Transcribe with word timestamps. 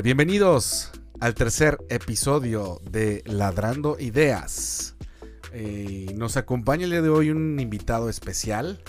Bienvenidos 0.00 0.90
al 1.20 1.34
tercer 1.34 1.76
episodio 1.90 2.80
de 2.90 3.22
Ladrando 3.26 3.98
Ideas. 4.00 4.96
Eh, 5.52 6.06
nos 6.16 6.38
acompaña 6.38 6.84
el 6.84 6.92
día 6.92 7.02
de 7.02 7.10
hoy 7.10 7.28
un 7.28 7.60
invitado 7.60 8.08
especial, 8.08 8.82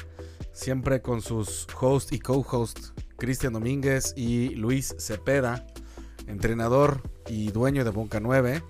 siempre 0.54 1.02
con 1.02 1.22
sus 1.22 1.68
host 1.78 2.14
y 2.14 2.20
co-host 2.20 2.98
Cristian 3.18 3.52
Domínguez 3.52 4.14
y 4.16 4.56
Luis 4.56 4.96
Cepeda, 4.98 5.68
entrenador 6.26 7.02
y 7.28 7.52
dueño 7.52 7.84
de 7.84 7.90
Bonca 7.90 8.22
9. 8.22 8.64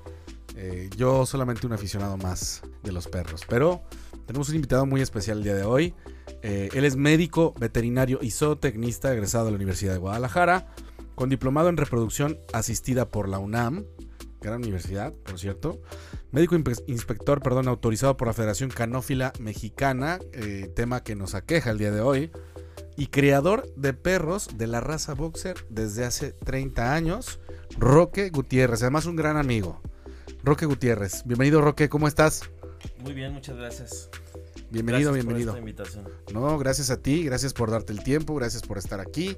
Eh, 0.55 0.89
yo 0.97 1.27
solamente 1.27 1.67
un 1.67 1.73
aficionado 1.73 2.17
más 2.17 2.63
de 2.81 2.93
los 2.93 3.07
perros, 3.07 3.43
pero 3.47 3.83
tenemos 4.25 4.49
un 4.49 4.55
invitado 4.55 4.87
muy 4.87 5.01
especial 5.01 5.37
el 5.37 5.43
día 5.43 5.55
de 5.55 5.65
hoy. 5.65 5.93
Eh, 6.41 6.69
él 6.73 6.83
es 6.83 6.95
médico, 6.95 7.53
veterinario 7.59 8.17
y 8.23 8.31
zootecnista 8.31 9.13
egresado 9.13 9.45
de 9.45 9.51
la 9.51 9.57
Universidad 9.57 9.93
de 9.93 9.99
Guadalajara 9.99 10.73
con 11.15 11.29
diplomado 11.29 11.69
en 11.69 11.77
reproducción 11.77 12.37
asistida 12.53 13.09
por 13.09 13.29
la 13.29 13.39
UNAM, 13.39 13.85
gran 14.41 14.61
universidad, 14.61 15.13
por 15.13 15.39
cierto. 15.39 15.81
Médico 16.31 16.55
inspector, 16.87 17.41
perdón, 17.41 17.67
autorizado 17.67 18.17
por 18.17 18.27
la 18.27 18.33
Federación 18.33 18.69
Canófila 18.69 19.33
Mexicana, 19.39 20.19
eh, 20.33 20.71
tema 20.75 21.03
que 21.03 21.15
nos 21.15 21.33
aqueja 21.33 21.71
el 21.71 21.77
día 21.77 21.91
de 21.91 22.01
hoy. 22.01 22.31
Y 22.95 23.07
creador 23.07 23.73
de 23.75 23.93
perros 23.93 24.49
de 24.55 24.67
la 24.67 24.79
raza 24.79 25.15
boxer 25.15 25.65
desde 25.69 26.05
hace 26.05 26.31
30 26.31 26.93
años, 26.93 27.39
Roque 27.77 28.29
Gutiérrez, 28.29 28.83
además 28.83 29.07
un 29.07 29.15
gran 29.15 29.37
amigo. 29.37 29.81
Roque 30.43 30.67
Gutiérrez, 30.67 31.23
bienvenido 31.25 31.61
Roque, 31.61 31.89
¿cómo 31.89 32.07
estás? 32.07 32.41
Muy 32.99 33.13
bien, 33.13 33.33
muchas 33.33 33.55
gracias. 33.55 34.09
Bienvenido, 34.73 35.11
Gracias 35.11 35.25
bienvenido. 35.25 35.51
Por 35.51 35.59
esta 35.59 35.69
invitación. 35.69 36.07
No, 36.33 36.57
gracias 36.57 36.89
a 36.89 36.97
ti, 36.97 37.23
gracias 37.23 37.53
por 37.53 37.69
darte 37.69 37.93
el 37.93 38.03
tiempo, 38.03 38.33
gracias 38.33 38.63
por 38.63 38.79
estar 38.79 38.99
aquí. 38.99 39.37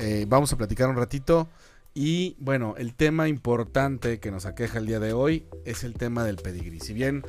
Eh, 0.00 0.26
vamos 0.28 0.52
a 0.52 0.56
platicar 0.56 0.88
un 0.88 0.96
ratito. 0.96 1.48
Y 1.94 2.34
bueno, 2.40 2.74
el 2.76 2.92
tema 2.92 3.28
importante 3.28 4.18
que 4.18 4.32
nos 4.32 4.44
aqueja 4.44 4.80
el 4.80 4.86
día 4.86 4.98
de 4.98 5.12
hoy 5.12 5.46
es 5.64 5.84
el 5.84 5.94
tema 5.94 6.24
del 6.24 6.34
pedigrí. 6.34 6.80
Si 6.80 6.94
bien, 6.94 7.22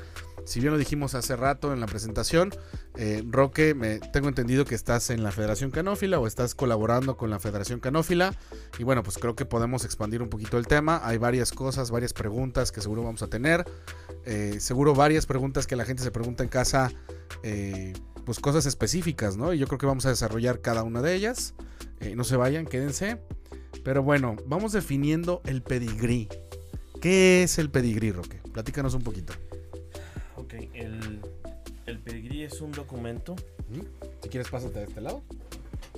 si 0.46 0.60
bien 0.60 0.74
lo 0.74 0.78
dijimos 0.78 1.16
hace 1.16 1.36
rato 1.36 1.74
en 1.74 1.80
la 1.80 1.86
presentación, 1.86 2.52
eh, 2.96 3.24
Roque, 3.28 3.74
me, 3.74 4.00
tengo 4.00 4.28
entendido 4.28 4.66
que 4.66 4.76
estás 4.76 5.10
en 5.10 5.24
la 5.24 5.32
Federación 5.32 5.72
Canófila 5.72 6.20
o 6.20 6.28
estás 6.28 6.54
colaborando 6.56 7.18
con 7.18 7.30
la 7.30 7.40
Federación 7.40 7.80
Canófila. 7.80 8.36
Y 8.78 8.84
bueno, 8.84 9.04
pues 9.04 9.18
creo 9.18 9.36
que 9.36 9.46
podemos 9.46 9.86
expandir 9.86 10.22
un 10.22 10.30
poquito 10.30 10.58
el 10.58 10.68
tema. 10.68 11.02
Hay 11.04 11.18
varias 11.18 11.52
cosas, 11.52 11.92
varias 11.92 12.14
preguntas 12.14 12.72
que 12.72 12.82
seguro 12.82 13.04
vamos 13.04 13.24
a 13.24 13.28
tener. 13.28 13.66
Eh, 14.26 14.58
seguro 14.60 14.94
varias 14.94 15.26
preguntas 15.26 15.68
que 15.68 15.76
la 15.76 15.86
gente 15.86 16.04
se 16.04 16.12
pregunta 16.12 16.44
en 16.44 16.50
casa. 16.50 16.92
Eh, 17.42 17.94
pues 18.26 18.40
cosas 18.40 18.66
específicas, 18.66 19.38
¿no? 19.38 19.54
Y 19.54 19.58
yo 19.58 19.68
creo 19.68 19.78
que 19.78 19.86
vamos 19.86 20.06
a 20.06 20.10
desarrollar 20.10 20.62
cada 20.62 20.84
una 20.84 21.02
de 21.02 21.16
ellas. 21.16 21.56
No 22.16 22.26
se 22.26 22.36
vayan, 22.36 22.66
quédense. 22.66 23.22
Pero 23.84 24.04
bueno, 24.04 24.36
vamos 24.46 24.74
definiendo 24.74 25.42
el 25.46 25.62
pedigrí. 25.62 26.28
¿Qué 27.02 27.44
es 27.44 27.60
el 27.60 27.70
pedigrí, 27.70 28.12
Roque? 28.12 28.42
Platícanos 28.54 28.94
un 28.94 29.04
poquito. 29.04 29.34
Ok, 30.38 30.54
el, 30.74 31.20
el 31.86 32.00
pedigrí 32.00 32.44
es 32.44 32.62
un 32.62 32.72
documento. 32.72 33.36
Si 34.22 34.30
quieres, 34.30 34.50
pásate 34.50 34.80
de 34.80 34.86
este 34.86 35.02
lado. 35.02 35.24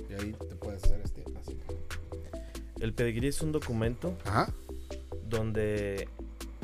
Y 0.08 0.12
ahí 0.14 0.32
te 0.32 0.54
puedes 0.56 0.84
hacer 0.84 1.00
este. 1.02 1.24
Así. 1.40 1.58
El 2.80 2.92
pedigrí 2.92 3.28
es 3.28 3.40
un 3.40 3.52
documento 3.52 4.16
Ajá. 4.24 4.52
donde 5.24 6.08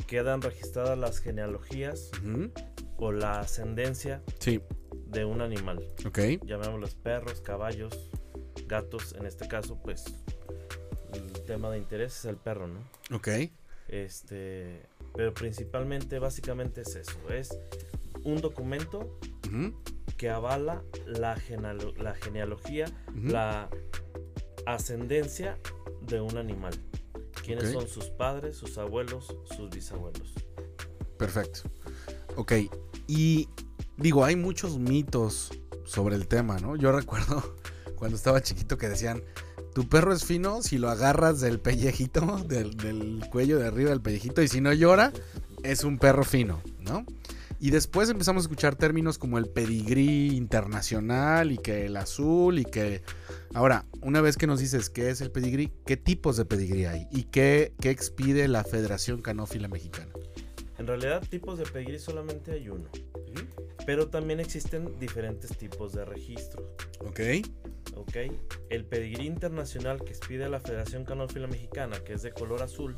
quedan 0.07 0.41
registradas 0.41 0.97
las 0.97 1.19
genealogías 1.19 2.11
o 2.97 3.11
la 3.11 3.39
ascendencia 3.39 4.21
Sí, 4.39 4.61
de 5.07 5.25
un 5.25 5.41
animal. 5.41 5.83
ok. 6.05 6.19
Llamémoslos 6.45 6.93
perros, 6.95 7.41
caballos, 7.41 8.09
gatos. 8.67 9.13
En 9.17 9.25
este 9.25 9.47
caso, 9.47 9.79
pues 9.81 10.05
el 11.13 11.31
tema 11.45 11.71
de 11.71 11.79
interés 11.79 12.15
es 12.19 12.25
el 12.25 12.37
perro, 12.37 12.67
¿no? 12.67 12.79
Ok. 13.15 13.27
Este, 13.87 14.83
pero 15.15 15.33
principalmente, 15.33 16.19
básicamente 16.19 16.81
es 16.81 16.95
eso. 16.95 17.17
Es 17.29 17.57
un 18.23 18.41
documento 18.41 19.19
que 20.17 20.29
avala 20.29 20.83
la, 21.05 21.35
genealo- 21.37 21.95
la 21.97 22.15
genealogía, 22.15 22.85
la 23.15 23.69
ascendencia 24.65 25.57
de 26.01 26.21
un 26.21 26.37
animal. 26.37 26.73
¿Quiénes 27.43 27.65
son 27.73 27.87
sus 27.87 28.05
padres, 28.05 28.55
sus 28.55 28.77
abuelos, 28.77 29.35
sus 29.55 29.69
bisabuelos? 29.69 30.33
Perfecto. 31.17 31.61
Ok. 32.35 32.53
Y 33.07 33.49
digo, 33.97 34.23
hay 34.23 34.35
muchos 34.35 34.79
mitos 34.79 35.51
sobre 35.85 36.15
el 36.15 36.27
tema, 36.27 36.57
¿no? 36.59 36.75
Yo 36.77 36.91
recuerdo 36.91 37.55
cuando 37.97 38.15
estaba 38.15 38.41
chiquito 38.41 38.77
que 38.77 38.87
decían, 38.87 39.21
tu 39.73 39.87
perro 39.87 40.13
es 40.13 40.25
fino 40.25 40.61
si 40.61 40.77
lo 40.77 40.89
agarras 40.89 41.39
del 41.39 41.59
pellejito, 41.59 42.37
del, 42.47 42.77
del 42.77 43.23
cuello 43.31 43.59
de 43.59 43.67
arriba 43.67 43.89
del 43.89 44.01
pellejito, 44.01 44.41
y 44.41 44.47
si 44.47 44.61
no 44.61 44.73
llora, 44.73 45.11
es 45.63 45.83
un 45.83 45.97
perro 45.97 46.23
fino, 46.23 46.61
¿no? 46.79 47.05
Y 47.59 47.71
después 47.71 48.09
empezamos 48.09 48.43
a 48.43 48.45
escuchar 48.45 48.75
términos 48.75 49.17
como 49.17 49.37
el 49.37 49.47
pedigrí 49.47 50.35
internacional 50.35 51.53
y 51.53 51.57
que 51.57 51.85
el 51.85 51.95
azul 51.95 52.59
y 52.59 52.65
que... 52.65 53.03
Ahora, 53.53 53.85
una 54.01 54.19
vez 54.19 54.35
que 54.35 54.47
nos 54.47 54.59
dices 54.59 54.89
qué 54.89 55.09
es 55.09 55.21
el 55.21 55.31
pedigrí, 55.31 55.71
¿qué 55.85 55.95
tipos 55.95 56.35
de 56.35 56.43
pedigrí 56.43 56.83
hay? 56.83 57.07
¿Y 57.09 57.23
qué, 57.23 57.73
qué 57.79 57.89
expide 57.89 58.49
la 58.49 58.65
Federación 58.65 59.21
Canófila 59.21 59.69
Mexicana? 59.69 60.11
En 60.77 60.87
realidad, 60.87 61.23
tipos 61.29 61.57
de 61.57 61.63
pedigrí 61.63 61.99
solamente 61.99 62.51
hay 62.51 62.67
uno. 62.67 62.89
Pero 63.85 64.09
también 64.09 64.41
existen 64.41 64.99
diferentes 64.99 65.57
tipos 65.57 65.93
de 65.93 66.03
registros. 66.03 66.65
Ok. 66.99 67.19
¿Ok? 67.95 68.17
El 68.69 68.85
pedigrí 68.85 69.25
internacional 69.25 70.03
que 70.03 70.11
expide 70.11 70.49
la 70.49 70.59
Federación 70.59 71.05
Canófila 71.05 71.47
Mexicana, 71.47 71.97
que 72.03 72.13
es 72.13 72.21
de 72.21 72.31
color 72.31 72.61
azul, 72.61 72.97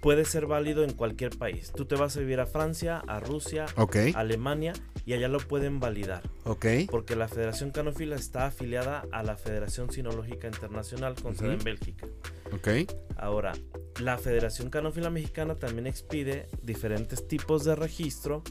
puede 0.00 0.24
ser 0.24 0.46
válido 0.46 0.84
en 0.84 0.92
cualquier 0.92 1.36
país. 1.36 1.72
Tú 1.74 1.84
te 1.84 1.96
vas 1.96 2.16
a 2.16 2.20
vivir 2.20 2.40
a 2.40 2.46
Francia, 2.46 3.02
a 3.06 3.20
Rusia, 3.20 3.66
a 3.76 4.18
Alemania 4.18 4.72
y 5.04 5.14
allá 5.14 5.28
lo 5.28 5.38
pueden 5.38 5.80
validar. 5.80 6.22
Ok. 6.44 6.66
Porque 6.90 7.16
la 7.16 7.28
Federación 7.28 7.70
Canófila 7.70 8.16
está 8.16 8.46
afiliada 8.46 9.04
a 9.10 9.22
la 9.22 9.36
Federación 9.36 9.90
Sinológica 9.90 10.46
Internacional 10.46 11.14
con 11.14 11.36
sede 11.36 11.54
en. 11.54 11.64
Bélgica. 11.64 12.06
Ok. 12.52 12.68
Ahora, 13.16 13.52
la 14.00 14.18
Federación 14.18 14.70
Canófila 14.70 15.10
Mexicana 15.10 15.56
también 15.56 15.86
expide 15.86 16.46
diferentes 16.62 17.26
tipos 17.26 17.64
de 17.64 17.74
registro. 17.74 18.42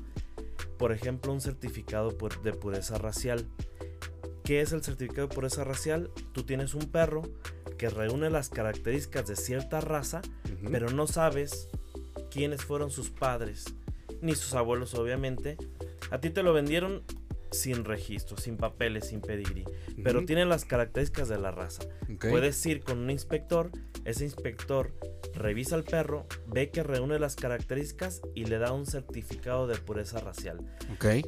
Por 0.78 0.91
ejemplo, 0.91 1.31
un 1.31 1.41
certificado 1.41 2.16
de 2.44 2.53
pureza 2.53 2.97
racial. 2.97 3.45
¿Qué 4.44 4.62
es 4.62 4.72
el 4.72 4.84
certificado 4.84 5.28
de 5.28 5.35
pureza 5.35 5.63
racial? 5.63 6.09
Tú 6.31 6.44
tienes 6.44 6.73
un 6.73 6.90
perro 6.91 7.23
que 7.78 7.90
reúne 7.90 8.29
las 8.29 8.50
características 8.50 9.28
de 9.28 9.35
cierta 9.35 9.81
raza, 9.81 10.22
pero 10.72 10.90
no 10.90 11.07
sabes 11.07 11.69
quiénes 12.31 12.63
fueron 12.63 12.91
sus 12.91 13.09
padres, 13.09 13.66
ni 14.22 14.35
sus 14.35 14.53
abuelos 14.53 14.94
obviamente. 14.96 15.57
A 16.12 16.19
ti 16.19 16.29
te 16.29 16.44
lo 16.44 16.53
vendieron 16.53 17.03
sin 17.52 17.85
registro, 17.85 18.38
sin 18.38 18.58
papeles, 18.58 19.08
sin 19.08 19.22
pedigrí, 19.22 19.63
pero 20.03 20.25
tiene 20.25 20.46
las 20.46 20.66
características 20.66 21.30
de 21.30 21.40
la 21.40 21.52
raza. 21.52 21.84
Puedes 22.30 22.66
ir 22.66 22.84
con 22.84 23.00
un 23.00 23.09
inspector, 23.12 23.72
ese 24.06 24.24
inspector 24.25 24.94
revisa 25.34 25.75
al 25.75 25.84
perro, 25.84 26.25
ve 26.47 26.69
que 26.69 26.84
reúne 26.84 27.19
las 27.19 27.35
características 27.35 28.22
y 28.35 28.46
le 28.46 28.58
da 28.58 28.72
un 28.74 28.85
certificado 28.85 29.68
de 29.68 29.78
pureza 29.78 30.19
racial. 30.19 30.59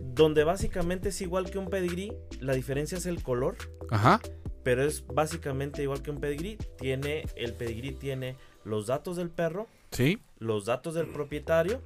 Donde 0.02 0.44
básicamente 0.44 1.10
es 1.10 1.22
igual 1.22 1.50
que 1.50 1.58
un 1.60 1.70
pedigrí, 1.70 2.14
la 2.40 2.54
diferencia 2.54 2.98
es 2.98 3.06
el 3.06 3.22
color, 3.24 3.56
Ajá. 3.90 4.20
pero 4.64 4.84
es 4.84 5.06
básicamente 5.08 5.82
igual 5.84 6.02
que 6.02 6.12
un 6.12 6.20
pedigrí. 6.20 6.58
Tiene, 6.78 7.26
el 7.36 7.54
pedigrí 7.54 7.92
tiene 7.92 8.36
los 8.64 8.88
datos 8.88 9.18
del 9.18 9.30
perro, 9.30 9.68
Sí. 9.92 10.20
los 10.38 10.66
datos 10.66 10.94
del 10.94 11.08
propietario 11.08 11.82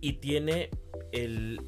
y 0.00 0.14
tiene 0.14 0.70
el, 1.12 1.60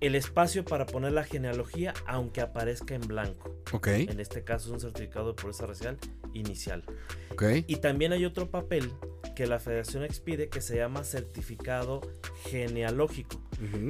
el 0.00 0.14
espacio 0.14 0.64
para 0.64 0.86
poner 0.86 1.12
la 1.12 1.24
genealogía 1.24 1.94
aunque 2.06 2.40
aparezca 2.40 2.94
en 2.94 3.02
blanco. 3.02 3.62
Ok. 3.72 3.88
En 3.88 4.20
este 4.20 4.44
caso 4.44 4.68
es 4.68 4.72
un 4.72 4.80
certificado 4.80 5.28
de 5.28 5.34
pureza 5.34 5.66
racial 5.66 5.98
inicial. 6.32 6.84
Ok. 7.32 7.44
Y 7.66 7.76
también 7.76 8.12
hay 8.12 8.24
otro 8.24 8.50
papel 8.50 8.90
que 9.36 9.46
la 9.46 9.58
federación 9.58 10.04
expide 10.04 10.48
que 10.48 10.60
se 10.60 10.76
llama 10.76 11.04
certificado 11.04 12.00
genealógico, 12.44 13.40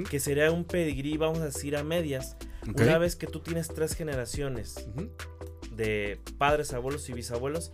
que 0.08 0.20
sería 0.20 0.50
un 0.50 0.64
pedigrí, 0.64 1.16
vamos 1.16 1.38
a 1.38 1.46
decir, 1.46 1.76
a 1.76 1.84
medias. 1.84 2.36
Una 2.74 2.98
vez 2.98 3.16
que 3.16 3.26
tú 3.26 3.40
tienes 3.40 3.68
tres 3.68 3.94
generaciones 3.94 4.86
de 5.72 6.20
padres, 6.38 6.72
abuelos 6.72 7.08
y 7.08 7.14
bisabuelos, 7.14 7.72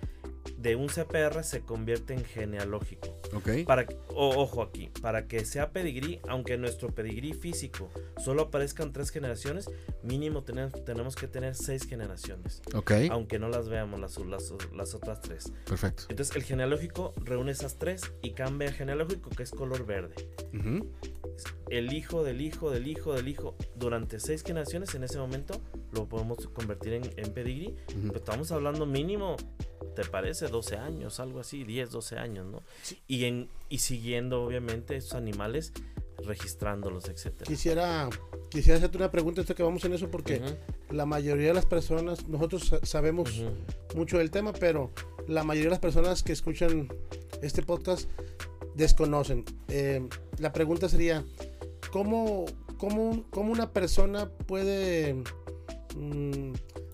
de 0.56 0.76
un 0.76 0.86
CPR 0.88 1.42
se 1.42 1.60
convierte 1.60 2.14
en 2.14 2.24
genealógico. 2.24 3.15
Ok. 3.34 3.64
Para, 3.66 3.86
o- 4.08 4.36
ojo 4.42 4.62
aquí, 4.62 4.90
para 5.02 5.26
que 5.26 5.44
sea 5.44 5.70
pedigrí, 5.70 6.20
aunque 6.28 6.56
nuestro 6.56 6.94
pedigrí 6.94 7.32
físico 7.32 7.90
solo 8.22 8.42
aparezcan 8.42 8.92
tres 8.92 9.10
generaciones, 9.10 9.68
mínimo 10.02 10.42
tenemos, 10.44 10.84
tenemos 10.84 11.16
que 11.16 11.28
tener 11.28 11.54
seis 11.54 11.84
generaciones, 11.86 12.62
Ok. 12.74 12.92
aunque 13.10 13.38
no 13.38 13.48
las 13.48 13.68
veamos 13.68 14.00
las, 14.00 14.16
las, 14.18 14.52
las 14.74 14.94
otras 14.94 15.20
tres. 15.20 15.52
Perfecto. 15.66 16.04
Entonces 16.08 16.34
el 16.36 16.42
genealógico 16.44 17.12
reúne 17.24 17.52
esas 17.52 17.78
tres 17.78 18.02
y 18.22 18.30
cambia 18.32 18.68
el 18.68 18.74
genealógico 18.74 19.30
que 19.30 19.42
es 19.42 19.50
color 19.50 19.84
verde. 19.86 20.14
Ujú. 20.54 20.88
El 21.68 21.92
hijo 21.92 22.22
del 22.24 22.40
hijo 22.40 22.70
del 22.70 22.86
hijo 22.86 23.12
del 23.12 23.28
hijo 23.28 23.56
durante 23.74 24.20
seis 24.20 24.42
generaciones 24.42 24.94
en 24.94 25.04
ese 25.04 25.18
momento 25.18 25.60
lo 25.92 26.08
podemos 26.08 26.38
convertir 26.48 26.94
en, 26.94 27.10
en 27.16 27.32
pedigrí. 27.32 27.74
Ujú. 27.90 28.06
Pero 28.08 28.16
estamos 28.16 28.52
hablando 28.52 28.86
mínimo, 28.86 29.36
¿te 29.96 30.04
parece? 30.04 30.46
12 30.46 30.76
años, 30.76 31.18
algo 31.18 31.40
así, 31.40 31.64
10, 31.64 31.90
12 31.90 32.18
años, 32.18 32.46
¿no? 32.46 32.62
Sí. 32.82 32.98
Y, 33.08 33.24
en, 33.24 33.48
y 33.68 33.78
siguiendo, 33.78 34.44
obviamente, 34.44 34.94
esos 34.94 35.14
animales, 35.14 35.72
registrándolos, 36.24 37.08
etcétera. 37.08 37.44
Quisiera, 37.46 38.08
quisiera 38.50 38.78
hacerte 38.78 38.96
una 38.98 39.10
pregunta, 39.10 39.40
esto 39.40 39.54
que 39.54 39.62
vamos 39.64 39.84
en 39.84 39.92
eso, 39.94 40.08
porque 40.10 40.40
la 40.90 41.06
mayoría 41.06 41.48
de 41.48 41.54
las 41.54 41.66
personas, 41.66 42.28
nosotros 42.28 42.64
sa- 42.66 42.84
sabemos 42.86 43.42
mucho 43.94 44.18
del 44.18 44.30
tema, 44.30 44.52
pero 44.52 44.90
la 45.26 45.42
mayoría 45.42 45.68
de 45.68 45.72
las 45.72 45.80
personas 45.80 46.22
que 46.22 46.32
escuchan 46.32 46.88
este 47.42 47.62
podcast 47.62 48.08
desconocen. 48.74 49.44
Eh, 49.68 50.06
la 50.38 50.52
pregunta 50.52 50.88
sería, 50.88 51.24
¿cómo, 51.90 52.44
cómo, 52.78 53.24
cómo 53.30 53.52
una 53.52 53.72
persona 53.72 54.28
puede 54.28 55.22
mm, 55.96 56.52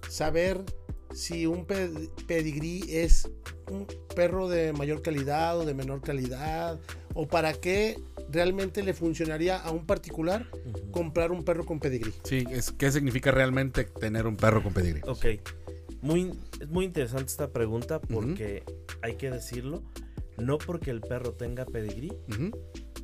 saber 0.08 0.64
si 1.14 1.46
un 1.46 1.64
pe- 1.64 1.90
pedigrí 2.26 2.84
es 2.88 3.28
un 3.70 3.86
perro 4.14 4.48
de 4.48 4.72
mayor 4.72 5.02
calidad 5.02 5.58
o 5.58 5.64
de 5.64 5.74
menor 5.74 6.00
calidad? 6.02 6.80
¿O 7.14 7.26
para 7.28 7.52
qué 7.52 7.96
realmente 8.30 8.82
le 8.82 8.94
funcionaría 8.94 9.58
a 9.58 9.70
un 9.70 9.84
particular 9.86 10.46
comprar 10.90 11.30
un 11.32 11.44
perro 11.44 11.64
con 11.66 11.78
pedigrí? 11.78 12.12
Sí, 12.24 12.44
es, 12.50 12.70
¿qué 12.72 12.90
significa 12.90 13.30
realmente 13.30 13.84
tener 13.84 14.26
un 14.26 14.36
perro 14.36 14.62
con 14.62 14.72
pedigrí? 14.72 15.02
Ok, 15.06 15.26
muy, 16.00 16.32
es 16.60 16.68
muy 16.68 16.84
interesante 16.86 17.26
esta 17.30 17.50
pregunta 17.52 18.00
porque 18.00 18.62
hay 19.02 19.16
que 19.16 19.30
decirlo, 19.30 19.82
no 20.38 20.56
porque 20.58 20.90
el 20.90 21.00
perro 21.02 21.32
tenga 21.34 21.66
pedigrí. 21.66 22.12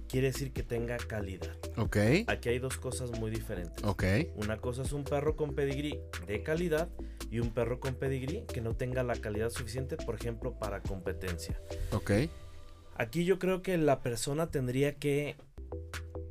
Quiere 0.08 0.28
decir 0.28 0.52
que 0.52 0.62
tenga 0.62 0.96
calidad. 0.96 1.54
Ok, 1.76 1.96
Aquí 2.26 2.48
hay 2.48 2.58
dos 2.58 2.76
cosas 2.78 3.10
muy 3.18 3.30
diferentes. 3.30 3.84
ok, 3.84 4.04
Una 4.36 4.56
cosa 4.58 4.82
es 4.82 4.92
un 4.92 5.04
perro 5.04 5.36
con 5.36 5.54
pedigrí 5.54 5.98
de 6.26 6.42
calidad 6.42 6.88
y 7.30 7.40
un 7.40 7.50
perro 7.50 7.78
con 7.80 7.94
pedigrí 7.94 8.44
que 8.52 8.60
no 8.60 8.74
tenga 8.74 9.02
la 9.02 9.14
calidad 9.16 9.50
suficiente, 9.50 9.96
por 9.96 10.14
ejemplo, 10.14 10.58
para 10.58 10.82
competencia. 10.82 11.60
ok. 11.92 12.10
Aquí 12.96 13.24
yo 13.24 13.38
creo 13.38 13.62
que 13.62 13.76
la 13.78 14.00
persona 14.02 14.50
tendría 14.50 14.96
que 14.96 15.36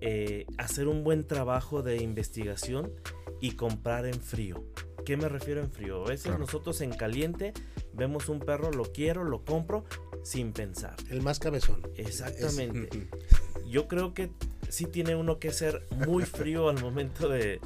eh, 0.01 0.45
hacer 0.57 0.87
un 0.87 1.03
buen 1.03 1.25
trabajo 1.25 1.81
de 1.81 1.97
investigación 2.03 2.91
y 3.39 3.51
comprar 3.51 4.05
en 4.05 4.19
frío. 4.19 4.65
¿Qué 5.05 5.15
me 5.15 5.29
refiero 5.29 5.61
en 5.61 5.71
frío? 5.71 6.03
A 6.03 6.09
veces 6.09 6.23
Claro. 6.25 6.39
nosotros 6.39 6.81
en 6.81 6.91
caliente 6.91 7.53
vemos 7.93 8.27
un 8.27 8.39
perro, 8.39 8.69
lo 8.71 8.91
quiero, 8.91 9.23
lo 9.23 9.45
compro 9.45 9.85
sin 10.23 10.51
pensar. 10.51 10.95
El 11.09 11.21
más 11.21 11.39
cabezón. 11.39 11.81
Exactamente. 11.95 13.07
Yo 13.67 13.87
creo 13.87 14.13
que 14.13 14.29
sí 14.69 14.85
tiene 14.85 15.15
uno 15.15 15.39
que 15.39 15.51
ser 15.51 15.85
muy 16.07 16.23
frío 16.25 16.69
al 16.69 16.81
momento 16.81 17.29
de, 17.29 17.59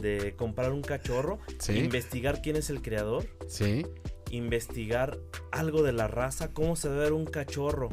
de 0.00 0.34
comprar 0.36 0.72
un 0.72 0.82
cachorro, 0.82 1.38
Sí, 1.58 1.78
investigar 1.78 2.40
quién 2.42 2.56
es 2.56 2.70
el 2.70 2.82
creador, 2.82 3.26
sí, 3.48 3.86
investigar 4.30 5.18
algo 5.50 5.82
de 5.82 5.92
la 5.92 6.08
raza, 6.08 6.52
cómo 6.52 6.76
se 6.76 6.88
debe 6.88 7.04
ver 7.04 7.12
un 7.12 7.26
cachorro 7.26 7.90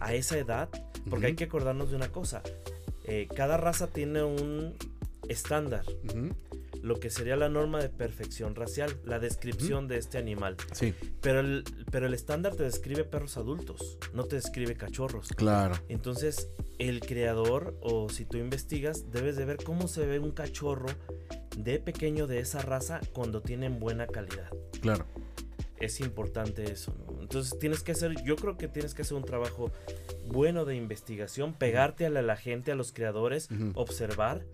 a 0.00 0.14
esa 0.14 0.38
edad, 0.38 0.68
porque 1.08 1.26
hay 1.26 1.34
que 1.34 1.44
acordarnos 1.44 1.90
de 1.90 1.96
una 1.96 2.10
cosa, 2.10 2.42
eh, 3.04 3.28
cada 3.34 3.56
raza 3.56 3.88
tiene 3.88 4.22
un 4.22 4.76
estándar, 5.28 5.84
lo 6.82 6.98
que 6.98 7.10
sería 7.10 7.36
la 7.36 7.48
norma 7.48 7.80
de 7.80 7.88
perfección 7.88 8.54
racial, 8.54 8.96
la 9.04 9.18
descripción 9.18 9.86
de 9.88 9.98
este 9.98 10.18
animal, 10.18 10.56
sí, 10.72 10.94
pero 11.20 11.40
el, 11.40 11.64
pero 11.90 12.06
el 12.06 12.14
estándar 12.14 12.54
te 12.56 12.64
describe 12.64 13.04
perros 13.04 13.36
adultos, 13.36 13.98
no 14.14 14.24
te 14.24 14.36
describe 14.36 14.76
cachorros. 14.76 15.28
claro. 15.28 15.76
Entonces, 15.88 16.48
el 16.88 17.00
creador, 17.00 17.76
o 17.80 18.08
si 18.08 18.24
tú 18.24 18.38
investigas, 18.38 19.10
debes 19.10 19.36
de 19.36 19.44
ver 19.44 19.58
cómo 19.58 19.88
se 19.88 20.06
ve 20.06 20.18
un 20.18 20.32
cachorro 20.32 20.88
de 21.56 21.78
pequeño 21.78 22.26
de 22.26 22.40
esa 22.40 22.60
raza 22.62 23.00
cuando 23.12 23.40
tienen 23.40 23.78
buena 23.78 24.06
calidad. 24.06 24.50
Claro. 24.80 25.06
Es 25.78 26.00
importante 26.00 26.70
eso, 26.70 26.94
¿no? 27.06 27.20
Entonces 27.20 27.58
tienes 27.58 27.82
que 27.82 27.92
hacer, 27.92 28.14
yo 28.24 28.36
creo 28.36 28.56
que 28.56 28.68
tienes 28.68 28.94
que 28.94 29.02
hacer 29.02 29.16
un 29.16 29.24
trabajo 29.24 29.70
bueno 30.26 30.64
de 30.64 30.76
investigación, 30.76 31.54
pegarte 31.54 32.06
a 32.06 32.10
la, 32.10 32.22
la 32.22 32.36
gente, 32.36 32.72
a 32.72 32.74
los 32.74 32.92
creadores, 32.92 33.48
observar, 33.74 34.44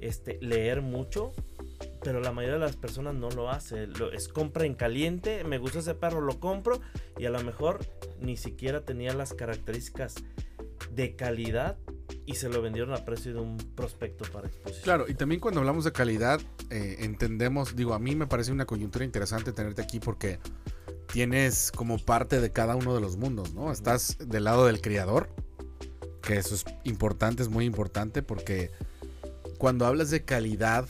este, 0.00 0.38
leer 0.40 0.82
mucho, 0.82 1.32
pero 2.02 2.20
la 2.20 2.32
mayoría 2.32 2.58
de 2.58 2.64
las 2.64 2.76
personas 2.76 3.14
no 3.14 3.30
lo 3.30 3.50
hace. 3.50 3.86
Lo, 3.86 4.12
es 4.12 4.28
compra 4.28 4.66
en 4.66 4.74
caliente, 4.74 5.44
me 5.44 5.58
gusta 5.58 5.78
ese 5.78 5.94
perro, 5.94 6.20
lo 6.20 6.40
compro 6.40 6.80
y 7.18 7.26
a 7.26 7.30
lo 7.30 7.42
mejor 7.42 7.80
ni 8.20 8.36
siquiera 8.36 8.84
tenía 8.84 9.14
las 9.14 9.34
características 9.34 10.16
de 10.94 11.16
calidad 11.16 11.78
y 12.26 12.34
se 12.34 12.48
lo 12.48 12.62
vendieron 12.62 12.94
a 12.94 13.04
precio 13.04 13.32
de 13.32 13.40
un 13.40 13.56
prospecto 13.56 14.24
para 14.30 14.48
exposición. 14.48 14.84
Claro, 14.84 15.06
y 15.08 15.14
también 15.14 15.40
cuando 15.40 15.60
hablamos 15.60 15.84
de 15.84 15.92
calidad, 15.92 16.40
eh, 16.70 16.96
entendemos, 17.00 17.74
digo, 17.74 17.94
a 17.94 17.98
mí 17.98 18.14
me 18.14 18.26
parece 18.26 18.52
una 18.52 18.66
coyuntura 18.66 19.04
interesante 19.04 19.52
tenerte 19.52 19.82
aquí 19.82 19.98
porque 20.00 20.38
tienes 21.12 21.72
como 21.72 21.98
parte 21.98 22.40
de 22.40 22.52
cada 22.52 22.76
uno 22.76 22.94
de 22.94 23.00
los 23.00 23.16
mundos, 23.16 23.54
¿no? 23.54 23.72
Estás 23.72 24.16
del 24.18 24.44
lado 24.44 24.66
del 24.66 24.80
criador, 24.80 25.28
que 26.22 26.36
eso 26.36 26.54
es 26.54 26.64
importante, 26.84 27.42
es 27.42 27.48
muy 27.48 27.64
importante 27.64 28.22
porque 28.22 28.70
cuando 29.58 29.86
hablas 29.86 30.10
de 30.10 30.24
calidad, 30.24 30.88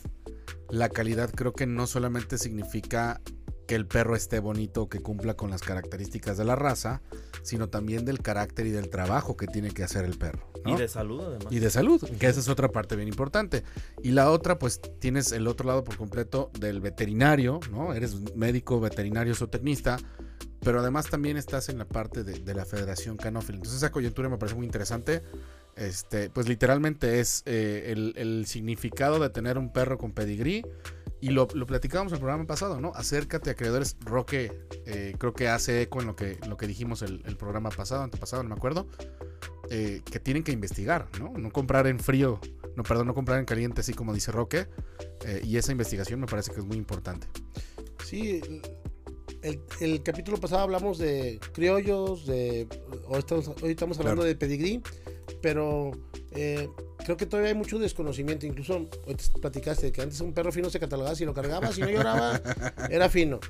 la 0.69 0.89
calidad 0.89 1.31
creo 1.35 1.53
que 1.53 1.67
no 1.67 1.87
solamente 1.87 2.39
significa 2.39 3.21
que 3.67 3.75
el 3.75 3.87
perro 3.87 4.17
esté 4.17 4.41
bonito, 4.41 4.89
que 4.89 5.01
cumpla 5.01 5.35
con 5.35 5.51
las 5.51 5.63
características 5.63 6.37
de 6.37 6.45
la 6.45 6.57
raza, 6.57 7.03
sino 7.43 7.69
también 7.69 8.05
del 8.05 8.21
carácter 8.21 8.67
y 8.67 8.71
del 8.71 8.89
trabajo 8.91 9.37
que 9.37 9.47
tiene 9.47 9.71
que 9.71 9.85
hacer 9.85 10.05
el 10.05 10.19
perro. 10.19 10.49
¿no? 10.65 10.75
Y 10.75 10.77
de 10.77 10.89
salud 10.89 11.21
además. 11.21 11.47
y 11.51 11.59
de 11.59 11.71
salud, 11.71 12.03
que 12.19 12.27
esa 12.27 12.41
es 12.41 12.49
otra 12.49 12.69
parte 12.69 12.97
bien 12.97 13.09
importante. 13.09 13.65
Y 14.03 14.13
la 14.13 14.31
otra, 14.31 14.59
pues 14.59 14.81
tienes 14.99 15.33
el 15.33 15.47
otro 15.47 15.67
lado 15.67 15.85
por 15.85 15.97
completo 15.97 16.51
del 16.59 16.81
veterinario, 16.81 17.61
¿no? 17.71 17.95
Eres 17.95 18.35
médico, 18.35 18.81
veterinario, 18.81 19.35
zootecnista, 19.35 19.99
pero 20.61 20.81
además 20.81 21.09
también 21.09 21.37
estás 21.37 21.69
en 21.69 21.79
la 21.79 21.85
parte 21.87 22.23
de, 22.25 22.39
de 22.39 22.55
la 22.55 22.65
Federación 22.65 23.17
Canófila. 23.17 23.57
Entonces 23.57 23.79
esa 23.79 23.91
coyuntura 23.91 24.29
me 24.29 24.39
parece 24.39 24.57
muy 24.57 24.67
interesante. 24.67 25.23
Este, 25.77 26.29
pues 26.31 26.49
literalmente 26.49 27.21
es 27.21 27.43
eh, 27.47 27.93
el, 27.93 28.13
el 28.17 28.47
significado 28.47 29.19
de 29.19 29.31
tener 29.31 29.59
un 29.59 29.73
perro 29.73 29.99
con 29.99 30.13
pedigrí. 30.13 30.65
Y 31.21 31.31
lo, 31.31 31.47
lo 31.55 31.67
platicábamos 31.67 32.13
en 32.13 32.17
el 32.17 32.21
programa 32.21 32.47
pasado, 32.47 32.81
¿no? 32.81 32.91
Acércate 32.97 33.51
a 33.51 33.55
creadores. 33.55 33.97
Roque, 34.01 34.53
eh, 34.87 35.15
creo 35.19 35.33
que 35.33 35.47
hace 35.49 35.83
eco 35.83 36.01
en 36.01 36.09
lo 36.09 36.17
que, 36.17 36.37
lo 36.49 36.57
que 36.57 36.67
dijimos 36.67 37.01
el, 37.03 37.23
el 37.27 37.37
programa 37.37 37.71
pasado, 37.71 38.03
antepasado, 38.03 38.43
no 38.43 38.49
me 38.49 38.57
acuerdo 38.57 38.89
eh, 39.71 40.03
que 40.11 40.19
tienen 40.19 40.43
que 40.43 40.51
investigar, 40.51 41.07
¿no? 41.21 41.33
No 41.39 41.53
comprar 41.53 41.87
en 41.87 42.01
frío, 42.01 42.41
no, 42.77 42.83
perdón, 42.83 43.07
no 43.07 43.15
comprar 43.15 43.39
en 43.39 43.45
caliente, 43.45 43.83
así 43.83 43.95
como 43.95 44.13
dice 44.13 44.33
Roque. 44.33 44.67
y 45.45 45.57
esa 45.57 45.71
investigación 45.71 46.19
me 46.19 46.27
parece 46.27 46.51
que 46.51 46.59
es 46.59 46.67
muy 46.67 46.77
importante. 46.77 47.29
Sí, 48.05 48.41
el, 49.43 49.61
el 49.81 50.03
capítulo 50.03 50.39
pasado 50.39 50.63
hablamos 50.63 50.99
de 50.99 51.39
criollos, 51.53 52.27
de 52.27 52.67
hoy 53.07 53.19
estamos, 53.21 53.49
hoy 53.63 53.71
estamos 53.71 53.97
hablando 54.01 54.23
Claro. 54.23 54.29
de 54.29 54.35
pedigrí, 54.35 54.83
pero 55.41 55.91
eh, 56.33 56.69
creo 57.05 57.17
que 57.17 57.27
todavía 57.27 57.51
hay 57.51 57.57
mucho 57.57 57.79
desconocimiento. 57.79 58.47
Incluso 58.47 58.87
te 59.07 59.41
platicaste 59.41 59.93
que 59.93 60.03
antes 60.03 60.21
un 60.21 60.33
perro 60.33 60.53
fino 60.53 60.69
se 60.71 60.79
catalogaba 60.81 61.15
si 61.17 61.25
lo 61.25 61.35
cargabas 61.35 61.77
y 61.79 61.81
no 61.83 61.91
lloraba, 61.91 62.41
era 62.91 63.09
fino. 63.09 63.41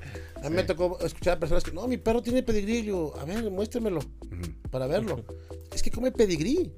A 0.43 0.49
mí 0.49 0.55
me 0.55 0.61
Sí. 0.61 0.67
tocó 0.67 0.99
escuchar 1.01 1.37
a 1.37 1.39
personas 1.39 1.63
que, 1.63 1.71
no, 1.71 1.87
mi 1.87 1.97
perro 1.97 2.21
tiene 2.21 2.43
pedigrí. 2.43 2.77
Y 2.79 2.83
yo, 2.85 3.13
a 3.19 3.25
ver, 3.25 3.49
muéstremelo 3.51 3.99
Ujú. 3.99 4.69
para 4.71 4.87
verlo. 4.87 5.23
Es 5.73 5.81
que 5.81 5.89
come 5.91 6.11
pedigrí. 6.11 6.71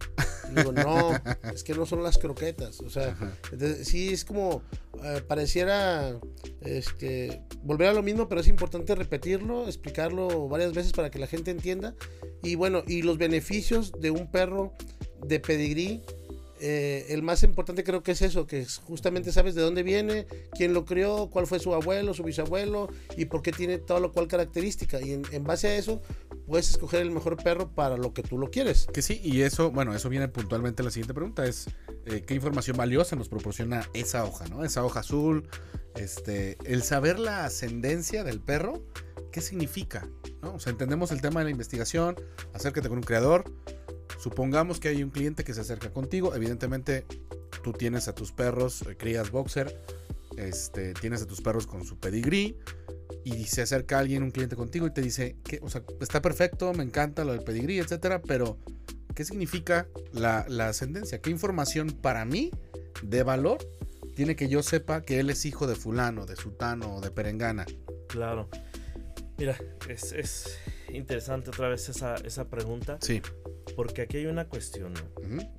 Y 0.51 0.55
digo, 0.55 0.71
no, 0.71 1.12
es 1.53 1.63
que 1.63 1.74
no 1.74 1.85
son 1.85 2.03
las 2.03 2.17
croquetas. 2.17 2.79
O 2.81 2.89
sea, 2.89 3.17
entonces, 3.51 3.88
sí, 3.88 4.13
es 4.13 4.24
como 4.24 4.62
eh, 5.03 5.21
pareciera 5.27 6.17
este, 6.62 7.41
volver 7.63 7.89
a 7.89 7.93
lo 7.93 8.03
mismo, 8.03 8.29
pero 8.29 8.41
es 8.41 8.47
importante 8.47 8.95
repetirlo, 8.95 9.67
explicarlo 9.67 10.47
varias 10.47 10.74
veces 10.74 10.93
para 10.93 11.09
que 11.09 11.19
la 11.19 11.27
gente 11.27 11.51
entienda. 11.51 11.95
Y 12.43 12.55
bueno, 12.55 12.83
y 12.88 13.01
los 13.01 13.17
beneficios 13.17 13.91
de 14.00 14.12
un 14.12 14.29
perro 14.31 14.71
de 15.24 15.39
pedigrí, 15.39 16.01
eh, 16.62 17.07
el 17.10 17.22
más 17.22 17.43
importante 17.43 17.84
creo 17.84 18.01
que 18.01 18.13
es 18.13 18.22
eso, 18.22 18.48
que 18.48 18.62
es 18.62 18.77
justamente 18.77 19.31
sabes 19.34 19.55
de 19.55 19.62
dónde 19.62 19.84
viene, 19.84 20.25
quién 20.55 20.74
lo 20.74 20.86
crió, 20.86 21.29
cuál 21.29 21.48
fue 21.48 21.60
su 21.60 21.74
abuelo, 21.74 22.13
su 22.13 22.24
bisabuelo 22.24 22.88
y 23.17 23.25
por 23.25 23.41
qué 23.41 23.51
tiene 23.51 23.77
toda 23.77 24.00
lo 24.00 24.13
cual 24.13 24.27
característica. 24.27 25.01
Y 25.01 25.12
en, 25.12 25.24
en 25.31 25.43
base 25.43 25.67
a 25.67 25.75
eso, 25.75 26.01
puedes 26.48 26.69
escoger 26.69 27.01
el 27.01 27.12
mejor 27.12 27.36
perro 27.43 27.69
para 27.69 27.98
lo 27.98 28.13
que 28.13 28.24
tú 28.24 28.38
lo 28.38 28.50
quieres. 28.51 28.88
Que 28.93 29.01
sí, 29.01 29.19
y 29.22 29.41
eso, 29.41 29.72
bueno, 29.72 29.93
eso 29.93 30.10
viene 30.10 30.29
puntualmente 30.29 30.81
a 30.81 30.86
la 30.86 30.91
siguiente 30.91 31.13
pregunta, 31.13 31.45
es 31.45 31.67
eh, 32.05 32.24
qué 32.25 32.36
información 32.36 32.77
valiosa 32.77 33.17
nos 33.17 33.27
proporciona 33.27 33.89
esa 33.93 34.24
hoja, 34.24 34.48
¿no? 34.48 34.63
Esa 34.63 34.86
hoja 34.86 35.01
azul, 35.01 35.48
este, 35.95 36.57
el 36.63 36.84
saber 36.84 37.19
la 37.19 37.45
ascendencia 37.45 38.24
del 38.24 38.39
perro, 38.39 38.81
¿qué 39.31 39.41
significa? 39.41 40.07
¿no? 40.41 40.55
O 40.55 40.60
sea, 40.60 40.72
entendemos 40.72 41.12
el 41.12 41.22
tema 41.22 41.41
de 41.41 41.45
la 41.45 41.51
investigación, 41.51 42.15
acércate 42.53 42.88
con 42.88 43.00
un 43.00 43.03
creador, 43.03 43.43
supongamos 44.19 44.79
que 44.79 44.89
hay 44.89 45.03
un 45.03 45.09
cliente 45.09 45.43
que 45.43 45.53
se 45.53 45.62
acerca 45.62 45.91
contigo, 45.91 46.35
evidentemente 46.35 47.05
tú 47.63 47.74
tienes 47.74 48.07
a 48.07 48.15
tus 48.15 48.31
perros, 48.31 48.83
eh, 48.83 48.95
crías 48.97 49.31
boxer, 49.31 49.79
este, 50.38 50.93
tienes 50.93 51.21
a 51.21 51.27
tus 51.27 51.41
perros 51.41 51.67
con 51.67 51.85
su 51.85 52.00
pedigrí, 52.00 52.57
y 53.24 53.45
se 53.45 53.63
acerca 53.63 53.97
alguien, 53.97 54.21
un 54.21 54.31
cliente 54.31 54.55
contigo 54.55 54.85
y 54.85 54.91
te 54.91 55.01
dice, 55.01 55.35
que, 55.43 55.59
o 55.63 55.69
sea, 55.69 55.83
está 56.00 56.21
perfecto, 56.21 56.74
me 56.74 56.83
encanta 56.83 57.25
lo 57.25 57.31
del 57.33 57.43
pedigrí, 57.43 57.79
etcétera, 57.79 58.21
pero 58.21 58.59
¿qué 59.15 59.25
significa 59.25 59.88
la, 60.13 60.45
la 60.47 60.69
ascendencia? 60.69 61.19
¿Qué 61.19 61.31
información 61.31 61.89
para 61.89 62.24
mí 62.25 62.51
de 63.01 63.24
valor 63.24 63.57
tiene 64.15 64.35
que 64.35 64.47
yo 64.47 64.62
sepa 64.62 65.01
que 65.01 65.19
él 65.19 65.29
es 65.31 65.45
hijo 65.45 65.65
de 65.65 65.75
fulano, 65.75 66.25
de 66.27 66.35
sutano 66.35 66.97
o 66.97 67.01
de 67.01 67.09
perengana? 67.09 67.65
Claro. 68.07 68.47
Mira, 69.38 69.57
es, 69.89 70.12
es 70.13 70.57
interesante 70.93 71.50
otra 71.50 71.67
vez 71.67 71.89
esa, 71.89 72.15
esa 72.15 72.47
pregunta. 72.47 72.97
Sí. 73.01 73.21
Porque 73.75 74.03
aquí 74.03 74.17
hay 74.17 74.25
una 74.27 74.48
cuestión. 74.48 74.93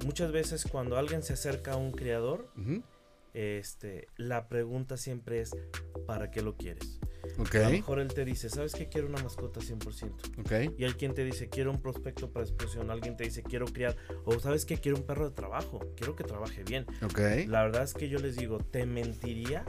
Muchas 0.04 0.32
veces 0.32 0.66
cuando 0.70 0.96
alguien 0.96 1.22
se 1.22 1.32
acerca 1.34 1.72
a 1.72 1.76
un 1.76 1.92
creador, 1.92 2.50
ujú. 2.56 2.82
este, 3.34 4.08
la 4.16 4.48
pregunta 4.48 4.96
siempre 4.96 5.40
es, 5.40 5.56
¿para 6.06 6.30
qué 6.30 6.42
lo 6.42 6.56
quieres? 6.56 7.00
A 7.38 7.58
lo 7.58 7.70
mejor 7.70 7.98
él 7.98 8.08
te 8.08 8.24
dice, 8.24 8.48
¿sabes 8.48 8.74
que 8.74 8.88
quiero 8.88 9.08
una 9.08 9.22
mascota 9.22 9.60
100%? 9.60 10.40
ok. 10.40 10.78
Y 10.78 10.84
hay 10.84 10.92
quien 10.92 11.14
te 11.14 11.24
dice, 11.24 11.48
quiero 11.48 11.70
un 11.70 11.80
prospecto 11.80 12.32
para 12.32 12.44
exposición. 12.44 12.90
Alguien 12.90 13.16
te 13.16 13.24
dice, 13.24 13.42
quiero 13.42 13.66
criar. 13.66 13.96
O 14.24 14.38
sabes 14.38 14.64
que 14.64 14.78
quiero 14.78 14.96
un 14.98 15.04
perro 15.04 15.28
de 15.28 15.34
trabajo. 15.34 15.80
Quiero 15.96 16.16
que 16.16 16.24
trabaje 16.24 16.62
bien. 16.64 16.86
Ok. 17.02 17.20
La 17.46 17.62
verdad 17.62 17.82
es 17.82 17.94
que 17.94 18.08
yo 18.08 18.18
les 18.18 18.36
digo, 18.36 18.58
te 18.58 18.86
mentiría 18.86 19.64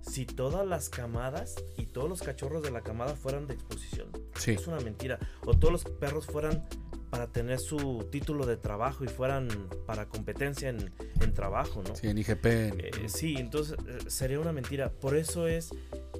si 0.00 0.26
todas 0.26 0.66
las 0.66 0.88
camadas 0.88 1.56
y 1.76 1.86
todos 1.86 2.08
los 2.08 2.22
cachorros 2.22 2.62
de 2.62 2.70
la 2.70 2.82
camada 2.82 3.14
fueran 3.14 3.46
de 3.46 3.54
exposición. 3.54 4.10
Sí. 4.36 4.52
Es 4.52 4.66
una 4.66 4.80
mentira. 4.80 5.18
O 5.44 5.58
todos 5.58 5.72
los 5.72 5.84
perros 5.84 6.26
fueran 6.26 6.66
para 7.12 7.26
tener 7.26 7.58
su 7.60 8.08
título 8.10 8.46
de 8.46 8.56
trabajo 8.56 9.04
y 9.04 9.06
fueran 9.06 9.46
para 9.86 10.08
competencia 10.08 10.70
en, 10.70 10.90
en 11.20 11.34
trabajo, 11.34 11.82
¿no? 11.86 11.94
Sí, 11.94 12.08
en 12.08 12.16
IGP. 12.16 12.46
Eh, 12.46 12.90
sí, 13.08 13.34
entonces 13.38 13.76
eh, 13.86 13.98
sería 14.08 14.40
una 14.40 14.50
mentira. 14.54 14.90
Por 14.90 15.14
eso 15.14 15.46
es, 15.46 15.68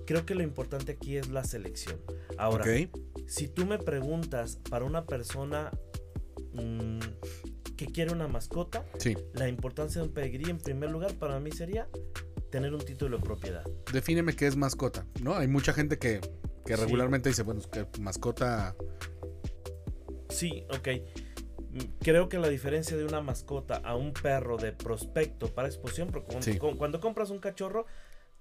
creo 0.07 0.27
que 0.27 0.35
lo 0.35 0.43
importante 0.43 0.93
aquí 0.93 1.17
es 1.17 1.31
la 1.31 1.45
selección. 1.45 1.99
Ahora, 2.37 2.67
si 3.27 3.49
tú 3.49 3.65
me 3.65 3.79
preguntas 3.79 4.59
para 4.69 4.85
una 4.85 5.07
persona 5.07 5.71
mm, 6.53 6.99
que 7.75 7.87
quiere 7.87 8.13
una 8.13 8.29
mascota, 8.29 8.85
Sí. 8.99 9.17
la 9.33 9.49
importancia 9.49 10.03
de 10.03 10.09
un 10.09 10.13
pedigrí 10.13 10.51
en 10.51 10.59
primer 10.59 10.91
lugar 10.91 11.15
para 11.15 11.41
mí 11.41 11.51
sería 11.53 11.89
tener 12.51 12.75
un 12.75 12.85
título 12.85 13.17
de 13.17 13.23
propiedad. 13.25 13.65
Defíneme 13.95 14.37
qué 14.37 14.47
es 14.47 14.57
mascota, 14.57 15.07
¿no? 15.23 15.35
Hay 15.35 15.49
mucha 15.49 15.73
gente 15.73 15.99
que, 15.99 16.21
que 16.67 16.77
Sí. 16.77 16.83
regularmente 16.83 17.31
dice, 17.31 17.45
bueno, 17.45 17.63
es 17.63 17.67
que 17.67 17.87
mascota. 17.99 18.77
Sí, 20.33 20.65
ok. 20.71 20.89
Creo 22.01 22.29
que 22.29 22.39
la 22.39 22.49
diferencia 22.49 22.97
de 22.97 23.05
una 23.05 23.21
mascota 23.23 23.77
a 23.77 23.97
un 23.97 24.13
perro 24.13 24.57
de 24.59 24.73
prospecto 24.73 25.49
para 25.49 25.69
exposición, 25.69 26.09
porque 26.11 26.27
cuando, 26.29 26.45
Sí. 26.45 26.59
cu- 26.59 26.77
cuando 26.77 27.01
compras 27.01 27.31
un 27.31 27.39
cachorro, 27.39 27.87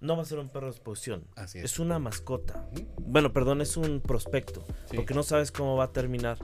no 0.01 0.15
va 0.17 0.23
a 0.23 0.25
ser 0.25 0.39
un 0.39 0.49
perro 0.49 0.65
de 0.67 0.71
exposición. 0.71 1.27
Así 1.35 1.59
es. 1.59 1.65
Es 1.65 1.79
una 1.79 1.97
mascota. 1.99 2.67
Bueno, 2.99 3.31
perdón, 3.31 3.61
es 3.61 3.77
un 3.77 4.01
prospecto, 4.01 4.65
Sí. 4.89 4.95
porque 4.97 5.13
no 5.13 5.23
sabes 5.23 5.51
cómo 5.51 5.77
va 5.77 5.85
a 5.85 5.91
terminar. 5.93 6.39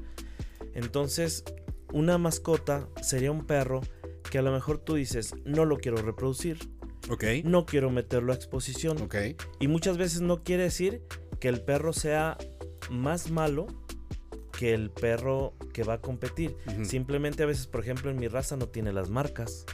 Entonces, 0.73 1.43
una 1.91 2.17
mascota 2.17 2.87
sería 3.01 3.31
un 3.31 3.45
perro 3.45 3.81
que 4.29 4.37
a 4.37 4.41
lo 4.41 4.51
mejor 4.51 4.77
tú 4.77 4.95
dices, 4.95 5.33
no 5.45 5.65
lo 5.65 5.77
quiero 5.77 5.97
reproducir, 5.97 6.59
Ok. 7.09 7.23
no 7.43 7.65
quiero 7.65 7.89
meterlo 7.89 8.31
a 8.31 8.35
exposición. 8.35 9.01
Ok. 9.01 9.15
Y 9.59 9.67
muchas 9.67 9.97
veces 9.97 10.21
no 10.21 10.43
quiere 10.43 10.63
decir 10.63 11.01
que 11.39 11.47
el 11.49 11.61
perro 11.61 11.93
sea 11.93 12.37
más 12.89 13.31
malo 13.31 13.67
que 14.57 14.73
el 14.73 14.89
perro 14.89 15.53
que 15.71 15.83
va 15.83 15.93
a 15.95 16.01
competir. 16.01 16.55
Simplemente 16.83 17.43
a 17.43 17.45
veces, 17.45 17.67
por 17.67 17.81
ejemplo, 17.81 18.09
en 18.09 18.17
mi 18.17 18.27
raza 18.27 18.57
no 18.57 18.67
tiene 18.67 18.91
las 18.91 19.09
marcas 19.09 19.65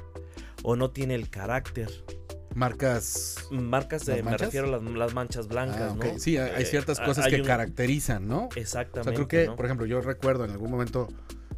o 0.62 0.76
no 0.76 0.92
tiene 0.92 1.16
el 1.16 1.30
carácter. 1.30 1.90
Marcas. 2.54 3.48
Marcas, 3.50 4.06
¿Las 4.08 4.18
de- 4.18 4.24
me 4.24 4.38
refiero 4.38 4.68
a 4.68 4.72
las, 4.80 4.84
las 4.94 5.14
manchas 5.14 5.48
blancas, 5.48 5.94
Ah. 5.94 5.96
¿no? 5.98 6.20
Sí, 6.20 6.38
hay, 6.38 6.62
Eh, 6.62 6.66
ciertas 6.66 7.00
cosas 7.00 7.26
hay 7.26 7.32
que 7.32 7.42
un- 7.42 7.48
caracterizan, 7.48 8.28
¿no? 8.28 8.44
O 8.46 8.50
Exactamente. 8.56 9.10
sea, 9.10 9.14
creo 9.16 9.28
que, 9.28 9.48
¿no? 9.48 9.56
por 9.56 9.66
ejemplo, 9.66 9.86
yo 9.86 10.02
recuerdo 10.02 10.46
en 10.46 10.52
algún 10.52 10.70
momento 10.70 11.08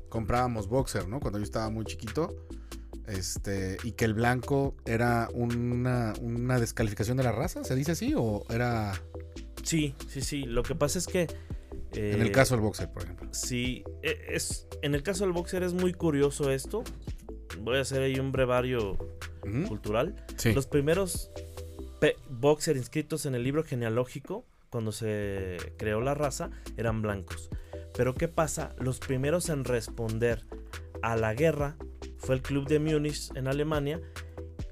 comprábamos 0.10 0.68
boxer, 0.70 1.08
¿no? 1.08 1.20
Cuando 1.20 1.40
yo 1.40 1.44
estaba 1.44 1.70
muy 1.70 1.84
chiquito. 1.86 2.46
Este, 3.08 3.78
y 3.84 3.92
que 3.92 4.06
el 4.06 4.14
blanco 4.16 4.76
era 4.86 5.30
una, 5.34 6.14
una 6.22 6.60
descalificación 6.60 7.18
de 7.18 7.24
la 7.24 7.32
raza, 7.32 7.64
¿se 7.64 7.76
dice 7.76 7.92
así? 7.92 8.14
¿O 8.18 8.46
era 8.50 8.94
Sí, 9.64 9.96
sí, 10.08 10.22
sí. 10.22 10.44
Lo 10.44 10.64
que 10.64 10.76
pasa 10.76 10.98
es 11.00 11.06
que. 11.08 11.28
En 11.96 12.22
el 12.22 12.28
eh, 12.28 12.32
caso 12.32 12.56
del 12.56 12.62
boxer, 12.62 12.92
por 12.92 13.04
ejemplo? 13.04 13.30
Sí, 13.32 13.84
e- 14.04 14.18
es, 14.30 14.68
en 14.82 14.96
el 14.96 15.04
caso 15.04 15.24
del 15.24 15.34
boxer 15.34 15.64
es 15.64 15.74
muy 15.74 15.94
curioso 15.94 16.52
esto. 16.52 16.84
Voy 17.60 17.78
a 17.78 17.82
hacer 17.82 18.02
ahí 18.02 18.20
un 18.20 18.32
brevario 18.32 18.98
cultural. 19.68 20.26
Sí. 20.38 20.54
Los 20.54 20.66
primeros 20.68 21.32
boxer 22.30 22.78
inscritos 22.78 23.26
en 23.26 23.36
el 23.36 23.44
libro 23.44 23.64
genealógico, 23.64 24.46
cuando 24.70 24.92
se 24.92 25.58
creó 25.78 26.02
la 26.02 26.14
raza, 26.14 26.50
eran 26.78 27.02
blancos. 27.02 27.50
Pero 27.96 28.14
¿qué 28.14 28.28
pasa? 28.28 28.76
Los 28.80 29.00
primeros 29.00 29.50
en 29.50 29.64
responder 29.64 30.46
a 31.02 31.16
la 31.16 31.34
guerra 31.34 31.78
fue 32.18 32.36
el 32.36 32.42
Club 32.42 32.68
de 32.68 32.80
Múnich 32.80 33.32
en 33.36 33.48
Alemania 33.48 34.02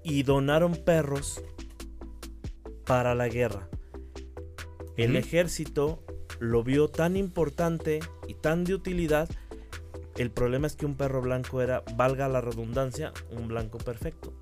y 0.03 0.23
donaron 0.23 0.75
perros 0.75 1.41
para 2.85 3.15
la 3.15 3.29
guerra. 3.29 3.69
El 4.97 5.15
ejército 5.15 6.03
lo 6.43 6.61
vio 6.61 6.89
tan 6.89 7.15
importante 7.15 8.01
y 8.27 8.33
tan 8.33 8.65
de 8.65 8.73
utilidad. 8.73 9.29
El 10.17 10.29
problema 10.29 10.67
es 10.67 10.75
que 10.75 10.85
un 10.85 10.95
perro 10.95 11.21
blanco 11.21 11.61
era, 11.61 11.83
valga 11.95 12.27
la 12.27 12.41
redundancia, 12.41 13.13
un 13.31 13.47
blanco 13.47 13.77
perfecto. 13.77 14.33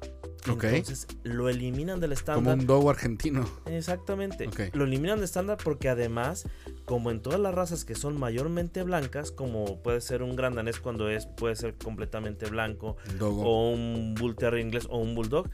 Ok. 0.52 0.64
Entonces 0.64 1.08
lo 1.22 1.48
eliminan 1.48 2.00
del 2.00 2.10
Como 2.10 2.20
estándar. 2.20 2.58
un 2.58 2.66
dogo 2.66 2.90
argentino. 2.90 3.48
Exactamente. 3.68 4.50
Lo 4.74 4.86
eliminan 4.86 5.20
de 5.20 5.26
estándar 5.26 5.60
porque 5.64 5.90
además, 5.90 6.48
como 6.86 7.12
en 7.12 7.22
todas 7.22 7.40
las 7.40 7.54
razas 7.54 7.86
que 7.86 7.94
son 7.94 8.20
mayormente 8.20 8.82
blancas, 8.82 9.32
como 9.32 9.84
puede 9.84 10.02
ser 10.02 10.24
un 10.24 10.36
gran 10.36 10.56
danés 10.56 10.80
cuando 10.80 11.08
es, 11.08 11.28
puede 11.28 11.56
ser 11.56 11.76
completamente 11.76 12.48
blanco, 12.48 12.98
dogo. 13.20 13.44
o 13.44 13.70
un 13.70 14.16
bull 14.16 14.36
terrier 14.36 14.66
inglés 14.66 14.88
o 14.90 14.98
un 14.98 15.14
bulldog, 15.14 15.48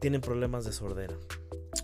tienen 0.00 0.20
problemas 0.20 0.66
de 0.66 0.72
sordera 0.72 1.16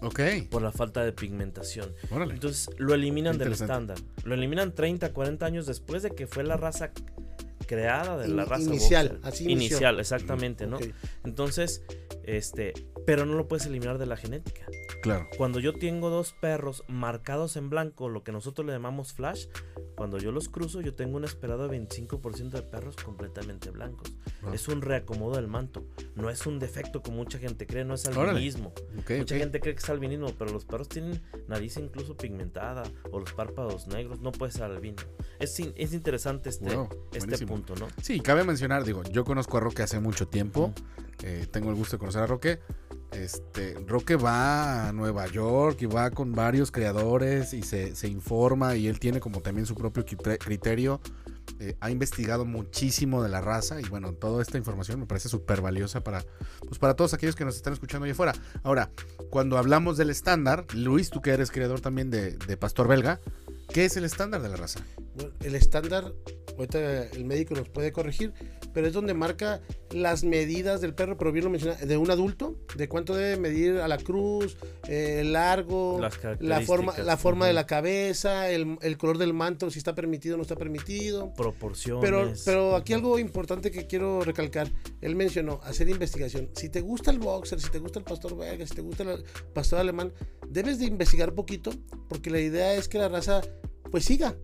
Ok. 0.03 0.21
por 0.51 0.63
la 0.63 0.73
falta 0.73 1.05
de 1.05 1.13
pigmentación. 1.13 1.93
Órale. 2.11 2.35
Entonces 2.35 2.71
lo 2.79 2.95
eliminan 2.95 3.39
del 3.39 3.53
estándar. 3.53 3.99
Lo 4.25 4.35
eliminan 4.35 4.75
30, 4.75 5.13
40 5.13 5.47
años 5.47 5.67
después 5.67 6.03
de 6.03 6.11
que 6.11 6.27
fue 6.27 6.45
la 6.45 6.57
raza 6.57 6.93
creada 7.67 8.17
de 8.17 8.29
la 8.29 8.45
raza 8.45 8.65
inicial, 8.65 9.09
boxer. 9.09 9.29
así 9.29 9.45
inició. 9.45 9.77
inicial, 9.77 10.01
exactamente, 10.01 10.67
¿no? 10.67 10.79
Ok. 10.79 10.87
Entonces, 11.25 11.83
este, 12.25 12.73
pero 13.07 13.27
no 13.27 13.35
lo 13.35 13.47
puedes 13.47 13.67
eliminar 13.67 13.99
de 13.99 14.07
la 14.07 14.17
genética. 14.17 14.67
Claro. 15.03 15.29
Cuando 15.37 15.61
yo 15.61 15.75
tengo 15.75 16.11
dos 16.11 16.33
perros 16.41 16.83
marcados 16.89 17.57
en 17.57 17.71
blanco, 17.71 18.09
lo 18.09 18.25
que 18.25 18.33
nosotros 18.33 18.67
le 18.67 18.73
llamamos 18.73 19.13
flash, 19.13 19.47
cuando 19.99 20.19
yo 20.19 20.31
los 20.31 20.49
cruzo, 20.49 20.81
yo 20.81 20.95
tengo 20.95 21.17
un 21.17 21.25
esperado 21.25 21.67
de 21.67 21.77
25% 21.77 22.51
de 22.51 22.63
perros 22.63 22.95
completamente 22.95 23.71
blancos. 23.71 24.13
Wow. 24.43 24.55
Es 24.55 24.69
un 24.69 24.81
reacomodo 24.81 25.35
del 25.35 25.49
manto, 25.49 25.85
no 26.15 26.31
es 26.31 26.47
un 26.47 26.61
defecto 26.61 27.03
como 27.03 27.17
mucha 27.17 27.41
gente 27.41 27.67
cree, 27.67 27.85
no 27.85 27.95
es 27.95 28.07
albinismo. 28.07 28.73
Mucha 28.95 29.37
gente 29.37 29.59
cree 29.59 29.75
que 29.75 29.81
es 29.81 29.91
albinismo, 29.91 30.33
pero 30.39 30.53
los 30.53 30.65
perros 30.65 30.89
tienen 30.89 31.21
nariz 31.49 31.79
incluso 31.79 32.17
pigmentada 32.17 32.85
o 33.11 33.19
los 33.19 33.33
párpados 33.33 33.89
negros, 33.89 34.21
no 34.21 34.31
puede 34.31 34.53
ser 34.53 34.63
albino. 34.63 35.03
Es, 35.41 35.59
es 35.59 35.93
interesante 35.93 36.51
este, 36.51 36.77
Wow, 36.77 36.89
este 37.13 37.45
punto, 37.45 37.75
¿no? 37.75 37.89
Sí, 38.01 38.21
cabe 38.21 38.45
mencionar, 38.45 38.85
digo, 38.85 39.03
yo 39.11 39.25
conozco 39.25 39.57
a 39.57 39.61
Roque 39.61 39.83
hace 39.83 39.99
mucho 39.99 40.29
tiempo. 40.29 40.73
eh, 41.25 41.49
tengo 41.51 41.71
el 41.71 41.75
gusto 41.75 41.97
de 41.97 41.99
conocer 41.99 42.23
a 42.23 42.27
Roque. 42.29 42.61
Este, 43.13 43.75
Roque 43.87 44.17
va 44.17 44.89
a 44.89 44.93
Nueva 44.93 45.27
York 45.27 45.79
y 45.81 45.87
va 45.87 46.11
con 46.11 46.33
varios 46.33 46.71
creadores 46.71 47.55
y 47.55 47.63
se, 47.63 47.95
se 47.97 48.09
informa 48.09 48.77
y 48.77 48.87
él 48.87 49.01
tiene 49.01 49.19
como 49.21 49.41
también 49.41 49.67
su 49.67 49.75
propio 49.75 50.05
crite- 50.05 50.39
criterio. 50.39 51.01
eh, 51.61 51.75
ha 51.81 51.91
investigado 51.91 52.45
muchísimo 52.45 53.23
de 53.23 53.31
la 53.31 53.41
raza 53.41 53.81
y 53.81 53.85
bueno, 53.89 54.13
toda 54.13 54.43
esta 54.43 54.59
información 54.59 55.01
me 55.01 55.07
parece 55.07 55.29
súper 55.31 55.63
valiosa 55.63 56.05
para, 56.05 56.23
pues 56.67 56.79
para 56.79 56.95
todos 56.95 57.15
aquellos 57.15 57.35
que 57.35 57.45
nos 57.45 57.57
están 57.57 57.73
escuchando 57.73 58.05
allá 58.05 58.13
afuera. 58.13 58.35
Ahora, 58.63 58.91
cuando 59.31 59.57
hablamos 59.59 59.97
del 59.97 60.11
estándar, 60.11 60.67
Luis, 60.75 61.09
tú 61.11 61.21
que 61.23 61.31
eres 61.31 61.51
creador 61.51 61.81
también 61.81 62.11
de, 62.11 62.37
de 62.37 62.57
Pastor 62.59 62.87
Belga, 62.87 63.21
¿qué 63.73 63.85
es 63.85 63.97
el 63.97 64.05
estándar 64.05 64.43
de 64.43 64.49
la 64.49 64.57
raza? 64.57 64.81
Bueno, 65.15 65.33
el 65.41 65.55
estándar, 65.55 66.13
ahorita 66.57 67.07
el 67.09 67.25
médico 67.25 67.55
nos 67.55 67.69
puede 67.69 67.93
corregir, 67.93 68.33
pero 68.73 68.87
es 68.87 68.93
donde 68.93 69.15
marca 69.15 69.61
las 69.91 70.23
medidas 70.23 70.81
del 70.81 70.95
perro, 70.95 71.17
pero 71.17 71.33
bien 71.33 71.45
lo 71.45 71.51
menciona, 71.51 71.77
de 71.77 71.97
un 71.97 72.11
adulto, 72.11 72.57
de 72.77 72.89
cuánto 72.89 73.15
debe 73.15 73.37
medir 73.37 73.79
a 73.79 73.89
la 73.89 73.99
cruz, 73.99 74.57
eh, 74.87 75.19
el 75.21 75.33
largo, 75.33 75.99
Las 76.01 76.19
la 76.41 76.61
forma, 76.61 76.97
la 76.99 77.17
forma 77.17 77.47
de 77.47 77.53
la 77.53 77.67
cabeza, 77.67 78.51
el, 78.51 78.79
el 78.83 78.99
color 78.99 79.19
del 79.19 79.35
manto, 79.35 79.71
si 79.71 79.79
está 79.79 79.95
permitido 79.95 80.35
o 80.35 80.37
no 80.37 80.43
está 80.43 80.57
permitido. 80.57 81.33
proporciones. 81.35 82.03
Pero, 82.03 82.33
pero 82.45 82.77
aquí 82.77 82.93
algo 82.93 83.19
importante 83.19 83.71
que 83.71 83.87
quiero 83.87 84.21
recalcar, 84.23 84.71
él 85.01 85.17
mencionó 85.17 85.61
hacer 85.65 85.89
investigación. 85.89 86.51
Si 86.55 86.69
te 86.69 86.81
gusta 86.81 87.11
el 87.11 87.19
boxer, 87.19 87.61
si 87.61 87.71
te 87.71 87.79
gusta 87.79 87.99
el 87.99 88.05
pastor 88.05 88.37
belga, 88.37 88.67
si 88.67 88.75
te 88.75 88.83
gusta 88.83 89.03
el 89.05 89.25
pastor 89.55 89.81
alemán, 89.81 90.13
debes 90.49 90.79
de 90.79 90.87
investigar 90.87 91.35
poquito, 91.35 91.73
porque 92.09 92.31
la 92.31 92.41
idea 92.41 92.75
es 92.75 92.89
que 92.89 92.99
la 92.99 93.09
raza 93.09 93.41
pues 93.91 94.05
siga. 94.05 94.37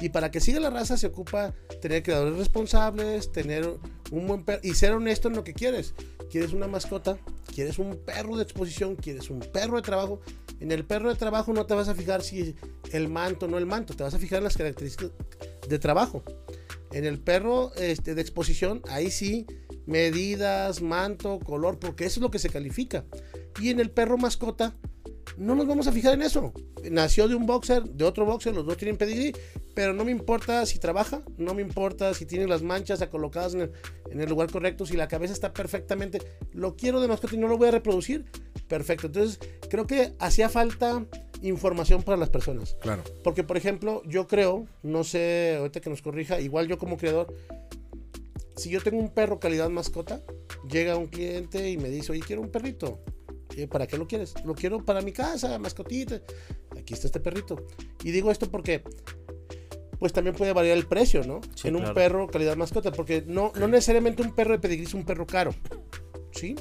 Y 0.00 0.08
para 0.08 0.30
que 0.30 0.40
siga 0.40 0.60
la 0.60 0.70
raza 0.70 0.96
se 0.96 1.06
ocupa 1.06 1.54
tener 1.80 2.02
creadores 2.02 2.36
responsables, 2.36 3.30
tener 3.32 3.78
un 4.10 4.26
buen 4.26 4.44
perro 4.44 4.60
y 4.62 4.74
ser 4.74 4.92
honesto 4.92 5.28
en 5.28 5.36
lo 5.36 5.44
que 5.44 5.54
quieres. 5.54 5.94
¿Quieres 6.30 6.52
una 6.52 6.66
mascota? 6.66 7.18
¿Quieres 7.54 7.78
un 7.78 7.96
perro 8.04 8.36
de 8.36 8.42
exposición? 8.42 8.96
¿Quieres 8.96 9.30
un 9.30 9.40
perro 9.40 9.76
de 9.76 9.82
trabajo? 9.82 10.20
En 10.60 10.72
el 10.72 10.84
perro 10.84 11.08
de 11.08 11.16
trabajo 11.16 11.52
no 11.52 11.66
te 11.66 11.74
vas 11.74 11.88
a 11.88 11.94
fijar 11.94 12.22
si 12.22 12.54
el 12.92 13.08
manto 13.08 13.46
o 13.46 13.48
no 13.48 13.58
el 13.58 13.66
manto, 13.66 13.94
te 13.94 14.02
vas 14.02 14.14
a 14.14 14.18
fijar 14.18 14.38
en 14.38 14.44
las 14.44 14.56
características 14.56 15.12
de 15.68 15.78
trabajo. 15.78 16.22
En 16.92 17.04
el 17.04 17.18
perro 17.18 17.72
este, 17.76 18.14
de 18.14 18.20
exposición, 18.20 18.80
ahí 18.88 19.10
sí, 19.10 19.46
medidas, 19.86 20.82
manto, 20.82 21.38
color, 21.40 21.78
porque 21.78 22.04
eso 22.04 22.20
es 22.20 22.22
lo 22.22 22.30
que 22.30 22.38
se 22.38 22.50
califica. 22.50 23.04
Y 23.60 23.70
en 23.70 23.80
el 23.80 23.90
perro 23.90 24.16
mascota, 24.16 24.74
no 25.36 25.54
nos 25.54 25.66
vamos 25.66 25.86
a 25.86 25.92
fijar 25.92 26.14
en 26.14 26.22
eso. 26.22 26.52
Nació 26.90 27.28
de 27.28 27.34
un 27.34 27.46
boxer, 27.46 27.84
de 27.84 28.04
otro 28.04 28.24
boxer, 28.24 28.54
los 28.54 28.66
dos 28.66 28.76
tienen 28.76 28.96
pedigrí, 28.96 29.32
pero 29.74 29.92
no 29.92 30.04
me 30.04 30.10
importa 30.10 30.64
si 30.66 30.78
trabaja, 30.78 31.22
no 31.36 31.54
me 31.54 31.62
importa 31.62 32.12
si 32.14 32.26
tiene 32.26 32.46
las 32.46 32.62
manchas 32.62 33.04
colocadas 33.08 33.54
en 33.54 33.62
el, 33.62 33.72
en 34.10 34.20
el 34.20 34.28
lugar 34.28 34.50
correcto, 34.50 34.86
si 34.86 34.96
la 34.96 35.08
cabeza 35.08 35.32
está 35.32 35.52
perfectamente. 35.52 36.20
Lo 36.52 36.76
quiero 36.76 37.00
de 37.00 37.08
mascota 37.08 37.34
y 37.34 37.38
no 37.38 37.48
lo 37.48 37.58
voy 37.58 37.68
a 37.68 37.72
reproducir. 37.72 38.24
Perfecto. 38.68 39.06
Entonces, 39.06 39.38
creo 39.68 39.86
que 39.86 40.14
hacía 40.18 40.48
falta 40.48 41.04
información 41.42 42.02
para 42.02 42.16
las 42.16 42.30
personas. 42.30 42.76
Claro. 42.80 43.02
Porque, 43.22 43.44
por 43.44 43.56
ejemplo, 43.56 44.02
yo 44.06 44.26
creo, 44.26 44.66
no 44.82 45.04
sé, 45.04 45.56
ahorita 45.58 45.80
que 45.80 45.90
nos 45.90 46.02
corrija, 46.02 46.40
igual 46.40 46.68
yo 46.68 46.78
como 46.78 46.96
creador, 46.96 47.34
si 48.56 48.70
yo 48.70 48.80
tengo 48.80 48.98
un 48.98 49.10
perro 49.10 49.40
calidad 49.40 49.68
mascota, 49.68 50.22
llega 50.68 50.96
un 50.96 51.06
cliente 51.06 51.70
y 51.70 51.76
me 51.76 51.88
dice, 51.88 52.12
oye, 52.12 52.22
quiero 52.22 52.42
un 52.42 52.50
perrito. 52.50 53.00
¿Para 53.70 53.86
qué 53.86 53.96
lo 53.98 54.06
quieres? 54.06 54.34
Lo 54.44 54.54
quiero 54.54 54.84
para 54.84 55.00
mi 55.00 55.12
casa, 55.12 55.58
mascotita. 55.58 56.20
Aquí 56.78 56.94
está 56.94 57.06
este 57.06 57.20
perrito. 57.20 57.66
Y 58.02 58.10
digo 58.10 58.30
esto 58.30 58.50
porque, 58.50 58.82
pues 59.98 60.12
también 60.12 60.34
puede 60.36 60.52
variar 60.52 60.76
el 60.76 60.86
precio, 60.86 61.24
¿no? 61.24 61.40
Sí, 61.54 61.68
en 61.68 61.76
un 61.76 61.82
claro. 61.82 61.94
perro 61.94 62.26
calidad 62.28 62.56
mascota, 62.56 62.92
porque 62.92 63.22
no, 63.26 63.52
no 63.58 63.68
necesariamente 63.68 64.22
un 64.22 64.34
perro 64.34 64.52
de 64.52 64.58
pedigrí 64.58 64.86
es 64.86 64.94
un 64.94 65.04
perro 65.04 65.26
caro. 65.26 65.54
¿Sí? 66.32 66.56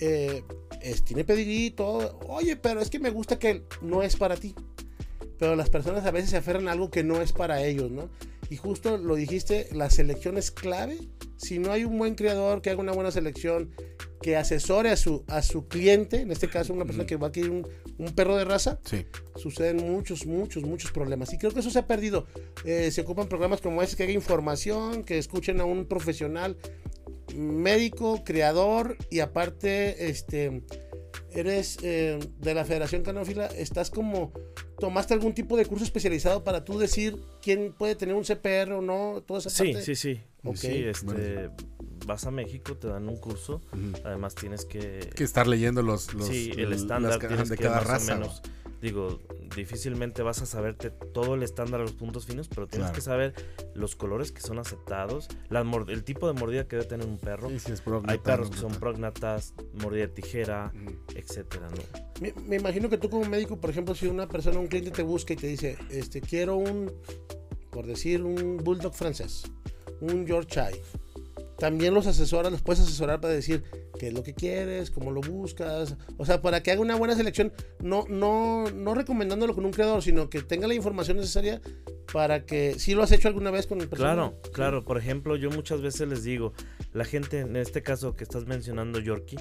Eh, 0.00 0.42
es- 0.82 1.04
tiene 1.04 1.24
pedigrí 1.24 1.66
y 1.66 1.70
todo. 1.70 2.18
Oye, 2.28 2.56
pero 2.56 2.80
es 2.80 2.90
que 2.90 2.98
me 2.98 3.10
gusta 3.10 3.38
que 3.38 3.62
no 3.80 4.02
es 4.02 4.16
para 4.16 4.36
ti. 4.36 4.54
Pero 5.38 5.54
las 5.54 5.70
personas 5.70 6.04
a 6.04 6.10
veces 6.10 6.30
se 6.30 6.36
aferran 6.36 6.66
a 6.68 6.72
algo 6.72 6.90
que 6.90 7.04
no 7.04 7.20
es 7.22 7.32
para 7.32 7.62
ellos, 7.64 7.90
¿no? 7.92 8.10
Y 8.50 8.56
justo 8.56 8.96
lo 8.96 9.14
dijiste, 9.14 9.68
la 9.72 9.88
selección 9.90 10.36
es 10.36 10.50
clave. 10.50 10.98
Si 11.36 11.58
no 11.60 11.70
hay 11.70 11.84
un 11.84 11.96
buen 11.96 12.14
creador 12.16 12.60
que 12.60 12.70
haga 12.70 12.80
una 12.80 12.92
buena 12.92 13.12
selección, 13.12 13.70
que 14.20 14.36
asesore 14.36 14.90
a 14.90 14.96
su, 14.96 15.24
a 15.28 15.42
su 15.42 15.68
cliente, 15.68 16.20
en 16.20 16.30
este 16.32 16.48
caso 16.48 16.72
una 16.72 16.84
persona 16.84 17.06
que 17.06 17.16
va 17.16 17.26
a 17.26 17.28
adquirir 17.28 17.50
un, 17.50 17.66
un 17.98 18.14
perro 18.14 18.36
de 18.36 18.44
raza, 18.44 18.80
Sí. 18.84 19.06
suceden 19.36 19.76
muchos, 19.76 20.26
muchos, 20.26 20.64
muchos 20.64 20.90
problemas. 20.90 21.32
Y 21.32 21.38
creo 21.38 21.52
que 21.52 21.60
eso 21.60 21.70
se 21.70 21.78
ha 21.78 21.86
perdido. 21.86 22.26
Eh, 22.64 22.90
se 22.90 23.00
ocupan 23.02 23.28
programas 23.28 23.60
como 23.60 23.82
ese 23.82 23.96
que 23.96 24.02
haga 24.04 24.12
información, 24.12 25.04
que 25.04 25.18
escuchen 25.18 25.60
a 25.60 25.64
un 25.64 25.86
profesional 25.86 26.56
médico, 27.34 28.22
creador 28.24 28.96
y 29.10 29.20
aparte, 29.20 30.08
este, 30.08 30.62
eres 31.32 31.76
eh, 31.82 32.18
de 32.40 32.54
la 32.54 32.64
Federación 32.64 33.02
Canófila, 33.02 33.46
estás 33.46 33.90
como, 33.90 34.32
tomaste 34.78 35.14
algún 35.14 35.34
tipo 35.34 35.56
de 35.56 35.66
curso 35.66 35.84
especializado 35.84 36.42
para 36.42 36.64
tú 36.64 36.78
decir 36.78 37.16
quién 37.42 37.72
puede 37.72 37.94
tener 37.94 38.14
un 38.14 38.24
CPR 38.24 38.72
o 38.72 38.80
no, 38.82 39.22
toda 39.26 39.40
esa 39.40 39.50
Sí, 39.50 39.72
parte. 39.72 39.82
sí, 39.84 39.94
sí. 39.94 40.20
Ok, 40.44 40.56
Sí, 40.56 40.84
este. 40.84 41.50
Vas 42.08 42.24
a 42.26 42.32
México, 42.32 42.74
te 42.76 42.88
dan 42.88 43.08
un 43.08 43.16
curso. 43.18 43.60
Ujú. 43.72 43.92
Además 44.04 44.34
tienes 44.34 44.64
que... 44.64 45.10
Que 45.14 45.22
estar 45.22 45.46
leyendo 45.46 45.82
los, 45.82 46.12
los 46.14 46.26
sí, 46.26 46.50
el 46.56 46.70
las 46.70 46.80
estándar 46.80 47.18
tienes 47.20 47.48
de 47.50 47.56
que 47.56 47.62
cada 47.64 47.76
más 47.76 47.84
o 47.84 47.88
raza. 47.92 48.14
menos, 48.16 48.42
digo, 48.80 49.20
difícilmente 49.54 50.22
vas 50.22 50.40
a 50.40 50.46
saberte 50.46 50.90
todo 50.90 51.34
el 51.34 51.42
estándar 51.42 51.80
de 51.80 51.86
los 51.86 51.92
puntos 51.94 52.24
finos, 52.26 52.48
pero 52.48 52.66
tienes 52.66 52.86
Claro. 52.88 52.94
que 52.94 53.00
saber 53.02 53.34
los 53.74 53.94
colores 53.94 54.32
que 54.32 54.40
son 54.40 54.58
aceptados, 54.58 55.28
las 55.50 55.66
el 55.88 56.02
tipo 56.02 56.26
de 56.26 56.32
mordida 56.32 56.66
que 56.66 56.76
debe 56.76 56.88
tener 56.88 57.06
un 57.06 57.18
perro. 57.18 57.50
Sí, 57.50 57.58
sí, 57.58 57.72
es 57.72 57.82
Hay 58.06 58.18
perros 58.18 58.48
¿no? 58.48 58.54
que 58.54 58.60
son 58.60 58.72
prógnatas, 58.72 59.52
mordida 59.74 60.06
de 60.06 60.12
tijera, 60.12 60.72
Ujú. 60.74 60.96
etcétera, 61.14 61.68
¿no? 61.68 62.00
Me, 62.22 62.32
me 62.46 62.56
imagino 62.56 62.88
que 62.88 62.96
tú 62.98 63.10
como 63.10 63.24
médico, 63.28 63.60
por 63.60 63.68
ejemplo, 63.70 63.94
si 63.94 64.06
una 64.06 64.26
persona, 64.28 64.58
un 64.58 64.66
cliente 64.68 64.90
te 64.92 65.02
busca 65.02 65.34
y 65.34 65.36
te 65.36 65.46
dice, 65.46 65.76
este, 65.90 66.20
quiero 66.22 66.56
un, 66.56 66.90
por 67.70 67.86
decir, 67.86 68.22
un 68.22 68.56
bulldog 68.58 68.94
francés, 68.94 69.42
un 70.00 70.24
Yorkshire. 70.26 70.80
También 71.58 71.92
los 71.92 72.06
asesoras, 72.06 72.52
los 72.52 72.62
puedes 72.62 72.80
asesorar 72.82 73.20
para 73.20 73.34
decir 73.34 73.64
qué 73.98 74.08
es 74.08 74.12
lo 74.12 74.22
que 74.22 74.32
quieres, 74.32 74.90
cómo 74.90 75.10
lo 75.10 75.20
buscas, 75.20 75.96
o 76.16 76.24
sea, 76.24 76.40
para 76.40 76.62
que 76.62 76.70
haga 76.70 76.80
una 76.80 76.94
buena 76.94 77.16
selección, 77.16 77.52
no, 77.80 78.04
no, 78.08 78.70
no 78.70 78.94
recomendándolo 78.94 79.54
con 79.54 79.64
un 79.64 79.72
creador, 79.72 80.02
sino 80.02 80.30
que 80.30 80.42
tenga 80.42 80.68
la 80.68 80.74
información 80.74 81.16
necesaria 81.16 81.60
para 82.12 82.46
que, 82.46 82.78
si 82.78 82.94
lo 82.94 83.02
has 83.02 83.12
hecho 83.12 83.28
alguna 83.28 83.50
vez 83.50 83.66
con 83.66 83.80
el 83.80 83.88
persona. 83.88 84.14
Claro, 84.14 84.40
claro. 84.52 84.84
Por 84.84 84.98
ejemplo, 84.98 85.36
yo 85.36 85.50
muchas 85.50 85.82
veces 85.82 86.08
les 86.08 86.22
digo, 86.22 86.52
la 86.92 87.04
gente, 87.04 87.40
en 87.40 87.56
este 87.56 87.82
caso 87.82 88.14
que 88.14 88.24
estás 88.24 88.46
mencionando, 88.46 88.98
Yorkie, 88.98 89.36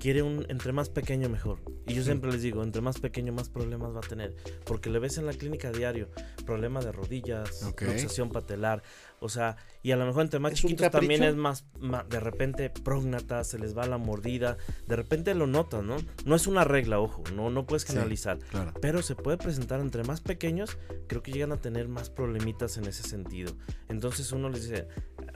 quiere 0.00 0.22
un 0.22 0.44
entre 0.48 0.72
más 0.72 0.88
pequeño 0.88 1.28
mejor. 1.28 1.60
Y 1.86 1.94
yo 1.94 2.02
siempre 2.02 2.32
les 2.32 2.42
digo, 2.42 2.62
entre 2.62 2.82
más 2.82 2.98
pequeño 2.98 3.32
más 3.32 3.48
problemas 3.48 3.94
va 3.94 3.98
a 3.98 4.08
tener. 4.08 4.34
Porque 4.64 4.90
le 4.90 4.98
ves 4.98 5.18
en 5.18 5.26
la 5.26 5.32
clínica 5.32 5.70
diario 5.70 6.08
problema 6.44 6.80
de 6.80 6.92
rodillas, 6.92 7.62
Ok. 7.62 7.82
luxación 7.82 8.30
patelar. 8.30 8.82
O 9.22 9.28
sea, 9.28 9.56
y 9.82 9.92
a 9.92 9.96
lo 9.96 10.04
mejor 10.04 10.22
entre 10.22 10.40
más 10.40 10.52
¿Es 10.52 10.64
un 10.64 10.70
chiquitos 10.70 10.90
también 10.90 11.22
es 11.22 11.36
más, 11.36 11.64
de 12.08 12.18
repente 12.20 12.70
prógnata, 12.70 13.44
se 13.44 13.58
les 13.58 13.76
va 13.76 13.86
la 13.86 13.96
mordida. 13.98 14.56
De 14.88 14.96
repente 14.96 15.34
lo 15.34 15.46
notas, 15.46 15.84
¿no? 15.84 15.96
No 16.24 16.34
es 16.34 16.46
una 16.48 16.64
regla, 16.64 16.98
ojo, 16.98 17.22
no, 17.34 17.48
no 17.50 17.64
puedes 17.64 17.82
Sí. 17.82 17.88
generalizar. 17.88 18.38
Claro. 18.50 18.72
Pero 18.80 19.00
se 19.00 19.14
puede 19.14 19.36
presentar 19.38 19.80
entre 19.80 20.02
más 20.02 20.20
pequeños, 20.20 20.76
creo 21.06 21.22
que 21.22 21.30
llegan 21.32 21.52
a 21.52 21.56
tener 21.58 21.86
más 21.88 22.10
problemitas 22.10 22.76
en 22.78 22.86
ese 22.86 23.04
sentido. 23.04 23.54
Entonces 23.88 24.32
uno 24.32 24.48
les 24.48 24.68
dice, 24.68 24.88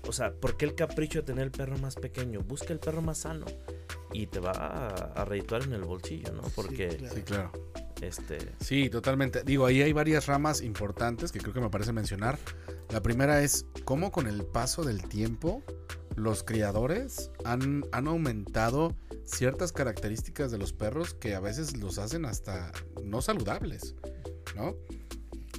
o 0.08 0.12
sea, 0.12 0.32
¿por 0.32 0.56
qué 0.56 0.64
el 0.64 0.74
capricho 0.74 1.20
de 1.20 1.24
tener 1.26 1.44
el 1.44 1.50
perro 1.52 1.78
más 1.78 1.94
pequeño? 1.94 2.40
Busca 2.40 2.72
el 2.72 2.80
perro 2.80 3.02
más 3.02 3.18
sano 3.18 3.46
y 4.12 4.26
te 4.26 4.40
va 4.40 4.50
a, 4.50 4.86
a 5.20 5.24
redituar 5.24 5.62
en 5.62 5.72
el 5.74 5.82
bolsillo, 5.84 6.32
¿no? 6.32 6.42
Porque, 6.56 6.88
claro. 6.88 7.14
Sí, 7.14 7.22
claro. 7.22 7.52
Este, 8.02 8.38
Sí, 8.60 8.88
totalmente. 8.90 9.42
Digo, 9.44 9.66
ahí 9.66 9.82
hay 9.82 9.92
varias 9.92 10.26
ramas 10.26 10.60
importantes 10.62 11.32
que 11.32 11.38
creo 11.40 11.52
que 11.54 11.60
me 11.60 11.70
parece 11.70 11.92
mencionar. 11.92 12.38
La 12.90 13.02
primera 13.02 13.42
es 13.42 13.66
cómo 13.84 14.10
con 14.12 14.26
el 14.26 14.44
paso 14.44 14.82
del 14.84 15.02
tiempo 15.08 15.62
los 16.14 16.42
criadores 16.44 17.30
han, 17.44 17.84
han 17.92 18.08
aumentado 18.08 18.96
ciertas 19.24 19.72
características 19.72 20.50
de 20.50 20.58
los 20.58 20.72
perros 20.72 21.14
que 21.14 21.34
a 21.34 21.40
veces 21.40 21.76
los 21.76 21.98
hacen 21.98 22.24
hasta 22.24 22.72
no 23.02 23.20
saludables, 23.22 23.94
¿no? 24.54 24.74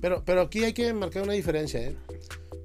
Pero, 0.02 0.24
pero 0.26 0.42
aquí 0.42 0.64
hay 0.64 0.74
que 0.74 0.94
marcar 0.94 1.24
una 1.24 1.34
diferencia, 1.34 1.82
¿eh? 1.82 1.98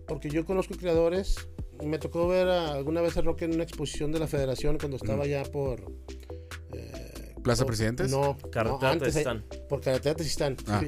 Porque 0.06 0.28
yo 0.30 0.44
conozco 0.44 0.74
creadores. 0.74 1.36
Me 1.82 1.98
tocó 1.98 2.28
ver 2.28 2.48
a- 2.48 2.72
alguna 2.74 3.00
vez 3.00 3.16
a 3.16 3.22
Roque 3.22 3.46
en 3.46 3.54
una 3.54 3.64
exposición 3.64 4.12
de 4.12 4.20
la 4.20 4.26
federación 4.28 4.78
cuando 4.78 4.96
estaba 4.96 5.24
Mm. 5.24 5.28
ya 5.28 5.42
por. 5.44 5.80
¿Plaza 7.42 7.62
por- 7.64 7.68
Presidentes? 7.72 8.10
No, 8.10 8.36
carretera 8.50 8.78
no 8.80 8.88
antes, 8.88 9.16
eh, 9.16 9.18
están. 9.20 9.44
por 9.68 9.80
carretera 9.80 10.22
están. 10.22 10.56
Ah. 10.68 10.82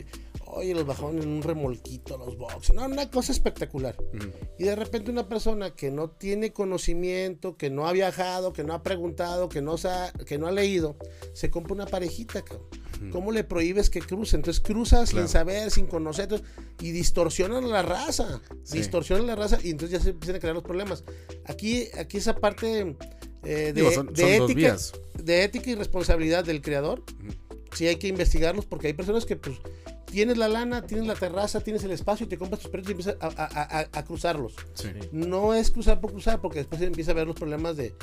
Oye, 0.57 0.73
los 0.73 0.87
bajaron 0.87 1.21
en 1.21 1.29
un 1.29 1.43
remolquito 1.43 2.17
los 2.17 2.37
boxes. 2.39 2.77
No, 2.77 2.85
una 2.85 3.11
cosa 3.11 3.33
espectacular. 3.33 3.97
Ujú. 4.15 4.31
Y 4.59 4.65
de 4.65 4.77
repente 4.77 5.11
una 5.11 5.29
persona 5.29 5.75
que 5.75 5.91
no 5.91 6.11
tiene 6.11 6.53
conocimiento, 6.53 7.57
que 7.57 7.71
no 7.71 7.89
ha 7.89 7.93
viajado, 7.93 8.53
que 8.53 8.63
no 8.63 8.73
ha 8.75 8.83
preguntado, 8.85 9.49
que 9.49 9.63
no, 9.63 9.77
sa- 9.79 10.13
que 10.27 10.39
no 10.39 10.47
ha 10.47 10.53
leído, 10.53 10.97
se 11.33 11.51
compra 11.51 11.75
una 11.75 11.87
parejita, 11.87 12.43
cabrón. 12.43 12.69
¿Cómo 13.11 13.33
le 13.33 13.43
prohíbes 13.45 13.91
que 13.91 14.01
cruce? 14.01 14.37
Entonces 14.37 14.63
cruza 14.63 15.05
sin 15.07 15.27
saber, 15.29 15.71
sin 15.71 15.87
conocer, 15.89 16.43
y 16.81 16.93
distorsionan 16.93 17.69
la 17.69 17.83
raza. 17.83 18.41
Sí. 18.63 18.79
Distorsionan 18.79 19.27
la 19.27 19.35
raza 19.35 19.59
y 19.63 19.71
entonces 19.71 19.99
ya 19.99 20.03
se 20.03 20.11
empiezan 20.11 20.37
a 20.37 20.39
crear 20.39 20.55
los 20.55 20.63
problemas. 20.65 21.05
Aquí, 21.47 21.89
aquí 21.99 22.17
esa 22.19 22.37
parte 22.37 22.97
eh, 23.45 23.73
de, 23.73 23.73
Digo, 23.75 23.91
son, 23.93 24.15
son 24.17 24.29
ética, 24.29 24.77
de 25.23 25.45
ética 25.45 25.71
y 25.71 25.75
responsabilidad 25.75 26.45
del 26.45 26.61
creador, 26.63 27.01
Ujú. 27.01 27.57
sí 27.73 27.87
hay 27.87 27.97
que 27.97 28.09
investigarlos 28.09 28.65
porque 28.67 28.89
hay 28.89 28.93
personas 28.93 29.25
que 29.27 29.37
pues 29.37 29.57
tienes 30.07 30.37
la 30.39 30.49
lana, 30.49 30.87
tienes 30.87 31.07
la 31.07 31.15
terraza, 31.15 31.61
tienes 31.61 31.83
el 31.85 31.91
espacio 31.91 32.27
y 32.27 32.29
te 32.29 32.39
compras 32.39 32.61
tus 32.61 32.71
perros 32.71 32.89
y 32.89 32.93
empiezas 32.93 33.17
a, 33.21 33.27
a- 33.27 33.81
a- 33.81 33.89
a 33.93 34.05
cruzarlos. 34.05 34.55
Sí. 34.75 34.89
No 35.13 35.55
es 35.55 35.71
cruzar 35.71 36.01
por 36.01 36.13
cruzar 36.13 36.41
porque 36.41 36.59
después 36.61 36.81
se 36.81 36.87
empieza 36.87 37.11
a 37.11 37.15
ver 37.15 37.27
los 37.27 37.37
problemas 37.37 37.77
de... 37.77 37.95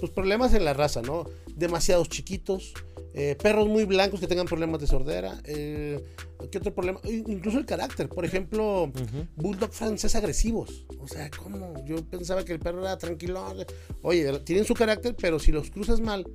Pues 0.00 0.10
problemas 0.12 0.52
en 0.54 0.64
la 0.64 0.74
raza, 0.74 1.00
¿no? 1.02 1.24
Demasiados 1.54 2.08
chiquitos, 2.08 2.74
eh, 3.16 3.34
perros 3.42 3.66
muy 3.66 3.84
blancos 3.84 4.20
que 4.20 4.26
tengan 4.26 4.46
problemas 4.46 4.78
de 4.80 4.86
sordera. 4.86 5.40
Eh, 5.44 6.04
¿Qué 6.50 6.58
otro 6.58 6.72
problema? 6.74 7.00
In- 7.04 7.24
Incluso 7.28 7.58
el 7.58 7.64
carácter. 7.64 8.08
Por 8.10 8.24
ejemplo, 8.26 8.92
bulldog 9.36 9.72
francés 9.72 10.14
agresivos. 10.14 10.86
O 11.00 11.08
sea, 11.08 11.30
¿cómo? 11.30 11.72
Yo 11.86 11.96
pensaba 12.04 12.44
que 12.44 12.52
el 12.52 12.60
perro 12.60 12.82
era 12.82 12.98
tranquilo. 12.98 13.54
Oye, 14.02 14.38
tienen 14.40 14.64
su 14.66 14.74
carácter, 14.74 15.16
pero 15.18 15.38
si 15.38 15.50
los 15.50 15.70
cruzas 15.70 15.98
mal 16.00 16.26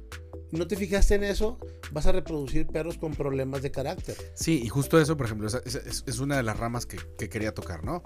no 0.51 0.67
te 0.67 0.75
fijaste 0.75 1.15
en 1.15 1.23
eso, 1.23 1.57
vas 1.91 2.05
a 2.05 2.11
reproducir 2.11 2.67
perros 2.67 2.97
con 2.97 3.13
problemas 3.13 3.61
de 3.61 3.71
carácter. 3.71 4.15
Sí, 4.33 4.61
y 4.63 4.67
justo 4.69 4.99
eso, 4.99 5.17
por 5.17 5.25
ejemplo, 5.25 5.47
es, 5.47 6.03
es 6.05 6.19
una 6.19 6.37
de 6.37 6.43
las 6.43 6.57
ramas 6.57 6.85
que, 6.85 6.97
que 7.17 7.29
quería 7.29 7.53
tocar, 7.53 7.83
¿no? 7.83 8.03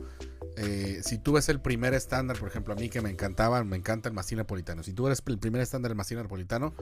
Eh, 0.57 1.01
si 1.03 1.17
tú 1.17 1.33
ves 1.33 1.49
el 1.49 1.59
primer 1.59 1.93
estándar, 1.93 2.37
por 2.37 2.47
ejemplo, 2.47 2.73
a 2.73 2.77
mí 2.77 2.89
que 2.89 3.01
me 3.01 3.09
encantaba, 3.09 3.63
me 3.63 3.75
encanta 3.75 4.09
el 4.09 4.15
mastín 4.15 4.37
napolitano. 4.37 4.83
Si 4.83 4.93
tú 4.93 5.05
eres 5.07 5.21
el 5.25 5.37
primer 5.37 5.61
estándar 5.61 5.89
del 5.89 5.97
mastín 5.97 6.17
napolitano, 6.17 6.73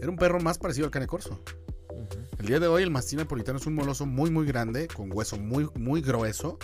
era 0.00 0.10
un 0.10 0.16
perro 0.16 0.40
más 0.40 0.58
parecido 0.58 0.86
al 0.86 0.90
cane 0.90 1.06
corso. 1.06 1.42
El 2.38 2.46
día 2.46 2.58
de 2.58 2.66
hoy 2.66 2.82
el 2.82 2.90
mastín 2.90 3.18
napolitano 3.18 3.58
es 3.58 3.66
un 3.66 3.74
moloso 3.74 4.06
muy 4.06 4.30
muy 4.30 4.46
grande, 4.46 4.88
con 4.88 5.12
hueso 5.12 5.36
muy 5.36 5.68
muy 5.74 6.00
grueso 6.00 6.58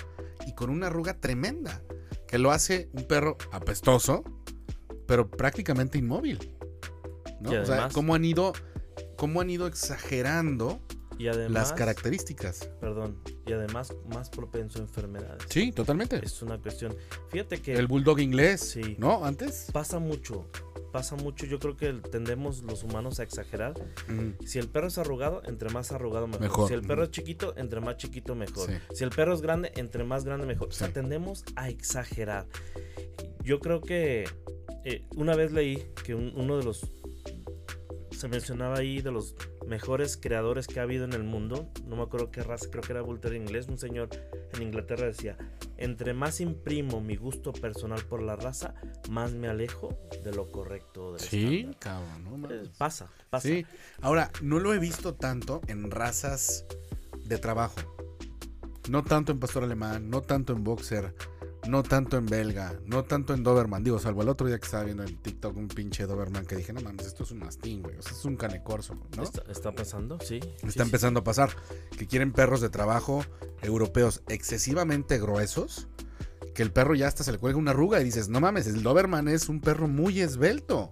y 0.47 0.55
con 0.55 0.71
una 0.71 0.87
arruga 0.89 1.21
tremenda, 1.21 1.83
que 2.27 2.39
lo 2.39 2.51
hace 2.51 2.89
un 2.93 3.07
perro 3.07 3.37
apestoso, 3.53 4.25
pero 5.07 5.31
prácticamente 5.31 5.99
inmóvil. 5.99 6.56
¿No? 7.41 7.51
O 7.51 7.65
sea, 7.67 7.89
cómo 7.93 8.15
han 8.15 8.25
ido 8.25 8.53
cómo 9.17 9.41
han 9.41 9.51
ido 9.51 9.67
exagerando 9.67 10.81
Y 11.19 11.29
además, 11.29 11.53
las 11.53 11.73
características. 11.73 12.71
perdón, 12.81 13.19
y 13.47 13.53
además 13.53 13.93
más 14.13 14.31
propenso 14.31 14.79
a 14.79 14.83
enfermedades. 14.83 15.43
Sí, 15.49 15.73
totalmente. 15.73 16.21
Es 16.25 16.43
una 16.43 16.59
cuestión. 16.59 16.95
Fíjate 17.31 17.61
que 17.61 17.75
El 17.75 17.87
bulldog 17.87 18.21
inglés, 18.21 18.61
Sí. 18.61 18.97
¿no? 18.99 19.25
Antes. 19.25 19.69
pasa 19.73 19.99
mucho, 19.99 20.51
pasa 20.93 21.15
mucho, 21.17 21.45
yo 21.47 21.59
creo 21.59 21.77
que 21.77 21.93
tendemos 21.95 22.63
los 22.63 22.83
humanos 22.85 23.21
a 23.21 23.23
exagerar. 23.23 23.75
Si 24.47 24.59
el 24.59 24.69
perro 24.69 24.89
es 24.89 24.97
arrugado, 24.99 25.43
entre 25.45 25.69
más 25.71 25.93
arrugado 25.93 26.27
mejor. 26.27 26.41
Mejor, 26.43 26.69
Si 26.69 26.75
el 26.75 26.83
perro 26.83 27.05
es 27.05 27.11
chiquito, 27.11 27.55
entre 27.57 27.81
más 27.81 27.97
chiquito 27.99 28.35
mejor. 28.35 28.69
Sí. 28.69 28.75
Si 28.95 29.05
el 29.05 29.11
perro 29.11 29.35
es 29.35 29.43
grande, 29.43 29.73
entre 29.77 30.05
más 30.05 30.25
grande 30.25 30.47
mejor. 30.47 30.69
O 30.69 30.73
sea, 30.73 30.89
tendemos 30.93 31.45
a 31.55 31.69
exagerar. 31.69 32.47
Yo 33.43 33.61
creo 33.61 33.81
que 33.81 34.25
eh, 34.89 35.05
una 35.17 35.35
vez 35.35 35.51
leí 35.53 35.83
que 36.05 36.15
un- 36.15 36.33
uno 36.37 36.57
de 36.59 36.65
los 36.65 36.87
se 38.13 38.29
mencionaba 38.29 38.79
ahí 38.79 39.03
de 39.03 39.11
los 39.11 39.35
mejores 39.67 40.17
creadores 40.17 40.67
que 40.67 40.81
ha 40.81 40.85
habido 40.85 41.05
en 41.05 41.13
el 41.13 41.23
mundo. 41.23 41.69
No 41.87 41.97
me 41.97 42.03
acuerdo 42.03 42.31
qué 42.31 42.43
raza, 42.43 42.69
creo 42.71 42.83
que 42.83 42.93
era 42.93 43.03
Terrier 43.21 43.43
inglés. 43.43 43.69
Un 43.69 43.79
señor 43.79 44.09
en 44.55 44.63
Inglaterra 44.63 45.07
decía: 45.07 45.37
Entre 45.77 46.15
más 46.15 46.41
imprimo 46.41 47.01
mi 47.03 47.17
gusto 47.17 47.53
personal 47.53 48.01
por 48.09 48.23
la 48.23 48.37
raza, 48.37 48.75
más 49.11 49.33
me 49.35 49.49
alejo 49.49 49.99
de 50.25 50.33
lo 50.33 50.51
correcto. 50.51 51.13
Del 51.13 51.21
Sí, 51.21 51.57
estándar". 51.57 51.79
cabrón, 51.81 52.41
no. 52.41 52.51
Eh, 52.55 52.63
Pasa, 52.79 53.11
pasa. 53.29 53.49
Sí. 53.49 53.67
Ahora, 54.01 54.31
no 54.41 54.61
lo 54.61 54.73
he 54.73 54.79
visto 54.79 55.15
tanto 55.15 55.61
en 55.67 55.91
razas 55.91 56.65
de 57.25 57.37
trabajo. 57.39 57.81
No 58.89 59.03
tanto 59.05 59.33
en 59.33 59.41
pastor 59.41 59.65
alemán, 59.65 60.09
no 60.09 60.23
tanto 60.23 60.53
en 60.55 60.63
boxer, 60.65 61.13
no 61.69 61.83
tanto 61.83 62.17
en 62.17 62.27
belga, 62.27 62.79
no 62.87 63.05
tanto 63.05 63.35
en 63.35 63.43
Doberman. 63.43 63.83
Digo, 63.83 63.99
salvo 63.99 64.23
el 64.23 64.29
otro 64.29 64.47
día 64.47 64.59
que 64.59 64.65
estaba 64.65 64.85
viendo 64.85 65.03
en 65.05 65.17
TikTok 65.17 65.57
un 65.57 65.69
pinche 65.69 66.07
Doberman 66.07 66.47
que 66.47 66.57
dije, 66.57 66.73
no 66.73 66.81
mames, 66.81 67.07
esto 67.07 67.25
es 67.25 67.31
un 67.31 67.39
mastín, 67.39 67.83
güey. 67.83 67.97
O 67.97 68.03
sea, 68.03 68.13
es 68.13 68.25
un 68.25 68.37
canecorso, 68.37 68.95
¿no? 69.17 69.23
Está, 69.23 69.43
está 69.51 69.73
pasando, 69.73 70.19
sí. 70.21 70.41
Está 70.63 70.71
sí. 70.71 70.81
empezando 70.81 71.21
a 71.21 71.25
pasar. 71.25 71.51
Que 71.97 72.07
quieren 72.07 72.33
perros 72.33 72.61
de 72.61 72.69
trabajo 72.69 73.25
europeos 73.63 74.23
excesivamente 74.29 75.19
gruesos. 75.19 75.89
Que 76.55 76.63
el 76.63 76.73
perro 76.73 76.95
ya 76.95 77.09
hasta 77.09 77.23
se 77.23 77.33
le 77.33 77.39
cuelga 77.39 77.59
una 77.59 77.73
arruga 77.73 78.01
y 78.01 78.05
dices, 78.05 78.29
no 78.29 78.41
mames, 78.41 78.67
el 78.67 78.83
Doberman 78.83 79.29
es 79.29 79.49
un 79.49 79.61
perro 79.61 79.89
muy 79.89 80.21
esbelto. 80.21 80.89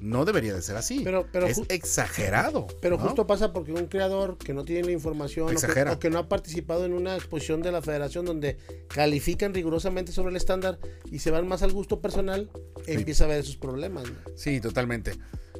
No 0.00 0.24
debería 0.24 0.54
de 0.54 0.62
ser 0.62 0.76
así. 0.76 1.00
Pero, 1.04 1.26
pero, 1.32 1.46
es 1.46 1.60
exagerado. 1.68 2.66
pero 2.80 2.96
¿no? 2.96 3.04
justo 3.04 3.26
pasa 3.26 3.52
porque 3.52 3.72
un 3.72 3.86
creador 3.86 4.38
que 4.38 4.52
no 4.54 4.64
tiene 4.64 4.84
la 4.84 4.92
información 4.92 5.46
o 5.46 5.48
que, 5.48 5.54
Exagera. 5.54 5.92
o 5.92 5.98
que 5.98 6.10
no 6.10 6.18
ha 6.18 6.28
participado 6.28 6.84
en 6.84 6.92
una 6.92 7.14
exposición 7.16 7.62
de 7.62 7.72
la 7.72 7.82
federación 7.82 8.24
donde 8.24 8.56
califican 8.88 9.54
rigurosamente 9.54 10.12
sobre 10.12 10.30
el 10.30 10.36
estándar 10.36 10.78
y 11.10 11.18
se 11.20 11.30
van 11.30 11.46
más 11.46 11.62
al 11.62 11.72
gusto 11.72 12.00
personal, 12.00 12.50
empieza 12.86 13.24
a 13.24 13.28
ver 13.28 13.40
esos 13.40 13.56
problemas. 13.56 14.04
¿no? 14.10 14.16
Sí, 14.36 14.60
totalmente. 14.60 15.12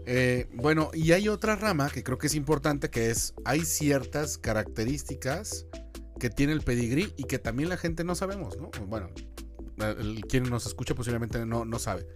Eh, 0.06 0.48
bueno, 0.54 0.90
y 0.94 1.12
hay 1.12 1.28
otra 1.28 1.54
rama 1.54 1.88
que 1.90 2.02
creo 2.02 2.18
que 2.18 2.26
es 2.26 2.34
importante, 2.34 2.90
que 2.90 3.10
es, 3.10 3.34
hay 3.44 3.64
ciertas 3.64 4.36
características 4.38 5.66
que 6.18 6.30
tiene 6.30 6.52
el 6.52 6.62
pedigrí 6.62 7.12
y 7.16 7.24
que 7.24 7.38
también 7.38 7.68
la 7.68 7.76
gente 7.76 8.04
no 8.04 8.14
sabemos, 8.14 8.56
¿no? 8.56 8.70
Bueno, 8.86 9.10
el- 9.78 10.22
quien 10.28 10.44
nos 10.44 10.66
escucha 10.66 10.94
posiblemente 10.94 11.44
no, 11.46 11.64
no 11.64 11.78
sabe. 11.78 12.06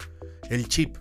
El 0.51 0.69
chip. 0.69 0.97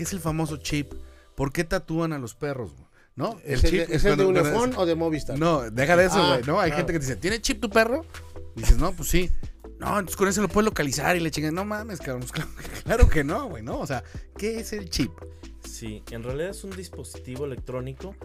¿Qué 0.00 0.04
es 0.04 0.14
el 0.14 0.20
famoso 0.20 0.56
chip? 0.56 0.94
¿Por 1.34 1.52
qué 1.52 1.62
tatúan 1.62 2.14
a 2.14 2.18
los 2.18 2.34
perros? 2.34 2.72
¿No? 3.16 3.38
¿Es 3.44 3.62
el, 3.64 3.70
de- 3.72 3.82
¿es 3.96 4.02
el 4.06 4.16
de 4.16 4.24
Unifón 4.24 4.72
o 4.78 4.86
de 4.86 4.94
Movistar? 4.94 5.38
No, 5.38 5.70
deja 5.70 5.94
de 5.94 6.06
eso, 6.06 6.14
Ah, 6.16 6.36
güey. 6.36 6.46
no, 6.46 6.58
hay 6.58 6.70
claro. 6.70 6.76
gente 6.78 6.92
que 6.94 6.98
dice, 7.00 7.16
¿tiene 7.16 7.38
chip 7.42 7.60
tu 7.60 7.68
perro? 7.68 8.06
Y 8.56 8.60
dices, 8.60 8.78
no, 8.78 8.92
pues 8.92 9.10
sí. 9.10 9.30
No, 9.78 9.88
entonces 9.98 10.16
con 10.16 10.26
eso 10.26 10.40
lo 10.40 10.48
puedes 10.48 10.64
localizar 10.64 11.14
y 11.18 11.20
le 11.20 11.30
chingan. 11.30 11.54
No 11.54 11.66
mames, 11.66 11.98
cabrón. 11.98 12.20
pues 12.20 12.32
Claro, 12.32 12.48
claro 12.84 13.08
que 13.10 13.24
no, 13.24 13.46
güey, 13.50 13.62
¿no? 13.62 13.78
O 13.78 13.86
sea, 13.86 14.02
¿qué 14.38 14.58
es 14.60 14.72
el 14.72 14.88
chip? 14.88 15.10
Sí, 15.68 16.02
en 16.10 16.22
realidad 16.22 16.48
es 16.48 16.64
un 16.64 16.70
dispositivo 16.70 17.44
electrónico 17.44 18.16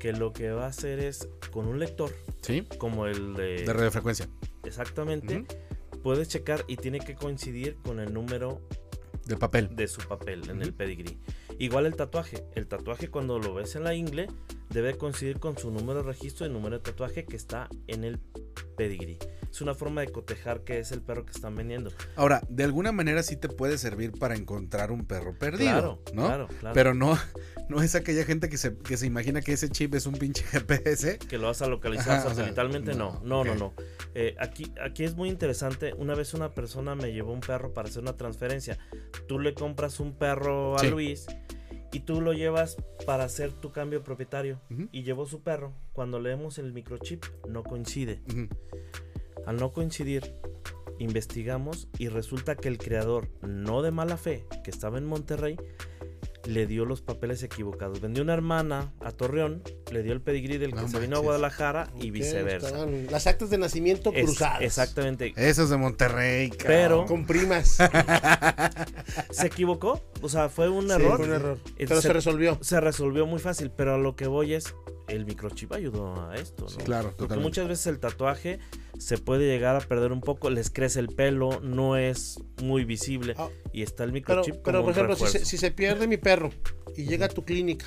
que 0.00 0.14
lo 0.14 0.32
que 0.32 0.50
va 0.50 0.64
a 0.64 0.68
hacer 0.68 0.98
es 1.00 1.28
con 1.50 1.66
un 1.68 1.78
lector, 1.78 2.10
Sí, 2.40 2.66
como 2.78 3.04
el 3.06 3.34
de... 3.34 3.64
de 3.66 3.72
radiofrecuencia. 3.74 4.30
Exactamente. 4.64 5.44
Puedes 6.02 6.28
checar 6.28 6.64
y 6.68 6.76
tiene 6.76 7.00
que 7.00 7.16
coincidir 7.16 7.76
con 7.84 8.00
el 8.00 8.14
número 8.14 8.62
De 9.28 9.36
papel. 9.36 9.76
de 9.76 9.86
su 9.88 10.00
papel 10.08 10.48
en 10.48 10.62
el 10.62 10.72
pedigrí. 10.72 11.18
Igual 11.58 11.86
el 11.86 11.94
tatuaje. 11.94 12.44
El 12.54 12.66
tatuaje 12.66 13.08
cuando 13.08 13.38
lo 13.38 13.52
ves 13.52 13.76
en 13.76 13.84
la 13.84 13.94
ingle 13.94 14.26
debe 14.70 14.96
coincidir 14.96 15.38
con 15.38 15.58
su 15.58 15.70
número 15.70 16.02
de 16.02 16.08
registro 16.08 16.46
y 16.46 16.48
número 16.48 16.78
de 16.78 16.82
tatuaje 16.82 17.26
que 17.26 17.36
está 17.36 17.68
en 17.86 18.04
el 18.04 18.18
pedigrí. 18.76 19.18
Es 19.50 19.60
una 19.60 19.74
forma 19.74 20.02
de 20.02 20.08
cotejar 20.08 20.62
que 20.62 20.78
es 20.78 20.92
el 20.92 21.00
perro 21.02 21.24
que 21.24 21.32
están 21.32 21.54
vendiendo. 21.56 21.90
Ahora, 22.16 22.42
de 22.48 22.64
alguna 22.64 22.92
manera 22.92 23.22
sí 23.22 23.36
te 23.36 23.48
puede 23.48 23.78
servir 23.78 24.12
para 24.12 24.36
encontrar 24.36 24.92
un 24.92 25.06
perro 25.06 25.36
perdido, 25.38 25.70
Claro, 25.70 26.02
¿no? 26.12 26.26
claro, 26.26 26.48
claro. 26.60 26.74
Pero 26.74 26.94
no, 26.94 27.18
no 27.68 27.82
es 27.82 27.94
aquella 27.94 28.24
gente 28.24 28.48
que 28.48 28.56
se, 28.58 28.76
que 28.76 28.96
se 28.96 29.06
imagina 29.06 29.40
que 29.40 29.52
ese 29.52 29.68
chip 29.70 29.94
es 29.94 30.06
un 30.06 30.14
pinche 30.14 30.44
GPS. 30.52 31.18
que 31.18 31.38
lo 31.38 31.46
vas 31.48 31.62
a 31.62 31.66
localizar 31.66 32.18
Ajá, 32.18 32.26
o 32.28 32.28
sea, 32.28 32.34
satelitalmente, 32.34 32.94
no, 32.94 33.20
no, 33.24 33.42
no, 33.44 33.54
no. 33.54 33.74
Eh, 34.14 34.36
aquí, 34.38 34.72
aquí 34.82 35.04
es 35.04 35.14
muy 35.16 35.28
interesante. 35.28 35.94
Una 35.94 36.14
vez 36.14 36.34
una 36.34 36.50
persona 36.54 36.94
me 36.94 37.12
llevó 37.12 37.32
un 37.32 37.40
perro 37.40 37.72
para 37.72 37.88
hacer 37.88 38.02
una 38.02 38.16
transferencia. 38.16 38.78
Tú 39.26 39.38
le 39.38 39.54
compras 39.54 39.98
un 40.00 40.12
perro 40.12 40.76
a 40.76 40.80
Sí. 40.80 40.90
Luis 40.90 41.26
y 41.90 42.00
tú 42.00 42.20
lo 42.20 42.34
llevas 42.34 42.76
para 43.06 43.24
hacer 43.24 43.52
tu 43.52 43.72
cambio 43.72 44.02
propietario. 44.04 44.60
Y 44.92 45.02
llevó 45.04 45.26
su 45.26 45.42
perro. 45.42 45.72
Cuando 45.94 46.20
leemos 46.20 46.58
el 46.58 46.72
microchip, 46.72 47.24
no 47.48 47.62
coincide. 47.62 48.20
ujú. 48.30 48.48
Al 49.48 49.56
no 49.56 49.72
coincidir, 49.72 50.34
investigamos 50.98 51.88
y 51.98 52.08
resulta 52.08 52.54
que 52.54 52.68
el 52.68 52.76
creador, 52.76 53.30
no 53.40 53.80
de 53.80 53.90
mala 53.92 54.18
fe, 54.18 54.44
que 54.62 54.70
estaba 54.70 54.98
en 54.98 55.06
Monterrey, 55.06 55.56
le 56.44 56.66
dio 56.66 56.84
los 56.84 57.00
papeles 57.00 57.42
equivocados. 57.42 58.02
Vendió 58.02 58.22
una 58.22 58.34
hermana 58.34 58.92
a 59.00 59.10
Torreón, 59.12 59.62
le 59.90 60.02
dio 60.02 60.12
el 60.12 60.20
pedigrí 60.20 60.58
del 60.58 60.74
que 60.74 60.86
se 60.86 61.00
vino 61.00 61.16
a. 61.16 61.20
Guadalajara 61.20 61.90
y 61.98 62.10
viceversa. 62.10 62.66
estaban 62.68 63.06
Las 63.10 63.26
actas 63.26 63.48
de 63.48 63.56
nacimiento 63.56 64.12
Es- 64.14 64.24
cruzadas. 64.26 64.60
exactamente. 64.60 65.32
Eso 65.36 65.62
es 65.62 65.70
de 65.70 65.78
Monterrey, 65.78 66.50
cabrón. 66.50 66.66
Pero- 66.66 67.06
Con 67.06 67.26
primas. 67.26 67.78
¿Se 69.30 69.46
equivocó? 69.46 70.02
O 70.22 70.28
sea, 70.28 70.48
fue 70.50 70.68
un 70.68 70.86
Sí, 70.88 70.92
error. 70.92 71.16
fue 71.16 71.26
un 71.26 71.32
error. 71.32 71.58
Eh, 71.78 71.86
Pero 71.88 71.96
se- 72.02 72.08
se 72.08 72.12
resolvió. 72.12 72.58
Se 72.60 72.80
resolvió 72.80 73.26
muy 73.26 73.38
fácil, 73.40 73.70
pero 73.70 73.94
a 73.94 73.98
lo 73.98 74.14
que 74.16 74.26
voy 74.26 74.54
es, 74.54 74.74
el 75.08 75.24
microchip 75.24 75.72
ayudó 75.72 76.28
a 76.28 76.34
esto, 76.36 76.64
¿no? 76.64 76.68
Sí, 76.70 76.76
Claro, 76.84 77.08
Porque 77.08 77.16
totalmente. 77.24 77.48
muchas 77.48 77.68
veces 77.68 77.86
el 77.86 77.98
tatuaje 77.98 78.58
se 78.98 79.18
puede 79.18 79.46
llegar 79.46 79.74
a 79.76 79.80
perder 79.80 80.12
un 80.12 80.20
poco, 80.20 80.50
les 80.50 80.70
crece 80.70 81.00
el 81.00 81.08
pelo, 81.08 81.60
no 81.60 81.96
es 81.96 82.38
muy 82.62 82.84
visible 82.84 83.34
Ah, 83.38 83.48
y 83.72 83.82
está 83.82 84.04
el 84.04 84.10
Pero, 84.12 84.14
microchip 84.42 84.54
pero 84.64 84.78
como 84.80 84.82
por 84.82 84.84
un 84.84 84.90
ejemplo, 84.90 85.14
si 85.16 85.20
se, 85.20 85.26
refuerzo. 85.26 85.46
si 85.50 85.56
se 85.56 85.70
pierde 85.70 86.06
mi 86.06 86.16
perro 86.18 86.50
y 86.96 87.04
llega 87.06 87.26
a 87.26 87.28
tu 87.28 87.44
clínica, 87.44 87.86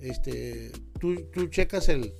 este, 0.00 0.70
tú, 1.00 1.16
tú 1.32 1.48
checas 1.48 1.88
el, 1.88 2.12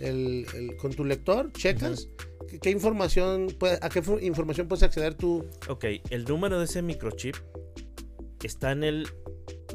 el- 0.00 0.46
el- 0.54 0.76
con 0.76 0.92
tu 0.94 1.04
lector, 1.04 1.52
checas 1.52 2.08
qué, 2.48 2.58
qué 2.60 2.70
información, 2.70 3.48
puede- 3.58 3.78
a 3.82 3.88
qué 3.88 4.02
información 4.22 4.68
puedes 4.68 4.82
acceder 4.84 5.14
tú. 5.14 5.44
Ok, 5.68 5.84
el 6.10 6.24
número 6.24 6.58
de 6.58 6.64
ese 6.66 6.80
microchip 6.82 7.36
está 8.42 8.70
en 8.72 8.84
el 8.84 9.08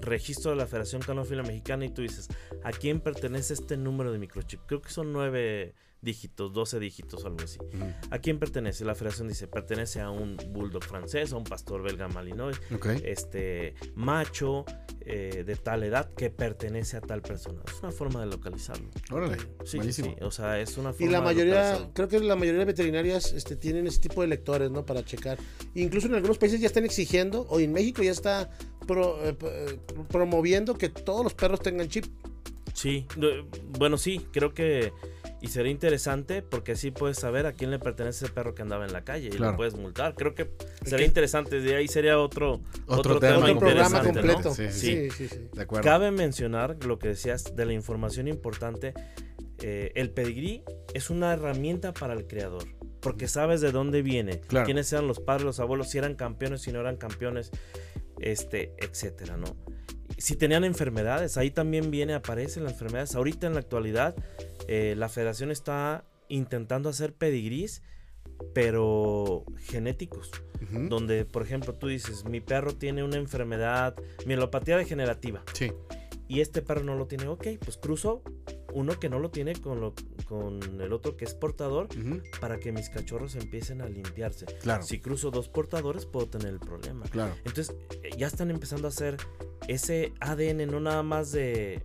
registro 0.02 0.52
de 0.52 0.58
la 0.58 0.66
Federación 0.66 1.02
Canófila 1.02 1.44
Mexicana 1.44 1.86
y 1.86 1.90
tú 1.90 2.02
dices, 2.02 2.30
¿a 2.64 2.72
quién 2.72 3.00
pertenece 3.00 3.54
este 3.54 3.78
número 3.78 4.12
de 4.12 4.20
microchip? 4.20 4.62
Creo 4.66 4.82
que 4.82 4.90
son 4.90 5.12
nueve 5.14 5.74
dígitos, 6.02 6.52
12 6.52 6.80
dígitos 6.80 7.24
o 7.24 7.28
algo 7.28 7.42
así. 7.44 7.60
¿A 8.10 8.18
quién 8.20 8.40
pertenece? 8.40 8.84
La 8.86 8.96
federación 8.96 9.28
dice, 9.28 9.48
pertenece 9.48 10.02
a 10.02 10.10
un 10.10 10.36
bulldog 10.50 10.84
francés, 10.84 11.32
a 11.32 11.38
un 11.38 11.44
pastor 11.44 11.84
belga 11.84 12.08
malinois, 12.08 12.60
este 13.04 13.76
macho 13.96 14.66
eh, 15.02 15.44
de 15.46 15.56
tal 15.56 15.84
edad 15.84 16.10
que 16.14 16.30
pertenece 16.32 16.98
a 16.98 17.02
tal 17.02 17.22
persona. 17.22 17.62
Es 17.68 17.80
una 17.84 17.92
forma 17.92 18.20
de 18.22 18.28
localizarlo. 18.28 18.90
Órale, 19.12 19.38
Sí, 19.38 19.46
sí, 19.66 19.78
buenísimo. 19.78 20.16
sí. 20.18 20.24
O 20.24 20.32
sea, 20.32 20.60
es 20.60 20.78
una 20.78 20.90
Y 20.90 20.94
forma 20.94 21.12
la 21.12 21.20
de 21.20 21.24
mayoría, 21.26 21.90
creo 21.94 22.08
que 22.08 22.20
la 22.20 22.36
mayoría 22.36 22.60
de 22.60 22.66
veterinarias 22.66 23.34
este, 23.34 23.56
tienen 23.56 23.86
ese 23.88 24.00
tipo 24.00 24.22
de 24.22 24.28
lectores, 24.28 24.72
¿no? 24.72 24.86
Para 24.86 25.06
checar. 25.06 25.38
Incluso 25.76 26.08
en 26.08 26.16
algunos 26.16 26.38
países 26.40 26.60
ya 26.60 26.68
están 26.68 26.86
exigiendo, 26.86 27.42
o 27.50 27.60
en 27.60 27.72
México 27.74 28.02
ya 28.02 28.12
está 28.12 28.50
pro- 28.88 29.24
eh, 29.24 29.38
eh, 29.42 29.80
promoviendo 30.10 30.76
que 30.78 30.90
todos 30.90 31.24
los 31.24 31.34
perros 31.36 31.60
tengan 31.62 31.88
chip. 31.90 32.06
Sí, 32.74 33.06
bueno, 33.78 33.98
sí, 33.98 34.26
creo 34.32 34.54
que 34.54 34.92
y 35.44 35.48
sería 35.48 35.72
interesante 35.72 36.44
porque 36.44 36.74
así 36.74 36.92
puedes 36.92 37.18
saber 37.18 37.48
a 37.48 37.54
quién 37.54 37.72
le 37.72 37.80
pertenece 37.80 38.26
ese 38.26 38.34
perro 38.34 38.54
que 38.54 38.62
andaba 38.62 38.86
en 38.86 38.94
la 38.94 39.04
calle 39.04 39.28
y 39.28 39.32
Claro. 39.32 39.52
lo 39.54 39.58
puedes 39.58 39.74
multar. 39.76 40.14
Creo 40.16 40.36
que 40.36 40.52
sería 40.86 41.06
interesante, 41.08 41.60
de 41.60 41.76
ahí 41.76 41.88
sería 41.88 42.20
otro, 42.20 42.62
Otro 42.86 43.16
otro, 43.16 43.20
tema 43.20 43.36
tema, 43.38 43.46
Otro 43.48 43.60
programa 43.60 44.04
completo. 44.04 44.54
Sí, 44.54 44.70
Sí, 44.72 45.10
sí, 45.10 45.28
sí. 45.28 45.50
De 45.52 45.62
acuerdo. 45.64 45.84
Cabe 45.84 46.12
mencionar 46.12 46.78
lo 46.86 47.00
que 47.00 47.08
decías 47.10 47.56
de 47.56 47.66
la 47.66 47.74
información 47.74 48.28
importante. 48.28 48.94
eh, 49.64 49.92
el 49.94 50.10
pedigrí 50.10 50.64
es 50.96 51.12
una 51.12 51.34
herramienta 51.34 51.94
para 51.94 52.14
el 52.16 52.26
creador. 52.26 52.64
Porque 53.00 53.28
sabes 53.28 53.62
de 53.62 53.72
dónde 53.72 54.02
viene, 54.02 54.42
Claro. 54.42 54.66
quiénes 54.66 54.92
eran 54.92 55.08
los 55.08 55.20
padres, 55.20 55.44
los 55.46 55.60
abuelos, 55.60 55.90
si 55.90 56.00
eran 56.00 56.16
campeones, 56.16 56.62
si 56.64 56.72
no 56.72 56.80
eran 56.80 56.98
campeones, 56.98 57.52
este, 58.20 58.74
etcétera, 58.80 59.38
¿no? 59.38 59.56
Si 60.22 60.36
tenían 60.36 60.64
enfermedades, 60.64 61.36
ahí 61.38 61.50
también 61.50 61.90
viene, 61.90 62.14
aparecen 62.14 62.64
las 62.64 62.74
enfermedades. 62.74 63.16
Ahorita 63.16 63.48
en 63.48 63.54
la 63.56 63.60
actualidad, 63.60 64.16
eh, 64.68 64.94
la 64.96 65.10
federación 65.10 65.50
está 65.50 66.06
intentando 66.30 66.90
hacer 66.90 67.14
pedigrís, 67.14 67.82
pero 68.54 69.46
genéticos 69.58 70.32
donde 70.90 71.26
por 71.26 71.42
ejemplo 71.42 71.74
tú 71.74 71.88
dices 71.88 72.24
mi 72.26 72.40
perro 72.40 72.74
tiene 72.76 73.04
una 73.04 73.18
enfermedad 73.18 73.96
mielopatía 74.28 74.78
degenerativa 74.78 75.44
Sí. 75.54 75.72
y 76.28 76.42
este 76.42 76.62
perro 76.62 76.84
no 76.84 76.96
lo 76.96 77.08
tiene 77.08 77.28
ok 77.28 77.48
pues 77.64 77.78
cruzo 77.78 78.22
uno 78.74 79.00
que 79.00 79.10
no 79.10 79.20
lo 79.20 79.30
tiene 79.32 79.54
con 79.56 79.80
lo 79.82 79.94
con 80.28 80.60
el 80.82 80.94
otro 80.94 81.18
que 81.18 81.26
es 81.26 81.34
portador 81.34 81.88
para 82.40 82.60
que 82.60 82.72
mis 82.72 82.90
cachorros 82.90 83.36
empiecen 83.36 83.82
a 83.82 83.88
limpiarse 83.90 84.46
Claro. 84.62 84.84
si 84.84 85.00
cruzo 85.00 85.30
dos 85.32 85.50
portadores 85.50 86.06
puedo 86.06 86.28
tener 86.28 86.50
el 86.50 86.60
problema 86.60 87.06
Claro. 87.08 87.34
entonces 87.46 87.76
eh, 88.04 88.10
ya 88.18 88.28
están 88.28 88.50
empezando 88.52 88.88
a 88.88 88.90
hacer 88.90 89.18
ese 89.68 90.14
ADN 90.20 90.68
no 90.68 90.80
nada 90.80 91.04
más 91.04 91.32
de, 91.32 91.84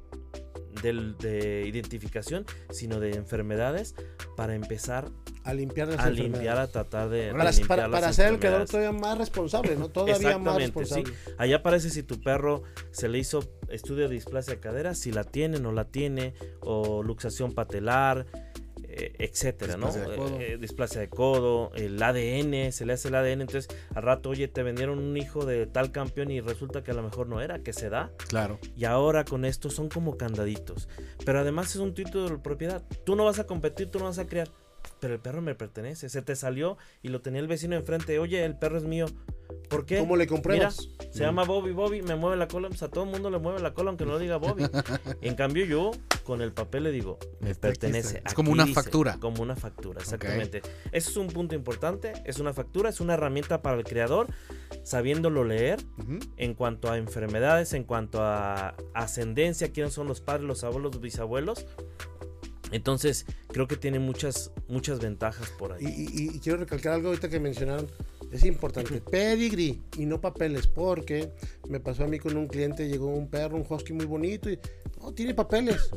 del- 0.82 1.16
de 1.18 1.64
identificación, 1.66 2.44
sino 2.70 3.00
de 3.00 3.12
enfermedades 3.16 3.94
para 4.36 4.54
empezar 4.54 5.10
A 5.44 5.54
limpiar 5.54 5.88
las 5.88 6.00
a 6.00 6.10
limpiar, 6.10 6.58
a 6.58 6.66
tratar 6.66 7.08
de, 7.08 7.26
de 7.26 7.32
Para, 7.32 7.50
limpiar 7.50 7.68
para, 7.68 7.90
para 7.90 8.08
hacer 8.08 8.32
el 8.32 8.38
creador 8.38 8.66
todavía 8.68 8.92
más 8.92 9.16
responsable, 9.18 9.76
¿no? 9.76 9.88
Todavía 9.88 10.14
más 10.38 10.58
Exactamente, 10.60 10.84
sí. 10.86 10.94
responsable. 10.94 11.34
Ahí 11.38 11.52
aparece 11.52 11.90
si 11.90 12.02
tu 12.02 12.20
perro 12.20 12.62
se 12.90 13.08
le 13.08 13.18
hizo 13.18 13.40
estudio 13.68 14.08
de 14.08 14.14
displasia 14.14 14.54
de 14.54 14.60
cadera, 14.60 14.94
si 14.94 15.12
la 15.12 15.24
tiene, 15.24 15.58
no 15.60 15.72
la 15.72 15.84
tiene, 15.84 16.34
o 16.60 17.02
luxación 17.02 17.52
patelar, 17.52 18.26
eh, 18.98 19.12
etcétera, 19.18 19.76
¿no? 19.76 19.86
Displasia 19.86 20.08
de 20.10 20.16
codo. 20.16 20.40
Eh, 20.40 20.52
eh, 20.52 20.58
displasia 20.58 21.00
de 21.02 21.08
codo, 21.08 21.72
el 21.74 22.02
ADN, 22.02 22.72
se 22.72 22.86
le 22.86 22.94
hace 22.94 23.08
el 23.08 23.14
ADN, 23.14 23.42
entonces 23.42 23.68
al 23.94 24.02
rato, 24.02 24.30
oye, 24.30 24.48
te 24.48 24.62
vendieron 24.62 24.98
un 24.98 25.16
hijo 25.16 25.44
de 25.44 25.66
tal 25.66 25.92
campeón 25.92 26.30
y 26.30 26.40
resulta 26.40 26.82
que 26.82 26.92
a 26.92 26.94
lo 26.94 27.02
mejor 27.02 27.26
no 27.28 27.42
era, 27.42 27.58
que 27.58 27.72
se 27.74 27.90
da. 27.90 28.10
Claro. 28.28 28.58
Y 28.74 28.86
ahora 28.86 29.24
con 29.24 29.44
esto 29.44 29.68
son 29.68 29.90
como 29.90 30.16
candaditos. 30.16 30.88
Pero 31.24 31.40
además 31.40 31.70
es 31.70 31.76
un 31.76 31.92
título 31.92 32.28
de 32.28 32.38
propiedad. 32.38 32.82
Tú 33.04 33.16
no 33.16 33.24
vas 33.24 33.38
a 33.38 33.46
competir, 33.46 33.90
tú 33.90 33.98
no 33.98 34.06
vas 34.06 34.18
a 34.18 34.26
crear. 34.26 34.48
Pero 35.00 35.14
el 35.14 35.20
perro 35.20 35.42
me 35.42 35.54
pertenece. 35.54 36.08
Se 36.08 36.22
te 36.22 36.34
salió 36.36 36.78
y 37.02 37.08
lo 37.08 37.20
tenía 37.20 37.40
el 37.40 37.48
vecino 37.48 37.76
enfrente. 37.76 38.18
Oye, 38.18 38.44
el 38.44 38.56
perro 38.56 38.78
es 38.78 38.84
mío. 38.84 39.06
¿Por 39.68 39.84
qué? 39.84 39.98
¿Cómo 39.98 40.16
le 40.16 40.26
compruebas? 40.26 40.88
Se 41.10 41.20
llama 41.20 41.44
Bobby, 41.44 41.72
Bobby, 41.72 42.02
me 42.02 42.14
mueve 42.14 42.36
la 42.36 42.46
cola. 42.46 42.68
Pues 42.68 42.82
a 42.82 42.88
todo 42.88 43.04
el 43.04 43.10
mundo 43.10 43.30
le 43.30 43.38
mueve 43.38 43.60
la 43.60 43.74
cola, 43.74 43.88
aunque 43.90 44.04
no 44.04 44.12
lo 44.12 44.18
diga 44.18 44.36
Bobby. 44.36 44.64
en 45.22 45.34
cambio, 45.34 45.64
yo 45.64 45.90
con 46.24 46.40
el 46.42 46.52
papel 46.52 46.84
le 46.84 46.92
digo, 46.92 47.18
me 47.40 47.50
Está 47.50 47.68
aquí, 47.68 47.78
pertenece. 47.80 48.18
está. 48.18 48.28
Es 48.30 48.34
como 48.34 48.50
Aquí 48.50 48.54
una 48.54 48.64
dice, 48.64 48.74
factura. 48.74 49.16
Como 49.18 49.42
una 49.42 49.56
factura, 49.56 50.00
exactamente. 50.00 50.62
Ese 50.92 51.10
es 51.10 51.16
un 51.16 51.28
punto 51.28 51.54
importante. 51.54 52.12
Es 52.24 52.38
una 52.38 52.52
factura, 52.52 52.90
es 52.90 53.00
una 53.00 53.14
herramienta 53.14 53.62
para 53.62 53.76
el 53.76 53.84
creador, 53.84 54.28
sabiéndolo 54.84 55.42
leer 55.44 55.80
Ujú. 55.98 56.18
en 56.36 56.54
cuanto 56.54 56.90
a 56.90 56.98
enfermedades, 56.98 57.72
en 57.72 57.84
cuanto 57.84 58.22
a 58.22 58.76
ascendencia, 58.94 59.72
quiénes 59.72 59.94
son 59.94 60.06
los 60.06 60.20
padres, 60.20 60.46
los 60.46 60.62
abuelos, 60.64 60.94
los 60.94 61.02
bisabuelos. 61.02 61.66
Entonces, 62.72 63.26
creo 63.48 63.68
que 63.68 63.76
tiene 63.76 63.98
muchas, 63.98 64.50
muchas 64.68 64.98
ventajas 65.00 65.48
por 65.58 65.72
ahí. 65.72 65.84
Y, 65.84 66.22
y- 66.24 66.36
y 66.36 66.38
quiero 66.40 66.58
recalcar 66.58 66.94
algo 66.94 67.08
ahorita 67.08 67.28
que 67.28 67.38
mencionaron. 67.40 67.86
Es 68.32 68.44
importante, 68.44 69.00
pedigree 69.00 69.80
y 69.96 70.04
no 70.04 70.20
papeles, 70.20 70.66
porque 70.66 71.30
me 71.68 71.78
pasó 71.78 72.02
a 72.04 72.08
mí 72.08 72.18
con 72.18 72.36
un 72.36 72.48
cliente, 72.48 72.88
llegó 72.88 73.06
un 73.06 73.28
perro, 73.28 73.56
un 73.56 73.64
husky 73.68 73.92
muy 73.92 74.04
bonito 74.06 74.50
y 74.50 74.58
no 75.00 75.12
tiene 75.12 75.32
papeles. 75.32 75.90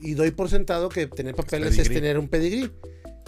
Y 0.00 0.14
doy 0.14 0.30
por 0.30 0.48
sentado 0.48 0.88
que 0.88 1.06
tener 1.08 1.34
papeles 1.34 1.70
es, 1.72 1.76
pedigrí. 1.78 1.94
tener 1.94 2.18
un 2.18 2.28
pedigrí. 2.28 2.70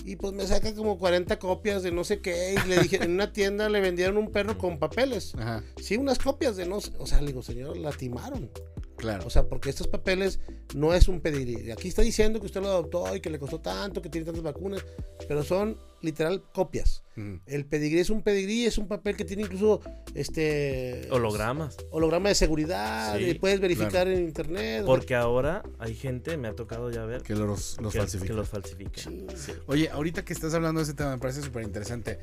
Y 0.04 0.14
pues 0.14 0.32
me 0.34 0.46
saca 0.46 0.72
como 0.74 0.96
40 0.98 1.40
copias 1.40 1.82
de 1.82 1.90
no 1.90 2.04
sé 2.04 2.20
qué. 2.20 2.54
Y 2.64 2.68
le 2.68 2.78
dije, 2.78 3.02
en 3.02 3.10
una 3.12 3.32
tienda 3.32 3.68
le 3.68 3.80
vendieron 3.80 4.16
un 4.16 4.30
perro 4.30 4.56
con 4.56 4.78
papeles. 4.78 5.34
Ajá. 5.36 5.64
Sí, 5.82 5.96
unas 5.96 6.18
copias 6.20 6.56
de 6.56 6.66
no 6.66 6.80
sé. 6.80 6.92
O 6.98 7.06
sea, 7.06 7.20
le 7.20 7.28
digo, 7.28 7.42
señor, 7.42 7.76
la 7.76 7.90
timaron. 7.90 8.48
Claro. 8.96 9.26
O 9.26 9.30
sea, 9.30 9.44
porque 9.46 9.68
estos 9.70 9.88
papeles 9.88 10.40
no 10.74 10.94
es 10.94 11.06
un 11.08 11.20
pedigrí. 11.20 11.70
Aquí 11.70 11.88
está 11.88 12.00
diciendo 12.02 12.40
que 12.40 12.46
usted 12.46 12.62
lo 12.62 12.68
adoptó 12.68 13.14
y 13.14 13.20
que 13.20 13.28
le 13.30 13.38
costó 13.38 13.60
tanto, 13.60 14.00
que 14.00 14.08
tiene 14.08 14.24
tantas 14.24 14.42
vacunas, 14.42 14.84
pero 15.28 15.42
son 15.42 15.76
literal 16.00 16.42
copias. 16.54 17.02
Ujú. 17.16 17.40
El 17.46 17.66
pedigrí 17.66 18.00
es 18.00 18.08
un 18.10 18.22
pedigrí, 18.22 18.64
es 18.64 18.78
un 18.78 18.88
papel 18.88 19.16
que 19.16 19.24
tiene 19.24 19.42
incluso 19.42 19.80
este 20.14 21.08
Hologramas. 21.10 21.76
holograma 21.90 22.28
de 22.30 22.34
seguridad, 22.34 23.16
Sí, 23.18 23.24
y 23.30 23.34
puedes 23.34 23.60
verificar 23.60 24.08
en 24.08 24.24
internet. 24.24 24.82
o 24.82 24.86
Porque 24.86 25.14
ahora 25.14 25.62
hay 25.78 25.94
gente, 25.94 26.36
me 26.36 26.48
ha 26.48 26.54
tocado 26.54 26.90
ya 26.90 27.04
ver, 27.04 27.22
Que 27.22 27.34
los, 27.34 27.78
los 27.80 27.92
que, 27.92 27.98
falsifican. 27.98 28.28
que 28.28 28.34
los 28.34 28.48
falsifica. 28.48 29.00
Sí. 29.02 29.26
Sí. 29.36 29.52
Oye, 29.66 29.88
ahorita 29.90 30.24
que 30.24 30.32
estás 30.32 30.54
hablando 30.54 30.80
de 30.80 30.84
ese 30.84 30.94
tema, 30.94 31.10
me 31.12 31.18
parece 31.18 31.42
súper 31.42 31.62
interesante. 31.64 32.18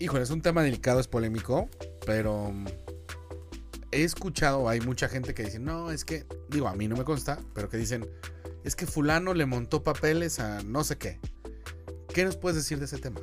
Híjole, 0.00 0.22
es 0.22 0.30
un 0.30 0.42
tema 0.42 0.62
delicado, 0.62 1.00
es 1.00 1.08
polémico, 1.08 1.68
pero 2.06 2.50
mm, 2.52 2.66
he 3.92 4.04
escuchado, 4.04 4.68
hay 4.68 4.80
mucha 4.80 5.08
gente 5.08 5.34
que 5.34 5.44
dice, 5.44 5.58
no, 5.58 5.90
es 5.90 6.04
que, 6.04 6.26
digo, 6.48 6.68
a 6.68 6.74
mí 6.74 6.88
no 6.88 6.96
me 6.96 7.04
consta, 7.04 7.38
pero 7.54 7.68
que 7.68 7.76
dicen, 7.76 8.06
es 8.64 8.76
que 8.76 8.86
fulano 8.86 9.34
le 9.34 9.46
montó 9.46 9.82
papeles 9.82 10.40
a 10.40 10.62
no 10.62 10.84
sé 10.84 10.96
qué. 10.98 11.18
¿Qué 12.12 12.24
nos 12.24 12.36
puedes 12.36 12.56
decir 12.56 12.78
de 12.78 12.86
ese 12.86 12.98
tema? 12.98 13.20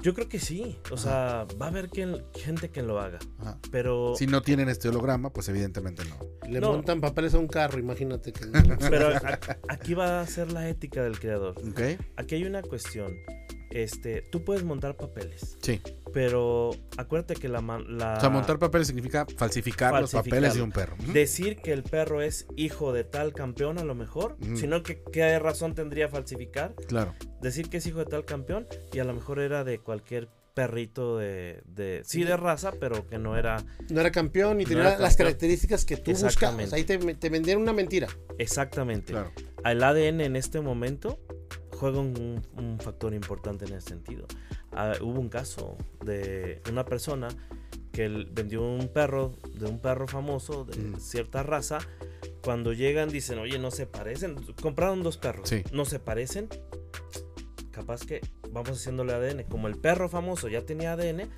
Yo 0.00 0.12
creo 0.12 0.28
que 0.28 0.38
sí. 0.38 0.78
O 0.90 0.98
sea, 0.98 1.46
va 1.60 1.66
a 1.66 1.68
haber 1.70 1.88
quien- 1.88 2.22
gente 2.34 2.70
que 2.70 2.82
lo 2.82 3.00
haga. 3.00 3.18
Ajá. 3.38 3.58
Pero, 3.70 4.14
Si 4.18 4.26
no 4.26 4.42
tienen 4.42 4.68
este 4.68 4.88
holograma, 4.90 5.32
pues 5.32 5.48
evidentemente 5.48 6.02
no. 6.04 6.18
le 6.48 6.60
no. 6.60 6.72
montan 6.72 7.00
papeles 7.00 7.32
a 7.32 7.38
un 7.38 7.46
carro, 7.48 7.78
imagínate 7.78 8.32
que 8.32 8.40
pero 8.90 9.08
a- 9.08 9.38
aquí 9.68 9.94
va 9.94 10.20
a 10.20 10.26
ser 10.26 10.52
la 10.52 10.68
ética 10.68 11.02
del 11.02 11.18
creador. 11.18 11.54
¿Ok? 11.58 11.80
Aquí 12.16 12.34
hay 12.34 12.44
una 12.44 12.60
cuestión. 12.62 13.14
Este, 13.70 14.22
tú 14.22 14.44
puedes 14.44 14.62
montar 14.62 14.96
papeles, 14.96 15.56
Sí. 15.62 15.80
pero 16.12 16.70
acuérdate 16.96 17.34
que 17.34 17.48
la, 17.48 17.60
la 17.88 18.14
O 18.16 18.20
sea, 18.20 18.30
montar 18.30 18.58
papeles 18.58 18.86
significa 18.86 19.26
falsificar 19.36 20.00
los 20.00 20.12
papeles 20.12 20.54
de 20.54 20.62
un 20.62 20.70
perro. 20.70 20.96
Decir 21.12 21.56
que 21.56 21.72
el 21.72 21.82
perro 21.82 22.22
es 22.22 22.46
hijo 22.56 22.92
de 22.92 23.04
tal 23.04 23.32
campeón 23.32 23.78
a 23.78 23.84
lo 23.84 23.94
mejor, 23.94 24.36
Ujú. 24.40 24.56
sino 24.56 24.82
que 24.82 25.02
qué 25.12 25.38
razón 25.38 25.74
tendría 25.74 26.08
falsificar, 26.08 26.74
Claro. 26.88 27.14
decir 27.42 27.68
que 27.68 27.78
es 27.78 27.86
hijo 27.86 27.98
de 28.00 28.06
tal 28.06 28.24
campeón 28.24 28.66
y 28.92 28.98
a 29.00 29.04
lo 29.04 29.12
mejor 29.14 29.40
era 29.40 29.64
de 29.64 29.78
cualquier 29.78 30.28
perrito 30.54 31.18
de, 31.18 31.62
de 31.66 32.02
sí 32.04 32.22
de 32.22 32.36
raza, 32.36 32.70
pero 32.78 33.08
que 33.08 33.18
no 33.18 33.36
era 33.36 33.56
no 33.90 34.00
era 34.00 34.12
campeón 34.12 34.60
y 34.60 34.64
No 34.64 34.68
tenía 34.68 34.84
las 34.84 34.94
campeón. 34.98 35.16
características 35.16 35.84
que 35.84 35.96
tú 35.96 36.12
buscabas. 36.12 36.72
Ahí 36.72 36.84
te, 36.84 36.96
te 36.96 37.28
vendieron 37.28 37.64
una 37.64 37.72
mentira. 37.72 38.06
exactamente. 38.38 39.12
Claro. 39.12 39.32
El 39.64 39.82
ADN 39.82 40.20
en 40.20 40.36
este 40.36 40.60
momento 40.60 41.18
juega 41.74 42.00
un, 42.00 42.40
un 42.56 42.78
factor 42.80 43.12
importante 43.14 43.64
en 43.66 43.74
ese 43.74 43.88
sentido. 43.90 44.26
Ah, 44.72 44.94
hubo 45.00 45.20
un 45.20 45.28
caso 45.28 45.76
de 46.04 46.62
una 46.70 46.84
persona 46.84 47.28
que 47.92 48.08
vendió 48.08 48.62
un 48.62 48.88
perro, 48.88 49.32
de 49.54 49.66
un 49.66 49.78
perro 49.78 50.08
famoso 50.08 50.64
de 50.64 50.76
Mm. 50.78 50.96
cierta 51.00 51.42
raza. 51.42 51.78
Cuando 52.42 52.72
llegan 52.72 53.08
dicen, 53.08 53.38
oye, 53.38 53.58
no 53.58 53.70
se 53.70 53.86
parecen. 53.86 54.36
Compraron 54.60 55.02
dos 55.02 55.16
perros. 55.16 55.48
Sí. 55.48 55.62
No 55.72 55.84
se 55.84 55.98
parecen. 56.00 56.48
Capaz 57.70 58.04
que 58.06 58.20
vamos 58.50 58.70
haciéndole 58.78 59.12
ADN. 59.12 59.44
Como 59.44 59.68
el 59.68 59.76
perro 59.76 60.08
famoso 60.08 60.48
ya 60.48 60.62
tenía 60.62 60.92
ADN, 60.92 61.28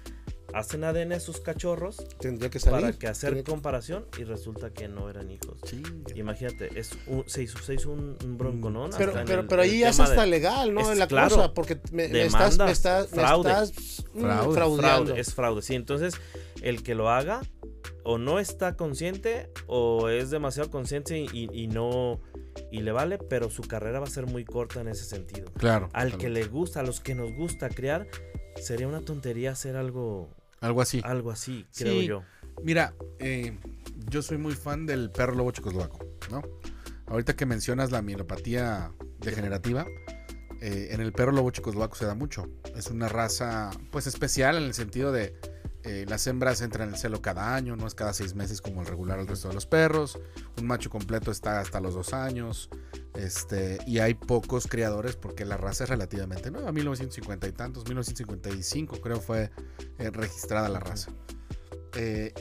hacen 0.58 0.84
ADN 0.84 1.12
a 1.14 1.20
sus 1.20 1.40
cachorros 1.40 1.96
Tendría 2.18 2.48
que 2.50 2.58
salir. 2.58 2.80
para 2.80 2.92
que 2.98 3.06
hacer 3.08 3.34
que- 3.34 3.44
comparación 3.44 4.06
y 4.18 4.24
resulta 4.24 4.72
que 4.72 4.88
no 4.88 5.10
eran 5.10 5.30
hijos. 5.30 5.60
Chinga. 5.62 5.90
Imagínate, 6.14 6.78
es 6.78 6.90
un- 7.06 7.24
se, 7.28 7.42
hizo, 7.42 7.58
se 7.58 7.74
hizo 7.74 7.90
un, 7.90 8.16
un 8.24 8.38
bronconón. 8.38 8.90
Pero, 8.96 9.10
hasta 9.10 9.20
en 9.20 9.26
pero, 9.26 9.40
el- 9.42 9.46
pero 9.48 9.62
ahí 9.62 9.80
ya 9.80 9.90
es 9.90 10.00
hasta 10.00 10.22
de- 10.22 10.26
legal, 10.28 10.72
¿no? 10.74 10.90
Es 10.90 10.98
la 10.98 11.06
claro. 11.06 11.36
cosa, 11.36 11.54
porque 11.54 11.78
me, 11.92 12.08
me 12.08 12.24
estás, 12.26 12.58
me 12.58 12.70
estás, 12.70 13.10
me 13.12 13.18
fraude. 13.18 13.50
estás 13.50 14.04
mm, 14.14 14.20
Fraude. 14.20 14.54
fraudeando. 14.54 14.78
fraude, 15.06 15.20
es 15.20 15.34
fraude. 15.34 15.62
Sí, 15.62 15.74
entonces 15.74 16.14
el 16.62 16.82
que 16.82 16.94
lo 16.94 17.10
haga 17.10 17.42
o 18.02 18.18
no 18.18 18.38
está 18.38 18.76
consciente 18.76 19.50
o 19.66 20.08
es 20.08 20.30
demasiado 20.30 20.70
consciente 20.70 21.18
y, 21.18 21.26
y- 21.32 21.48
y 21.52 21.66
no 21.68 22.20
y 22.72 22.80
le 22.80 22.92
vale, 22.92 23.18
pero 23.18 23.50
su 23.50 23.62
carrera 23.62 24.00
va 24.00 24.06
a 24.06 24.10
ser 24.10 24.26
muy 24.26 24.44
corta 24.44 24.80
en 24.80 24.88
ese 24.88 25.04
sentido. 25.04 25.52
Claro. 25.58 25.88
Al 25.92 26.16
que 26.16 26.30
le 26.30 26.44
gusta, 26.46 26.80
a 26.80 26.82
los 26.82 27.00
que 27.00 27.14
nos 27.14 27.32
gusta 27.34 27.68
crear, 27.68 28.06
sería 28.56 28.88
una 28.88 29.02
tontería 29.02 29.50
hacer 29.52 29.76
algo 29.76 30.30
Algo 30.60 30.80
así. 30.80 31.00
algo 31.04 31.30
así, 31.30 31.66
Sí. 31.70 31.84
creo 31.84 32.02
yo. 32.02 32.22
Mira, 32.62 32.94
eh, 33.18 33.58
yo 34.08 34.22
soy 34.22 34.38
muy 34.38 34.54
fan 34.54 34.86
del 34.86 35.10
perro 35.10 35.34
lobo 35.34 35.50
checoslovaco, 35.50 35.98
¿no? 36.30 36.42
Ahorita 37.06 37.36
que 37.36 37.46
mencionas 37.46 37.90
la 37.90 38.02
mielopatía 38.02 38.92
degenerativa, 39.18 39.86
eh, 40.60 40.88
en 40.90 41.00
el 41.00 41.12
perro 41.12 41.32
lobo 41.32 41.50
checoslovaco 41.50 41.94
se 41.96 42.06
da 42.06 42.14
mucho. 42.14 42.48
Es 42.74 42.88
una 42.90 43.08
raza, 43.08 43.70
pues, 43.92 44.06
especial 44.06 44.56
en 44.56 44.64
el 44.64 44.74
sentido 44.74 45.12
de 45.12 45.34
eh, 45.84 46.04
las 46.08 46.26
hembras 46.26 46.62
entran 46.62 46.88
en 46.88 46.94
el 46.94 47.00
celo 47.00 47.22
cada 47.22 47.54
año, 47.54 47.76
no 47.76 47.86
es 47.86 47.94
cada 47.94 48.12
seis 48.12 48.34
meses 48.34 48.60
como 48.60 48.80
el 48.80 48.88
regular 48.88 49.20
el 49.20 49.28
resto 49.28 49.46
de 49.48 49.54
los 49.54 49.66
perros. 49.66 50.18
Un 50.58 50.66
macho 50.66 50.90
completo 50.90 51.30
está 51.30 51.60
hasta 51.60 51.78
los 51.78 51.94
dos 51.94 52.12
años. 52.12 52.70
Este, 53.16 53.78
y 53.86 53.98
hay 53.98 54.14
pocos 54.14 54.66
criadores 54.66 55.16
porque 55.16 55.44
la 55.44 55.56
raza 55.56 55.84
es 55.84 55.90
relativamente 55.90 56.50
nueva, 56.50 56.70
1950 56.70 57.48
y 57.48 57.52
tantos, 57.52 57.84
1955 57.84 59.00
creo 59.00 59.20
fue 59.20 59.50
eh, 59.98 60.10
registrada 60.10 60.68
la 60.68 60.80
raza. 60.80 61.12
Eh, 61.94 62.34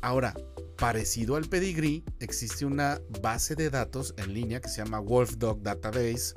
ahora, 0.00 0.34
parecido 0.76 1.36
al 1.36 1.46
pedigree, 1.46 2.04
existe 2.20 2.64
una 2.64 3.00
base 3.20 3.56
de 3.56 3.70
datos 3.70 4.14
en 4.18 4.32
línea 4.32 4.60
que 4.60 4.68
se 4.68 4.84
llama 4.84 5.00
Wolfdog 5.00 5.62
Database 5.62 6.34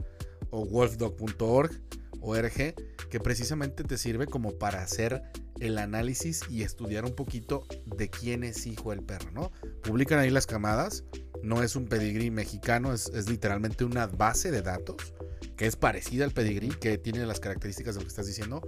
o 0.50 0.66
wolfdog.org 0.66 1.72
ORG, 2.24 2.74
que 3.10 3.20
precisamente 3.20 3.84
te 3.84 3.98
sirve 3.98 4.26
como 4.26 4.58
para 4.58 4.82
hacer 4.82 5.22
el 5.60 5.78
análisis 5.78 6.42
y 6.50 6.64
estudiar 6.64 7.06
un 7.06 7.16
poquito 7.16 7.66
de 7.86 8.10
quién 8.10 8.44
es 8.44 8.66
hijo 8.66 8.92
del 8.92 9.04
perro, 9.04 9.32
¿no? 9.32 9.52
Publican 9.84 10.20
ahí 10.20 10.30
las 10.30 10.48
camadas, 10.48 11.04
no 11.44 11.62
es 11.62 11.76
un 11.76 11.86
pedigrí 11.86 12.32
mexicano, 12.32 12.94
es, 12.94 13.10
es 13.10 13.30
literalmente 13.30 13.84
una 13.84 14.08
base 14.08 14.50
de 14.50 14.62
datos 14.62 15.14
que 15.56 15.68
es 15.68 15.76
parecida 15.76 16.26
al 16.26 16.32
pedigrí, 16.32 16.70
que 16.70 16.98
tiene 16.98 17.26
las 17.26 17.40
características 17.40 17.96
de 17.96 18.02
lo 18.02 18.06
que 18.06 18.10
estás 18.10 18.26
diciendo, 18.26 18.68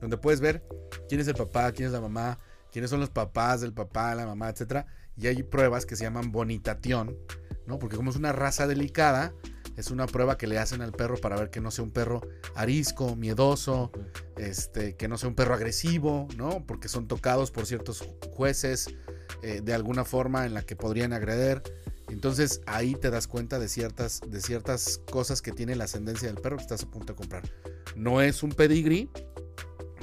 donde 0.00 0.16
puedes 0.16 0.40
ver 0.40 0.64
quién 1.08 1.20
es 1.20 1.28
el 1.28 1.34
papá, 1.34 1.70
quién 1.72 1.86
es 1.86 1.92
la 1.92 2.00
mamá, 2.00 2.38
quiénes 2.70 2.90
son 2.90 3.00
los 3.00 3.10
papás 3.10 3.60
del 3.60 3.74
papá, 3.74 4.14
la 4.14 4.24
mamá, 4.24 4.48
etcétera, 4.48 4.86
y 5.16 5.26
hay 5.26 5.42
pruebas 5.42 5.84
que 5.84 5.94
se 5.94 6.04
llaman 6.04 6.32
bonitación, 6.32 7.18
¿no? 7.66 7.78
Porque 7.78 7.96
como 7.96 8.10
es 8.10 8.16
una 8.16 8.32
raza 8.32 8.66
delicada, 8.66 9.34
Es 9.76 9.90
una 9.90 10.06
prueba 10.06 10.36
que 10.36 10.46
le 10.46 10.58
hacen 10.58 10.82
al 10.82 10.92
perro 10.92 11.16
para 11.16 11.36
ver 11.36 11.50
que 11.50 11.60
no 11.60 11.70
sea 11.70 11.84
un 11.84 11.92
perro 11.92 12.20
arisco, 12.54 13.16
miedoso, 13.16 13.90
este, 14.36 14.96
que 14.96 15.08
no 15.08 15.16
sea 15.16 15.30
un 15.30 15.34
perro 15.34 15.54
agresivo, 15.54 16.28
¿no? 16.36 16.64
Porque 16.66 16.88
son 16.88 17.08
tocados 17.08 17.50
por 17.50 17.66
ciertos 17.66 18.06
jueces 18.34 18.94
eh, 19.42 19.62
de 19.62 19.72
alguna 19.74 20.04
forma 20.04 20.44
en 20.44 20.54
la 20.54 20.62
que 20.62 20.76
podrían 20.76 21.12
agreder. 21.12 21.62
Entonces 22.08 22.60
ahí 22.66 22.94
te 22.94 23.10
das 23.10 23.26
cuenta 23.26 23.58
de 23.58 23.68
ciertas, 23.68 24.20
de 24.26 24.40
ciertas 24.40 25.00
cosas 25.10 25.40
que 25.42 25.52
tiene 25.52 25.76
la 25.76 25.84
ascendencia 25.84 26.28
del 26.28 26.40
perro 26.40 26.56
que 26.56 26.62
estás 26.62 26.82
a 26.82 26.90
punto 26.90 27.12
de 27.12 27.16
comprar. 27.16 27.42
No 27.96 28.20
es 28.20 28.42
un 28.42 28.50
pedigrí, 28.52 29.08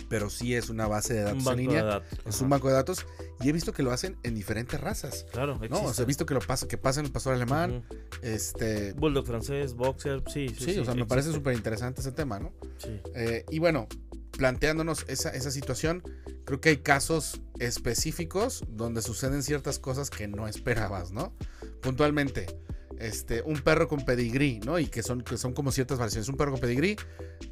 pero 0.09 0.29
sí 0.31 0.55
es 0.55 0.69
una 0.69 0.87
base 0.87 1.13
de 1.13 1.21
datos 1.21 1.33
Un 1.33 1.39
en 1.39 1.45
banco 1.45 1.57
línea. 1.59 1.83
de 1.83 1.89
datos. 1.89 2.19
Es 2.25 2.35
Ajá. 2.35 2.43
un 2.43 2.49
banco 2.49 2.67
de 2.67 2.73
datos 2.73 3.05
y 3.41 3.49
he 3.49 3.51
visto 3.51 3.73
que 3.73 3.83
lo 3.83 3.91
hacen 3.91 4.17
en 4.23 4.33
diferentes 4.33 4.81
razas. 4.81 5.25
Claro, 5.31 5.55
No, 5.55 5.59
o 5.61 5.65
existe. 5.65 5.93
sea, 5.93 6.03
he 6.03 6.05
visto 6.07 6.25
que 6.25 6.33
lo 6.33 6.39
pasa, 6.39 6.67
que 6.67 6.77
pasa 6.77 6.99
en 6.99 7.05
el 7.05 7.11
pastor 7.11 7.33
alemán, 7.35 7.85
este, 8.23 8.93
Bulldog 8.93 9.27
francés, 9.27 9.75
boxer, 9.75 10.23
sí, 10.27 10.49
sí. 10.49 10.73
sí, 10.73 10.79
o 10.79 10.85
sea, 10.85 10.95
me 10.95 11.05
parece 11.05 11.27
existe. 11.29 11.39
súper 11.39 11.53
interesante 11.55 12.01
ese 12.01 12.11
tema, 12.11 12.39
¿no? 12.39 12.51
Sí. 12.79 12.99
Eh, 13.13 13.45
y 13.51 13.59
bueno, 13.59 13.87
planteándonos 14.31 15.05
esa, 15.07 15.29
esa 15.29 15.51
situación, 15.51 16.01
creo 16.45 16.59
que 16.59 16.69
hay 16.69 16.77
casos 16.77 17.41
específicos 17.59 18.63
donde 18.69 19.01
suceden 19.03 19.43
ciertas 19.43 19.77
cosas 19.79 20.09
que 20.09 20.27
no 20.27 20.47
esperabas, 20.47 21.11
¿no? 21.11 21.33
Puntualmente, 21.81 22.45
este, 22.97 23.41
un 23.41 23.59
perro 23.61 23.87
con 23.87 24.03
pedigrí, 24.05 24.59
¿no? 24.65 24.77
Y 24.79 24.87
que 24.87 25.03
son, 25.03 25.21
que 25.21 25.37
son 25.37 25.53
como 25.53 25.71
ciertas 25.71 25.97
variaciones. 25.97 26.27
Un 26.29 26.35
perro 26.37 26.51
con 26.51 26.59
pedigrí 26.59 26.95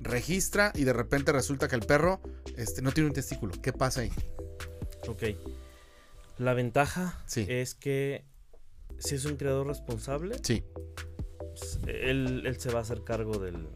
registra 0.02 0.72
y 0.76 0.84
de 0.84 0.94
repente 0.94 1.32
resulta 1.32 1.68
que 1.68 1.76
el 1.76 1.82
perro 1.86 2.22
este, 2.58 2.82
no 2.82 2.92
tiene 2.92 3.08
un 3.10 3.14
testículo. 3.14 3.54
¿Qué 3.62 3.72
pasa 3.74 4.02
ahí? 4.02 4.12
Ok. 5.08 5.24
La 6.38 6.54
ventaja 6.54 7.24
Sí. 7.26 7.46
es 7.50 7.74
que 7.76 8.26
si 9.00 9.16
es 9.16 9.26
un 9.26 9.38
creador 9.38 9.68
responsable, 9.68 10.36
Sí. 10.44 10.64
s- 11.56 11.80
él, 11.88 12.44
él 12.46 12.60
se 12.60 12.70
va 12.72 12.80
a 12.80 12.82
hacer 12.84 13.04
cargo 13.04 13.38
del... 13.40 13.68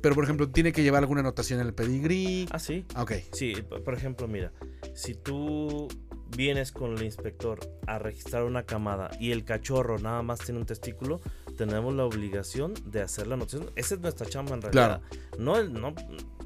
Pero, 0.00 0.14
por 0.14 0.22
ejemplo, 0.24 0.48
tiene 0.48 0.72
que 0.72 0.82
llevar 0.84 1.02
alguna 1.02 1.20
anotación 1.20 1.58
en 1.60 1.66
el 1.66 1.74
pedigrí. 1.74 2.46
Ah, 2.52 2.60
sí. 2.60 2.84
Ah, 2.94 3.02
Ok. 3.02 3.12
Sí, 3.32 3.54
por 3.84 3.94
ejemplo, 3.94 4.28
mira, 4.28 4.52
si 4.94 5.14
tú 5.14 5.88
vienes 6.36 6.72
con 6.72 6.94
el 6.96 7.02
inspector 7.02 7.58
a 7.86 7.98
registrar 7.98 8.44
una 8.44 8.64
camada 8.64 9.10
y 9.18 9.32
el 9.32 9.44
cachorro 9.44 9.98
nada 9.98 10.22
más 10.22 10.40
tiene 10.40 10.60
un 10.60 10.66
testículo, 10.66 11.20
tenemos 11.56 11.94
la 11.94 12.04
obligación 12.04 12.74
de 12.86 13.02
hacer 13.02 13.26
la 13.26 13.34
anotación. 13.34 13.70
Esa 13.76 13.94
es 13.94 14.00
nuestra 14.00 14.26
chamba 14.26 14.54
en 14.54 14.62
realidad. 14.62 15.00
No, 15.38 15.56
el- 15.56 15.72
no, 15.72 15.94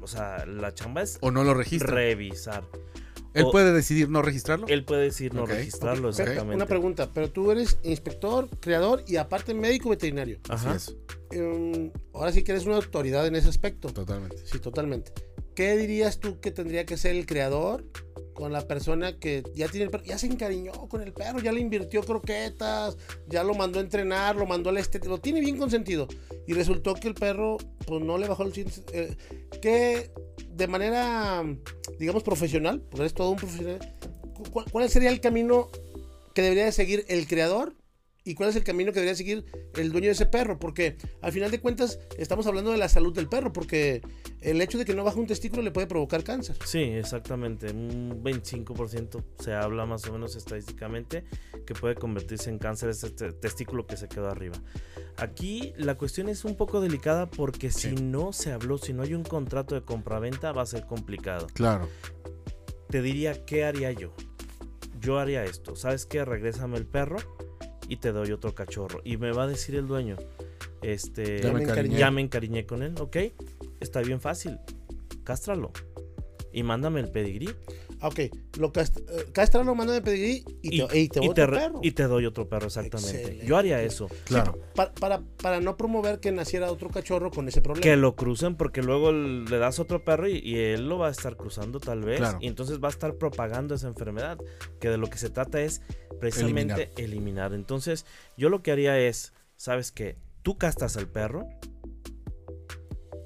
o 0.01 0.07
sea, 0.07 0.45
la 0.45 0.73
chamba 0.73 1.01
es 1.01 1.17
O 1.21 1.31
no 1.31 1.43
lo 1.43 1.53
registra. 1.53 1.93
revisar. 1.93 2.63
Él 3.33 3.45
o- 3.45 3.51
puede 3.51 3.73
decidir 3.73 4.09
no 4.09 4.21
registrarlo. 4.21 4.67
Él 4.67 4.85
puede 4.85 5.03
decir 5.05 5.33
no 5.33 5.43
Ok. 5.43 5.49
registrarlo, 5.49 6.09
exactamente. 6.09 6.55
Una 6.55 6.67
pregunta, 6.67 7.09
pero 7.13 7.31
tú 7.31 7.49
eres 7.51 7.79
inspector, 7.83 8.47
creador 8.59 9.03
y 9.07 9.15
aparte 9.17 9.55
médico 9.55 9.89
veterinario. 9.89 10.39
Así 10.49 10.67
Ajá. 10.67 10.75
es. 10.75 10.95
Em, 11.31 11.91
ahora 12.13 12.31
sí 12.31 12.43
que 12.43 12.51
eres 12.51 12.65
una 12.67 12.75
autoridad 12.75 13.25
en 13.25 13.35
ese 13.35 13.49
aspecto. 13.49 13.89
Totalmente. 13.91 14.37
Sí, 14.45 14.59
totalmente. 14.59 15.11
¿Qué 15.55 15.75
dirías 15.77 16.19
tú 16.19 16.39
que 16.39 16.51
tendría 16.51 16.85
que 16.85 16.95
ser 16.95 17.15
el 17.15 17.25
creador 17.25 17.83
con 18.33 18.51
la 18.51 18.67
persona 18.67 19.17
que 19.19 19.43
ya 19.55 19.67
tiene 19.67 19.85
el 19.85 19.91
perro? 19.91 20.03
Ya 20.03 20.17
se 20.17 20.27
encariñó 20.27 20.71
con 20.89 21.01
el 21.01 21.13
perro, 21.13 21.39
ya 21.39 21.51
le 21.51 21.59
invirtió 21.61 22.01
croquetas, 22.03 22.97
ya 23.27 23.43
lo 23.43 23.53
mandó 23.53 23.79
a 23.79 23.81
entrenar, 23.83 24.35
lo 24.35 24.45
mandó 24.45 24.69
al 24.69 24.77
estético, 24.77 25.13
lo 25.13 25.19
tiene 25.19 25.39
bien 25.41 25.57
consentido. 25.57 26.07
Y 26.47 26.53
resultó 26.53 26.93
que 26.95 27.07
el 27.07 27.13
perro, 27.13 27.57
pues 27.85 28.01
no 28.01 28.17
le 28.17 28.27
bajó 28.27 28.43
el 28.43 28.53
eh, 28.93 29.15
que 29.61 30.11
de 30.49 30.67
manera, 30.67 31.43
digamos, 31.99 32.23
profesional, 32.23 32.81
porque 32.81 33.01
eres 33.01 33.13
todo 33.13 33.29
un 33.31 33.37
profesional, 33.37 33.79
cu- 34.35 34.43
¿cuál, 34.51 34.65
cuál 34.71 34.89
sería 34.89 35.09
el 35.09 35.19
camino 35.21 35.69
que 36.33 36.41
debería 36.41 36.65
de 36.65 36.71
seguir 36.71 37.05
el 37.07 37.27
creador? 37.27 37.73
¿Y 38.25 38.35
cuál 38.35 38.49
es 38.49 38.55
el 38.55 38.63
camino 38.63 38.93
que 38.93 38.99
debería 39.01 39.15
seguir 39.15 39.43
el 39.75 39.91
dueño 39.91 40.05
de 40.07 40.13
ese 40.13 40.25
perro? 40.25 40.57
Porque 40.57 40.95
al 41.21 41.33
final 41.33 41.51
de 41.51 41.59
cuentas 41.59 41.99
estamos 42.17 42.47
hablando 42.47 42.71
de 42.71 42.77
la 42.77 42.87
salud 42.87 43.13
del 43.13 43.27
perro, 43.27 43.51
porque 43.51 44.01
el 44.39 44.61
hecho 44.61 44.77
de 44.77 44.85
que 44.85 44.93
no 44.93 45.03
baje 45.03 45.19
un 45.19 45.27
testículo 45.27 45.61
le 45.61 45.71
puede 45.71 45.87
provocar 45.87 46.23
cáncer. 46.23 46.55
Sí, 46.65 46.79
exactamente. 46.79 47.71
Un 47.71 48.23
25% 48.23 49.21
se 49.39 49.53
habla 49.53 49.85
más 49.85 50.07
o 50.07 50.13
menos 50.13 50.37
estadísticamente 50.37 51.25
que 51.65 51.73
puede 51.73 51.95
convertirse 51.95 52.49
en 52.49 52.59
cáncer 52.59 52.89
ese 52.89 53.09
te- 53.09 53.33
testículo 53.33 53.85
que 53.85 53.97
se 53.97 54.07
quedó 54.07 54.29
arriba. 54.29 54.55
Aquí 55.17 55.73
la 55.75 55.95
cuestión 55.95 56.29
es 56.29 56.45
un 56.45 56.55
poco 56.55 56.79
delicada 56.79 57.29
porque 57.29 57.71
Sí. 57.71 57.89
si 57.89 57.95
no 58.01 58.31
se 58.31 58.53
habló, 58.53 58.77
si 58.77 58.93
no 58.93 59.03
hay 59.03 59.15
un 59.15 59.23
contrato 59.23 59.75
de 59.75 59.81
compraventa, 59.81 60.53
va 60.53 60.61
a 60.61 60.65
ser 60.65 60.85
complicado. 60.85 61.47
Claro. 61.53 61.89
Te 62.89 63.01
diría, 63.01 63.43
¿qué 63.45 63.65
haría 63.65 63.91
yo? 63.91 64.13
Yo 65.01 65.19
haría 65.19 65.43
esto. 65.43 65.75
¿Sabes 65.75 66.05
qué? 66.05 66.23
Regrésame 66.23 66.77
el 66.77 66.85
perro 66.85 67.17
y 67.87 67.97
te 67.97 68.11
doy 68.11 68.31
otro 68.31 68.53
cachorro. 68.55 69.01
Y 69.03 69.17
me 69.17 69.31
va 69.31 69.43
a 69.43 69.47
decir 69.47 69.75
el 69.75 69.87
dueño, 69.87 70.15
este, 70.81 71.41
Ya 71.41 71.51
me 71.51 71.63
encariñé. 71.63 71.97
ya 71.97 72.11
me 72.11 72.21
encariñé 72.21 72.65
con 72.65 72.83
él, 72.83 72.95
¿ok? 72.99 73.17
Está 73.79 74.01
bien 74.01 74.21
fácil. 74.21 74.59
Cástralo. 75.23 75.71
Y 76.51 76.63
mándame 76.63 76.99
el 76.99 77.09
pedigrí. 77.09 77.49
Ah, 78.03 78.09
Ok, 78.09 78.19
lo 78.59 78.73
cast 78.73 78.97
eh, 78.97 79.27
cástralo, 79.31 79.73
manda 79.75 79.93
de 79.93 80.01
pedigrí 80.01 80.43
y 80.61 80.85
te, 80.85 80.99
y 80.99 81.07
te 81.07 81.23
y 81.23 81.27
bota 81.27 81.33
te 81.35 81.41
el 81.43 81.47
re- 81.47 81.57
perro. 81.57 81.79
y 81.81 81.91
te 81.91 82.03
doy 82.03 82.25
otro 82.25 82.49
perro, 82.49 82.65
exactamente. 82.67 83.17
Excelente. 83.17 83.45
Yo 83.47 83.55
haría 83.57 83.81
eso. 83.81 84.09
Claro. 84.25 84.59
Pa- 84.75 84.91
para, 84.93 85.21
para 85.41 85.61
no 85.61 85.77
promover 85.77 86.19
que 86.19 86.31
naciera 86.33 86.69
otro 86.69 86.89
cachorro 86.89 87.31
con 87.31 87.47
ese 87.47 87.61
problema. 87.61 87.81
Que 87.83 87.95
lo 87.95 88.15
crucen 88.15 88.55
porque 88.57 88.81
luego 88.83 89.11
le 89.13 89.57
das 89.57 89.79
otro 89.79 90.03
perro 90.03 90.27
y, 90.27 90.39
y 90.39 90.57
él 90.57 90.89
lo 90.89 90.97
va 90.97 91.07
a 91.07 91.11
estar 91.11 91.37
cruzando 91.37 91.79
tal 91.79 92.01
vez. 92.01 92.17
Claro. 92.17 92.39
Y 92.41 92.47
entonces 92.47 92.79
va 92.83 92.89
a 92.89 92.91
estar 92.91 93.15
propagando 93.15 93.73
esa 93.75 93.87
enfermedad. 93.87 94.37
Que 94.81 94.89
de 94.89 94.97
lo 94.97 95.07
que 95.07 95.17
se 95.17 95.29
trata 95.29 95.61
es 95.61 95.81
precisamente 96.19 96.91
eliminar. 96.97 97.53
Entonces 97.53 98.05
yo 98.37 98.49
lo 98.49 98.61
que 98.61 98.71
haría 98.73 98.99
es, 98.99 99.33
¿sabes 99.55 99.91
qué? 99.93 100.17
Tú 100.41 100.57
castas 100.57 100.97
al 100.97 101.07
perro. 101.07 101.47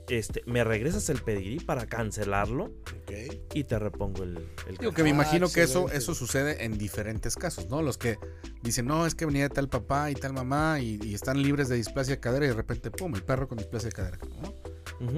Este, 0.10 0.42
me 0.46 0.64
regresas 0.64 1.10
el 1.10 1.22
pedigrí 1.22 1.60
para 1.60 1.86
cancelarlo 1.86 2.66
Ok. 2.66 3.12
y 3.54 3.64
te 3.66 3.78
repongo 3.78 4.24
el, 4.24 4.38
el 4.68 4.78
Digo 4.78 4.94
que 4.94 5.04
me 5.04 5.10
Ah, 5.10 5.14
imagino 5.14 5.50
que 5.50 5.64
eso, 5.64 5.90
eso 5.92 6.16
sucede 6.16 6.64
en 6.64 6.78
diferentes 6.78 7.36
casos, 7.36 7.68
¿no? 7.70 7.82
Los 7.82 7.98
que 7.98 8.18
dicen, 8.64 8.86
no, 8.86 9.06
es 9.06 9.16
que 9.16 9.26
venía 9.26 9.44
de 9.44 9.50
tal 9.50 9.68
papá 9.68 10.10
y 10.10 10.16
tal 10.16 10.32
mamá 10.32 10.80
y, 10.80 10.98
y 11.04 11.14
están 11.14 11.42
libres 11.42 11.68
de 11.68 11.76
displasia 11.76 12.16
de 12.16 12.20
cadera 12.22 12.46
y 12.46 12.50
de 12.50 12.54
repente, 12.56 12.90
pum, 12.90 13.14
el 13.16 13.24
perro 13.24 13.50
con 13.50 13.58
displasia 13.58 13.90
de 13.90 13.96
cadera. 13.96 14.18
¿no? 14.42 14.54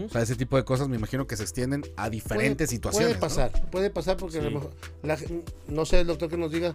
O 0.05 0.09
sea, 0.09 0.21
ese 0.23 0.35
tipo 0.35 0.57
de 0.57 0.65
cosas 0.65 0.89
me 0.89 0.97
imagino 0.97 1.25
que 1.27 1.37
se 1.37 1.43
extienden 1.43 1.83
a 1.95 2.09
diferentes 2.09 2.67
Puede- 2.67 2.75
situaciones. 2.75 3.07
Puede 3.17 3.19
pasar, 3.19 3.69
puede 3.69 3.89
pasar 3.91 4.17
porque 4.17 4.39
a 4.39 4.41
lo 4.41 4.51
mejor, 4.51 4.71
la 5.03 5.17
no 5.67 5.85
sé 5.85 5.99
el 6.01 6.07
doctor 6.07 6.29
que 6.29 6.35
nos 6.37 6.51
diga, 6.51 6.73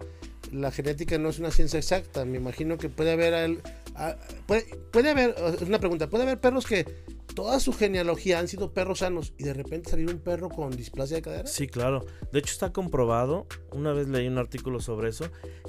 la 0.53 0.71
genética 0.71 1.19
no 1.19 1.29
es 1.31 1.39
una 1.41 1.51
ciencia 1.51 1.79
exacta. 1.79 2.25
Me 2.25 2.39
imagino 2.39 2.79
que 2.79 2.89
puede 2.89 3.13
haber, 3.13 3.35
al- 3.35 3.61
a- 3.97 4.17
puede, 4.47 4.63
puede 4.93 5.11
haber, 5.11 5.35
es 5.61 5.63
una 5.63 5.81
pregunta, 5.81 6.09
puede 6.09 6.23
haber 6.23 6.41
perros 6.41 6.65
que 6.65 6.87
toda 7.35 7.61
su 7.61 7.73
genealogía 7.73 8.39
han 8.39 8.49
sido 8.49 8.73
perros 8.73 9.01
sanos 9.01 9.35
y 9.39 9.45
de 9.45 9.55
repente 9.55 9.91
salir 9.91 10.09
un 10.09 10.19
perro 10.19 10.49
con 10.49 10.71
displasia 10.71 11.17
de 11.17 11.23
cadera. 11.23 11.47
Sí, 11.47 11.67
claro. 11.67 12.05
De 12.33 12.39
hecho 12.39 12.53
está 12.53 12.73
comprobado, 12.73 13.47
una 13.73 13.93
vez 13.93 14.09
leí 14.09 14.29
un 14.29 14.39
artículo 14.39 14.81
sobre 14.81 15.11
eso, 15.11 15.27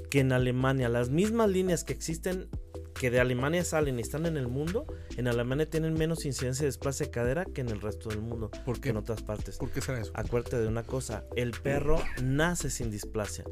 que 0.09 0.19
en 0.19 0.31
Alemania 0.31 0.89
las 0.89 1.09
mismas 1.09 1.49
líneas 1.49 1.83
que 1.83 1.93
existen, 1.93 2.49
que 2.93 3.11
de 3.11 3.19
Alemania 3.19 3.63
salen 3.65 3.99
y 3.99 4.01
están 4.01 4.25
en 4.25 4.37
el 4.37 4.47
mundo, 4.47 4.85
en 5.17 5.27
Alemania 5.27 5.69
tienen 5.69 5.95
menos 5.95 6.25
incidencia 6.25 6.63
de 6.63 6.69
displasia 6.69 7.07
de 7.07 7.11
cadera 7.11 7.45
que 7.45 7.61
en 7.61 7.69
el 7.69 7.81
resto 7.81 8.09
del 8.09 8.21
mundo, 8.21 8.49
¿Por 8.63 8.75
que 8.75 8.81
qué? 8.81 8.89
en 8.89 8.97
otras 8.97 9.21
partes. 9.21 9.57
¿Por 9.57 9.69
qué 9.69 9.81
será 9.81 9.99
eso? 9.99 10.11
Acuérdate 10.13 10.59
de 10.59 10.67
una 10.67 10.83
cosa, 10.83 11.25
el 11.35 11.51
perro 11.51 12.01
nace 12.23 12.69
sin 12.69 12.89
displasia. 12.91 13.43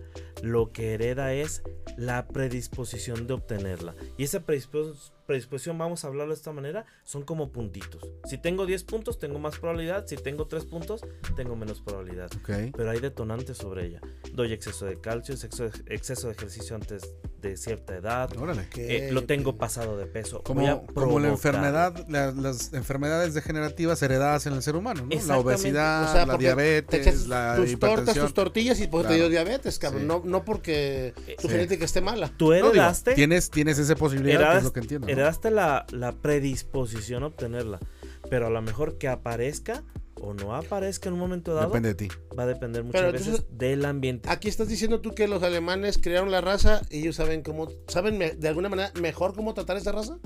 Lo 0.44 0.72
que 0.72 0.94
hereda 0.94 1.34
es 1.34 1.64
la 1.98 2.28
predisposición 2.28 3.28
de 3.28 3.34
obtenerla. 3.34 3.96
Y 4.18 4.24
esa 4.26 4.46
predispos- 4.46 5.12
predisposición, 5.26 5.78
vamos 5.78 6.04
a 6.04 6.08
hablarlo 6.08 6.34
de 6.34 6.38
esta 6.38 6.52
manera, 6.52 6.86
son 7.06 7.24
como 7.24 7.52
puntitos. 7.54 8.04
Si 8.26 8.38
tengo 8.38 8.66
10 8.66 8.84
puntos, 8.84 9.20
tengo 9.20 9.40
más 9.40 9.58
probabilidad. 9.58 10.06
Si 10.06 10.18
tengo 10.18 10.48
3 10.48 10.66
puntos, 10.66 11.02
tengo 11.38 11.56
menos 11.56 11.80
probabilidad. 11.82 12.30
Pero 12.46 12.90
hay 12.92 13.00
detonantes 13.00 13.58
sobre 13.58 13.86
ella. 13.86 14.02
Doy 14.34 14.52
exceso 14.52 14.86
de 14.86 15.00
calcio, 15.00 15.34
exceso 15.34 15.64
de, 15.64 15.72
exceso 15.96 16.28
de 16.28 16.34
ejercicio 16.34 16.76
antes 16.76 17.16
de 17.42 17.56
cierta 17.56 17.96
edad. 17.96 18.36
Órale. 18.38 18.68
Eh, 18.76 19.10
lo 19.14 19.24
tengo 19.24 19.56
pasado 19.58 19.98
de 19.98 20.08
peso. 20.08 20.44
Como, 20.44 20.86
como 20.94 21.20
la 21.22 21.30
enfermedad, 21.30 22.06
la- 22.10 22.32
las 22.32 22.74
enfermedades 22.74 23.34
degenerativas 23.34 24.02
heredadas 24.02 24.46
en 24.46 24.54
el 24.54 24.62
ser 24.62 24.76
humano, 24.76 25.08
¿no? 25.10 25.26
La 25.28 25.38
obesidad, 25.38 26.10
O 26.10 26.14
sea, 26.14 26.26
la 26.26 26.34
te 26.34 26.40
diabetes, 26.44 27.28
la 27.28 27.56
tus 27.56 27.80
tortas, 27.80 28.16
tus 28.16 28.34
tortillas 28.34 28.80
y 28.82 28.88
pues 28.88 29.04
te 29.04 29.08
Claro. 29.14 29.22
dio 29.22 29.30
diabetes, 29.30 29.80
cabrón. 29.80 30.02
Sí. 30.02 30.08
No, 30.08 30.22
no 30.34 30.44
porque 30.44 31.14
tu 31.42 31.48
Sí. 31.48 31.54
genética 31.54 31.86
esté 31.86 32.02
mala. 32.02 32.30
Tú 32.36 32.50
No, 32.50 32.56
digo, 32.56 32.70
heredaste, 32.72 33.14
tienes, 33.14 33.50
tienes 33.50 33.80
esa 33.80 33.96
posibilidad, 33.96 34.52
que 34.52 34.58
es 34.58 34.64
lo 34.66 34.74
que 34.74 34.82
entiendo. 34.82 35.08
¿no? 35.08 35.14
heredaste 35.14 35.50
la, 35.52 35.86
la 35.92 36.12
predisposición 36.12 37.24
a 37.24 37.28
obtenerla. 37.28 37.80
Pero 38.30 38.48
a 38.48 38.50
lo 38.50 38.62
mejor 38.62 38.98
que 38.98 39.08
aparezca 39.08 39.84
o 40.16 40.34
no 40.34 40.56
aparezca 40.56 41.10
en 41.10 41.14
un 41.14 41.20
momento 41.20 41.54
dado 41.54 41.68
Depende 41.68 41.90
de 41.90 41.96
ti. 41.96 42.08
va 42.38 42.44
a 42.44 42.46
depender 42.48 42.84
muchas 42.84 43.02
Pero 43.02 43.12
veces 43.14 43.28
entonces- 43.28 43.58
del 43.58 43.86
ambiente. 43.86 44.30
Aquí 44.30 44.48
estás 44.48 44.68
diciendo 44.70 45.02
tú 45.02 45.14
que 45.14 45.28
los 45.28 45.44
alemanes 45.44 45.98
crearon 45.98 46.32
la 46.32 46.40
raza 46.42 46.82
y 46.90 47.00
ellos 47.00 47.16
saben 47.18 47.42
cómo, 47.44 47.68
saben 47.88 48.18
me- 48.18 48.32
de 48.32 48.48
alguna 48.48 48.70
manera 48.70 48.92
mejor 49.02 49.34
cómo 49.36 49.54
tratar 49.54 49.78
esa 49.78 49.92
raza. 49.92 50.18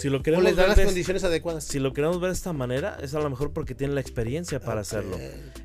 Si 0.00 0.08
lo 0.08 0.18
O 0.18 0.22
queremos 0.22 0.44
les 0.44 0.56
dan 0.56 0.62
ver 0.62 0.68
las 0.68 0.76
de, 0.78 0.84
condiciones 0.84 1.24
adecuadas. 1.24 1.64
si 1.64 1.78
lo 1.78 1.92
queremos 1.92 2.20
ver 2.20 2.30
de 2.30 2.34
esta 2.36 2.52
manera, 2.52 2.96
es 3.02 3.14
a 3.14 3.20
lo 3.20 3.28
mejor 3.30 3.52
porque 3.52 3.74
tienen 3.74 3.94
la 3.94 4.00
experiencia 4.00 4.58
para 4.60 4.80
hacerlo. 4.80 5.16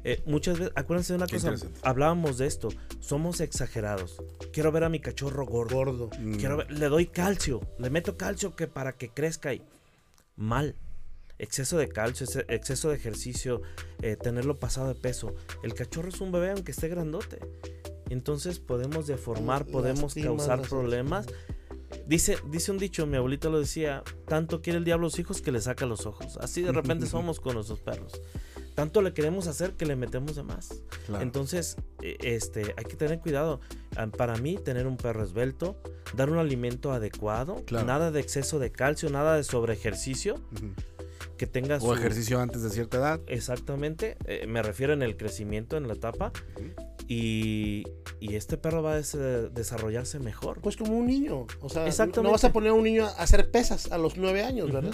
Eh, 0.03 0.21
muchas 0.25 0.59
veces, 0.59 0.73
acuérdense 0.75 1.13
de 1.13 1.17
una 1.17 1.27
Qué 1.27 1.39
cosa, 1.39 1.55
hablábamos 1.83 2.37
de 2.37 2.47
esto, 2.47 2.67
somos 2.99 3.39
exagerados. 3.39 4.17
Quiero 4.51 4.71
ver 4.71 4.83
a 4.83 4.89
mi 4.89 4.99
cachorro 4.99 5.45
gordo. 5.45 5.75
Gordo. 5.75 6.09
Mm. 6.19 6.35
Quiero 6.35 6.57
ver- 6.57 6.71
le 6.71 6.87
doy 6.89 7.07
calcio, 7.07 7.61
le 7.79 7.89
meto 7.89 8.17
calcio 8.17 8.55
que 8.55 8.67
para 8.67 8.91
que 8.93 9.09
crezca 9.09 9.53
y 9.53 9.61
mal. 10.35 10.75
Exceso 11.37 11.77
de 11.77 11.89
calcio, 11.89 12.25
ex- 12.25 12.45
exceso 12.49 12.89
de 12.89 12.95
ejercicio, 12.95 13.61
eh, 14.01 14.15
tenerlo 14.15 14.57
pasado 14.59 14.87
de 14.87 14.95
peso. 14.95 15.33
El 15.63 15.73
cachorro 15.73 16.07
es 16.09 16.21
un 16.21 16.31
bebé 16.31 16.51
aunque 16.51 16.71
esté 16.71 16.87
grandote. 16.87 17.39
Entonces 18.09 18.59
podemos 18.59 19.07
deformar, 19.07 19.65
podemos 19.65 20.13
causar 20.13 20.61
problemas. 20.61 21.25
Dice, 22.07 22.37
dice 22.49 22.71
un 22.71 22.77
dicho, 22.77 23.05
mi 23.07 23.17
abuelita 23.17 23.49
lo 23.49 23.59
decía, 23.59 24.03
tanto 24.27 24.61
quiere 24.61 24.77
el 24.79 24.85
diablo 24.85 25.05
a 25.05 25.09
los 25.09 25.19
hijos 25.19 25.41
que 25.41 25.51
le 25.51 25.59
saca 25.61 25.85
los 25.85 26.05
ojos. 26.05 26.37
Así 26.37 26.61
de 26.61 26.71
repente 26.71 27.05
somos 27.07 27.39
con 27.39 27.55
nuestros 27.55 27.79
perros. 27.79 28.21
Tanto 28.75 29.01
le 29.01 29.13
queremos 29.13 29.47
hacer 29.47 29.71
que 29.73 29.85
le 29.85 29.95
metemos 29.95 30.35
de 30.35 30.43
más. 30.43 30.81
Claro. 31.05 31.23
Entonces, 31.23 31.77
eh, 32.01 32.17
este, 32.21 32.73
hay 32.77 32.83
que 32.83 32.95
tener 32.97 33.19
cuidado. 33.19 33.61
Ah, 33.95 34.07
Para 34.07 34.35
mí, 34.35 34.57
tener 34.57 34.85
un 34.85 34.97
perro 34.97 35.23
esbelto, 35.23 35.77
dar 36.13 36.29
un 36.29 36.37
alimento 36.39 36.91
adecuado, 36.91 37.63
Claro. 37.65 37.85
nada 37.87 38.11
de 38.11 38.19
exceso 38.19 38.59
de 38.59 38.71
calcio, 38.73 39.09
nada 39.09 39.37
de 39.37 39.43
sobreejercicio, 39.45 40.35
Ujú. 40.51 40.73
Que 41.37 41.47
tenga 41.47 41.77
O 41.77 41.79
su... 41.81 41.93
ejercicio 41.93 42.39
antes 42.39 42.61
de 42.63 42.69
cierta 42.69 42.97
edad. 42.97 43.19
Exactamente, 43.27 44.17
eh, 44.25 44.45
me 44.47 44.61
refiero 44.61 44.93
en 44.93 45.01
el 45.03 45.17
crecimiento, 45.17 45.77
en 45.77 45.87
la 45.87 45.93
etapa, 45.95 46.31
y, 47.07 47.83
y 48.19 48.35
este 48.35 48.57
perro 48.57 48.81
va 48.81 48.93
a 48.93 48.95
des- 48.95 49.17
desarrollarse 49.53 50.19
mejor. 50.19 50.59
Pues 50.61 50.75
como 50.77 50.97
un 50.97 51.07
niño. 51.07 51.45
O 51.61 51.69
sea, 51.69 51.85
no- 52.23 52.31
vas 52.31 52.43
a 52.43 52.51
poner 52.53 52.71
a 52.71 52.73
un 52.73 52.83
niño 52.83 53.05
a 53.05 53.09
hacer 53.09 53.51
pesas 53.51 53.91
a 53.91 53.97
los 53.97 54.17
nueve 54.17 54.43
años, 54.43 54.71
¿verdad? 54.71 54.93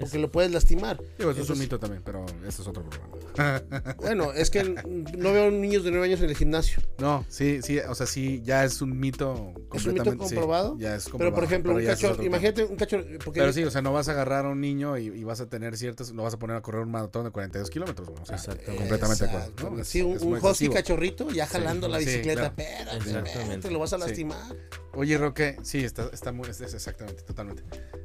Porque 0.00 0.18
lo 0.18 0.30
puedes 0.30 0.50
lastimar. 0.50 1.00
Digo, 1.18 1.30
eso 1.30 1.42
es 1.42 1.50
un 1.50 1.58
mito 1.58 1.78
también, 1.78 2.02
pero 2.04 2.24
eso 2.46 2.62
es 2.62 2.68
otro 2.68 2.82
programa. 2.84 3.12
Bueno, 3.98 4.32
es 4.32 4.50
que 4.50 4.62
no 4.64 5.32
veo 5.32 5.50
niños 5.50 5.84
de 5.84 5.90
nueve 5.90 6.06
años 6.06 6.20
en 6.20 6.28
el 6.30 6.36
gimnasio. 6.36 6.82
No, 6.98 7.24
sí, 7.28 7.60
sí, 7.62 7.78
o 7.78 7.94
sea, 7.94 8.06
sí, 8.06 8.42
ya 8.44 8.64
es 8.64 8.82
un 8.82 8.98
mito 8.98 9.52
¿Es 9.72 9.86
un 9.86 9.94
mito 9.94 10.04
completamente. 10.04 10.12
sí, 10.28 10.34
comprobado? 10.34 10.76
ya 10.78 10.96
es 10.96 11.04
Pero 11.04 11.12
comprobado. 11.12 11.34
por 11.34 11.44
ejemplo, 11.44 11.72
un 11.74 11.80
es 11.80 11.98
tema. 11.98 12.24
imagínate 12.24 12.64
un 12.64 12.76
cachorro. 12.76 13.04
Porque 13.24 13.40
Pero 13.40 13.52
sí, 13.52 13.64
o 13.64 13.70
sea, 13.70 13.80
no 13.82 13.92
vas 13.92 14.08
a 14.08 14.12
agarrar 14.12 14.44
a 14.46 14.48
un 14.50 14.60
niño 14.60 14.98
y, 14.98 15.06
y 15.06 15.24
vas 15.24 15.40
a 15.40 15.46
tener 15.48 15.76
ciertas, 15.78 16.10
lo 16.10 16.22
vas 16.24 16.34
a 16.34 16.38
poner 16.38 16.56
a 16.56 16.60
correr 16.62 16.82
un 16.82 16.90
maratón 16.90 17.24
de 17.24 17.30
42 17.30 17.70
kilómetros. 17.70 18.08
O 18.08 18.26
sea, 18.26 18.36
Exactamente. 18.36 18.76
completamente 18.76 19.24
de 19.24 19.30
acuerdo. 19.30 19.46
Exacto. 19.48 19.70
¿no? 19.70 19.80
Es- 19.80 19.88
Sí, 19.88 20.02
un, 20.02 20.16
es 20.16 20.22
un 20.22 20.32
husky 20.34 20.46
excesivo. 20.48 20.74
cachorrito 20.74 21.30
ya 21.30 21.46
jalando 21.46 21.88
la 21.88 21.98
sí, 22.00 22.04
bicicleta. 22.06 22.52
claro. 22.54 23.26
Espérate, 23.26 23.70
lo 23.70 23.78
vas 23.78 23.92
a 23.92 23.96
Sí. 23.98 24.04
lastimar. 24.06 24.56
Oye, 24.94 25.16
Roque, 25.16 25.56
sí, 25.62 25.78
está, 25.84 26.10
está 26.12 26.32
muy, 26.32 26.48
es- 26.50 26.60
es 26.60 26.74
exactamente, 26.74 27.22
totalmente. 27.22 27.62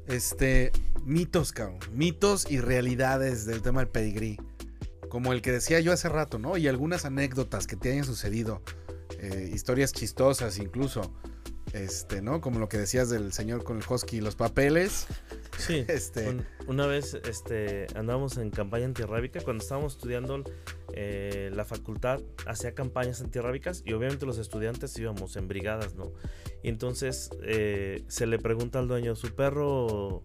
Este, 0.08 0.72
mitos, 1.04 1.52
cabrón. 1.52 1.77
Mitos 1.92 2.50
y 2.50 2.60
realidades 2.60 3.46
del 3.46 3.62
tema 3.62 3.82
del 3.82 3.90
pedigrí. 3.90 4.38
Como 5.10 5.34
el 5.34 5.42
que 5.42 5.52
decía 5.52 5.80
yo 5.80 5.94
hace 5.94 6.10
rato, 6.10 6.38
¿no? 6.38 6.58
Y 6.58 6.68
algunas 6.68 7.06
anécdotas 7.06 7.68
que 7.68 7.76
te 7.76 7.92
hayan 7.92 8.06
sucedido. 8.06 8.62
eh, 9.20 9.50
historias 9.54 9.94
chistosas 9.94 10.60
incluso. 10.60 11.14
Este, 11.74 12.22
¿no? 12.22 12.40
Como 12.42 12.60
lo 12.60 12.70
que 12.70 12.78
decías 12.78 13.10
del 13.10 13.34
señor 13.34 13.64
con 13.64 13.78
el 13.78 13.84
husky 13.88 14.18
y 14.18 14.22
los 14.22 14.36
papeles. 14.36 15.06
Sí, 15.58 15.84
Este, 15.90 16.30
un- 16.30 16.46
una 16.68 16.86
vez 16.88 17.14
este, 17.30 17.88
andábamos 17.96 18.38
en 18.38 18.50
campaña 18.52 18.86
antirrábica, 18.86 19.42
cuando 19.42 19.64
estábamos 19.64 19.94
estudiando 19.94 20.44
eh, 20.94 21.50
la 21.54 21.66
facultad, 21.66 22.22
hacía 22.46 22.74
campañas 22.74 23.22
antirrábicas 23.22 23.84
y 23.86 23.94
obviamente 23.94 24.26
los 24.26 24.38
estudiantes 24.38 24.98
íbamos 24.98 25.36
en 25.36 25.48
brigadas, 25.48 25.96
¿no? 25.96 26.14
Y 26.64 26.70
entonces 26.70 27.30
eh, 27.44 28.04
se 28.08 28.26
le 28.28 28.40
pregunta 28.40 28.80
al 28.80 28.88
dueño, 28.88 29.16
¿su 29.16 29.34
perro 29.36 30.24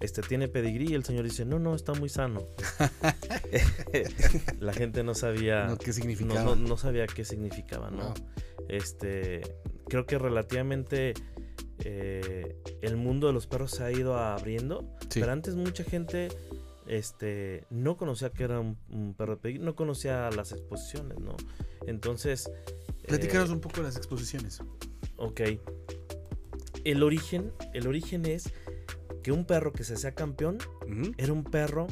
este, 0.00 0.22
tiene 0.22 0.48
pedigrí? 0.48 0.88
Y 0.92 0.94
el 0.94 1.04
señor 1.04 1.24
dice, 1.24 1.44
no, 1.44 1.58
no, 1.58 1.74
está 1.74 1.92
muy 1.94 2.08
sano. 2.08 2.42
la 4.60 4.72
gente 4.72 5.02
no 5.02 5.14
sabía... 5.14 5.66
¿no? 5.66 5.76
¿Qué 5.78 5.88
no, 5.88 5.92
significaba? 5.92 6.42
no- 6.42 6.56
no 6.56 6.76
sabía 6.76 7.06
qué 7.06 7.24
significaba, 7.24 7.90
¿no? 7.90 8.04
Wow. 8.04 8.14
Este, 8.68 9.42
creo 9.88 10.06
que 10.06 10.18
relativamente 10.18 11.14
eh, 11.80 12.56
el 12.82 12.96
mundo 12.96 13.26
de 13.26 13.32
los 13.32 13.46
perros 13.46 13.72
se 13.72 13.84
ha 13.84 13.90
ido 13.92 14.16
abriendo, 14.16 14.88
Sí. 15.10 15.20
pero 15.20 15.32
antes 15.32 15.54
mucha 15.54 15.84
gente 15.84 16.28
este, 16.86 17.64
no 17.70 17.96
conocía 17.96 18.30
que 18.30 18.44
era 18.44 18.60
un, 18.60 18.76
un 18.90 19.14
perro 19.14 19.36
de 19.36 19.42
pedigrí, 19.42 19.64
no 19.64 19.74
conocía 19.74 20.30
las 20.30 20.52
exposiciones, 20.52 21.18
¿no? 21.18 21.36
Entonces... 21.86 22.50
Platícanos 23.06 23.50
eh, 23.50 23.52
un 23.52 23.60
poco 23.60 23.76
de 23.78 23.84
las 23.84 23.96
exposiciones. 23.96 24.60
Ok. 25.16 25.40
El 26.84 27.02
origen, 27.02 27.52
el 27.72 27.86
origen 27.86 28.26
es 28.26 28.52
que 29.22 29.32
un 29.32 29.46
perro 29.46 29.72
que 29.72 29.84
se 29.84 29.94
hacía 29.94 30.14
campeón 30.14 30.58
era 31.16 31.32
un 31.32 31.44
perro 31.44 31.86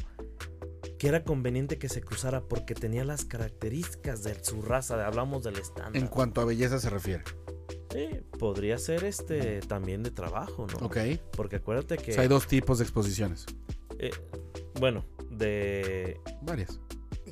que 0.99 1.07
era 1.07 1.23
conveniente 1.23 1.77
que 1.79 1.89
se 1.89 2.01
cruzara 2.01 2.41
porque 2.41 2.75
tenía 2.75 3.03
las 3.03 3.25
características 3.25 4.23
de 4.23 4.41
su 4.43 4.61
raza, 4.61 5.05
hablamos 5.05 5.43
del 5.43 5.57
estándar. 5.57 5.97
En 5.97 6.07
cuanto 6.07 6.41
a 6.41 6.45
belleza 6.45 6.79
se 6.79 6.89
refiere. 6.89 7.23
Sí, 7.93 8.09
podría 8.39 8.77
ser 8.79 9.03
este 9.05 9.61
también 9.61 10.03
de 10.03 10.11
trabajo, 10.11 10.67
¿no? 10.67 10.87
Ok. 10.87 10.97
Porque 11.37 11.57
acuérdate 11.57 11.97
que 11.97 12.11
O 12.11 12.13
sea, 12.15 12.23
hay 12.23 12.27
dos 12.29 12.47
tipos 12.47 12.79
de 12.79 12.83
exposiciones. 12.85 13.45
eh, 13.99 14.11
bueno, 14.79 15.05
de 15.29 16.19
Varias. 16.41 16.79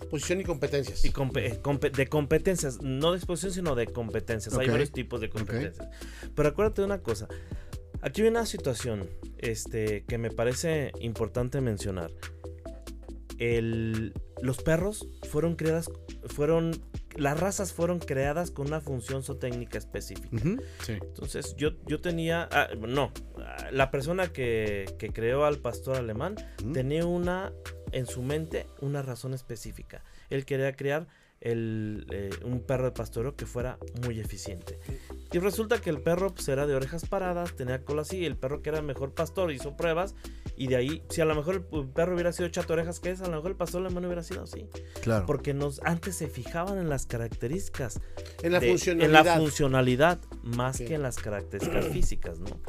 Posición 0.09 0.41
y 0.41 0.43
competencias. 0.43 1.03
y 1.05 1.09
eh, 1.09 1.59
de 1.93 2.07
competencias, 2.07 2.81
no 2.81 3.11
de 3.11 3.17
exposición, 3.17 3.53
sino 3.53 3.75
de 3.75 3.87
competencias. 3.87 4.55
Hay 4.57 4.67
varios 4.69 4.91
tipos 4.91 5.19
de 5.21 5.29
competencias. 5.29 5.87
Pero 6.35 6.49
acuérdate 6.49 6.81
de 6.81 6.85
una 6.85 7.01
cosa. 7.01 7.27
Aquí 8.01 8.21
hay 8.21 8.27
una 8.29 8.45
situación 8.45 9.07
este, 9.37 10.03
que 10.05 10.17
me 10.17 10.29
parece 10.31 10.91
importante 10.99 11.61
mencionar. 11.61 12.11
El- 13.37 14.13
los 14.41 14.57
perros 14.61 15.07
fueron 15.29 15.55
creadas, 15.55 15.89
fueron, 16.27 16.71
las 17.15 17.39
razas 17.39 17.73
fueron 17.73 17.99
creadas 17.99 18.51
con 18.51 18.67
una 18.67 18.81
función 18.81 19.23
zootécnica 19.23 19.77
específica. 19.77 20.37
Sí. 20.83 20.93
Entonces 20.93 21.55
yo, 21.57 21.71
yo 21.85 22.01
tenía, 22.01 22.47
ah, 22.51 22.69
no, 22.77 23.11
ah, 23.37 23.69
la 23.71 23.91
persona 23.91 24.31
que, 24.31 24.85
que 24.97 25.09
creó 25.09 25.45
al 25.45 25.59
pastor 25.59 25.97
alemán 25.97 26.35
tenía 26.73 27.05
una, 27.05 27.51
en 27.91 28.05
su 28.05 28.21
mente, 28.21 28.67
una 28.79 29.01
razón 29.01 29.33
específica. 29.33 30.03
Él 30.29 30.45
quería 30.45 30.75
crear 30.75 31.07
el, 31.41 32.05
eh, 32.11 32.29
un 32.43 32.61
perro 32.61 32.85
de 32.85 32.91
pastoreo 32.91 33.35
que 33.35 33.45
fuera 33.45 33.77
muy 34.05 34.19
eficiente. 34.19 34.79
Y 35.33 35.39
resulta 35.39 35.79
que 35.79 35.89
el 35.89 36.01
perro 36.01 36.33
pues, 36.33 36.47
era 36.49 36.67
de 36.67 36.75
orejas 36.75 37.05
paradas, 37.07 37.55
tenía 37.55 37.83
cola 37.85 38.01
así, 38.01 38.25
el 38.25 38.35
perro 38.35 38.61
que 38.61 38.69
era 38.69 38.81
mejor 38.81 39.13
pastor 39.13 39.51
hizo 39.51 39.77
pruebas, 39.77 40.13
y 40.57 40.67
de 40.67 40.75
ahí, 40.75 41.03
si 41.09 41.21
a 41.21 41.25
lo 41.25 41.35
mejor 41.35 41.65
el 41.71 41.87
perro 41.87 42.13
hubiera 42.15 42.33
sido 42.33 42.49
chato 42.49 42.73
orejas 42.73 42.99
que 42.99 43.11
es, 43.11 43.21
a 43.21 43.27
lo 43.27 43.37
mejor 43.37 43.51
el 43.51 43.57
pastor 43.57 43.81
alemán 43.85 44.05
hubiera 44.05 44.23
sido 44.23 44.43
así. 44.43 44.67
Claro. 45.01 45.25
Porque 45.25 45.53
nos, 45.53 45.79
antes 45.83 46.15
se 46.17 46.27
fijaban 46.27 46.77
en 46.77 46.89
las 46.89 47.05
características 47.05 47.99
en 48.43 48.51
la 48.51 48.59
de- 48.59 48.69
funcionalidad. 48.69 49.19
En 49.19 49.25
la 49.25 49.35
funcionalidad, 49.37 50.19
más 50.43 50.77
que 50.77 50.95
en 50.95 51.01
las 51.01 51.15
características 51.17 51.85
físicas, 51.87 52.39
¿no? 52.39 52.59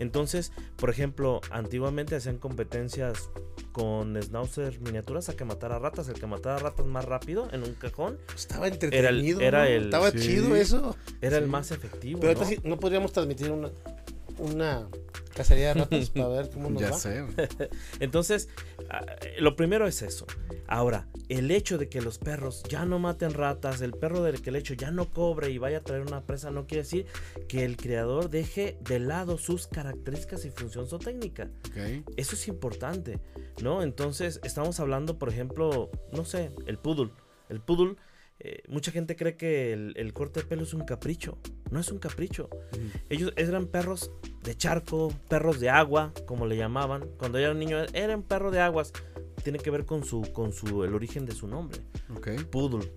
Entonces, 0.00 0.52
por 0.76 0.90
ejemplo, 0.90 1.40
antiguamente 1.50 2.16
hacían 2.16 2.38
competencias 2.38 3.30
con 3.72 4.20
schnauzer 4.22 4.80
miniaturas 4.80 5.28
a 5.28 5.36
que 5.36 5.44
matara 5.44 5.78
ratas. 5.78 6.08
El 6.08 6.14
que 6.20 6.26
matara 6.26 6.58
ratas 6.58 6.86
más 6.86 7.04
rápido 7.04 7.48
en 7.52 7.62
un 7.62 7.74
cajón 7.74 8.18
Estaba 8.34 8.68
entretenido. 8.68 9.40
era 9.40 9.60
¿no? 9.60 9.64
el- 9.70 9.84
Estaba 9.84 10.10
sí. 10.10 10.18
chido 10.20 10.54
eso. 10.56 10.96
era 11.20 11.38
el 11.38 11.46
más 11.48 11.70
efectivo. 11.70 12.20
Pero 12.20 12.34
¿no? 12.34 12.38
ahorita 12.40 12.62
sí, 12.62 12.68
no 12.68 12.78
podríamos 12.78 13.12
transmitir 13.12 13.50
una, 13.50 13.70
una 14.38 14.88
cacería 15.34 15.68
de 15.68 15.74
ratas 15.80 16.10
para 16.14 16.28
ver 16.28 16.50
cómo 16.50 16.70
nos 16.70 16.80
Ya 16.82 16.90
va. 16.90 16.98
sé. 16.98 17.24
Entonces, 18.00 18.48
ah, 18.90 19.04
lo 19.38 19.56
primero 19.56 19.86
es 19.86 20.02
eso. 20.02 20.26
Ahora, 20.66 21.08
el 21.28 21.50
hecho 21.50 21.76
de 21.78 21.88
que 21.88 22.00
los 22.00 22.18
perros 22.18 22.62
ya 22.68 22.84
no 22.84 22.98
maten 22.98 23.34
ratas, 23.34 23.80
el 23.80 23.92
perro 23.92 24.22
del 24.22 24.40
que 24.42 24.50
el 24.50 24.56
hecho 24.56 24.74
ya 24.74 24.90
no 24.90 25.10
cobre 25.10 25.50
y 25.50 25.58
vaya 25.58 25.78
a 25.78 25.80
traer 25.82 26.02
una 26.02 26.22
presa, 26.22 26.50
no 26.50 26.66
quiere 26.66 26.82
decir 26.84 27.06
que 27.48 27.64
el 27.64 27.76
creador 27.76 28.30
deje 28.30 28.76
de 28.80 28.98
lado 29.00 29.36
sus 29.38 29.66
características 29.66 30.44
y 30.44 30.50
función 30.50 30.86
zootécnica. 30.86 31.50
Ok. 31.70 32.04
Eso 32.16 32.34
es 32.36 32.48
importante, 32.48 33.18
¿no? 33.62 33.82
Entonces, 33.82 34.40
estamos 34.44 34.80
hablando, 34.80 35.18
por 35.18 35.28
ejemplo, 35.28 35.90
no 36.12 36.24
sé, 36.24 36.50
el 36.66 36.78
poodle. 36.78 37.10
El 37.48 37.60
poodle, 37.60 37.96
eh, 38.46 38.62
mucha 38.68 38.92
gente 38.92 39.16
cree 39.16 39.36
que 39.36 39.72
el, 39.72 39.94
el 39.96 40.12
corte 40.12 40.40
de 40.40 40.46
pelo 40.46 40.64
es 40.64 40.74
un 40.74 40.84
capricho. 40.84 41.38
No 41.70 41.80
es 41.80 41.90
un 41.90 41.98
capricho. 41.98 42.50
Ellos 43.08 43.32
eran 43.36 43.66
perros 43.66 44.10
de 44.42 44.54
charco, 44.54 45.12
perros 45.28 45.60
de 45.60 45.70
agua, 45.70 46.12
como 46.26 46.46
le 46.46 46.58
llamaban. 46.58 47.08
Cuando 47.18 47.38
yo 47.38 47.46
era 47.46 47.54
niño, 47.54 47.78
eran 47.94 48.22
perro 48.22 48.50
de 48.50 48.60
aguas. 48.60 48.92
Tiene 49.42 49.58
que 49.58 49.70
ver 49.70 49.86
con 49.86 50.04
su, 50.04 50.30
con 50.32 50.52
su, 50.52 50.84
el 50.84 50.94
origen 50.94 51.24
de 51.24 51.32
su 51.32 51.48
nombre. 51.48 51.80
Ok. 52.14 52.28
Poodle. 52.50 52.92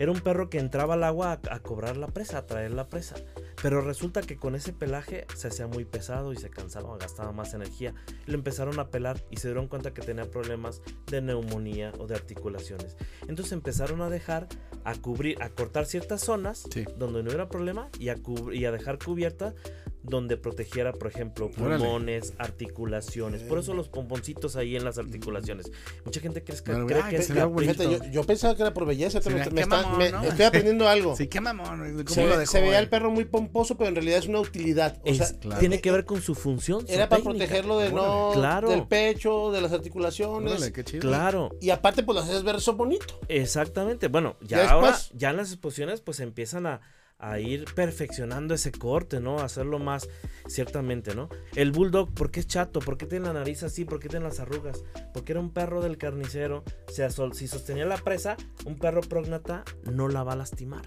Era 0.00 0.10
un 0.10 0.20
perro 0.20 0.50
que 0.50 0.58
entraba 0.58 0.94
al 0.94 1.04
agua 1.04 1.40
a, 1.48 1.54
a 1.54 1.60
cobrar 1.60 1.96
la 1.96 2.08
presa, 2.08 2.38
a 2.38 2.46
traer 2.46 2.72
la 2.72 2.88
presa. 2.88 3.14
Pero 3.62 3.80
resulta 3.82 4.22
que 4.22 4.36
con 4.36 4.54
ese 4.54 4.72
pelaje 4.72 5.26
se 5.36 5.48
hacía 5.48 5.66
muy 5.66 5.84
pesado 5.84 6.32
y 6.32 6.36
se 6.36 6.48
cansaba, 6.50 6.96
gastaba 6.96 7.32
más 7.32 7.52
energía. 7.54 7.94
Lo 8.26 8.34
empezaron 8.34 8.78
a 8.80 8.88
pelar 8.88 9.22
y 9.30 9.36
se 9.36 9.48
dieron 9.48 9.68
cuenta 9.68 9.92
que 9.92 10.02
tenía 10.02 10.30
problemas 10.30 10.80
de 11.10 11.20
neumonía 11.20 11.92
o 11.98 12.06
de 12.06 12.14
articulaciones. 12.14 12.96
Entonces 13.28 13.52
empezaron 13.52 14.00
a 14.02 14.08
dejar, 14.08 14.48
a 14.84 14.94
cubrir, 14.94 15.42
a 15.42 15.50
cortar 15.50 15.84
ciertas 15.86 16.22
zonas 16.22 16.64
Sí. 16.72 16.84
donde 16.96 17.22
no 17.22 17.30
era 17.32 17.48
problema 17.48 17.88
y 17.98 18.08
a, 18.08 18.16
cub- 18.16 18.52
y 18.54 18.64
a 18.64 18.72
dejar 18.72 18.98
cubierta 18.98 19.54
donde 20.02 20.38
protegiera, 20.38 20.92
por 20.94 21.08
ejemplo, 21.08 21.50
Órale. 21.60 21.76
pulmones, 21.84 22.32
articulaciones. 22.38 23.42
Por 23.42 23.58
eso 23.58 23.74
los 23.74 23.88
pomponcitos 23.90 24.56
ahí 24.56 24.74
en 24.74 24.84
las 24.84 24.96
articulaciones. 24.96 25.70
Mucha 26.06 26.20
gente 26.20 26.42
cree, 26.42 26.56
que- 26.62 26.70
Bueno, 26.72 26.86
cree 26.86 27.02
que 27.02 27.08
que 27.10 27.16
es 27.16 27.28
yo, 27.28 28.00
yo 28.10 28.24
pensaba 28.24 28.54
que 28.56 28.62
era 28.62 28.72
por 28.72 28.86
belleza, 28.86 29.20
pero 29.22 29.36
Sí, 29.44 29.50
me 29.50 29.54
qué 29.56 29.60
está- 29.60 29.82
mamón, 29.82 29.98
me- 29.98 30.10
¿no? 30.10 30.22
estoy 30.22 30.46
aprendiendo 30.46 30.88
algo. 30.88 31.14
Sí, 31.16 31.26
qué 31.28 31.42
mamón. 31.42 31.80
¿Cómo 32.04 32.08
se, 32.08 32.22
lo 32.24 32.30
ve- 32.30 32.38
dejó, 32.38 32.52
se 32.52 32.60
veía 32.62 32.78
el 32.78 32.88
perro 32.88 33.10
muy 33.10 33.26
pomposo, 33.26 33.49
pero 33.76 33.88
en 33.88 33.94
realidad 33.96 34.18
es 34.18 34.26
una 34.26 34.40
utilidad. 34.40 34.98
O 35.02 35.06
Es- 35.06 35.18
sea, 35.18 35.38
claro. 35.38 35.60
Tiene 35.60 35.80
que 35.80 35.90
ver 35.90 36.04
con 36.04 36.20
su 36.22 36.34
función. 36.34 36.86
su 36.86 36.92
era 36.92 37.08
para 37.08 37.22
técnica. 37.22 37.44
protegerlo 37.46 37.78
de 37.78 37.92
no 37.92 38.30
Claro. 38.32 38.68
del 38.70 38.86
pecho, 38.86 39.50
de 39.52 39.60
las 39.60 39.72
articulaciones. 39.72 40.52
Órale, 40.52 40.72
qué 40.72 40.84
chido. 40.84 41.00
Claro. 41.00 41.50
Y 41.60 41.70
aparte, 41.70 42.02
pues 42.02 42.14
lo 42.16 42.22
haces 42.22 42.42
ver 42.42 42.56
eso 42.56 42.74
bonito. 42.74 43.20
Exactamente. 43.28 44.08
Bueno, 44.08 44.36
ya, 44.40 44.58
Ya 44.64 44.70
ahora, 44.70 44.88
después- 44.92 45.10
ya 45.18 45.30
en 45.30 45.36
las 45.36 45.50
exposiciones, 45.52 46.00
pues 46.00 46.20
empiezan 46.20 46.66
a, 46.66 46.80
a 47.20 47.38
ir 47.38 47.66
perfeccionando 47.74 48.54
ese 48.54 48.72
corte, 48.72 49.20
¿no? 49.20 49.38
Hacerlo 49.40 49.78
más, 49.78 50.08
ciertamente, 50.48 51.14
¿no? 51.14 51.28
El 51.54 51.70
bulldog, 51.72 52.12
¿por 52.14 52.30
qué 52.30 52.40
es 52.40 52.46
chato? 52.46 52.80
¿Por 52.80 52.96
qué 52.96 53.06
tiene 53.06 53.26
la 53.26 53.32
nariz 53.34 53.62
así? 53.62 53.84
¿Por 53.84 54.00
qué 54.00 54.08
tiene 54.08 54.24
las 54.24 54.40
arrugas? 54.40 54.82
Porque 55.12 55.32
era 55.32 55.40
un 55.40 55.50
perro 55.50 55.80
del 55.82 55.98
carnicero. 55.98 56.64
O 56.88 56.92
sea, 56.92 57.10
si 57.10 57.46
sostenía 57.46 57.84
la 57.84 57.98
presa, 57.98 58.36
un 58.64 58.78
perro 58.78 59.02
prógnata 59.02 59.64
no 59.84 60.08
la 60.08 60.22
va 60.22 60.32
a 60.32 60.36
lastimar. 60.36 60.82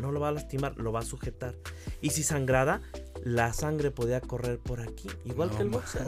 No 0.00 0.12
lo 0.12 0.20
va 0.20 0.28
a 0.28 0.32
lastimar, 0.32 0.76
lo 0.78 0.92
va 0.92 1.00
a 1.00 1.04
sujetar. 1.04 1.54
Y 2.00 2.10
si 2.10 2.22
sangrada, 2.22 2.80
la 3.22 3.52
sangre 3.52 3.90
podía 3.90 4.20
correr 4.20 4.58
por 4.58 4.80
aquí, 4.80 5.08
igual 5.24 5.50
No 5.50 5.56
que 5.56 5.62
el 5.62 5.68
boxer. 5.68 6.02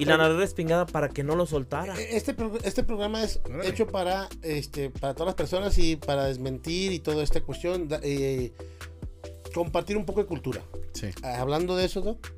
Y 0.00 0.04
la 0.06 0.16
nariz 0.16 0.36
respingada 0.38 0.86
para 0.86 1.08
que 1.08 1.24
no 1.24 1.36
lo 1.36 1.46
soltara. 1.46 1.98
E- 2.00 2.16
Este, 2.16 2.34
pro- 2.34 2.58
este 2.62 2.84
programa 2.84 3.22
es 3.22 3.40
hecho 3.64 3.86
para, 3.86 4.28
este, 4.42 4.90
para 4.90 5.14
todas 5.14 5.26
las 5.28 5.34
personas 5.34 5.76
y 5.78 5.96
para 5.96 6.24
desmentir 6.26 6.92
y 6.92 7.00
toda 7.00 7.22
esta 7.22 7.40
cuestión, 7.42 7.88
eh, 8.02 8.52
compartir 9.54 9.96
un 9.96 10.04
poco 10.04 10.20
de 10.20 10.26
cultura. 10.26 10.62
Sí. 10.92 11.08
Ah, 11.22 11.40
Hablando 11.40 11.76
de 11.76 11.84
eso, 11.86 12.00
Doc, 12.00 12.32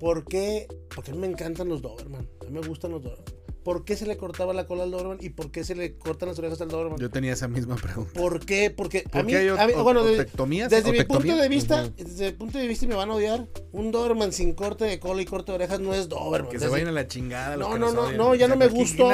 ¿por 0.00 0.24
qué? 0.24 0.66
Porque 0.94 1.10
a 1.10 1.14
mí 1.14 1.20
me 1.20 1.26
encantan 1.26 1.68
los 1.68 1.82
Doberman. 1.82 2.28
A 2.42 2.44
mí 2.44 2.50
me 2.60 2.66
gustan 2.66 2.90
los 2.92 3.02
Doberman. 3.02 3.24
¿Por 3.64 3.84
qué 3.84 3.96
se 3.96 4.06
le 4.06 4.16
cortaba 4.16 4.52
la 4.54 4.64
cola 4.64 4.84
al 4.84 4.92
Doberman 4.92 5.18
y 5.20 5.30
por 5.30 5.50
qué 5.50 5.64
se 5.64 5.74
le 5.74 5.98
cortan 5.98 6.28
las 6.28 6.38
orejas 6.38 6.60
al 6.60 6.68
Doberman? 6.68 7.00
Yo 7.00 7.10
tenía 7.10 7.32
esa 7.32 7.48
misma 7.48 7.74
pregunta. 7.74 8.12
¿Por 8.14 8.46
qué? 8.46 8.70
Porque 8.70 9.02
a 9.06 9.10
¿Por 9.10 9.24
mí, 9.24 9.32
qué 9.32 9.38
hay 9.38 9.48
a 9.48 9.66
mí- 9.66 9.72
bueno, 9.82 10.04
de- 10.04 10.14
otectomías? 10.20 10.70
desde 10.70 10.92
mi 10.92 11.02
punto 11.02 11.34
de 11.34 11.48
vista, 11.48 11.82
Ujú. 11.82 11.92
desde 11.96 12.26
el 12.28 12.34
punto 12.34 12.58
de 12.58 12.68
vista 12.68 12.84
y 12.84 12.88
me 12.88 12.94
van 12.94 13.10
a 13.10 13.14
odiar, 13.14 13.48
un 13.72 13.90
Doberman 13.90 14.32
sin 14.32 14.52
corte 14.54 14.84
de 14.84 15.00
cola 15.00 15.20
y 15.20 15.24
corte 15.24 15.50
de 15.50 15.56
orejas 15.56 15.80
no 15.80 15.92
es 15.94 16.08
Doberman. 16.08 16.48
Que 16.52 16.58
se 16.60 16.66
Desde- 16.66 16.70
vayan 16.74 16.88
a 16.90 16.92
la 16.92 17.08
chingada. 17.08 17.56
los 17.56 17.68
No, 17.68 17.76
no, 17.76 17.92
no, 17.92 18.12
no, 18.12 18.34
ya 18.36 18.46
no 18.46 18.54
me 18.54 18.68
gustó. 18.68 19.08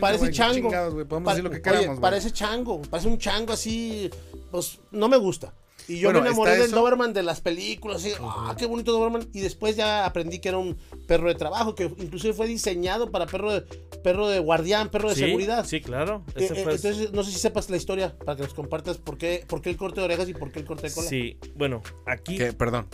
Parece 0.00 0.32
chango. 0.32 0.70
Podemos 1.08 1.32
decir 1.32 1.44
lo 1.44 1.50
que 1.50 1.62
queramos, 1.62 2.00
parece 2.00 2.32
chango, 2.32 2.82
parece 2.82 3.08
un 3.08 3.18
chango 3.18 3.52
así, 3.52 4.10
pues 4.50 4.80
no 4.90 5.08
me 5.08 5.18
gusta. 5.18 5.54
Y 5.86 5.98
yo 5.98 6.08
Bueno, 6.08 6.22
me 6.22 6.28
enamoré 6.28 6.52
del 6.52 6.62
eso. 6.62 6.76
Doberman 6.76 7.12
de 7.12 7.22
las 7.22 7.40
películas, 7.42 7.98
así, 7.98 8.12
ah, 8.20 8.54
qué 8.58 8.64
bonito 8.66 8.92
Doberman. 8.92 9.28
Y 9.34 9.40
después 9.40 9.76
ya 9.76 10.06
aprendí 10.06 10.38
que 10.38 10.48
era 10.48 10.56
un 10.58 10.76
perro 11.06 11.28
de 11.28 11.34
trabajo, 11.34 11.74
que 11.74 11.84
inclusive 11.98 12.32
fue 12.32 12.46
diseñado 12.46 13.10
para 13.10 13.26
perro 13.26 13.52
de, 13.52 13.60
perro 14.02 14.28
de 14.28 14.38
guardián, 14.38 14.90
perro 14.90 15.10
de 15.10 15.14
sí, 15.16 15.20
seguridad. 15.22 15.66
Sí, 15.66 15.80
claro. 15.82 16.24
Eh, 16.36 16.44
Ese 16.44 16.44
eh, 16.60 16.64
fue- 16.64 16.74
entonces, 16.74 17.12
no 17.12 17.22
sé 17.22 17.32
si 17.32 17.38
sepas 17.38 17.68
la 17.68 17.76
historia, 17.76 18.16
para 18.18 18.36
que 18.36 18.44
nos 18.44 18.54
compartas 18.54 18.96
por 18.96 19.18
qué, 19.18 19.44
por 19.46 19.60
qué 19.60 19.70
el 19.70 19.76
corte 19.76 20.00
de 20.00 20.06
orejas 20.06 20.28
y 20.28 20.32
por 20.34 20.50
qué 20.52 20.60
el 20.60 20.64
corte 20.64 20.88
de 20.88 20.94
cola. 20.94 21.08
Sí, 21.08 21.38
bueno, 21.54 21.82
aquí. 22.06 22.38
Que, 22.38 22.52
perdón. 22.54 22.88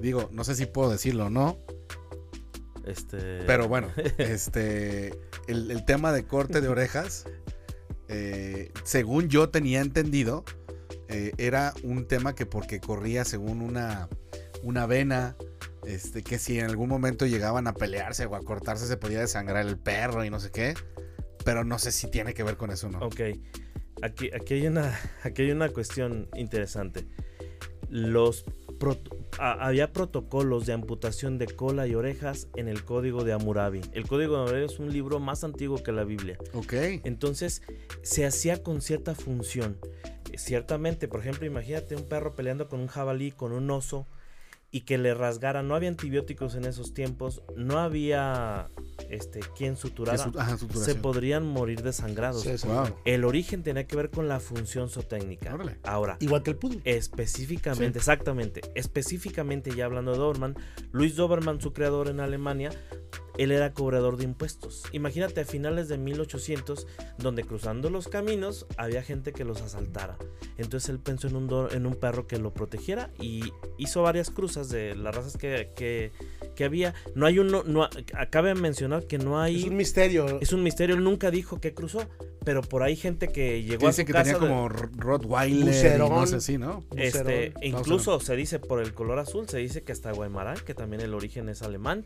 Digo, 0.00 0.28
no 0.30 0.44
sé 0.44 0.54
si 0.54 0.66
puedo 0.66 0.90
decirlo 0.90 1.26
o 1.26 1.30
no, 1.30 1.58
Este. 2.86 3.42
pero 3.46 3.66
bueno, 3.66 3.88
este, 4.18 5.08
el, 5.48 5.70
el 5.70 5.84
tema 5.84 6.12
de 6.12 6.24
corte 6.26 6.60
de 6.60 6.68
orejas, 6.68 7.24
eh, 8.08 8.70
según 8.84 9.28
yo 9.28 9.48
tenía 9.48 9.80
entendido, 9.80 10.44
eh, 11.08 11.32
era 11.38 11.72
un 11.82 12.06
tema 12.06 12.34
que 12.34 12.46
porque 12.46 12.80
corría 12.80 13.24
según 13.24 13.62
una, 13.62 14.08
una 14.62 14.86
vena, 14.86 15.36
este, 15.86 16.22
que 16.22 16.38
si 16.38 16.58
en 16.58 16.66
algún 16.66 16.88
momento 16.88 17.26
llegaban 17.26 17.66
a 17.66 17.74
pelearse 17.74 18.26
o 18.26 18.34
a 18.34 18.42
cortarse 18.42 18.86
se 18.86 18.96
podía 18.96 19.20
desangrar 19.20 19.66
el 19.66 19.78
perro 19.78 20.24
y 20.24 20.30
no 20.30 20.40
sé 20.40 20.50
qué, 20.50 20.74
pero 21.44 21.64
no 21.64 21.78
sé 21.78 21.92
si 21.92 22.10
tiene 22.10 22.34
que 22.34 22.42
ver 22.42 22.56
con 22.56 22.70
eso 22.70 22.88
o 22.88 22.90
no. 22.90 22.98
Ok. 22.98 23.20
Aquí, 24.02 24.30
aquí, 24.34 24.54
hay 24.54 24.66
una, 24.66 24.98
aquí 25.22 25.42
hay 25.42 25.52
una 25.52 25.68
cuestión 25.70 26.28
interesante. 26.34 27.06
Los 27.88 28.44
había 29.38 29.92
protocolos 29.92 30.66
de 30.66 30.72
amputación 30.72 31.38
de 31.38 31.46
cola 31.46 31.86
y 31.86 31.94
orejas 31.94 32.48
en 32.56 32.68
el 32.68 32.84
Código 32.84 33.24
de 33.24 33.32
Hammurabi. 33.32 33.80
El 33.92 34.06
Código 34.06 34.34
de 34.34 34.42
Hammurabi 34.42 34.64
es 34.64 34.78
un 34.78 34.92
libro 34.92 35.18
más 35.18 35.44
antiguo 35.44 35.82
que 35.82 35.92
la 35.92 36.04
Biblia. 36.04 36.38
Ok. 36.52 36.72
Entonces, 37.04 37.62
se 38.02 38.26
hacía 38.26 38.62
con 38.62 38.80
cierta 38.80 39.14
función. 39.14 39.78
Ciertamente, 40.36 41.08
por 41.08 41.20
ejemplo, 41.20 41.46
imagínate 41.46 41.96
un 41.96 42.04
perro 42.04 42.34
peleando 42.34 42.68
con 42.68 42.80
un 42.80 42.88
jabalí, 42.88 43.30
con 43.30 43.52
un 43.52 43.70
oso, 43.70 44.06
y 44.70 44.80
que 44.82 44.98
le 44.98 45.14
rasgara. 45.14 45.62
No 45.62 45.74
había 45.74 45.88
antibióticos 45.88 46.54
en 46.54 46.64
esos 46.64 46.92
tiempos, 46.92 47.42
no 47.56 47.78
había 47.78 48.68
este, 49.08 49.40
quien 49.56 49.76
suturara. 49.76 50.18
su- 50.18 50.38
ajá, 50.38 50.58
se 50.58 50.94
podrían 50.96 51.46
morir 51.46 51.82
desangrados. 51.82 52.42
Sí, 52.42 52.58
sí. 52.58 52.66
Wow. 52.66 52.94
El 53.04 53.24
origen 53.24 53.62
tenía 53.62 53.86
que 53.86 53.96
ver 53.96 54.10
con 54.10 54.28
la 54.28 54.40
función 54.40 54.88
zootécnica. 54.90 55.54
Órale. 55.54 55.78
Ahora, 55.84 56.16
Igual 56.20 56.42
que 56.42 56.50
el 56.50 56.56
poodle. 56.56 56.80
específicamente, 56.84 57.98
exactamente, 57.98 58.60
específicamente 58.74 59.74
ya 59.74 59.84
hablando 59.86 60.12
de 60.12 60.18
Doberman, 60.18 60.56
Luis 60.92 61.16
Doberman, 61.16 61.60
su 61.60 61.72
creador 61.72 62.08
en 62.08 62.20
Alemania, 62.20 62.70
él 63.38 63.52
era 63.52 63.72
cobrador 63.72 64.16
de 64.16 64.24
impuestos. 64.24 64.82
Imagínate 64.92 65.40
a 65.40 65.44
finales 65.44 65.88
de 65.88 65.98
1800, 65.98 66.86
donde 67.18 67.44
cruzando 67.44 67.90
los 67.90 68.08
caminos 68.08 68.66
había 68.76 69.02
gente 69.02 69.32
que 69.32 69.44
los 69.44 69.60
asaltara. 69.62 70.16
Entonces 70.58 70.88
él 70.90 70.98
pensó 70.98 71.28
en 71.28 71.36
un, 71.36 71.68
en 71.72 71.86
un 71.86 71.94
perro 71.96 72.26
que 72.26 72.38
lo 72.38 72.52
protegiera 72.54 73.10
y 73.20 73.52
hizo 73.78 74.02
varias 74.02 74.30
cruzas 74.30 74.68
de 74.68 74.94
las 74.94 75.14
razas 75.14 75.36
que- 75.36 76.12
que 76.56 76.64
había. 76.64 76.92
No 77.14 77.26
hay 77.26 77.38
uno, 77.38 77.62
no, 77.64 77.88
cabe 78.30 78.56
mencionar 78.56 79.06
que 79.06 79.18
no 79.18 79.40
hay... 79.40 79.60
Es 79.60 79.64
un 79.68 79.76
misterio. 79.76 80.40
Es 80.40 80.52
un 80.52 80.64
misterio, 80.64 80.96
él 80.96 81.04
nunca 81.04 81.30
dijo 81.30 81.60
que 81.60 81.72
cruzó, 81.72 82.08
pero 82.44 82.62
por 82.62 82.82
ahí 82.82 82.96
gente 82.96 83.28
que 83.28 83.62
llegó 83.62 83.86
a 83.86 83.90
Dice 83.90 84.02
su 84.02 84.06
que 84.06 84.12
casa 84.12 84.32
tenía 84.32 84.40
de- 84.40 84.46
como 84.48 84.68
Rottweiler 84.68 85.96
y 85.96 85.98
no 85.98 86.26
sé 86.26 86.40
si, 86.40 86.58
¿no? 86.58 86.84
este, 86.96 87.52
incluso 87.62 88.18
se 88.18 88.34
dice 88.34 88.58
por 88.58 88.80
el 88.82 88.92
color 88.94 89.18
azul, 89.20 89.48
se 89.48 89.58
dice 89.58 89.84
que 89.84 89.92
hasta 89.92 90.10
Guaymarán, 90.12 90.58
que 90.66 90.74
también 90.74 91.02
el 91.02 91.14
origen 91.14 91.48
es 91.48 91.62
alemán, 91.62 92.02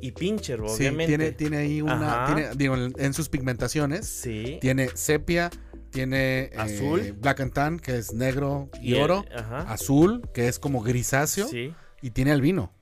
y 0.00 0.12
Pincher, 0.12 0.58
Sí, 0.66 0.74
obviamente. 0.76 1.06
tiene, 1.16 1.32
tiene 1.32 1.56
ahí 1.58 1.80
una. 1.80 2.26
Tiene, 2.26 2.50
digo, 2.56 2.74
en, 2.76 3.14
sus 3.14 3.28
pigmentaciones, 3.28 4.06
Sí. 4.08 4.58
tiene 4.60 4.88
sepia, 4.94 5.48
tiene 5.90 6.44
eh, 6.44 6.50
Azul. 6.56 7.12
black 7.20 7.40
and 7.40 7.52
tan, 7.52 7.78
que 7.78 7.96
es 7.98 8.12
negro 8.12 8.68
y, 8.80 8.94
el- 8.94 9.02
oro, 9.02 9.24
Ajá. 9.34 9.58
azul, 9.72 10.22
que 10.34 10.48
es 10.48 10.58
como 10.58 10.80
grisáceo, 10.82 11.46
Sí. 11.46 11.72
y 12.00 12.10
tiene 12.10 12.32
albino. 12.32 12.72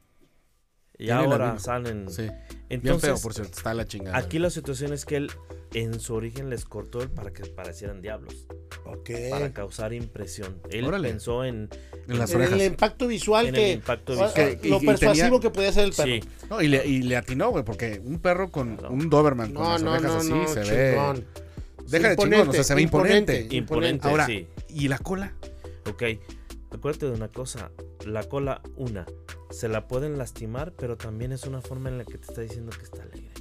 Y 1.01 1.07
tiene 1.07 1.21
ahora 1.21 1.59
salen. 1.59 2.11
Sí. 2.11 2.23
Bien 2.23 2.33
Entonces, 2.69 3.11
feo, 3.11 3.19
por 3.21 3.35
cierto, 3.35 3.57
está 3.57 3.75
la 3.75 3.85
chingada. 3.85 4.17
aquí 4.17 4.39
la 4.39 4.51
situación 4.51 4.93
es 4.93 5.05
que 5.05 5.17
él 5.17 5.31
en 5.75 5.99
su 5.99 6.15
origen 6.15 6.51
les 6.51 6.65
cortó 6.65 7.03
el 7.03 7.09
para 7.11 7.33
que 7.33 7.45
parecieran 7.47 8.01
diablos, 8.01 8.47
Ok. 8.85 9.11
para 9.31 9.53
causar 9.53 9.93
impresión. 9.93 10.61
Él 10.71 10.85
Órale. 10.85 11.09
pensó 11.09 11.45
en, 11.45 11.69
en 12.09 12.19
las 12.19 12.31
En 12.31 12.37
orejas. 12.37 12.61
el 12.61 12.67
impacto 12.67 13.07
visual 13.09 13.47
en 13.49 13.55
que. 13.55 13.71
el 13.73 13.77
impacto 13.79 14.13
visual. 14.13 14.33
Que- 14.35 14.69
lo 14.69 14.81
y- 14.81 14.87
persuasivo 14.87 15.25
tenía- 15.27 15.41
que 15.41 15.51
podía 15.51 15.73
ser 15.73 15.85
el 15.87 15.93
perro. 15.93 16.09
Sí, 16.13 16.21
No, 16.49 16.63
y, 16.63 16.69
le, 16.69 16.87
y 16.87 17.03
le 17.03 17.17
atinó, 17.17 17.51
güey, 17.51 17.65
porque 17.65 18.01
un 18.05 18.21
perro 18.21 18.51
con 18.53 18.79
un 18.89 19.11
Doberman 19.11 19.53
con 19.53 19.65
No, 19.65 19.73
las 19.73 19.83
no, 19.83 19.93
orejas 19.93 20.13
no, 20.13 20.19
así 20.19 20.31
no, 20.31 20.49
se 20.65 20.71
ve. 20.71 21.25
Deja 21.89 22.07
de 22.09 22.13
Imponente, 22.13 22.37
chingón, 22.37 22.49
o 22.49 22.53
sea, 22.53 22.65
se 22.65 22.75
ve 22.77 22.83
imponente. 22.83 23.47
imponente, 23.51 24.07
Ahora, 24.09 24.27
sí. 24.27 24.47
¿y 24.69 24.87
la 24.87 24.99
cola? 24.99 25.33
Ok, 25.89 26.03
acuérdate 26.71 27.07
de 27.07 27.13
una 27.13 27.29
cosa, 27.29 27.71
la 28.07 28.23
cola, 28.29 28.63
una, 28.77 29.07
se 29.51 29.69
la 29.69 29.89
pueden 29.89 30.19
lastimar, 30.19 30.73
pero 30.73 30.97
también 30.97 31.33
es 31.33 31.45
una 31.45 31.61
forma 31.61 31.89
en 31.89 31.99
la 31.99 32.05
que 32.05 32.19
te 32.19 32.27
está 32.27 32.41
diciendo 32.41 32.73
que 32.77 32.85
está 32.85 33.03
alegre. 33.03 33.33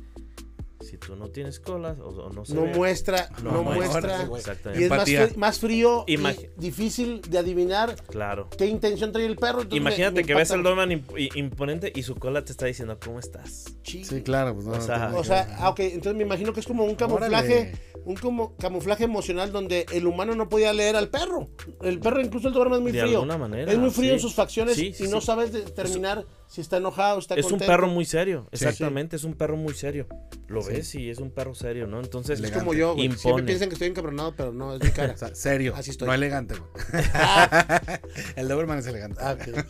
Tú 1.05 1.15
no 1.15 1.29
tienes 1.29 1.59
colas 1.59 1.97
o, 1.99 2.07
o 2.09 2.29
no 2.33 2.45
se 2.45 2.53
No 2.53 2.63
ve, 2.63 2.75
muestra, 2.75 3.29
no, 3.43 3.51
no 3.51 3.63
muestra. 3.63 4.23
Exactamente. 4.35 4.81
Y 4.81 4.85
es 4.85 4.89
más, 5.29 5.37
más 5.37 5.59
frío 5.59 6.05
Imagi- 6.07 6.49
y 6.57 6.61
difícil 6.61 7.21
de 7.21 7.37
adivinar 7.37 7.95
Claro. 8.09 8.49
qué 8.57 8.65
intención 8.67 9.11
trae 9.11 9.25
el 9.25 9.35
perro. 9.35 9.61
entonces 9.61 9.81
me- 9.81 9.89
Imagínate 9.89 10.21
me 10.21 10.27
que 10.27 10.33
ves 10.35 10.49
impacta 10.49 10.55
el 10.55 10.63
Doberman 10.63 10.89
imp- 10.91 11.19
i- 11.35 11.39
imponente 11.39 11.91
y 11.95 12.03
su 12.03 12.15
cola 12.15 12.43
te 12.43 12.51
está 12.51 12.65
diciendo 12.65 12.97
cómo 13.03 13.19
estás. 13.19 13.65
mucho. 13.69 14.05
Sí, 14.05 14.21
claro. 14.21 14.53
Pues 14.53 14.65
no, 14.67 14.73
O 14.73 14.81
sea, 14.81 15.09
no 15.09 15.19
O 15.19 15.23
ah, 15.29 15.69
ok, 15.69 15.79
entonces 15.79 16.15
me 16.15 16.23
imagino 16.23 16.53
que 16.53 16.59
es 16.59 16.67
como 16.67 16.83
un 16.83 16.91
Órale. 16.91 16.97
camuflaje, 17.07 17.71
un 18.05 18.15
como 18.15 18.55
camuflaje 18.57 19.03
emocional 19.05 19.51
donde 19.51 19.85
el 19.91 20.05
humano 20.05 20.35
no 20.35 20.47
podía 20.49 20.73
leer 20.73 20.95
al 20.95 21.09
perro. 21.09 21.49
El 21.81 21.99
perro, 21.99 22.21
incluso 22.21 22.47
el 22.49 22.53
Doberman 22.53 22.77
es 22.79 22.83
muy 22.83 22.91
de 22.91 23.01
frío. 23.01 23.17
alguna 23.19 23.37
manera. 23.37 23.71
Es 23.71 23.77
muy 23.77 23.89
frío 23.89 24.09
sí. 24.09 24.13
en 24.15 24.19
sus 24.19 24.33
facciones 24.35 24.75
Sí, 24.75 24.93
sí, 24.93 25.05
y 25.05 25.07
no 25.07 25.21
sí. 25.21 25.25
sabes 25.27 25.51
determinar 25.51 26.25
si 26.47 26.61
está 26.61 26.77
enojado, 26.77 27.19
está 27.19 27.35
Es 27.35 27.45
un 27.45 27.51
contento. 27.51 27.71
perro 27.73 27.87
muy 27.87 28.05
serio, 28.05 28.47
Sí. 28.51 28.63
exactamente, 28.65 29.15
es 29.15 29.23
un 29.23 29.33
perro 29.33 29.55
muy 29.57 29.73
serio. 29.73 30.07
Lo 30.47 30.61
Sí. 30.61 30.73
Ves 30.89 30.95
y 30.95 31.09
es 31.09 31.19
un 31.19 31.31
perro 31.31 31.53
serio, 31.53 31.87
¿no? 31.87 31.99
Entonces, 31.99 32.39
Es 32.39 32.51
como 32.51 32.73
yo, 32.73 32.95
güey. 32.95 33.11
Siempre 33.11 33.43
piensan 33.43 33.69
que 33.69 33.73
estoy 33.73 33.89
encabronado, 33.89 34.35
pero 34.35 34.51
no, 34.51 34.75
es 34.75 34.83
mi 34.83 34.89
cara. 34.91 35.13
O 35.15 35.17
sea, 35.17 35.35
serio, 35.35 35.73
Así 35.75 35.91
estoy. 35.91 36.07
no 36.07 36.13
elegante, 36.13 36.55
güey. 36.55 37.03
El 38.35 38.47
Doberman 38.47 38.79
es 38.79 38.87
elegante. 38.87 39.19
ah, 39.21 39.35
ok. 39.39 39.65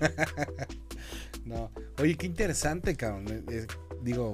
No. 1.46 1.72
Oye, 2.00 2.16
qué 2.16 2.28
interesante, 2.28 2.96
cabrón. 2.96 3.26
Eh, 3.28 3.44
eh, 3.50 3.68
digo, 4.04 4.32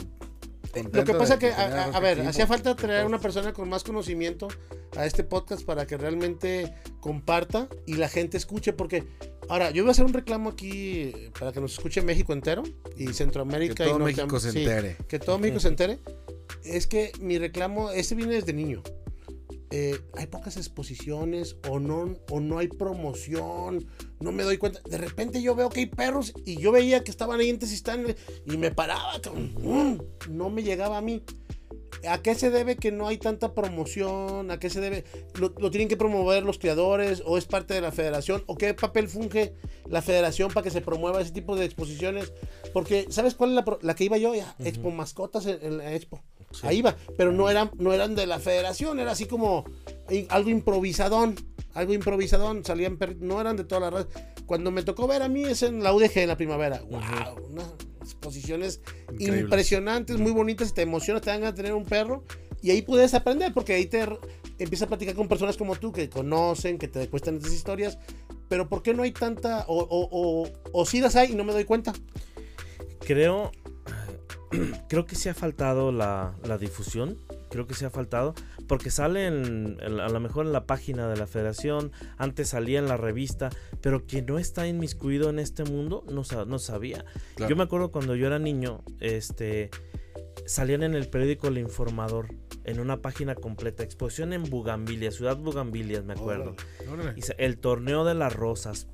Lo 0.92 1.06
que 1.06 1.14
pasa 1.14 1.38
de- 1.38 1.48
que, 1.48 1.54
a, 1.54 1.98
ver, 2.02 2.20
hacía 2.28 2.46
falta 2.46 2.76
traer 2.76 3.04
a 3.04 3.06
una 3.06 3.20
persona 3.20 3.54
con 3.54 3.70
más 3.70 3.86
conocimiento 3.86 4.50
a 4.98 5.06
este 5.06 5.24
podcast 5.24 5.64
para 5.64 5.86
que 5.86 5.96
realmente 5.96 6.74
comparta 7.00 7.70
y 7.86 7.94
la 7.94 8.10
gente 8.10 8.36
escuche, 8.36 8.74
porque 8.74 9.08
Ahora, 9.48 9.70
yo 9.72 9.84
voy 9.84 9.90
a 9.90 9.92
hacer 9.92 10.06
un 10.06 10.14
reclamo 10.14 10.50
aquí 10.50 11.12
eh, 11.14 11.32
para 11.38 11.52
que 11.52 11.62
nos 11.62 11.74
escuche 11.74 12.02
México 12.02 12.34
entero 12.34 12.64
y 12.98 13.14
Centroamérica. 13.14 13.84
Que 13.84 13.90
todo 13.90 14.00
y 14.02 14.14
México 14.14 14.40
se 14.40 14.52
sí, 14.52 14.60
entere. 14.60 14.98
que 15.08 15.20
todo 15.20 15.38
México 15.38 15.60
se 15.60 15.68
entere. 15.68 16.00
Es 16.64 16.88
que 16.88 17.12
mi 17.20 17.38
reclamo, 17.38 17.92
este 17.92 18.16
viene 18.16 18.36
desde 18.36 18.54
niño. 18.54 18.84
Eh, 19.72 20.00
hay 20.14 20.28
pocas 20.28 20.58
exposiciones 20.58 21.58
o 21.68 21.80
no, 21.80 22.16
o 22.30 22.40
no 22.40 22.60
hay 22.60 22.68
promoción, 22.68 23.86
no 24.20 24.32
me 24.32 24.44
doy 24.44 24.58
cuenta. 24.58 24.80
De 24.88 24.98
repente 24.98 25.42
yo 25.42 25.56
veo 25.56 25.70
que 25.70 25.82
hay 25.82 25.86
perros 25.88 26.34
y 26.46 26.58
yo 26.58 26.72
veía 26.72 27.04
que 27.04 27.12
estaban 27.12 27.40
ahí 27.40 27.50
en 27.50 27.60
Tezistán 27.60 28.06
y 28.46 28.58
me 28.58 28.72
paraba, 28.72 29.20
no 30.30 30.50
me 30.50 30.64
llegaba 30.64 30.98
a 30.98 31.02
mí. 31.02 31.24
¿A 32.08 32.22
qué 32.22 32.36
se 32.36 32.52
debe 32.52 32.76
que 32.76 32.92
no 32.92 33.08
hay 33.08 33.18
tanta 33.18 33.54
promoción? 33.54 34.52
¿A 34.52 34.60
qué 34.60 34.70
se 34.70 34.80
debe? 34.80 35.06
¿Lo, 35.40 35.54
lo 35.58 35.72
tienen 35.72 35.88
que 35.88 35.98
promover 35.98 36.44
los 36.44 36.60
creadores 36.60 37.24
o 37.26 37.38
es 37.38 37.46
parte 37.46 37.74
de 37.74 37.82
la 37.82 37.92
federación? 37.92 38.44
¿O 38.46 38.58
qué 38.58 38.74
papel 38.76 39.08
funge 39.08 39.54
la 39.90 40.02
federación 40.02 40.52
para 40.52 40.64
que 40.64 40.72
se 40.72 40.82
promueva 40.82 41.22
ese 41.22 41.32
tipo 41.32 41.56
de 41.56 41.66
exposiciones? 41.66 42.32
Porque, 42.74 43.08
¿sabes 43.10 43.34
cuál 43.34 43.52
es 43.52 43.56
la, 43.56 43.78
la 43.82 43.96
que 43.96 44.04
iba 44.04 44.18
yo? 44.18 44.34
Expo 44.60 44.92
Mascotas 44.92 45.48
en, 45.48 45.58
en 45.64 45.78
la 45.78 45.96
Expo. 45.96 46.22
Ahí 46.64 46.78
iba, 46.80 46.96
pero 47.18 47.32
no 47.32 47.50
eran, 47.50 47.72
no 47.78 47.94
eran 47.94 48.16
de 48.16 48.26
la 48.28 48.40
federación, 48.40 49.00
era 49.00 49.12
así 49.12 49.26
como 49.26 49.66
i- 50.10 50.26
algo 50.30 50.50
improvisadón, 50.50 51.36
algo 51.74 51.94
improvisadón, 51.94 52.64
salían, 52.64 52.98
no 53.20 53.42
eran 53.42 53.58
de 53.58 53.64
todas 53.66 53.82
las 53.84 53.94
razas. 54.06 54.24
Cuando 54.46 54.72
me 54.72 54.84
tocó 54.84 55.08
ver 55.08 55.22
a 55.24 55.28
mí 55.28 55.44
es 55.44 55.64
en 55.64 55.84
la 55.84 55.94
UDG 55.94 56.18
en 56.22 56.28
la 56.30 56.38
primavera. 56.38 56.82
¡Wow! 56.90 57.48
Unas 57.50 57.68
exposiciones 58.02 58.82
impresionantes, 59.40 60.18
muy 60.18 60.32
bonitas, 60.32 60.74
te 60.74 60.84
emocionas, 60.84 61.24
te 61.24 61.32
dan 61.32 61.42
de 61.42 61.54
tener 61.54 61.74
un 61.74 61.84
perro. 61.86 62.24
Y 62.62 62.70
ahí 62.72 62.82
puedes 62.84 63.14
aprender, 63.14 63.54
porque 63.54 63.74
ahí 63.74 63.86
te 63.88 64.04
empiezas 64.60 64.84
a 64.84 64.88
platicar 64.88 65.16
con 65.16 65.28
personas 65.28 65.58
como 65.58 65.76
tú 65.76 65.92
que 65.92 66.10
conocen, 66.10 66.78
que 66.78 66.88
te 66.88 67.10
cuestan 67.10 67.38
estas 67.38 67.54
historias. 67.54 67.98
Pero 68.48 68.70
¿por 68.70 68.84
qué 68.84 68.94
no 68.94 69.02
hay 69.04 69.12
tanta? 69.12 69.66
O, 69.68 69.80
o, 69.80 70.08
o, 70.12 70.50
o 70.72 70.86
sí 70.86 71.02
las 71.02 71.16
hay 71.16 71.32
y 71.32 71.36
no 71.36 71.44
me 71.44 71.54
doy 71.54 71.66
cuenta. 71.66 71.94
Creo, 73.06 73.52
creo 74.90 75.06
que 75.06 75.16
sí 75.16 75.30
ha 75.30 75.34
faltado 75.34 75.92
la, 75.92 76.36
la 76.44 76.58
difusión. 76.58 77.18
Creo 77.50 77.68
que 77.68 77.74
sí 77.74 77.86
ha 77.86 77.90
faltado. 77.90 78.34
Porque 78.68 78.90
sale 78.92 79.28
en- 79.28 79.78
en- 79.82 80.00
a 80.00 80.10
lo 80.10 80.20
mejor 80.20 80.46
en 80.46 80.52
la 80.54 80.66
página 80.66 81.08
de 81.08 81.18
la 81.18 81.28
federación. 81.28 81.92
Antes 82.18 82.50
salía 82.50 82.80
en 82.80 82.88
la 82.88 82.98
revista. 82.98 83.50
Pero 83.82 84.06
quien 84.06 84.26
no 84.26 84.40
está 84.40 84.68
inmiscuido 84.68 85.30
en 85.30 85.40
este 85.40 85.64
mundo 85.64 86.04
no, 86.10 86.24
no 86.46 86.60
sabía. 86.60 87.06
Claro. 87.36 87.50
Yo 87.50 87.56
me 87.56 87.64
acuerdo 87.64 87.92
cuando 87.92 88.16
yo 88.16 88.28
era 88.28 88.40
niño. 88.40 88.84
Este. 89.00 89.70
Salían 90.46 90.84
en 90.84 90.94
el 90.96 91.08
periódico 91.10 91.48
El 91.48 91.58
Informador. 91.58 92.28
En 92.66 92.80
una 92.80 93.02
página 93.02 93.36
completa. 93.36 93.84
Exposición 93.84 94.34
en 94.34 94.44
Bugambilia. 94.44 95.12
Ciudad 95.12 95.38
Bugambilias, 95.38 96.04
me 96.04 96.14
acuerdo. 96.14 96.56
Órale. 96.92 97.14
Y 97.16 97.22
sa- 97.22 97.36
el 97.38 97.58
torneo 97.58 98.04
de 98.06 98.16
las 98.16 98.34
rosas. 98.34 98.88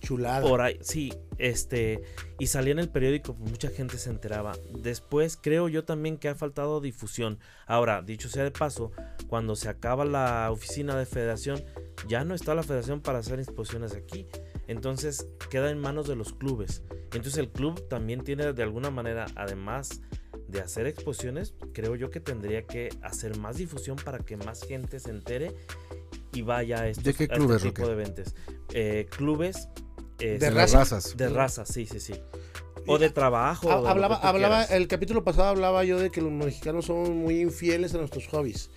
Chulada. 0.00 0.40
Por 0.48 0.62
ahí, 0.62 0.78
sí, 0.80 1.12
este, 1.40 2.02
y 2.38 2.46
salía 2.46 2.72
en 2.72 2.78
el 2.78 2.90
periódico, 2.90 3.34
pues, 3.34 3.50
mucha 3.50 3.68
gente 3.70 3.98
se 3.98 4.10
enteraba. 4.10 4.52
Después 4.82 5.38
creo 5.40 5.68
yo 5.68 5.84
también 5.84 6.18
que 6.18 6.28
ha 6.28 6.34
faltado 6.34 6.80
difusión. 6.80 7.38
Ahora, 7.66 8.02
dicho 8.02 8.28
sea 8.28 8.44
de 8.44 8.50
paso, 8.50 8.92
cuando 9.26 9.56
se 9.56 9.68
acaba 9.68 10.04
la 10.04 10.50
oficina 10.50 10.96
de 10.96 11.06
federación, 11.06 11.64
ya 12.06 12.24
no 12.24 12.34
está 12.34 12.54
la 12.54 12.62
federación 12.62 13.00
para 13.00 13.18
hacer 13.18 13.40
exposiciones 13.40 13.94
aquí. 13.94 14.26
Entonces 14.68 15.26
queda 15.50 15.70
en 15.70 15.78
manos 15.80 16.06
de 16.06 16.16
los 16.16 16.32
clubes. 16.32 16.82
Entonces 17.12 17.38
el 17.38 17.50
club 17.50 17.88
también 17.88 18.22
tiene 18.22 18.52
de 18.52 18.62
alguna 18.62 18.90
manera, 18.90 19.26
además 19.34 20.00
de 20.46 20.60
hacer 20.60 20.86
exposiciones, 20.86 21.54
creo 21.72 21.96
yo 21.96 22.10
que 22.10 22.20
tendría 22.20 22.66
que 22.66 22.90
hacer 23.02 23.36
más 23.38 23.56
difusión 23.56 23.96
para 23.96 24.18
que 24.18 24.36
más 24.36 24.62
gente 24.62 24.98
se 24.98 25.10
entere 25.10 25.54
y 26.32 26.42
vaya 26.42 26.82
a, 26.82 26.88
estos, 26.88 27.04
¿De 27.04 27.14
qué 27.14 27.24
a 27.24 27.36
clubes, 27.36 27.56
este 27.56 27.68
tipo 27.68 27.82
Roque? 27.82 27.94
de 27.94 28.02
eventos. 28.02 28.34
Eh, 28.72 29.06
clubes 29.10 29.68
eh, 30.20 30.38
¿De 30.38 30.38
De 30.38 30.48
sí, 30.48 30.54
las 30.54 30.72
raza? 30.72 30.78
razas. 30.96 31.16
de 31.16 31.28
raza, 31.28 31.66
sí, 31.66 31.86
sí, 31.86 32.00
sí. 32.00 32.14
O 32.86 32.98
de 32.98 33.10
trabajo. 33.10 33.70
Ha- 33.70 33.80
o 33.80 33.82
de 33.84 33.88
hablaba, 33.90 34.16
hablaba, 34.16 34.64
el 34.64 34.88
capítulo 34.88 35.22
pasado 35.24 35.48
hablaba 35.48 35.84
yo 35.84 35.98
de 35.98 36.10
que 36.10 36.20
los 36.22 36.32
mexicanos 36.32 36.86
somos 36.86 37.10
muy 37.10 37.40
infieles 37.40 37.94
a 37.94 37.98
nuestros 37.98 38.26
hobbies. 38.28 38.70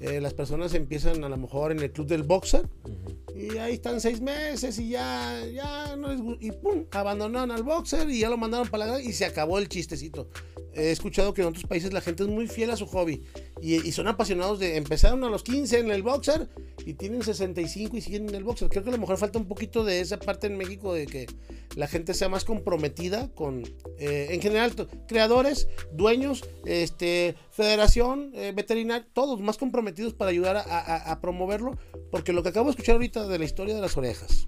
Eh, 0.00 0.20
las 0.20 0.34
personas 0.34 0.74
empiezan 0.74 1.24
a 1.24 1.28
lo 1.28 1.36
mejor 1.38 1.72
en 1.72 1.78
el 1.80 1.90
club 1.90 2.06
del 2.06 2.22
boxer 2.22 2.68
Ujú. 2.84 3.16
y 3.38 3.56
ahí 3.56 3.74
están 3.74 3.98
seis 4.00 4.20
meses 4.20 4.78
y 4.78 4.90
ya, 4.90 5.42
ya 5.46 5.96
no 5.96 6.08
les 6.08 6.20
y 6.40 6.50
pum, 6.52 6.84
abandonaron 6.90 7.50
al 7.50 7.62
boxer 7.62 8.10
y 8.10 8.20
ya 8.20 8.28
lo 8.28 8.36
mandaron 8.36 8.68
para 8.68 8.84
la 8.84 9.00
y 9.00 9.14
se 9.14 9.24
acabó 9.24 9.58
el 9.58 9.70
chistecito. 9.70 10.28
He 10.74 10.90
escuchado 10.90 11.32
que 11.32 11.40
en 11.40 11.48
otros 11.48 11.64
países 11.64 11.94
la 11.94 12.02
gente 12.02 12.24
es 12.24 12.28
muy 12.28 12.46
fiel 12.46 12.70
a 12.72 12.76
su 12.76 12.84
hobby 12.86 13.24
y, 13.60 13.86
y 13.86 13.92
son 13.92 14.06
apasionados 14.08 14.58
de 14.58 14.76
empezaron 14.76 15.24
a 15.24 15.30
los 15.30 15.42
15 15.42 15.78
en 15.78 15.90
el 15.90 16.02
boxer 16.02 16.48
y 16.84 16.94
tienen 16.94 17.22
65 17.22 17.96
y 17.96 18.00
siguen 18.00 18.28
en 18.28 18.34
el 18.34 18.44
boxer. 18.44 18.68
Creo 18.68 18.82
que 18.82 18.90
a 18.90 18.92
lo 18.92 18.98
mejor 18.98 19.16
falta 19.16 19.38
un 19.38 19.46
poquito 19.48 19.84
de 19.84 20.00
esa 20.00 20.18
parte 20.18 20.46
en 20.46 20.56
México 20.56 20.92
de 20.94 21.06
que 21.06 21.26
la 21.74 21.86
gente 21.88 22.14
sea 22.14 22.28
más 22.28 22.44
comprometida 22.44 23.28
con, 23.34 23.62
eh, 23.98 24.28
en 24.30 24.40
general, 24.42 24.72
creadores, 25.08 25.68
dueños, 25.92 26.44
este, 26.64 27.34
federación, 27.50 28.30
eh, 28.34 28.52
veterinaria, 28.54 29.06
todos 29.12 29.40
más 29.40 29.56
comprometidos 29.56 30.14
para 30.14 30.30
ayudar 30.30 30.56
a, 30.56 30.60
a- 30.62 31.12
a 31.12 31.20
promoverlo, 31.20 31.76
porque 32.10 32.32
lo 32.32 32.42
que 32.42 32.50
acabo 32.50 32.66
de 32.66 32.70
escuchar 32.72 32.94
ahorita 32.96 33.26
de 33.26 33.38
la 33.38 33.44
historia 33.44 33.74
de 33.74 33.80
las 33.80 33.96
orejas, 33.96 34.46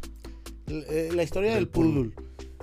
eh, 0.68 1.11
la 1.14 1.22
historia 1.22 1.50
del, 1.54 1.64
Del 1.64 1.68
poodle. 1.68 2.12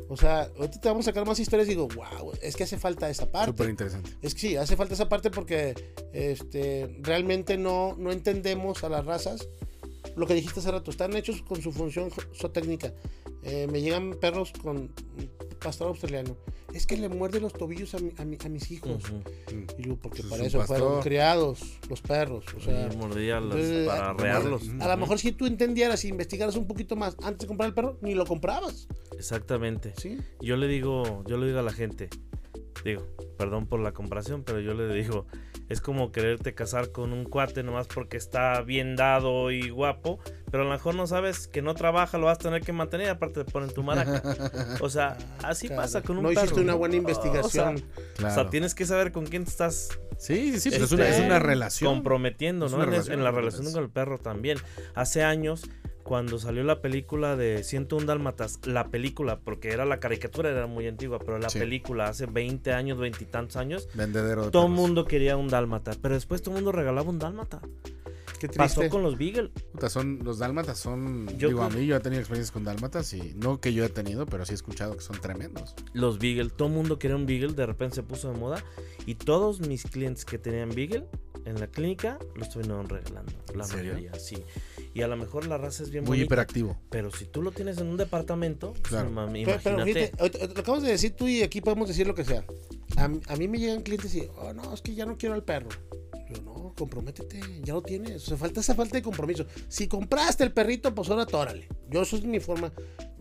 O 0.07 0.17
sea, 0.17 0.49
ahorita 0.57 0.79
te 0.79 0.87
vamos 0.87 1.07
a 1.07 1.11
sacar 1.11 1.25
más 1.25 1.39
historias 1.39 1.67
y 1.67 1.71
digo, 1.71 1.87
wow, 1.87 2.31
es 2.41 2.55
que 2.55 2.63
hace 2.63 2.77
falta 2.77 3.09
esa 3.09 3.31
parte. 3.31 3.51
Súper 3.51 3.69
interesante. 3.69 4.11
Es 4.21 4.33
que 4.33 4.39
sí, 4.39 4.55
hace 4.55 4.75
falta 4.75 4.93
esa 4.93 5.09
parte 5.09 5.31
porque 5.31 5.73
este, 6.13 6.97
realmente 7.01 7.57
no, 7.57 7.95
no 7.97 8.11
entendemos 8.11 8.83
a 8.83 8.89
las 8.89 9.05
razas. 9.05 9.47
Lo 10.15 10.25
que 10.25 10.33
dijiste 10.33 10.59
hace 10.59 10.71
rato, 10.71 10.91
están 10.91 11.15
hechos 11.15 11.41
con 11.41 11.61
su 11.61 11.71
función 11.71 12.09
zootécnica. 12.33 12.93
Eh, 13.43 13.67
me 13.71 13.81
llegan 13.81 14.15
perros 14.19 14.51
con 14.61 14.91
pastor 15.59 15.87
australiano. 15.89 16.35
Es 16.73 16.85
que 16.87 16.97
le 16.97 17.07
muerde 17.09 17.39
los 17.39 17.53
tobillos 17.53 17.93
a, 17.95 17.99
mi- 17.99 18.11
a 18.17 18.25
mi- 18.25 18.37
a 18.43 18.49
mis 18.49 18.69
hijos. 18.71 19.03
Ujú. 19.03 19.15
Mm. 19.55 19.65
Y 19.77 19.81
digo, 19.83 19.97
porque 20.01 20.21
Pues 20.21 20.31
para 20.31 20.45
eso 20.45 20.61
fueron 20.63 20.87
pastor. 20.87 21.03
criados 21.03 21.59
los 21.89 22.01
perros. 22.01 22.43
O 22.55 22.59
sea, 22.59 22.89
Y 22.91 22.97
mordía 22.97 23.39
las- 23.39 23.55
entonces, 23.55 23.87
para 23.87 24.07
a- 24.07 24.09
arrearlos. 24.11 24.63
a 24.79 24.87
lo 24.87 24.97
mejor 24.97 25.19
si 25.19 25.31
tú 25.31 25.45
entendieras 25.45 26.03
y 26.05 26.09
investigaras 26.09 26.55
un 26.55 26.67
poquito 26.67 26.95
más 26.95 27.15
antes 27.23 27.39
de 27.41 27.47
comprar 27.47 27.69
el 27.69 27.73
perro, 27.75 27.97
ni 28.01 28.13
lo 28.13 28.25
comprabas. 28.25 28.87
Exactamente. 29.17 29.93
¿sí? 29.97 30.17
Yo 30.41 30.57
le 30.57 30.67
digo, 30.67 31.23
yo 31.27 31.37
le 31.37 31.47
digo 31.47 31.59
a 31.59 31.63
la 31.63 31.71
gente, 31.73 32.09
digo, 32.83 33.07
perdón 33.37 33.67
por 33.67 33.79
la 33.79 33.93
comparación, 33.93 34.43
pero 34.43 34.59
yo 34.59 34.73
le 34.73 34.93
digo, 34.93 35.25
es 35.69 35.81
como 35.81 36.11
quererte 36.11 36.53
casar 36.53 36.91
con 36.91 37.11
un 37.13 37.23
cuate 37.25 37.63
nomás 37.63 37.87
porque 37.87 38.17
está 38.17 38.61
bien 38.61 38.95
dado 38.95 39.51
y 39.51 39.69
guapo, 39.69 40.19
pero 40.51 40.63
a 40.63 40.65
lo 40.65 40.71
mejor 40.71 40.95
no 40.95 41.07
sabes 41.07 41.47
que 41.47 41.61
no 41.61 41.73
trabaja, 41.73 42.17
lo 42.17 42.27
vas 42.27 42.37
a 42.39 42.41
tener 42.41 42.61
que 42.61 42.71
mantener, 42.73 43.09
aparte 43.09 43.43
te 43.43 43.51
ponen 43.51 43.73
tu 43.73 43.83
maraca. 43.83 44.21
O 44.81 44.89
sea, 44.89 45.17
así 45.43 45.69
pasa 45.69 46.01
con 46.01 46.17
un 46.17 46.23
No 46.23 46.29
perro. 46.29 46.41
hiciste 46.43 46.61
una 46.61 46.75
buena 46.75 46.95
O 46.95 46.97
investigación. 46.97 47.77
sea, 47.79 47.87
Claro. 48.15 48.31
O 48.33 48.35
sea, 48.35 48.49
tienes 48.49 48.75
que 48.75 48.85
saber 48.85 49.11
con 49.11 49.25
quién 49.25 49.43
te 49.45 49.49
estás 49.49 49.89
Sí, 50.17 50.53
sí, 50.53 50.59
sí, 50.59 50.69
pues 50.69 50.81
es, 50.83 50.91
este, 50.91 50.95
una, 50.95 51.07
es 51.09 51.19
una 51.19 51.39
relación. 51.39 51.93
comprometiendo, 51.93 52.69
¿no? 52.69 52.75
En, 52.77 52.81
es- 52.83 52.89
relación, 52.89 53.17
en 53.19 53.23
la 53.25 53.31
relación 53.31 53.73
con 53.73 53.83
el 53.83 53.89
perro 53.89 54.17
también. 54.17 54.57
Hace 54.93 55.23
años, 55.23 55.63
cuando 56.05 56.37
salió 56.37 56.63
la 56.63 56.81
película 56.81 57.35
de 57.35 57.63
101 57.63 58.05
Dálmatas, 58.05 58.59
la 58.65 58.89
película, 58.89 59.39
porque 59.39 59.69
era 59.71 59.85
la 59.85 59.99
caricatura, 59.99 60.51
era 60.51 60.67
muy 60.67 60.87
antigua, 60.87 61.17
pero 61.17 61.39
la 61.39 61.49
Sí. 61.49 61.57
película 61.57 62.07
hace 62.09 62.27
20 62.27 62.71
años, 62.73 62.99
20 62.99 63.23
y 63.23 63.27
tantos 63.27 63.57
años, 63.57 63.89
Vendedero 63.95 64.45
de 64.45 64.51
todo 64.51 64.67
el 64.67 64.71
mundo 64.71 65.05
quería 65.05 65.35
un 65.35 65.47
dálmata, 65.47 65.93
pero 66.01 66.13
después 66.13 66.43
todo 66.43 66.51
el 66.51 66.61
mundo 66.61 66.71
regalaba 66.71 67.09
un 67.09 67.17
dálmata. 67.17 67.59
Qué 68.39 68.49
Pasó 68.49 68.81
triste. 68.81 68.89
con 68.91 69.01
los 69.01 69.17
Beagle. 69.17 69.49
Puta, 69.71 69.89
son, 69.89 70.19
los 70.23 70.37
dálmatas 70.39 70.77
son. 70.77 71.25
Yo 71.39 71.47
digo, 71.47 71.63
a 71.63 71.69
mí 71.69 71.85
yo 71.87 71.95
he 71.95 71.99
tenido 72.01 72.19
experiencias 72.19 72.51
con 72.51 72.65
dálmatas 72.65 73.11
y 73.13 73.33
no 73.35 73.59
que 73.59 73.73
yo 73.73 73.83
he 73.85 73.89
tenido, 73.89 74.25
pero 74.27 74.45
sí 74.45 74.51
he 74.51 74.55
escuchado 74.55 74.93
que 74.95 75.01
son 75.01 75.19
tremendos. 75.21 75.73
Los 75.93 76.19
Beagle, 76.19 76.49
todo 76.51 76.67
el 76.67 76.73
mundo 76.75 76.99
quería 76.99 77.15
un 77.15 77.25
Beagle, 77.25 77.53
de 77.53 77.65
repente 77.65 77.95
se 77.95 78.03
puso 78.03 78.31
de 78.31 78.37
moda 78.37 78.61
y 79.07 79.15
todos 79.15 79.61
mis 79.61 79.83
clientes 79.85 80.25
que 80.25 80.37
tenían 80.37 80.69
Beagle 80.75 81.07
en 81.45 81.59
la 81.59 81.67
clínica 81.67 82.17
los 82.35 82.47
estuvieron 82.47 82.87
regalando, 82.89 83.31
la 83.53 83.63
¿En 83.63 83.69
serio? 83.69 83.93
mayoría, 83.93 84.13
sí. 84.19 84.37
Y 84.93 85.01
a 85.01 85.07
lo 85.07 85.15
mejor 85.17 85.45
la 85.47 85.57
raza 85.57 85.83
es 85.83 85.89
bien 85.91 86.03
Muy 86.03 86.17
bonita, 86.17 86.25
hiperactivo. 86.25 86.77
pero 86.89 87.11
si 87.11 87.25
tú 87.25 87.41
lo 87.41 87.51
tienes 87.51 87.77
en 87.77 87.87
un 87.87 87.97
departamento, 87.97 88.71
pues, 88.73 88.83
Claro. 88.83 89.09
ma- 89.11 89.27
Pero, 89.31 89.59
pero 89.63 89.75
imagínate. 89.77 89.93
fíjate, 90.07 90.21
ahorita- 90.21 90.37
ahorita 90.39 90.53
lo 90.55 90.61
acabas 90.61 90.83
de 90.83 90.89
decir 90.89 91.11
tú 91.15 91.27
y 91.27 91.41
aquí 91.43 91.61
podemos 91.61 91.87
decir 91.87 92.07
lo 92.07 92.15
que 92.15 92.25
sea. 92.25 92.43
A, 92.97 93.07
mí- 93.07 93.21
a 93.27 93.35
mí 93.35 93.47
me 93.47 93.59
llegan 93.59 93.81
clientes 93.83 94.13
y, 94.15 94.27
oh, 94.37 94.53
no, 94.53 94.73
es 94.73 94.81
que 94.81 94.95
ya 94.95 95.05
no 95.05 95.17
quiero 95.17 95.35
al 95.35 95.43
perro. 95.43 95.69
Yo, 96.27 96.41
no, 96.41 96.73
comprométete, 96.77 97.39
ya 97.63 97.73
lo 97.75 97.83
tienes. 97.83 98.23
O 98.23 98.25
sea, 98.29 98.37
falta 98.37 98.59
esa 98.59 98.73
falta 98.73 98.97
de 98.97 99.03
compromiso. 99.03 99.45
Si 99.67 99.87
compraste 99.87 100.43
el 100.43 100.51
perrito, 100.51 100.93
pues 100.95 101.09
ahora 101.09 101.25
tórale. 101.25 101.67
Yo, 101.89 102.01
eso 102.01 102.15
es 102.17 102.23
mi 102.23 102.39
forma. 102.39 102.71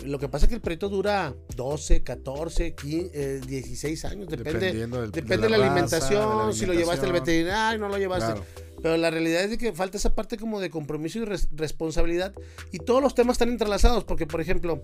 Lo 0.04 0.18
que 0.18 0.28
pasa 0.28 0.46
es 0.46 0.48
que 0.48 0.54
el 0.54 0.60
perrito 0.62 0.88
dura 0.88 1.34
12, 1.56 2.02
14, 2.02 2.74
15, 2.74 3.10
eh, 3.12 3.40
16 3.46 4.04
años. 4.06 4.28
Depende, 4.28 4.72
del- 4.72 5.10
depende 5.10 5.36
de 5.36 5.48
la, 5.50 5.58
raza, 5.58 5.70
alimentación, 5.72 6.38
de 6.38 6.46
la 6.46 6.52
si 6.52 6.66
lo 6.66 6.72
llevaste 6.72 7.06
al 7.06 7.12
veterinario, 7.12 7.78
no 7.80 7.88
lo 7.88 7.98
llevaste. 7.98 8.32
Claro. 8.32 8.44
Pero 8.82 8.96
la 8.98 9.10
realidad 9.10 9.42
es 9.44 9.50
de 9.50 9.58
que 9.58 9.72
falta 9.72 9.96
esa 9.96 10.14
parte 10.14 10.36
como 10.36 10.60
de 10.60 10.68
compromiso 10.70 11.18
y 11.18 11.24
res- 11.24 11.48
responsabilidad. 11.52 12.34
Y 12.72 12.78
todos 12.78 13.02
los 13.02 13.14
temas 13.14 13.34
están 13.34 13.48
entrelazados. 13.50 14.04
Porque, 14.04 14.26
por 14.26 14.40
ejemplo, 14.40 14.82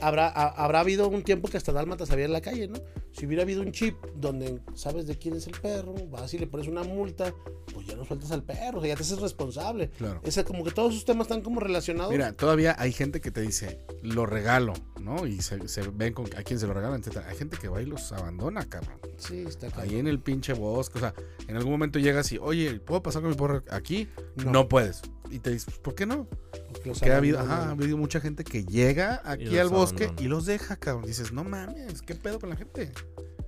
habrá, 0.00 0.28
ha- 0.28 0.48
habrá 0.64 0.80
habido 0.80 1.08
un 1.08 1.22
tiempo 1.22 1.48
que 1.48 1.56
hasta 1.56 1.72
Dálmatas 1.72 2.10
había 2.10 2.24
en 2.24 2.32
la 2.32 2.40
calle, 2.40 2.68
¿no? 2.68 2.78
Si 3.12 3.26
hubiera 3.26 3.42
habido 3.42 3.60
un 3.62 3.72
chip 3.72 3.96
donde 4.16 4.60
sabes 4.74 5.06
de 5.06 5.16
quién 5.18 5.34
es 5.36 5.46
el 5.46 5.52
perro, 5.60 5.94
vas 6.10 6.32
y 6.34 6.38
le 6.38 6.46
pones 6.46 6.66
una 6.66 6.82
multa, 6.82 7.32
pues 7.74 7.86
ya 7.86 7.94
no 7.94 8.04
sueltas 8.04 8.30
al 8.32 8.42
perro, 8.42 8.78
o 8.78 8.80
sea, 8.80 8.88
ya 8.88 8.96
te 8.96 9.02
haces 9.02 9.20
responsable. 9.20 9.90
Claro. 9.90 10.20
Es 10.24 10.42
como 10.44 10.64
que 10.64 10.70
todos 10.70 10.92
esos 10.94 11.04
temas 11.04 11.26
están 11.26 11.42
como 11.42 11.60
relacionados. 11.60 12.10
Mira, 12.10 12.32
todavía 12.32 12.74
hay 12.78 12.92
gente 12.92 13.20
que 13.20 13.30
te 13.30 13.42
dice, 13.42 13.78
lo 14.02 14.24
regalo, 14.26 14.72
¿no? 15.00 15.26
Y 15.26 15.42
se, 15.42 15.68
se 15.68 15.82
ven 15.88 16.14
con 16.14 16.26
a 16.36 16.42
quién 16.42 16.58
se 16.58 16.66
lo 16.66 16.74
regalan, 16.74 17.00
etcétera. 17.00 17.26
Hay 17.28 17.36
gente 17.36 17.58
que 17.58 17.68
va 17.68 17.82
y 17.82 17.86
los 17.86 18.10
abandona, 18.12 18.68
cabrón. 18.68 18.98
sí, 19.18 19.44
está 19.46 19.66
Ahí 19.66 19.72
cabrón. 19.72 19.94
en 19.94 20.06
el 20.08 20.18
pinche 20.20 20.54
bosque, 20.54 20.98
o 20.98 21.00
sea, 21.00 21.14
en 21.48 21.56
algún 21.56 21.72
momento 21.72 21.98
llegas 21.98 22.32
y, 22.32 22.38
oye, 22.38 22.80
¿puedo 22.80 23.02
pasar 23.02 23.22
con 23.22 23.30
mi 23.30 23.36
porro 23.36 23.62
aquí? 23.70 24.08
No, 24.36 24.50
No. 24.52 24.68
puedes. 24.68 25.02
Y 25.30 25.38
te 25.38 25.50
dices, 25.50 25.78
¿por 25.78 25.94
qué 25.94 26.04
no? 26.04 26.26
Porque 26.72 26.90
los 26.90 27.00
Que 27.00 27.10
ha 27.10 27.16
habido, 27.16 27.38
ajá, 27.40 27.68
ha 27.68 27.70
habido 27.70 27.96
mucha 27.96 28.20
gente 28.20 28.44
que 28.44 28.64
llega 28.66 29.22
aquí 29.24 29.56
al 29.56 29.70
bosque 29.70 30.10
y 30.18 30.24
los 30.24 30.44
deja, 30.44 30.76
cabrón. 30.76 31.06
Dices, 31.06 31.32
no 31.32 31.42
mames, 31.42 32.02
¿qué 32.02 32.14
pedo 32.14 32.38
con 32.38 32.50
la 32.50 32.56
gente? 32.56 32.92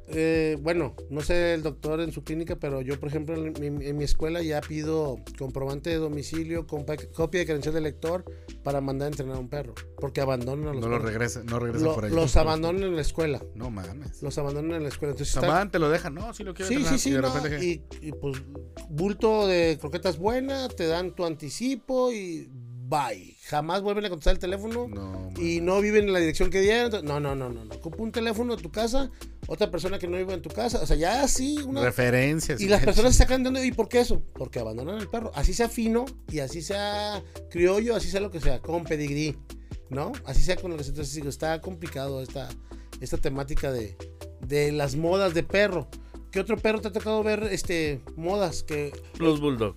Eh, 0.06 0.58
bueno, 0.60 0.94
no 1.08 1.22
sé 1.22 1.54
el 1.54 1.62
doctor 1.62 2.00
en 2.00 2.12
su 2.12 2.22
clínica, 2.22 2.56
pero 2.56 2.82
yo, 2.82 3.00
por 3.00 3.08
ejemplo, 3.08 3.34
en 3.36 3.54
mi, 3.58 3.86
en 3.86 3.96
mi 3.96 4.04
escuela 4.04 4.42
ya 4.42 4.60
pido 4.60 5.16
comprobante 5.38 5.88
de 5.88 5.96
domicilio, 5.96 6.66
compa- 6.66 7.10
copia 7.12 7.40
de 7.40 7.46
credencial 7.46 7.74
de 7.74 7.80
lector 7.80 8.22
para 8.62 8.82
mandar 8.82 9.06
a 9.06 9.10
entrenar 9.12 9.36
a 9.36 9.40
un 9.40 9.48
perro. 9.48 9.74
Porque 9.98 10.20
abandonan 10.20 10.68
a 10.68 10.72
los 10.74 10.82
No 10.82 10.88
lo 10.88 10.96
perros. 10.98 11.10
regresan, 11.10 11.46
no 11.46 11.58
regresan 11.58 11.88
Lo- 11.88 11.94
por 11.94 12.04
ahí. 12.04 12.10
los 12.12 12.36
abandonan 12.36 12.82
en 12.82 12.94
la 12.96 13.00
escuela. 13.00 13.42
No 13.54 13.70
mames. 13.70 14.22
Los 14.22 14.36
abandonan 14.36 14.72
en 14.74 14.82
la 14.82 14.88
escuela. 14.90 15.12
Entonces, 15.12 15.32
Samán 15.34 15.70
te 15.70 15.78
lo 15.78 15.88
dejan, 15.88 16.14
no, 16.14 16.34
sí 16.34 16.44
lo 16.44 16.52
quiero 16.52 16.68
Sí, 16.68 16.74
sí, 16.74 16.80
entrenar. 16.80 16.98
sí, 17.00 17.08
y 17.08 17.12
de 17.12 17.20
no, 17.22 17.34
repente, 17.34 17.58
¿qué? 17.58 17.64
y, 18.02 18.08
y, 18.08 18.12
pues 18.12 18.42
bulto 18.90 19.46
de 19.46 19.78
croquetas 19.80 20.18
buena, 20.18 20.68
te 20.68 20.86
dan 20.86 21.14
tu 21.14 21.24
anticipo 21.24 22.12
y 22.12 22.48
bye. 22.86 23.34
Jamás 23.44 23.80
vuelven 23.82 24.04
a 24.04 24.08
contestar 24.10 24.34
el 24.34 24.38
teléfono 24.38 24.86
No, 24.88 25.30
y 25.40 25.60
no 25.60 25.80
viven 25.80 26.04
en 26.04 26.12
la 26.12 26.18
dirección 26.18 26.50
que 26.50 26.60
dieron. 26.60 27.04
No, 27.04 27.18
no, 27.20 27.34
no, 27.34 27.48
no, 27.48 27.64
no. 27.64 27.74
Ocupa 27.74 28.02
un 28.02 28.12
teléfono 28.12 28.56
de 28.56 28.62
tu 28.62 28.70
casa, 28.70 29.10
otra 29.46 29.70
persona 29.70 29.98
que 29.98 30.06
no 30.08 30.16
vive 30.16 30.34
en 30.34 30.42
tu 30.42 30.50
casa. 30.50 30.80
O 30.82 30.86
sea, 30.86 30.96
ya 30.96 31.22
así 31.22 31.58
una... 31.66 31.82
referencias. 31.82 32.60
Y 32.60 32.68
las 32.68 32.84
personas 32.84 33.12
se 33.12 33.18
sacan 33.18 33.42
de 33.42 33.48
onda. 33.48 33.64
¿Y 33.64 33.72
por 33.72 33.88
qué 33.88 34.00
eso? 34.00 34.22
Porque 34.34 34.58
abandonan 34.58 34.98
el 34.98 35.08
perro. 35.08 35.30
Así 35.34 35.54
sea 35.54 35.68
fino 35.68 36.04
y 36.30 36.38
así 36.40 36.62
sea 36.62 37.22
criollo, 37.50 37.94
así 37.96 38.08
sea 38.10 38.20
lo 38.20 38.30
que 38.30 38.40
sea, 38.40 38.60
con 38.60 38.84
pedigrí, 38.84 39.36
¿no? 39.90 40.12
Así 40.24 40.42
sea 40.42 40.56
con 40.56 40.70
lo 40.70 40.76
que 40.76 40.84
sea. 40.84 40.90
Entonces, 40.90 41.14
digo, 41.14 41.28
está 41.28 41.60
complicado 41.60 42.22
esta, 42.22 42.48
esta 43.00 43.18
temática 43.18 43.70
de, 43.72 43.96
de 44.46 44.72
las 44.72 44.96
modas 44.96 45.34
de 45.34 45.42
perro. 45.42 45.88
¿Qué 46.30 46.40
otro 46.40 46.56
perro 46.56 46.80
te 46.80 46.88
ha 46.88 46.92
tocado 46.92 47.22
ver 47.22 47.44
este 47.52 48.00
modas? 48.16 48.62
Que 48.64 48.92
Los 49.18 49.40
bulldog. 49.40 49.76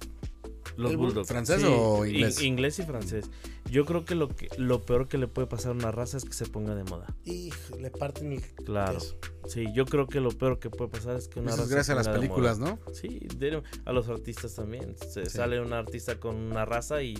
Los 0.75 0.91
¿El 0.91 0.97
bull- 0.97 1.07
bulldog. 1.07 1.25
francés 1.25 1.63
o 1.63 2.05
in- 2.05 2.15
inglés? 2.15 2.41
inglés 2.41 2.79
y 2.79 2.83
francés. 2.83 3.25
Yo 3.69 3.85
creo 3.85 4.05
que 4.05 4.15
lo 4.15 4.29
que 4.29 4.47
lo 4.57 4.81
peor 4.85 5.07
que 5.07 5.17
le 5.17 5.27
puede 5.27 5.47
pasar 5.47 5.71
a 5.71 5.75
una 5.75 5.91
raza 5.91 6.17
es 6.17 6.25
que 6.25 6.33
se 6.33 6.45
ponga 6.45 6.73
de 6.75 6.83
moda. 6.85 7.07
y 7.25 7.51
le 7.79 7.91
parten 7.91 8.31
el 8.33 8.41
Claro. 8.65 8.93
queso. 8.99 9.17
Sí, 9.47 9.65
yo 9.73 9.85
creo 9.85 10.07
que 10.07 10.19
lo 10.21 10.29
peor 10.31 10.59
que 10.59 10.69
puede 10.69 10.89
pasar 10.89 11.15
es 11.15 11.27
que 11.27 11.39
una 11.39 11.51
Eso 11.51 11.63
es 11.63 11.69
raza 11.69 11.75
gracias 11.75 11.89
a 11.89 11.91
se 11.91 11.95
las 11.95 12.07
ponga 12.07 12.13
de 12.13 12.27
películas, 12.27 12.59
moda. 12.59 12.79
¿no? 12.85 12.93
Sí, 12.93 13.19
de- 13.37 13.61
a 13.85 13.91
los 13.91 14.07
artistas 14.09 14.55
también. 14.55 14.95
Se 14.97 15.25
Sí. 15.25 15.31
sale 15.37 15.59
un 15.61 15.73
artista 15.73 16.19
con 16.19 16.35
una 16.35 16.65
raza 16.65 17.01
y 17.03 17.13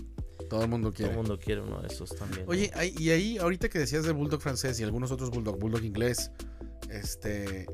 Todo 0.48 0.62
el 0.62 0.68
mundo 0.68 0.88
todo 0.88 0.96
quiere. 0.96 1.10
el 1.12 1.16
mundo 1.18 1.38
quiere 1.38 1.60
uno 1.60 1.80
de 1.82 1.88
esos 1.88 2.14
también. 2.16 2.44
¿no? 2.46 2.50
Oye, 2.50 2.70
ahí- 2.74 2.94
y 2.98 3.10
ahí, 3.10 3.38
ahorita 3.38 3.68
que 3.68 3.78
decías 3.78 4.04
del 4.04 4.14
bulldog 4.14 4.40
francés 4.40 4.78
y 4.80 4.84
algunos 4.84 5.10
otros 5.10 5.30
bulldog, 5.30 5.58
bulldog 5.58 5.84
inglés, 5.84 6.30
este. 6.90 7.66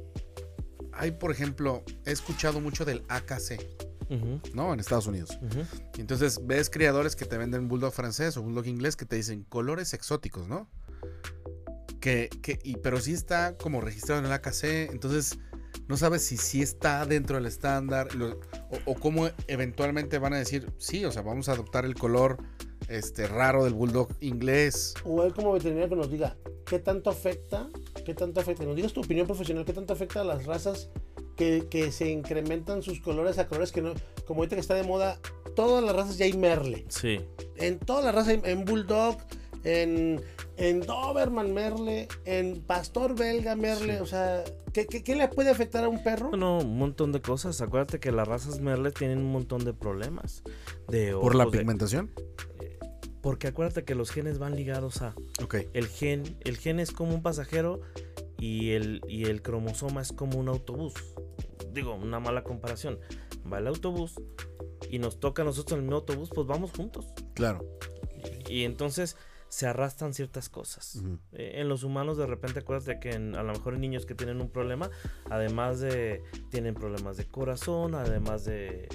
Hay, 0.93 1.11
por 1.12 1.31
ejemplo, 1.33 1.83
he 2.07 2.12
escuchado 2.12 2.61
mucho 2.61 2.85
del 2.85 3.03
AKC, 3.09 3.59
¿no? 4.55 4.72
En 4.72 4.80
Estados 4.80 5.07
Unidos. 5.07 5.38
entonces 5.98 6.40
ves 6.46 6.70
criadores 6.70 7.16
que 7.16 7.24
te 7.24 7.36
venden 7.38 7.68
bulldog 7.68 7.92
francés 7.92 8.36
o 8.36 8.42
bulldog 8.42 8.66
inglés 8.66 8.96
que 8.96 9.05
te 9.07 9.16
dicen 9.16 9.44
colores 9.44 9.94
exóticos, 9.94 10.46
¿no? 10.48 10.68
Que, 12.00 12.28
que, 12.42 12.59
y, 12.62 12.76
pero 12.76 13.00
sí 13.00 13.12
está 13.14 13.57
como 13.57 13.80
registrado 13.80 14.20
en 14.20 14.26
el 14.26 14.32
AKC, 14.32 14.90
entonces 14.92 15.38
no 15.88 15.96
sabes 15.96 16.22
si 16.24 16.36
sí 16.36 16.61
está 16.61 17.07
dentro 17.07 17.36
del 17.36 17.46
estándar 17.46 18.14
lo- 18.14 18.40
o, 18.70 18.78
o 18.92 18.94
cómo 18.94 19.28
eventualmente 19.48 20.18
van 20.18 20.34
a 20.34 20.38
decir, 20.38 20.70
sí, 20.78 21.05
o 21.07 21.12
sea, 21.12 21.22
vamos 21.22 21.48
a 21.48 21.52
adoptar 21.52 21.84
el 21.86 21.94
color 21.94 22.38
este 22.88 23.26
raro 23.26 23.64
del 23.64 23.72
bulldog 23.72 24.09
inglés. 24.20 24.92
O 25.05 25.22
él 25.24 25.32
como 25.32 25.52
veterinario 25.55 25.88
que 25.88 25.96
nos 25.96 26.11
diga 26.11 26.36
qué 26.66 26.78
tanto 26.78 27.09
afecta, 27.09 27.70
qué 28.05 28.12
tanto 28.14 28.40
afecta, 28.40 28.64
nos 28.64 28.76
digas 28.76 28.92
tu 28.92 29.00
opinión 29.00 29.26
profesional, 29.26 29.64
qué 29.64 29.72
tanto 29.72 29.94
afecta 29.94 30.20
a 30.20 30.24
las 30.24 30.44
razas 30.44 30.90
que, 31.37 31.66
que 31.70 31.91
se 31.93 32.09
incrementan 32.11 32.82
sus 32.82 33.01
colores 33.01 33.39
a 33.39 33.47
colores 33.49 33.72
que 33.72 33.82
no, 33.82 33.95
como 34.26 34.41
ahorita 34.41 34.57
que 34.57 34.61
está 34.61 34.74
de 34.74 34.82
moda, 34.85 35.18
todas 35.57 35.82
las 35.85 35.95
razas 35.95 36.18
ya 36.18 36.24
hay 36.26 36.32
merle. 36.35 36.85
Sí. 36.89 37.20
En 37.57 37.78
todas 37.78 38.05
las 38.05 38.14
razas, 38.14 38.35
en, 38.35 38.47
en 38.47 38.64
Bulldog, 38.64 39.16
en, 39.64 40.20
en 40.57 40.80
Doberman 40.80 41.55
Merle, 41.55 42.09
en 42.24 42.61
Pastor 42.62 43.16
Belga 43.16 43.57
Merle, 43.57 43.97
Sí. 43.97 44.03
o 44.03 44.07
sea, 44.07 44.45
¿qué, 44.72 44.87
qué, 44.87 45.03
qué 45.03 45.14
le 45.14 45.28
puede 45.28 45.51
afectar 45.51 45.85
a 45.85 45.89
un 45.89 46.03
perro? 46.03 46.37
No, 46.37 46.59
un 46.59 46.76
montón 46.78 47.12
de 47.12 47.20
cosas. 47.22 47.61
Acuérdate 47.62 47.99
que 47.99 48.12
las 48.12 48.28
razas 48.28 48.61
Merle 48.61 48.91
tienen 48.93 49.18
un 49.18 49.32
montón 49.32 49.64
de 49.64 49.72
problemas. 49.72 50.43
De 50.89 51.12
¿Por 51.12 51.35
la 51.35 51.47
de- 51.47 51.51
pigmentación? 51.53 52.11
Porque 53.22 53.47
acuérdate 53.47 53.85
que 53.85 53.95
los 53.95 54.11
genes 54.11 54.39
van 54.39 54.55
ligados 54.55 55.01
a. 55.01 55.14
Ok. 55.43 55.57
El 55.72 55.89
gen, 55.89 56.37
el 56.45 56.59
gen 56.59 56.78
es 56.78 56.91
como 56.93 57.14
un 57.14 57.22
pasajero 57.22 57.80
y 58.45 58.72
el, 58.72 59.01
y 59.09 59.24
el 59.24 59.40
cromosoma 59.40 60.03
es 60.03 60.12
como 60.12 60.38
un 60.38 60.49
autobús. 60.49 60.92
Digo, 61.72 61.95
una 61.95 62.20
mala 62.20 62.45
comparación. 62.45 62.99
Va 63.51 63.59
el 63.59 63.66
autobús 63.66 64.14
y 64.90 64.99
nos 64.99 65.18
toca 65.18 65.42
a 65.42 65.45
nosotros 65.47 65.72
en 65.72 65.78
el 65.78 65.82
mismo 65.84 65.97
autobús, 65.97 66.30
pues 66.34 66.47
vamos 66.47 66.72
juntos. 66.72 67.07
Claro. 67.34 67.64
Y 68.49 68.64
entonces 68.64 69.16
se 69.49 69.66
arrastran 69.66 70.12
ciertas 70.14 70.49
cosas. 70.49 71.01
Eh, 71.32 71.53
En 71.61 71.68
los 71.68 71.84
humanos 71.84 72.16
de 72.18 72.26
repente 72.26 72.59
acuérdate 72.61 72.99
que 73.01 73.11
en- 73.12 73.34
a 73.36 73.42
lo 73.42 73.53
mejor 73.53 73.74
en 73.74 73.80
niños 73.80 74.05
que 74.05 74.14
tienen 74.14 74.40
un 74.40 74.51
problema, 74.51 74.90
además 75.30 75.80
de 75.80 76.22
tienen 76.51 76.74
problemas 76.74 77.16
de 77.16 77.26
corazón, 77.26 77.95
además 77.95 78.45
de 78.45 78.88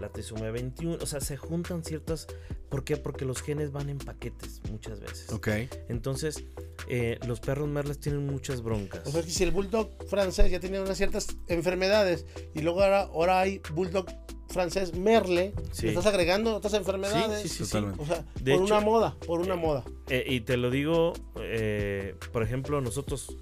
la 0.00 0.08
trisomía 0.10 0.50
21, 0.50 0.98
o 1.00 1.06
sea, 1.06 1.20
se 1.20 1.36
juntan 1.36 1.84
ciertas 1.84 2.26
¿Por 2.68 2.82
qué? 2.82 2.96
Porque 2.96 3.24
los 3.24 3.40
genes 3.40 3.70
van 3.70 3.88
en 3.88 3.98
paquetes 3.98 4.60
muchas 4.68 4.98
veces. 4.98 5.30
Ok. 5.32 5.46
Entonces, 5.88 6.42
eh, 6.88 7.20
los 7.24 7.38
perros 7.38 7.68
merles 7.68 8.00
tienen 8.00 8.26
muchas 8.26 8.62
broncas. 8.62 9.06
O 9.06 9.12
sea, 9.12 9.22
que 9.22 9.30
si 9.30 9.44
el 9.44 9.52
Bulldog 9.52 9.90
francés 10.08 10.50
ya 10.50 10.58
tenía 10.58 10.82
unas 10.82 10.96
ciertas 10.96 11.28
enfermedades 11.46 12.26
y 12.52 12.62
luego 12.62 12.82
ahora, 12.82 13.02
ahora 13.02 13.40
hay 13.40 13.60
Bulldog 13.74 14.06
francés 14.48 14.92
Merle, 14.96 15.54
Sí. 15.70 15.82
le 15.86 15.88
estás 15.90 16.06
agregando 16.06 16.56
otras 16.56 16.74
enfermedades. 16.74 17.42
Sí, 17.42 17.48
sí, 17.48 17.54
sí, 17.58 17.64
sí. 17.64 17.70
Totalmente. 17.70 18.02
O 18.02 18.06
sea, 18.06 18.24
De 18.40 18.54
por 18.56 18.64
hecho- 18.64 18.74
una 18.74 18.80
moda, 18.80 19.16
por 19.24 19.38
una 19.40 19.54
moda. 19.54 19.84
Eh, 20.08 20.24
y 20.26 20.40
te 20.40 20.56
lo 20.56 20.70
digo, 20.70 21.12
eh, 21.40 22.16
por 22.32 22.42
ejemplo, 22.42 22.80
nosotros 22.80 23.36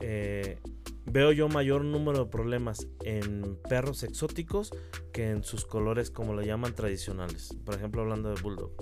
eh, 0.00 0.58
veo 1.06 1.32
yo 1.32 1.48
mayor 1.48 1.84
número 1.84 2.24
de 2.24 2.30
problemas 2.30 2.86
en 3.04 3.58
perros 3.68 4.02
exóticos 4.02 4.70
que 5.12 5.30
en 5.30 5.42
sus 5.44 5.64
colores, 5.64 6.10
como 6.10 6.34
lo 6.34 6.42
llaman, 6.42 6.74
tradicionales. 6.74 7.54
Por 7.64 7.74
ejemplo, 7.74 8.02
hablando 8.02 8.34
de 8.34 8.40
Bulldog. 8.40 8.72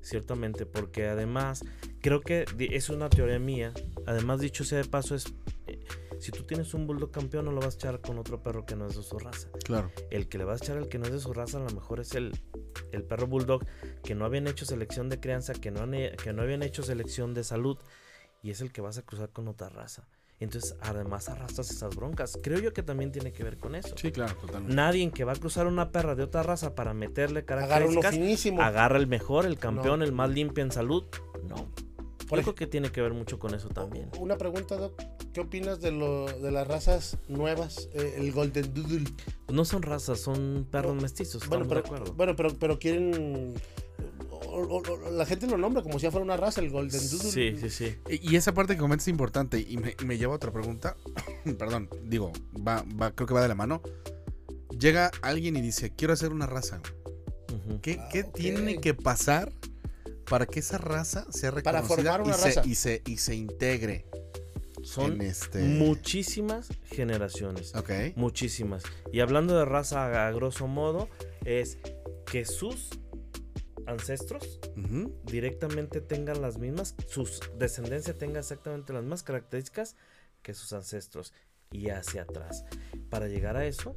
Ciertamente, 0.00 0.64
porque 0.64 1.06
además, 1.06 1.64
creo 2.00 2.20
que 2.20 2.46
es 2.58 2.88
una 2.88 3.10
teoría 3.10 3.38
mía. 3.38 3.72
Además, 4.06 4.40
dicho 4.40 4.64
sea 4.64 4.78
de 4.78 4.84
paso, 4.84 5.14
es. 5.14 5.26
eh, 5.66 5.80
si 6.20 6.32
tú 6.32 6.42
tienes 6.44 6.74
un 6.74 6.86
bulldog 6.86 7.12
campeón, 7.12 7.44
no 7.44 7.52
lo 7.52 7.60
vas 7.60 7.74
a 7.74 7.76
echar 7.76 8.00
con 8.00 8.18
otro 8.18 8.42
perro 8.42 8.66
que 8.66 8.74
no 8.74 8.86
es 8.86 8.96
de 8.96 9.02
su 9.02 9.18
raza. 9.18 9.48
Claro. 9.64 9.92
El 10.10 10.28
que 10.28 10.38
le 10.38 10.44
vas 10.44 10.60
a 10.60 10.64
echar 10.64 10.78
al 10.78 10.88
que 10.88 10.98
no 10.98 11.06
es 11.06 11.12
de 11.12 11.20
su 11.20 11.32
raza, 11.32 11.58
a 11.58 11.60
lo 11.60 11.70
mejor 11.70 12.00
es 12.00 12.14
el, 12.14 12.32
el 12.92 13.04
perro 13.04 13.26
bulldog 13.28 13.64
que 14.02 14.14
no 14.14 14.24
habían 14.24 14.48
hecho 14.48 14.64
selección 14.64 15.08
de 15.08 15.20
crianza, 15.20 15.52
que 15.54 15.70
no, 15.70 15.80
han 15.80 15.92
que 15.92 16.32
no 16.32 16.42
habían 16.42 16.62
hecho 16.62 16.82
selección 16.82 17.34
de 17.34 17.44
salud, 17.44 17.78
y 18.42 18.50
es 18.50 18.60
el 18.60 18.72
que 18.72 18.80
vas 18.80 18.98
a 18.98 19.02
cruzar 19.02 19.30
con 19.30 19.46
otra 19.46 19.68
raza. 19.68 20.08
Entonces, 20.40 20.76
además 20.80 21.28
arrastras 21.28 21.70
esas 21.70 21.96
broncas. 21.96 22.38
Creo 22.42 22.60
yo 22.60 22.72
que 22.72 22.82
también 22.84 23.10
tiene 23.10 23.32
que 23.32 23.42
ver 23.42 23.58
con 23.58 23.74
eso. 23.74 23.94
Sí, 23.96 24.12
claro, 24.12 24.34
totalmente. 24.36 24.74
Nadie 24.74 25.10
que 25.10 25.24
va 25.24 25.32
a 25.32 25.36
cruzar 25.36 25.66
una 25.66 25.90
perra 25.90 26.14
de 26.14 26.22
otra 26.22 26.42
raza 26.44 26.74
para 26.76 26.94
meterle 26.94 27.40
Agarra 27.40 27.64
uno 27.64 27.68
características 27.68 28.14
finísimo. 28.14 28.62
agarra 28.62 28.98
el 28.98 29.08
mejor, 29.08 29.46
el 29.46 29.58
campeón, 29.58 29.98
No. 30.00 30.04
el 30.04 30.12
más 30.12 30.30
limpio 30.30 30.62
en 30.62 30.70
salud. 30.70 31.04
No. 31.48 31.66
Por 32.28 32.38
Yo 32.38 32.42
creo 32.44 32.54
que 32.54 32.66
tiene 32.66 32.92
que 32.92 33.00
ver 33.00 33.14
mucho 33.14 33.38
con 33.38 33.54
eso 33.54 33.68
también. 33.70 34.10
Una 34.18 34.36
pregunta, 34.36 34.76
Doc. 34.76 35.02
¿Qué 35.32 35.40
opinas 35.40 35.80
de, 35.80 35.92
lo, 35.92 36.26
de 36.26 36.50
las 36.50 36.68
razas 36.68 37.16
nuevas? 37.26 37.88
Eh, 37.94 38.16
el 38.18 38.32
Golden 38.32 38.74
Doodle. 38.74 39.04
No 39.48 39.64
son 39.64 39.82
razas, 39.82 40.20
son 40.20 40.68
perros 40.70 41.00
mestizos. 41.00 41.48
Bueno, 41.48 41.66
pero, 41.66 41.80
de 41.80 41.86
acuerdo. 41.86 42.12
bueno 42.14 42.36
pero, 42.36 42.50
pero 42.58 42.78
quieren. 42.78 43.54
O- 44.58 44.78
o- 44.78 45.06
o- 45.08 45.10
la 45.10 45.24
gente 45.26 45.46
lo 45.46 45.56
nombra 45.58 45.82
como 45.82 45.98
si 45.98 46.04
ya 46.04 46.10
fuera 46.10 46.24
una 46.24 46.36
raza, 46.36 46.60
el 46.60 46.70
Golden 46.70 47.00
Doodle. 47.10 47.30
Sí, 47.30 47.56
sí, 47.60 47.70
sí. 47.70 47.96
Y 48.08 48.32
y 48.32 48.36
esa 48.36 48.52
parte 48.54 48.74
que 48.74 48.80
comentas 48.80 49.04
es 49.06 49.12
importante 49.12 49.58
y 49.60 49.76
me, 49.78 49.94
me 50.04 50.18
lleva 50.18 50.32
a 50.32 50.36
otra 50.36 50.52
pregunta. 50.52 50.96
Perdón, 51.58 51.88
digo, 52.04 52.32
va, 52.66 52.84
va, 53.00 53.12
creo 53.12 53.26
que 53.26 53.34
va 53.34 53.42
de 53.42 53.48
la 53.48 53.54
mano. 53.54 53.82
Llega 54.78 55.10
alguien 55.22 55.56
y 55.56 55.60
dice, 55.60 55.90
quiero 55.94 56.12
hacer 56.12 56.30
una 56.32 56.46
raza. 56.46 56.80
¿Qué, 57.82 57.98
Ah, 58.00 58.08
qué 58.12 58.24
tiene 58.24 58.80
que 58.80 58.94
pasar 58.94 59.52
para 60.28 60.46
que 60.46 60.60
esa 60.60 60.78
raza 60.78 61.26
sea 61.30 61.52
Para 61.52 61.80
reconocida 61.82 62.12
formar 62.12 62.22
una 62.22 62.34
y, 62.36 62.38
se, 62.38 62.46
raza. 62.56 62.62
y, 62.66 62.74
se, 62.74 63.02
y 63.06 63.16
se 63.18 63.34
integre 63.34 64.06
Son 64.82 65.12
en 65.14 65.22
este... 65.22 65.58
muchísimas 65.60 66.68
generaciones. 66.84 67.74
Ok. 67.74 67.90
Muchísimas. 68.16 68.82
Y 69.12 69.20
hablando 69.20 69.58
de 69.58 69.64
raza 69.64 70.04
a, 70.06 70.28
a 70.28 70.32
grosso 70.32 70.66
modo, 70.66 71.08
es 71.44 71.78
que 72.26 72.44
sus 72.44 72.90
ancestros 73.88 74.60
directamente 75.24 76.00
tengan 76.00 76.40
las 76.40 76.58
mismas, 76.58 76.94
su 77.08 77.28
descendencia 77.56 78.14
tenga 78.14 78.40
exactamente 78.40 78.92
las 78.92 79.02
mismas 79.02 79.22
características 79.22 79.96
que 80.42 80.54
sus 80.54 80.72
ancestros 80.72 81.32
y 81.70 81.90
hacia 81.90 82.22
atrás. 82.22 82.64
Para 83.10 83.28
llegar 83.28 83.56
a 83.56 83.66
eso, 83.66 83.96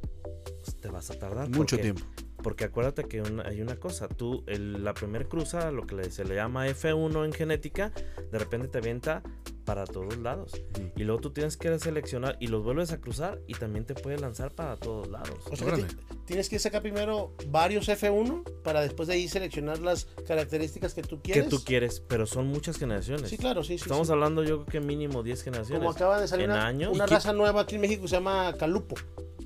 pues, 0.63 0.77
te 0.79 0.89
vas 0.89 1.11
a 1.11 1.19
tardar. 1.19 1.49
Mucho 1.49 1.77
tiempo. 1.77 2.03
Porque 2.43 2.63
acuérdate 2.65 3.03
que 3.03 3.21
una- 3.21 3.43
hay 3.43 3.61
una 3.61 3.75
cosa, 3.75 4.07
tú, 4.07 4.43
el- 4.47 4.83
la 4.83 4.93
primer 4.93 5.27
cruza, 5.27 5.71
lo 5.71 5.85
que 5.85 5.95
le- 5.95 6.11
se 6.11 6.25
le 6.25 6.35
llama 6.35 6.67
F1 6.67 7.23
en 7.25 7.33
genética, 7.33 7.91
de 8.31 8.39
repente 8.39 8.67
te 8.67 8.79
avienta 8.79 9.21
para 9.65 9.85
todos 9.85 10.17
lados. 10.17 10.51
Y 10.95 11.03
luego 11.03 11.21
tú 11.21 11.29
tienes 11.31 11.55
que 11.55 11.77
seleccionar 11.77 12.35
y 12.39 12.47
los 12.47 12.63
vuelves 12.63 12.91
a 12.91 12.99
cruzar 12.99 13.39
y 13.47 13.53
también 13.53 13.85
te 13.85 13.93
puede 13.93 14.17
lanzar 14.17 14.51
para 14.53 14.75
todos 14.75 15.07
lados. 15.07 15.37
O 15.51 15.55
sea 15.55 15.73
que 15.75 15.85
tienes 16.25 16.49
que 16.49 16.57
sacar 16.57 16.81
primero 16.81 17.33
varios 17.47 17.87
F1 17.87 18.43
para 18.63 18.81
después 18.81 19.07
de 19.07 19.13
ahí 19.15 19.27
seleccionar 19.27 19.79
las 19.79 20.05
características 20.27 20.93
que 20.95 21.03
tú 21.03 21.21
Que 21.21 21.33
quieres. 21.33 21.49
tú 21.49 21.63
quieres, 21.63 21.99
pero 22.07 22.25
son 22.25 22.47
muchas 22.47 22.77
generaciones. 22.77 23.29
Sí, 23.29 23.37
claro, 23.37 23.63
sí, 23.63 23.77
sí. 23.77 23.83
Estamos 23.83 24.07
sí. 24.07 24.13
hablando 24.13 24.43
yo 24.43 24.65
creo 24.65 24.65
que 24.65 24.79
mínimo 24.87 25.21
10 25.21 25.43
generaciones. 25.43 25.79
Como 25.79 25.91
acaba 25.91 26.19
de 26.19 26.27
salir 26.27 26.45
en 26.45 26.51
una, 26.51 26.65
años. 26.65 26.93
una 26.95 27.05
¿Y 27.05 27.07
qué- 27.07 27.13
raza 27.15 27.31
nueva 27.33 27.61
aquí 27.61 27.75
en 27.75 27.81
México 27.81 28.01
que 28.01 28.07
se 28.07 28.15
llama 28.15 28.53
Calupo, 28.57 28.95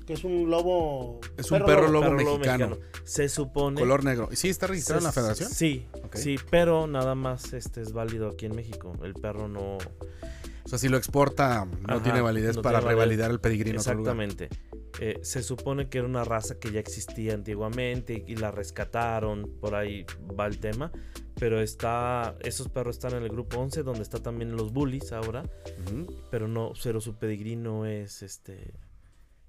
que 0.06 0.12
es 0.14 0.24
un 0.24 0.48
lobo. 0.50 1.20
Es 1.36 1.50
un 1.50 1.64
perro 1.64 1.88
lobo 1.88 2.00
Perro 2.06 2.18
lobo 2.22 2.38
mexicano. 2.38 2.78
Se 3.04 3.28
supone. 3.28 3.80
Color 3.80 4.04
negro. 4.04 4.28
¿Y 4.30 4.36
sí 4.36 4.48
está 4.48 4.66
registrado 4.66 5.00
en 5.00 5.04
la 5.04 5.12
federación? 5.12 5.50
Sí, 5.50 5.86
Ok. 6.04 6.16
sí, 6.16 6.36
pero 6.50 6.86
nada 6.86 7.14
más 7.14 7.52
este 7.52 7.80
es 7.82 7.92
válido 7.92 8.28
aquí 8.28 8.46
en 8.46 8.54
México. 8.56 8.92
El 9.02 9.14
perro 9.14 9.48
no. 9.48 9.78
O 9.78 10.68
sea, 10.68 10.78
si 10.78 10.88
lo 10.88 10.96
exporta, 10.96 11.64
no 11.64 11.94
Ajá, 11.94 12.02
tiene 12.02 12.20
validez 12.20 12.56
no 12.56 12.62
para 12.62 12.78
tiene 12.80 12.94
validez. 12.94 13.18
revalidar 13.18 13.30
el 13.30 13.58
lugar. 13.58 13.76
Exactamente. 13.76 14.48
Eh, 14.98 15.20
se 15.22 15.42
supone 15.42 15.88
que 15.88 15.98
era 15.98 16.06
una 16.06 16.24
raza 16.24 16.58
que 16.58 16.72
ya 16.72 16.80
existía 16.80 17.34
antiguamente 17.34 18.24
y 18.26 18.36
la 18.36 18.50
rescataron, 18.50 19.48
por 19.60 19.74
ahí 19.74 20.06
va 20.38 20.46
el 20.46 20.58
tema. 20.58 20.90
Pero 21.38 21.60
está, 21.60 22.34
esos 22.40 22.68
perros 22.70 22.96
están 22.96 23.12
en 23.14 23.22
el 23.22 23.28
grupo 23.28 23.58
11, 23.60 23.82
donde 23.82 24.02
está 24.02 24.20
también 24.22 24.56
los 24.56 24.72
bullies 24.72 25.12
ahora, 25.12 25.44
pero 26.30 26.48
no, 26.48 26.72
pero 26.82 27.00
su 27.02 27.14
pedigrí 27.16 27.56
no 27.56 27.84
es 27.84 28.22
este 28.22 28.72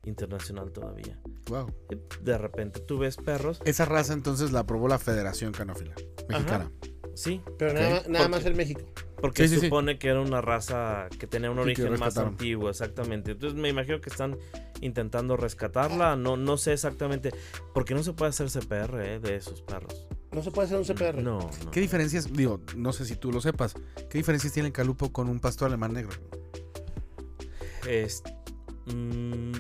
internacional 0.08 0.72
todavía. 0.72 1.20
Wow. 1.49 1.74
De 2.22 2.38
repente 2.38 2.80
tú 2.82 2.97
ves 2.99 3.18
perros, 3.18 3.60
Esa 3.66 3.86
raza 3.86 4.14
entonces 4.14 4.51
la 4.51 4.60
aprobó 4.62 4.88
la 4.88 4.99
Federación 4.99 5.51
Canófila 5.53 5.93
Mexicana. 6.30 6.72
sí, 7.14 7.41
Pero 7.58 7.72
Ok. 7.72 7.78
nada, 7.80 8.03
nada 8.08 8.28
más 8.30 8.45
en 8.45 8.55
México. 8.58 8.82
porque 9.20 9.47
Sí, 9.47 9.55
sí, 9.55 9.60
sí. 9.62 9.66
supone 9.68 9.97
que 9.97 10.10
era 10.10 10.22
una 10.22 10.41
raza 10.41 11.08
que 11.20 11.26
tenía 11.28 11.49
un 11.49 11.58
origen 11.60 11.97
más 11.99 12.18
antiguo, 12.18 12.70
exactamente. 12.70 13.32
Entonces 13.32 13.60
me 13.60 13.70
imagino 13.70 13.99
que 13.99 14.10
están 14.12 14.38
intentando 14.82 15.36
rescatarla, 15.38 16.16
no, 16.16 16.38
no 16.38 16.58
sé 16.58 16.74
exactamente, 16.74 17.32
porque 17.74 17.95
no 17.95 18.03
se 18.03 18.14
puede 18.14 18.30
hacer 18.30 18.49
CPR 18.51 19.01
eh, 19.03 19.20
de 19.20 19.36
esos 19.38 19.62
perros. 19.64 20.05
No 20.32 20.43
se 20.43 20.51
puede 20.51 20.68
hacer 20.68 20.78
un 20.78 20.86
CPR. 20.86 21.24
No, 21.24 21.39
no. 21.66 21.72
¿Qué 21.72 21.80
diferencias, 21.80 22.32
digo, 22.32 22.60
no 22.76 22.93
sé 22.93 23.05
si 23.05 23.16
tú 23.16 23.32
lo 23.32 23.41
sepas, 23.41 23.74
qué 24.08 24.20
diferencias 24.20 24.53
tiene 24.53 24.68
el 24.68 24.74
calupo 24.74 25.12
con 25.12 25.30
un 25.30 25.39
pastor 25.39 25.70
alemán 25.70 25.93
negro? 25.93 26.12
Es, 27.88 28.22
mm, 28.86 29.53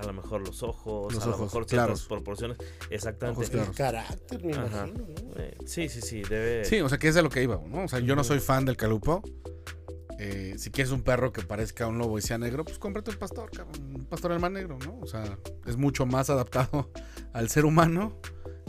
a 0.00 0.06
lo 0.06 0.12
mejor 0.12 0.46
los 0.46 0.62
ojos, 0.62 1.12
Los 1.12 1.22
a 1.22 1.26
lo 1.26 1.32
ojos, 1.34 1.46
mejor 1.46 1.66
claros. 1.66 1.98
ciertas 2.00 2.08
proporciones. 2.08 2.56
Exactamente. 2.90 3.40
Ojos 3.40 3.50
claros. 3.50 3.68
El 3.70 3.74
carácter, 3.76 4.44
me 4.44 4.52
Ajá. 4.54 4.86
imagino, 4.88 5.06
¿no? 5.08 5.42
Eh, 5.42 5.56
sí, 5.66 5.88
sí, 5.88 6.00
sí, 6.00 6.22
debe. 6.22 6.64
Sí, 6.64 6.80
o 6.80 6.88
sea, 6.88 6.98
que 6.98 7.08
es 7.08 7.14
de 7.14 7.22
lo 7.22 7.28
que 7.28 7.42
iba, 7.42 7.60
¿no? 7.66 7.84
O 7.84 7.88
sea, 7.88 7.98
yo 8.00 8.16
no 8.16 8.24
soy 8.24 8.40
fan 8.40 8.64
del 8.64 8.76
calupo. 8.76 9.22
Eh, 10.18 10.54
si 10.58 10.70
quieres 10.70 10.92
un 10.92 11.02
perro 11.02 11.32
que 11.32 11.42
parezca 11.42 11.86
un 11.86 11.96
lobo 11.98 12.18
y 12.18 12.22
sea 12.22 12.36
negro, 12.36 12.64
pues 12.64 12.78
cómprate 12.78 13.10
un 13.10 13.16
pastor, 13.16 13.50
cabrón, 13.50 13.94
un 13.96 14.04
pastor 14.04 14.32
alemán 14.32 14.52
negro, 14.52 14.78
¿no? 14.84 14.98
O 15.00 15.06
sea, 15.06 15.38
es 15.66 15.76
mucho 15.76 16.04
más 16.04 16.28
adaptado 16.28 16.90
al 17.32 17.48
ser 17.48 17.64
humano 17.64 18.18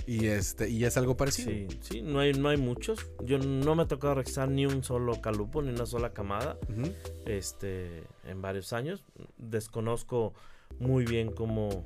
y 0.08 0.28
este 0.28 0.70
y 0.70 0.86
es 0.86 0.96
algo 0.96 1.18
parecido. 1.18 1.50
Sí, 1.52 1.68
sí, 1.82 2.02
no 2.02 2.20
hay, 2.22 2.34
no 2.34 2.48
hay 2.50 2.58
muchos. 2.58 3.06
Yo 3.24 3.38
no 3.38 3.76
me 3.76 3.84
ha 3.84 3.88
tocado 3.88 4.16
registrar 4.16 4.50
ni 4.50 4.66
un 4.66 4.84
solo 4.84 5.20
calupo, 5.22 5.62
ni 5.62 5.70
una 5.72 5.86
sola 5.86 6.14
camada. 6.14 6.58
Este, 7.26 8.04
en 8.26 8.42
varios 8.42 8.72
años. 8.74 9.04
Desconozco 9.38 10.34
muy 10.80 11.06
bien 11.06 11.32
cómo, 11.32 11.86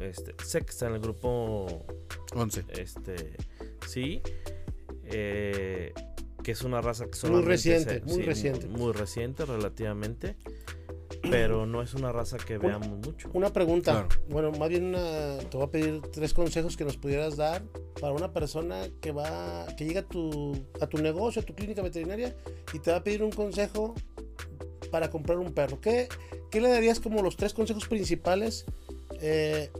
este, 0.00 0.34
sé 0.44 0.62
que 0.62 0.70
está 0.70 0.86
en 0.88 0.94
el 0.94 1.00
grupo, 1.00 1.84
11. 2.34 2.64
este, 2.78 3.36
sí, 3.88 4.20
eh, 5.04 5.92
que 6.42 6.52
es 6.52 6.62
una 6.62 6.80
raza 6.80 7.04
que 7.04 7.10
Muy 7.10 7.18
solamente 7.18 7.48
reciente, 7.50 7.94
se- 8.00 8.04
muy 8.04 8.16
sí, 8.16 8.22
reciente. 8.22 8.66
muy 8.68 8.92
reciente 8.92 9.44
relativamente, 9.44 10.36
pero 11.30 11.66
no 11.66 11.82
es 11.82 11.94
una 11.94 12.12
raza 12.12 12.36
que 12.38 12.58
veamos 12.58 12.88
mucho. 12.88 13.30
Una 13.32 13.52
pregunta. 13.52 13.92
Claro. 13.92 14.08
Bueno, 14.28 14.52
más 14.52 14.68
bien 14.68 14.84
una- 14.86 15.38
te 15.38 15.56
voy 15.56 15.66
a 15.66 15.70
pedir 15.70 16.00
tres 16.12 16.34
consejos 16.34 16.76
que 16.76 16.84
nos 16.84 16.96
pudieras 16.96 17.36
dar 17.36 17.62
para 18.00 18.12
una 18.12 18.32
persona 18.32 18.88
que 19.00 19.12
va, 19.12 19.66
que 19.76 19.84
llega 19.84 20.00
a 20.00 20.08
tu, 20.08 20.66
a 20.80 20.86
tu 20.86 20.98
negocio, 20.98 21.40
a 21.42 21.44
tu 21.44 21.54
clínica 21.54 21.82
veterinaria 21.82 22.34
y 22.72 22.78
te 22.78 22.90
va 22.90 22.98
a 22.98 23.04
pedir 23.04 23.22
un 23.22 23.30
consejo 23.30 23.94
para 24.90 25.10
comprar 25.10 25.38
un 25.38 25.52
perro. 25.54 25.80
¿Qué, 25.80 26.08
qué 26.50 26.60
le 26.60 26.68
darías 26.68 27.00
como 27.00 27.22
los 27.22 27.36
tres 27.36 27.54
consejos 27.54 27.86
principales 27.88 28.64
eh, 29.20 29.70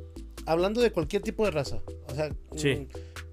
hablando 0.46 0.80
de 0.80 0.90
cualquier 0.92 1.22
tipo 1.22 1.44
de 1.44 1.50
raza? 1.50 1.82
O 2.08 2.14
sea, 2.14 2.30
Sí. 2.56 2.74
mm, 2.74 2.86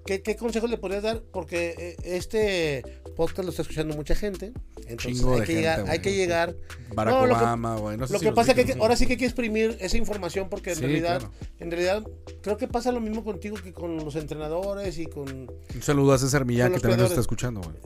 ¿qué, 0.04 0.22
qué 0.22 0.36
consejos 0.36 0.68
le 0.68 0.78
podrías 0.78 1.02
dar? 1.04 1.22
Porque 1.32 1.74
eh, 1.78 1.96
este 2.04 2.82
podcast 3.16 3.44
lo 3.44 3.50
está 3.50 3.62
escuchando 3.62 3.94
mucha 3.96 4.14
gente. 4.14 4.52
Entonces 4.90 5.24
hay 5.24 5.30
de 5.32 5.40
que, 5.40 5.46
gente, 5.46 5.54
llegar, 5.54 5.84
hay 5.88 5.98
que 6.00 6.12
llegar 6.14 6.56
Barack 6.94 7.14
No, 7.14 7.22
Obama, 7.22 7.76
güey. 7.76 7.96
No 7.96 8.06
sé 8.06 8.12
lo 8.14 8.18
si 8.18 8.24
que 8.26 8.32
pasa 8.32 8.52
es 8.52 8.64
que, 8.66 8.72
ahora 8.80 8.96
sí 8.96 9.06
que 9.06 9.12
hay 9.12 9.18
que 9.18 9.24
exprimir 9.26 9.76
esa 9.80 9.96
información 9.96 10.48
porque 10.48 10.70
en 10.70 10.76
Sí, 10.76 10.82
realidad, 10.82 11.18
claro. 11.20 11.34
en 11.58 11.70
realidad 11.70 12.02
creo 12.42 12.56
que 12.56 12.68
pasa 12.68 12.92
lo 12.92 13.00
mismo 13.00 13.24
contigo 13.24 13.56
que 13.62 13.72
con 13.72 13.96
los 13.96 14.16
entrenadores 14.16 14.98
y 14.98 15.06
con 15.06 15.28
Un 15.74 15.82
saludo 15.82 16.12
a 16.12 16.18
César 16.18 16.44
Millán 16.44 16.72
que 16.72 16.80
también 16.80 17.00
nos 17.00 17.10
está 17.10 17.20
escuchando, 17.20 17.60
güey. 17.60 17.76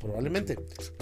probablemente 0.00 0.56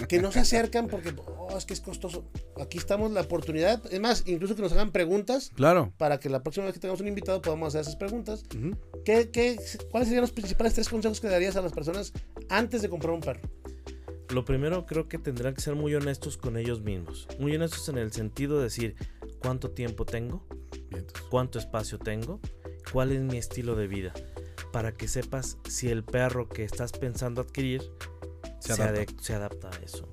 que 0.07 0.19
no 0.19 0.31
se 0.31 0.39
acercan 0.39 0.87
porque 0.87 1.13
oh, 1.27 1.57
es 1.57 1.65
que 1.65 1.73
es 1.73 1.81
costoso. 1.81 2.25
Aquí 2.59 2.77
estamos 2.77 3.11
la 3.11 3.21
oportunidad, 3.21 3.81
es 3.91 3.99
más, 3.99 4.23
incluso 4.25 4.55
que 4.55 4.61
nos 4.61 4.71
hagan 4.71 4.91
preguntas 4.91 5.51
Claro. 5.55 5.93
para 5.97 6.19
que 6.19 6.29
la 6.29 6.41
próxima 6.41 6.65
vez 6.65 6.73
que 6.73 6.79
tengamos 6.79 7.01
un 7.01 7.07
invitado 7.07 7.41
podamos 7.41 7.67
hacer 7.69 7.81
esas 7.81 7.95
preguntas. 7.97 8.43
¿Qué, 9.03 9.29
qué, 9.29 9.57
¿Cuáles 9.91 10.07
serían 10.09 10.21
los 10.21 10.31
principales 10.31 10.73
tres 10.73 10.89
consejos 10.89 11.21
que 11.21 11.27
darías 11.27 11.55
a 11.55 11.61
las 11.61 11.71
personas 11.71 12.13
antes 12.49 12.81
de 12.81 12.89
comprar 12.89 13.13
un 13.13 13.21
perro? 13.21 13.41
Lo 14.29 14.43
primero 14.43 14.85
creo 14.85 15.07
que 15.07 15.17
tendrán 15.17 15.53
que 15.53 15.61
ser 15.61 15.75
muy 15.75 15.93
honestos 15.95 16.37
con 16.37 16.57
ellos 16.57 16.81
mismos, 16.81 17.27
muy 17.39 17.55
honestos 17.55 17.87
en 17.89 17.97
el 17.97 18.11
sentido 18.11 18.57
de 18.57 18.63
decir 18.65 18.95
cuánto 19.39 19.71
tiempo 19.71 20.05
tengo, 20.05 20.45
cuánto 21.29 21.59
espacio 21.59 21.99
tengo, 21.99 22.39
cuál 22.91 23.11
es 23.11 23.21
mi 23.21 23.37
estilo 23.37 23.75
de 23.75 23.87
vida, 23.87 24.13
para 24.71 24.93
que 24.93 25.07
sepas 25.07 25.57
si 25.69 25.89
el 25.89 26.03
perro 26.03 26.49
que 26.49 26.63
estás 26.63 26.91
pensando 26.91 27.41
adquirir 27.41 27.83
Se 28.59 28.73
adapta. 28.73 29.13
se 29.21 29.33
adapta 29.33 29.69
a 29.69 29.83
eso. 29.83 30.11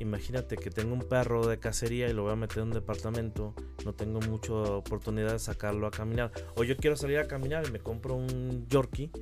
Imagínate 0.00 0.56
que 0.56 0.70
tengo 0.70 0.94
un 0.94 1.02
perro 1.02 1.46
de 1.46 1.58
cacería 1.58 2.08
y 2.08 2.14
lo 2.14 2.22
voy 2.22 2.32
a 2.32 2.36
meter 2.36 2.58
en 2.58 2.64
un 2.68 2.70
departamento, 2.72 3.54
no 3.84 3.92
tengo 3.94 4.18
mucha 4.20 4.52
oportunidad 4.54 5.32
de 5.32 5.38
sacarlo 5.38 5.86
a 5.86 5.90
caminar. 5.90 6.32
O 6.56 6.64
yo 6.64 6.76
quiero 6.78 6.96
salir 6.96 7.18
a 7.18 7.26
caminar 7.28 7.66
y 7.68 7.70
me 7.70 7.80
compro 7.80 8.14
un 8.16 8.66
Yorkie. 8.68 9.10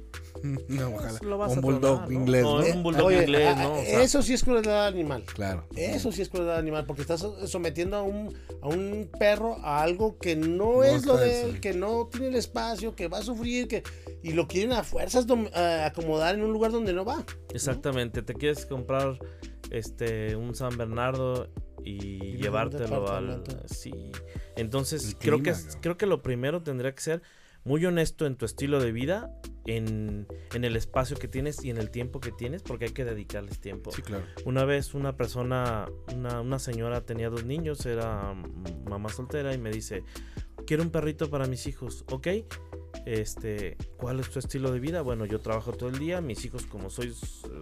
No, 0.68 0.94
ojalá. 0.94 1.08
pues 1.18 1.22
lo 1.22 1.36
vas 1.36 1.50
un 1.50 1.58
a 1.58 1.60
bulldog 1.60 1.80
tronar, 2.04 2.08
¿no? 2.10 2.14
inglés, 2.20 2.44
O 2.44 2.60
¿no? 2.62 2.66
un 2.76 2.82
bulldog 2.84 3.06
Oye, 3.06 3.22
inglés, 3.22 3.48
a- 3.56 3.62
¿no? 3.64 3.72
O 3.74 3.84
sea, 3.84 4.02
eso 4.04 4.22
sí 4.22 4.34
es 4.34 4.44
crueldad 4.44 4.86
animal. 4.86 5.24
Claro. 5.34 5.66
Eso 5.74 6.12
sí 6.12 6.22
es 6.22 6.28
crueldad 6.28 6.58
animal, 6.58 6.86
porque 6.86 7.02
estás 7.02 7.26
sometiendo 7.46 7.96
a 7.96 8.02
un, 8.02 8.32
a 8.62 8.68
un 8.68 9.10
perro 9.18 9.56
a 9.64 9.82
algo 9.82 10.16
que 10.16 10.36
no, 10.36 10.76
No 10.76 10.84
es 10.84 11.04
lo 11.06 11.16
de 11.16 11.42
él, 11.42 11.60
que 11.60 11.72
no 11.74 12.06
tiene 12.06 12.28
el 12.28 12.36
espacio, 12.36 12.94
que 12.94 13.08
va 13.08 13.18
a 13.18 13.22
sufrir, 13.22 13.66
que 13.66 13.82
y 14.22 14.32
lo 14.32 14.46
quieren 14.46 14.72
a 14.74 14.84
fuerzas 14.84 15.26
dom- 15.26 15.52
a- 15.52 15.86
acomodar 15.86 16.36
en 16.36 16.42
un 16.44 16.52
lugar 16.52 16.70
donde 16.70 16.92
no 16.92 17.04
va. 17.04 17.24
Exactamente, 17.52 18.22
te 18.22 18.34
quieres 18.34 18.64
comprar 18.64 19.18
este 19.70 20.36
un 20.36 20.54
San 20.54 20.76
Bernardo 20.76 21.50
y, 21.84 22.36
llevártelo 22.36 23.10
al 23.10 23.42
sí. 23.66 24.12
Entonces, 24.56 25.16
creo 25.18 25.42
que 25.42 25.54
creo 25.80 25.96
que 25.96 26.06
lo 26.06 26.22
primero 26.22 26.62
tendría 26.62 26.94
que 26.94 27.00
ser 27.00 27.22
muy 27.64 27.84
honesto 27.84 28.26
en 28.26 28.36
tu 28.36 28.46
estilo 28.46 28.80
de 28.80 28.92
vida, 28.92 29.30
en, 29.66 30.26
en 30.54 30.64
el 30.64 30.74
espacio 30.76 31.18
que 31.18 31.28
tienes 31.28 31.62
y 31.64 31.70
en 31.70 31.76
el 31.76 31.90
tiempo 31.90 32.20
que 32.20 32.32
tienes, 32.32 32.62
porque 32.62 32.86
hay 32.86 32.92
que 32.92 33.04
dedicarles 33.04 33.60
tiempo. 33.60 33.92
Sí, 33.92 34.02
claro. 34.02 34.24
Una 34.46 34.64
vez 34.64 34.94
una 34.94 35.16
persona, 35.16 35.86
una, 36.14 36.40
una 36.40 36.58
señora 36.58 37.02
tenía 37.02 37.28
dos 37.28 37.44
niños, 37.44 37.84
era 37.84 38.34
mamá 38.88 39.10
soltera 39.10 39.52
y 39.52 39.58
me 39.58 39.70
dice, 39.70 40.02
quiero 40.66 40.82
un 40.82 40.90
perrito 40.90 41.28
para 41.30 41.46
mis 41.46 41.66
hijos, 41.66 42.04
¿ok? 42.10 42.28
Este, 43.06 43.76
¿cuál 43.96 44.20
es 44.20 44.28
tu 44.30 44.38
estilo 44.38 44.70
de 44.70 44.80
vida? 44.80 45.00
Bueno, 45.02 45.24
yo 45.24 45.40
trabajo 45.40 45.72
todo 45.72 45.88
el 45.88 45.98
día, 45.98 46.20
mis 46.20 46.44
hijos, 46.44 46.66
como 46.66 46.90
soy 46.90 47.14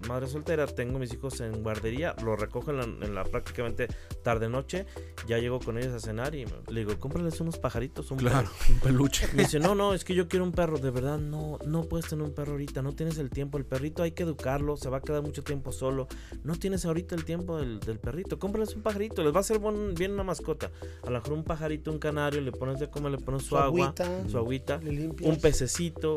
madre 0.09 0.27
soltera, 0.27 0.66
tengo 0.66 0.99
mis 0.99 1.12
hijos 1.14 1.41
en 1.41 1.62
guardería, 1.62 2.16
lo 2.24 2.35
recojo 2.37 2.70
en 2.72 2.77
la, 2.79 2.85
en 3.07 3.14
la 3.14 3.24
prácticamente 3.24 3.89
tarde-noche, 4.22 4.87
ya 5.29 5.39
llego 5.39 5.61
con 5.61 5.79
ellos 5.79 5.93
a 5.95 6.01
cenar 6.01 6.35
y 6.35 6.47
le 6.68 6.81
digo, 6.81 6.99
cómprales 6.99 7.41
unos 7.41 7.59
pajaritos, 7.59 8.11
un 8.11 8.18
Claro. 8.18 8.49
perro". 8.49 8.74
Un 8.74 8.81
peluche. 8.81 9.29
Me 9.35 9.43
dice, 9.45 9.61
no, 9.61 9.74
no, 9.74 9.95
es 9.95 10.05
que 10.05 10.14
yo 10.14 10.27
quiero 10.29 10.45
un 10.45 10.53
perro. 10.53 10.79
De 10.79 10.91
verdad, 10.91 11.18
no, 11.18 11.59
no 11.64 11.85
puedes 11.85 12.09
tener 12.09 12.24
un 12.24 12.35
perro 12.35 12.53
ahorita. 12.53 12.83
No 12.83 12.93
tienes 12.95 13.18
el 13.18 13.31
tiempo. 13.31 13.59
El 13.59 13.64
perrito 13.64 14.03
hay 14.03 14.12
que 14.12 14.22
educarlo. 14.24 14.77
Se 14.77 14.89
va 14.89 14.99
a 14.99 15.01
quedar 15.01 15.22
mucho 15.22 15.43
tiempo 15.45 15.70
solo. 15.72 16.09
No 16.45 16.55
tienes 16.57 16.85
ahorita 16.85 17.14
el 17.14 17.24
tiempo 17.24 17.59
del, 17.59 17.79
del 17.81 17.99
perrito. 17.99 18.39
Cómprales 18.39 18.74
un 18.74 18.83
pajarito. 18.83 19.22
Les 19.22 19.33
va 19.33 19.39
a 19.39 19.41
hacer 19.41 19.59
buen- 19.59 19.95
bien 19.95 20.12
una 20.12 20.24
mascota. 20.24 20.70
A 21.03 21.07
lo 21.11 21.12
mejor 21.18 21.33
un 21.35 21.45
pajarito, 21.45 21.91
un 21.93 21.99
canario. 21.99 22.41
Le 22.41 22.53
pones 22.53 22.81
de 22.81 22.91
comer, 22.91 23.12
le 23.12 23.18
pones 23.18 23.45
su, 23.45 23.57
agua, 23.57 23.87
agüita, 23.87 24.29
su 24.29 24.39
agüita. 24.39 24.79
le 24.79 24.93
limpias. 25.17 25.35
un 25.37 25.41
pececito, 25.41 26.17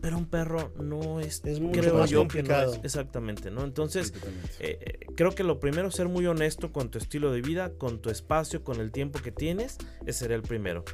pero 0.00 0.18
un 0.18 0.26
perro 0.26 0.72
no 0.80 1.20
es, 1.20 1.42
Es 1.44 1.60
mucho 1.60 1.80
creo 1.80 1.94
más 1.94 2.10
yo 2.10 2.20
que 2.28 2.42
no 2.42 2.48
complicado. 2.48 2.72
es 2.74 2.80
exactamente, 2.84 3.50
¿no? 3.50 3.64
Entonces, 3.64 4.12
eh, 4.60 4.78
eh, 4.80 5.06
creo 5.16 5.34
que 5.34 5.44
lo 5.44 5.58
primero 5.60 5.88
es 5.88 5.94
ser 5.94 6.08
muy 6.08 6.26
honesto 6.26 6.72
con 6.72 6.90
tu 6.90 6.98
estilo 6.98 7.32
de 7.32 7.42
vida, 7.42 7.72
con 7.78 8.00
tu 8.00 8.10
espacio, 8.10 8.62
con 8.64 8.80
el 8.80 8.92
tiempo 8.92 9.18
que 9.20 9.32
tienes. 9.32 9.78
Ese 10.06 10.20
sería 10.20 10.36
el 10.36 10.42
primero. 10.42 10.84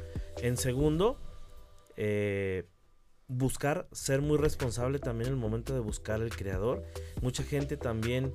En 0.41 0.57
segundo, 0.57 1.19
eh, 1.97 2.65
buscar 3.27 3.87
ser 3.91 4.21
muy 4.21 4.37
responsable 4.37 4.99
también 4.99 5.27
en 5.29 5.33
el 5.35 5.39
momento 5.39 5.73
de 5.73 5.79
buscar 5.79 6.21
el 6.21 6.35
creador. 6.35 6.83
Mucha 7.21 7.43
gente 7.43 7.77
también 7.77 8.33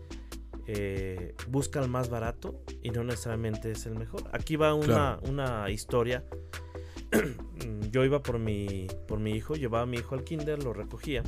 eh, 0.67 1.35
busca 1.49 1.81
el 1.83 1.89
más 1.89 2.11
barato 2.11 2.63
y 2.83 2.91
no 2.91 3.03
necesariamente 3.05 3.71
es 3.73 3.87
el 3.87 3.95
mejor. 3.97 4.25
Aquí 4.33 4.57
va 4.57 4.75
una, 4.75 4.85
Claro. 4.87 5.21
una 5.29 5.71
historia. 5.71 6.25
Yo 7.91 8.05
iba 8.05 8.23
por 8.23 8.39
mi, 8.39 8.87
por 9.09 9.19
mi 9.19 9.33
hijo, 9.33 9.55
llevaba 9.55 9.83
a 9.83 9.87
mi 9.87 9.99
hijo 9.99 10.15
al 10.15 10.25
kinder, 10.25 10.63
lo 10.63 10.73
recogía. 10.73 11.23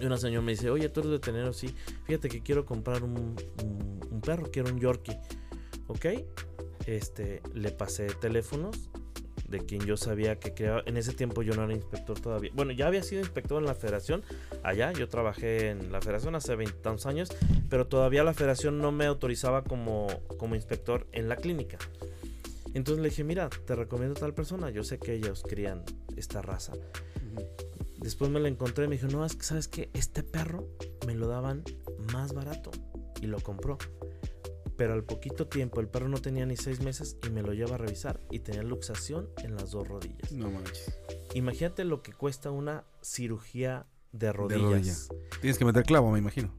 Y 0.00 0.06
una 0.06 0.16
señora 0.16 0.44
me 0.44 0.52
dice, 0.52 0.70
oye, 0.70 0.88
tú 0.88 1.00
eres 1.00 1.12
veterinario, 1.12 1.52
sí. 1.52 1.74
Fíjate 2.04 2.28
que 2.28 2.42
quiero 2.42 2.64
comprar 2.64 3.02
un, 3.02 3.36
perro, 4.24 4.50
quiero 4.50 4.70
un 4.70 4.80
Yorkie. 4.80 5.16
¿Ok? 5.86 6.06
Este, 6.86 7.42
le 7.54 7.70
pasé 7.70 8.06
teléfonos 8.20 8.90
de 9.48 9.60
quien 9.60 9.84
yo 9.84 9.96
sabía 9.96 10.38
que 10.38 10.54
creaba. 10.54 10.82
En 10.86 10.96
ese 10.96 11.12
tiempo 11.12 11.42
yo 11.42 11.54
no 11.54 11.64
era 11.64 11.72
inspector 11.72 12.18
todavía. 12.18 12.50
Bueno, 12.54 12.72
ya 12.72 12.86
había 12.86 13.02
sido 13.02 13.20
inspector 13.20 13.60
en 13.62 13.66
la 13.66 13.74
federación. 13.74 14.22
Allá, 14.62 14.92
yo 14.92 15.08
trabajé 15.08 15.70
en 15.70 15.92
la 15.92 16.00
federación 16.00 16.34
hace 16.34 16.56
20 16.56 16.78
tantos 16.80 17.06
años. 17.06 17.30
Pero 17.68 17.86
todavía 17.86 18.24
la 18.24 18.34
federación 18.34 18.78
no 18.78 18.90
me 18.90 19.06
autorizaba 19.06 19.62
como, 19.62 20.08
como 20.38 20.54
inspector 20.54 21.06
en 21.12 21.28
la 21.28 21.36
clínica. 21.36 21.78
Entonces 22.74 23.02
le 23.02 23.08
dije, 23.08 23.24
mira, 23.24 23.48
te 23.48 23.74
recomiendo 23.74 24.16
a 24.16 24.20
tal 24.20 24.34
persona. 24.34 24.70
Yo 24.70 24.84
sé 24.84 24.98
que 24.98 25.14
ellos 25.14 25.42
crían 25.48 25.84
esta 26.16 26.42
raza. 26.42 26.72
Después 27.98 28.30
me 28.30 28.40
la 28.40 28.48
encontré 28.48 28.84
y 28.84 28.88
me 28.88 28.96
dijo, 28.96 29.08
no, 29.08 29.24
es 29.24 29.34
que 29.36 29.44
sabes 29.44 29.68
que 29.68 29.90
este 29.94 30.22
perro 30.22 30.68
me 31.06 31.14
lo 31.14 31.28
daban 31.28 31.62
más 32.12 32.34
barato 32.34 32.70
y 33.22 33.26
lo 33.26 33.40
compró. 33.40 33.78
Pero 34.76 34.92
al 34.92 35.04
poquito 35.04 35.46
tiempo 35.46 35.80
el 35.80 35.88
perro 35.88 36.08
no 36.08 36.18
tenía 36.18 36.44
ni 36.44 36.56
seis 36.56 36.80
meses 36.80 37.16
y 37.24 37.30
me 37.30 37.42
lo 37.42 37.54
lleva 37.54 37.76
a 37.76 37.78
revisar 37.78 38.20
y 38.30 38.40
tenía 38.40 38.62
luxación 38.64 39.30
en 39.42 39.54
las 39.54 39.70
dos 39.70 39.86
rodillas. 39.86 40.32
No 40.32 40.50
manches. 40.50 40.92
Imagínate 41.34 41.84
lo 41.84 42.02
que 42.02 42.12
cuesta 42.12 42.50
una 42.50 42.84
cirugía 43.00 43.86
de 44.12 44.32
rodillas. 44.32 45.08
rodilla. 45.08 45.28
Tienes 45.40 45.58
que 45.58 45.64
meter 45.64 45.84
clavo, 45.84 46.10
me 46.10 46.18
imagino. 46.18 46.52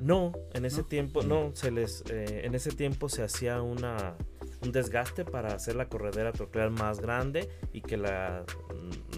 No, 0.00 0.32
en 0.52 0.64
ese 0.64 0.82
¿No? 0.82 0.86
tiempo, 0.88 1.22
no, 1.22 1.54
se 1.54 1.70
les, 1.70 2.02
eh, 2.10 2.42
en 2.44 2.54
ese 2.54 2.70
tiempo 2.70 3.08
se 3.08 3.22
hacía 3.22 3.62
una, 3.62 4.16
un 4.62 4.72
desgaste 4.72 5.24
para 5.24 5.54
hacer 5.54 5.74
la 5.76 5.88
corredera 5.88 6.32
troclear 6.32 6.70
más 6.70 7.00
grande 7.00 7.48
y 7.72 7.80
que 7.80 7.96
la 7.96 8.44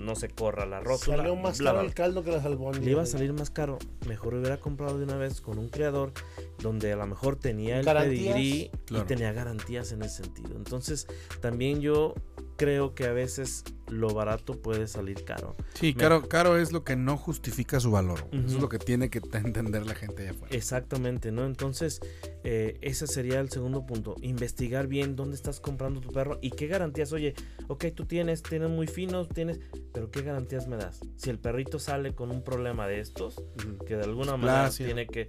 no 0.01 0.15
se 0.17 0.29
corra 0.29 0.67
la 0.67 0.81
rótula. 0.81 1.19
Salió 1.19 1.37
más 1.37 1.59
bla, 1.59 1.71
caro 1.71 1.81
bla, 1.81 1.89
el 1.89 1.95
caldo 1.95 2.23
que 2.25 2.31
las 2.31 2.45
albóndigas. 2.45 2.85
le 2.85 2.91
iba 2.91 3.03
a 3.03 3.07
salir 3.07 3.33
más 3.33 3.51
caro. 3.51 3.79
Mejor 4.07 4.35
hubiera 4.35 4.59
comprado 4.59 4.99
de 4.99 5.05
una 5.05 5.17
vez 5.17 5.41
con 5.41 5.59
un 5.59 5.69
creador 5.69 6.13
donde 6.61 6.93
a 6.93 6.97
lo 6.97 7.07
mejor 7.07 7.37
tenía 7.37 7.79
el 7.79 7.85
Garantías. 7.85 8.35
pedigrí 8.35 8.71
Claro. 8.87 9.05
y 9.05 9.07
tenía 9.07 9.33
garantías 9.33 9.93
en 9.93 10.03
ese 10.03 10.25
sentido. 10.25 10.57
Entonces, 10.57 11.07
también 11.41 11.81
yo 11.81 12.15
creo 12.57 12.95
que 12.95 13.05
a 13.07 13.13
veces 13.13 13.65
lo 13.89 14.15
barato 14.15 14.61
puede 14.61 14.87
salir 14.87 15.25
caro. 15.25 15.57
Sí, 15.75 15.95
caro, 15.95 16.29
caro 16.29 16.57
es 16.57 16.73
lo 16.73 16.85
que 16.85 16.97
no 16.97 17.17
justifica 17.17 17.81
su 17.81 17.91
valor. 17.91 18.27
Eso 18.33 18.57
es 18.57 18.61
lo 18.61 18.69
que 18.69 18.79
tiene 18.79 19.11
que 19.11 19.21
entender 19.33 19.87
la 19.87 19.95
gente 19.95 20.23
allá 20.23 20.31
afuera. 20.33 20.57
Exactamente, 20.57 21.33
¿no? 21.33 21.45
Entonces, 21.45 22.01
eh, 22.45 22.79
ese 22.81 23.07
sería 23.07 23.41
el 23.41 23.51
segundo 23.51 23.87
punto. 23.87 24.17
Investigar 24.23 24.87
bien 24.87 25.17
dónde 25.17 25.37
estás 25.37 25.61
comprando 25.61 26.01
tu 26.01 26.11
perro 26.11 26.39
y 26.41 26.51
qué 26.51 26.67
garantías. 26.67 27.13
Oye, 27.13 27.35
ok, 27.69 27.87
tú 27.95 28.07
tienes, 28.07 28.43
tienes 28.43 28.71
muy 28.71 28.87
finos, 28.87 29.29
tienes, 29.29 29.61
pero 29.93 30.11
¿qué 30.11 30.23
garantías 30.23 30.67
me 30.67 30.77
das? 30.77 31.01
Si 31.17 31.31
el 31.31 31.39
perrito 31.39 31.79
sale 31.79 32.15
con 32.15 32.31
un 32.31 32.43
problema 32.43 32.87
de 32.87 33.01
estos, 33.01 33.43
que 33.87 33.97
de 33.97 34.05
alguna 34.05 34.37
manera 34.37 34.67
Displasia. 34.69 34.87
tiene 34.87 35.07
que, 35.07 35.29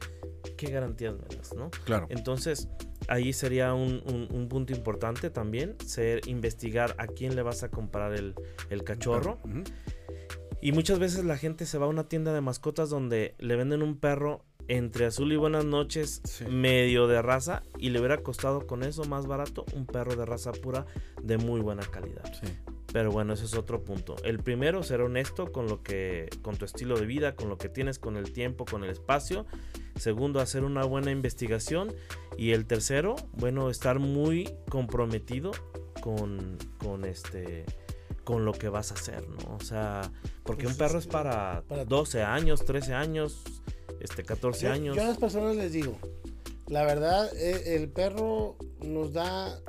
¿qué 0.57 0.67
garantías 0.67 1.15
me 1.15 1.35
das, 1.35 1.53
no? 1.55 1.69
Claro. 1.83 2.07
Entonces, 2.09 2.69
ahí 3.07 3.33
sería 3.33 3.73
un, 3.73 4.01
un- 4.05 4.27
un 4.31 4.47
punto 4.49 4.73
importante 4.73 5.29
también, 5.29 5.75
ser 5.85 6.27
investigar 6.27 6.95
a 6.97 7.07
quién 7.07 7.35
le 7.35 7.41
vas 7.41 7.63
a 7.63 7.69
comprar 7.69 8.13
el, 8.13 8.33
el 8.69 8.83
cachorro. 8.83 9.39
Y 10.61 10.71
muchas 10.71 10.97
veces 10.99 11.23
la 11.25 11.37
gente 11.37 11.65
se 11.65 11.77
va 11.77 11.85
a 11.85 11.89
una 11.89 12.07
tienda 12.07 12.33
de 12.33 12.41
mascotas 12.41 12.89
donde 12.89 13.35
le 13.37 13.55
venden 13.55 13.83
un 13.83 13.97
perro 13.99 14.43
entre 14.67 15.05
azul 15.05 15.31
y 15.31 15.35
buenas 15.35 15.65
noches, 15.65 16.21
Sí. 16.25 16.45
medio 16.45 17.07
de 17.07 17.21
raza, 17.21 17.63
y 17.77 17.89
le 17.89 17.99
hubiera 17.99 18.17
costado 18.23 18.65
con 18.67 18.83
eso 18.83 19.03
más 19.05 19.27
barato 19.27 19.65
un 19.73 19.85
perro 19.85 20.15
de 20.15 20.25
raza 20.25 20.51
pura 20.51 20.85
de 21.21 21.37
muy 21.37 21.61
buena 21.61 21.83
calidad. 21.83 22.23
Sí. 22.41 22.51
Pero 22.91 23.11
bueno, 23.11 23.33
ese 23.33 23.43
es 23.45 23.53
otro 23.55 23.83
punto. 23.83 24.15
El 24.23 24.39
primero, 24.39 24.81
ser 24.81 25.01
honesto 25.01 25.51
con 25.51 25.67
lo 25.67 25.83
que, 25.83 26.29
con 26.41 26.55
tu 26.55 26.63
estilo 26.63 26.97
de 26.97 27.05
vida, 27.05 27.35
con 27.35 27.49
lo 27.49 27.57
que 27.57 27.67
tienes, 27.67 27.99
con 27.99 28.15
el 28.15 28.31
tiempo, 28.31 28.63
con 28.63 28.85
el 28.85 28.89
espacio. 28.89 29.45
Segundo, 29.95 30.39
hacer 30.39 30.63
una 30.63 30.85
buena 30.85 31.11
investigación. 31.11 31.93
Y 32.37 32.51
el 32.51 32.65
tercero, 32.65 33.15
bueno, 33.33 33.69
estar 33.69 33.99
muy 33.99 34.49
comprometido 34.69 35.51
con, 36.01 36.57
con 36.77 37.03
este, 37.03 37.65
con 38.23 38.45
lo 38.45 38.53
que 38.53 38.69
vas 38.69 38.91
a 38.91 38.93
hacer, 38.95 39.27
¿no? 39.27 39.55
O 39.55 39.59
sea, 39.59 40.09
porque 40.43 40.63
Pues 40.63 40.73
un 40.75 40.77
perro 40.79 40.97
es 40.99 41.07
para- 41.07 41.63
12 41.87 42.23
años, 42.23 42.63
13 42.63 42.93
años, 42.93 43.43
este, 44.05 44.23
14 44.23 44.65
Yo, 44.65 44.71
años. 44.71 44.95
yo 44.95 45.03
a 45.03 45.07
las 45.07 45.17
personas 45.17 45.55
les 45.55 45.73
digo, 45.73 45.97
la 46.67 46.83
verdad, 46.83 47.29
eh, 47.37 47.75
el 47.75 47.89
perro 47.89 48.55
nos 48.81 49.13
da 49.13 49.59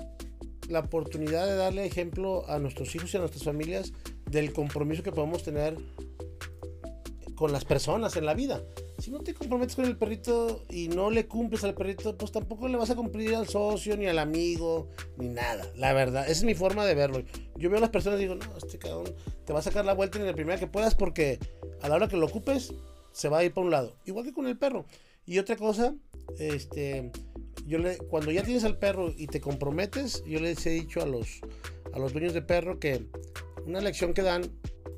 la 0.68 0.80
oportunidad 0.80 1.46
de 1.46 1.56
darle 1.56 1.84
ejemplo 1.84 2.48
a 2.48 2.58
nuestros 2.58 2.94
hijos 2.94 3.12
y 3.12 3.16
a 3.16 3.20
nuestras 3.20 3.44
familias 3.44 3.92
del 4.30 4.52
compromiso 4.52 5.02
que 5.02 5.12
podemos 5.12 5.42
tener 5.42 5.76
con 7.36 7.52
las 7.52 7.64
personas 7.64 8.16
en 8.16 8.24
la 8.24 8.34
vida. 8.34 8.62
Si 8.98 9.10
no 9.10 9.20
te 9.20 9.34
comprometes 9.34 9.76
con 9.76 9.84
el 9.84 9.96
perrito 9.98 10.64
y 10.70 10.88
no 10.88 11.10
le 11.10 11.26
cumples 11.26 11.62
al 11.64 11.74
perrito, 11.74 12.16
pues 12.16 12.32
tampoco 12.32 12.66
le 12.66 12.78
vas 12.78 12.88
a 12.88 12.96
cumplir 12.96 13.34
al 13.34 13.46
socio, 13.46 13.94
ni 13.96 14.06
al 14.06 14.18
amigo, 14.18 14.88
ni 15.18 15.28
nada. 15.28 15.70
La 15.76 15.92
verdad, 15.92 16.22
esa 16.22 16.32
es 16.32 16.44
mi 16.44 16.54
forma 16.54 16.86
de 16.86 16.94
verlo. 16.94 17.22
Yo 17.56 17.68
veo 17.68 17.76
a 17.76 17.82
las 17.82 17.90
personas 17.90 18.18
y 18.18 18.22
digo, 18.22 18.36
no, 18.36 18.56
este 18.56 18.78
cabrón 18.78 19.14
te 19.44 19.52
va 19.52 19.58
a 19.58 19.62
sacar 19.62 19.84
la 19.84 19.92
vuelta 19.92 20.18
en 20.18 20.26
la 20.26 20.32
primera 20.32 20.58
que 20.58 20.66
puedas 20.66 20.94
porque 20.94 21.38
a 21.82 21.90
la 21.90 21.96
hora 21.96 22.08
que 22.08 22.16
lo 22.16 22.26
ocupes 22.26 22.72
se 23.16 23.30
va 23.30 23.38
a 23.38 23.44
ir 23.44 23.54
para 23.54 23.64
un 23.64 23.70
lado. 23.70 23.96
Igual 24.04 24.26
que 24.26 24.34
con 24.34 24.46
el 24.46 24.58
perro. 24.58 24.84
Y 25.24 25.38
otra 25.38 25.56
cosa, 25.56 25.94
este, 26.38 27.10
yo 27.66 27.78
le, 27.78 27.96
cuando 27.96 28.30
ya 28.30 28.42
tienes 28.42 28.64
al 28.64 28.78
perro 28.78 29.10
y 29.16 29.26
te 29.26 29.40
comprometes, 29.40 30.22
yo 30.26 30.38
les 30.38 30.64
he 30.66 30.70
dicho 30.70 31.00
a 31.00 31.06
los, 31.06 31.40
a 31.94 31.98
los 31.98 32.12
dueños 32.12 32.34
de 32.34 32.42
perro 32.42 32.78
que 32.78 33.06
una 33.64 33.80
lección 33.80 34.12
que 34.12 34.20
dan, 34.20 34.42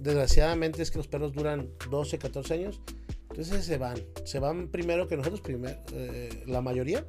desgraciadamente, 0.00 0.82
es 0.82 0.90
que 0.90 0.98
los 0.98 1.06
perros 1.06 1.32
duran 1.32 1.70
12, 1.90 2.18
14 2.18 2.54
años. 2.54 2.80
Entonces 3.30 3.64
se 3.64 3.78
van, 3.78 4.02
se 4.24 4.40
van 4.40 4.68
primero 4.68 5.06
que 5.06 5.16
nosotros, 5.16 5.40
eh, 5.92 6.42
la 6.46 6.60
mayoría. 6.60 7.06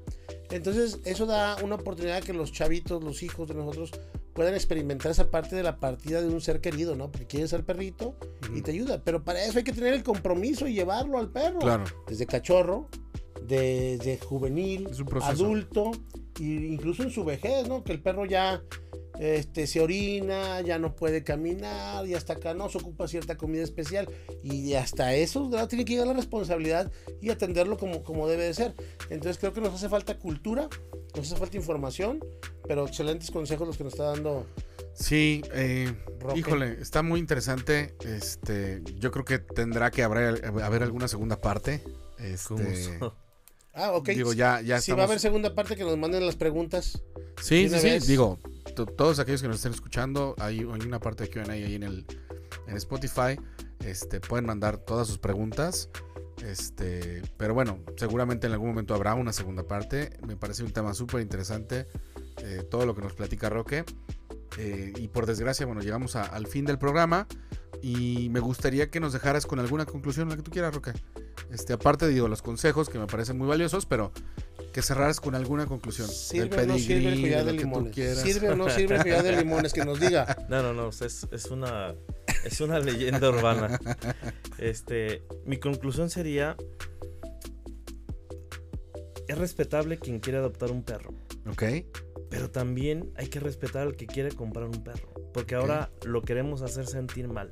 Entonces 0.52 1.00
eso 1.06 1.26
da 1.26 1.58
una 1.64 1.76
oportunidad 1.76 2.22
que 2.22 2.34
los 2.34 2.52
chavitos, 2.52 3.04
los 3.04 3.24
hijos 3.24 3.48
de 3.48 3.56
nosotros, 3.56 3.92
puedan 4.40 4.54
experimentar 4.54 5.12
esa 5.12 5.30
parte 5.30 5.54
de 5.58 5.64
la 5.64 5.82
partida 5.82 6.22
de 6.22 6.30
un 6.30 6.40
ser 6.40 6.62
querido, 6.62 6.96
¿no? 6.96 7.12
Porque 7.12 7.28
quieres 7.28 7.54
al 7.54 7.66
perrito 7.66 8.16
y 8.56 8.62
te 8.62 8.72
ayuda. 8.72 9.02
Pero 9.04 9.22
para 9.22 9.44
eso 9.44 9.58
hay 9.58 9.66
que 9.66 9.74
tener 9.74 9.94
el 9.94 10.02
compromiso 10.02 10.66
y 10.66 10.76
llevarlo 10.76 11.18
al 11.18 11.30
perro. 11.30 11.60
Claro. 11.60 11.84
Desde 12.08 12.26
cachorro, 12.26 12.88
desde 13.46 14.18
juvenil, 14.20 14.88
adulto, 15.24 15.92
e 16.40 16.44
incluso 16.44 17.04
en 17.04 17.12
su 17.12 17.26
vejez, 17.26 17.68
¿no? 17.68 17.84
Que 17.84 17.92
el 17.92 18.02
perro 18.02 18.26
ya 18.26 18.64
este, 19.20 19.68
se 19.68 19.82
orina, 19.82 20.62
ya 20.62 20.80
no 20.80 20.96
puede 20.96 21.24
caminar, 21.24 22.06
ya 22.06 22.18
está 22.18 22.40
canoso, 22.40 22.80
ocupa 22.80 23.08
cierta 23.08 23.36
comida 23.38 23.64
especial. 23.64 24.10
Y 24.42 24.74
hasta 24.74 25.14
eso 25.14 25.50
¿verdad? 25.50 25.68
tiene 25.68 25.84
que 25.86 25.94
llegar 25.94 26.08
la 26.08 26.14
responsabilidad 26.14 26.92
y 27.22 27.30
atenderlo 27.30 27.78
como, 27.78 28.04
como 28.04 28.28
debe 28.28 28.46
de 28.46 28.54
ser. 28.54 28.74
Entonces 29.10 29.38
creo 29.38 29.54
que 29.54 29.62
nos 29.62 29.74
hace 29.74 29.90
falta 29.90 30.18
cultura, 30.18 30.70
nos 31.16 31.28
hace 31.28 31.36
falta 31.36 31.58
información, 31.58 32.24
pero 32.68 32.88
excelentes 32.88 33.30
consejos 33.30 33.68
los 33.68 33.78
que 33.78 33.84
nos 33.84 33.94
está 33.94 34.06
dando. 34.06 34.48
Sí, 34.94 35.42
eh, 35.54 35.94
híjole, 36.36 36.78
está 36.82 37.04
muy 37.04 37.20
interesante. 37.20 37.96
Este, 38.06 38.82
yo 38.98 39.12
creo 39.12 39.26
que 39.26 39.40
tendrá 39.40 39.92
que 39.92 40.04
haber, 40.04 40.46
haber 40.46 40.84
alguna 40.84 41.08
segunda 41.08 41.40
parte. 41.40 41.84
¿Cómo 42.48 42.62
Este? 42.62 43.00
Ah, 43.80 43.92
ok. 43.94 44.10
digo, 44.10 44.34
ya, 44.34 44.62
ya 44.62 44.78
si 44.82 44.92
estamos. 44.92 45.00
va 45.00 45.04
a 45.04 45.06
haber 45.08 45.20
segunda 45.20 45.56
parte, 45.56 45.76
que 45.76 45.84
nos 45.84 45.98
manden 45.98 46.26
las 46.26 46.36
preguntas. 46.36 47.02
Sí, 47.42 47.70
sí, 47.70 47.80
sí. 47.80 47.86
vez. 47.86 48.08
Digo, 48.08 48.38
to- 48.76 48.86
todos 48.86 49.20
aquellos 49.20 49.42
que 49.42 49.48
nos 49.48 49.58
estén 49.58 49.72
escuchando, 49.74 50.36
hay, 50.40 50.60
hay 50.60 50.82
una 50.86 51.00
parte 51.00 51.24
de 51.24 51.30
Q&A 51.32 51.52
ahí 51.54 51.76
en 51.76 51.84
el 51.84 52.06
en 52.68 52.78
Spotify. 52.78 53.40
Este, 53.86 54.20
pueden 54.20 54.46
mandar 54.46 54.78
todas 54.78 55.08
sus 55.08 55.18
preguntas. 55.18 55.90
Este, 56.46 57.22
pero 57.38 57.54
bueno, 57.54 57.80
seguramente 57.98 58.48
en 58.48 58.54
algún 58.54 58.70
momento 58.70 58.94
habrá 58.96 59.14
una 59.16 59.34
segunda 59.34 59.64
parte. 59.68 60.12
Me 60.26 60.36
parece 60.36 60.64
un 60.64 60.72
tema 60.72 60.94
súper 60.94 61.22
interesante. 61.22 61.86
eh, 62.44 62.64
todo 62.70 62.86
lo 62.86 62.96
que 62.96 63.02
nos 63.02 63.14
platica 63.14 63.50
Roque. 63.50 63.84
Eh, 64.58 64.94
y 64.98 65.08
por 65.10 65.26
desgracia, 65.26 65.66
bueno, 65.66 65.82
llegamos 65.82 66.16
a- 66.16 66.24
al 66.24 66.48
fin 66.48 66.66
del 66.66 66.78
programa. 66.80 67.28
Y 67.82 68.28
me 68.30 68.40
gustaría 68.42 68.90
que 68.90 69.00
nos 69.00 69.14
dejaras 69.14 69.46
con 69.46 69.60
alguna 69.60 69.86
conclusión, 69.86 70.28
la 70.28 70.36
que 70.36 70.42
tú 70.42 70.52
quieras, 70.52 70.74
Roque. 70.74 70.92
Este, 71.52 71.72
aparte, 71.74 72.08
digo, 72.08 72.28
los 72.28 72.42
consejos 72.42 72.90
que 72.90 73.00
me 73.00 73.08
parecen 73.08 73.38
muy 73.38 73.48
valiosos, 73.48 73.86
pero 73.86 74.12
que 74.74 74.82
cerraras 74.82 75.20
con 75.22 75.34
alguna 75.34 75.66
conclusión. 75.66 76.08
¿Sirve 76.10 76.58
del 76.58 76.70
o 76.72 76.74
no 76.74 76.80
sirve 76.80 77.08
el 77.14 77.22
collar 77.22 77.46
de 77.46 77.46
de 77.46 77.52
lo 77.54 77.58
que 77.58 77.64
tú 77.64 77.70
limones? 77.70 77.94
quieras. 77.96 78.20
¿Sirve 78.20 78.50
o 78.50 78.56
no 78.56 78.70
sirve 78.70 78.96
el 78.98 79.02
collar 79.04 79.24
de 79.24 79.38
limones? 79.38 79.72
Que 79.74 79.86
nos 79.86 80.00
diga. 80.00 80.36
No, 80.50 80.62
no, 80.62 80.74
no, 80.74 80.90
es, 80.90 81.02
es 81.32 81.46
una 81.46 81.96
Es 82.44 82.60
una 82.60 82.80
leyenda 82.80 83.30
urbana. 83.30 83.80
Este, 84.58 85.24
mi 85.46 85.58
conclusión 85.58 86.10
sería 86.10 86.58
es 89.28 89.38
respetable 89.38 89.98
quien 90.00 90.20
quiere 90.20 90.40
adoptar 90.40 90.72
un 90.72 90.84
perro. 90.84 91.14
Ok. 91.50 91.64
Pero 92.30 92.50
también 92.52 93.12
hay 93.16 93.28
que 93.28 93.40
respetar 93.40 93.88
al 93.88 93.96
que 93.96 94.06
quiere 94.06 94.32
comprar 94.32 94.66
un 94.66 94.84
perro. 94.84 95.14
Porque 95.34 95.56
ahora 95.56 95.92
lo 96.06 96.22
queremos 96.22 96.62
hacer 96.62 96.86
sentir 96.88 97.28
mal. 97.28 97.50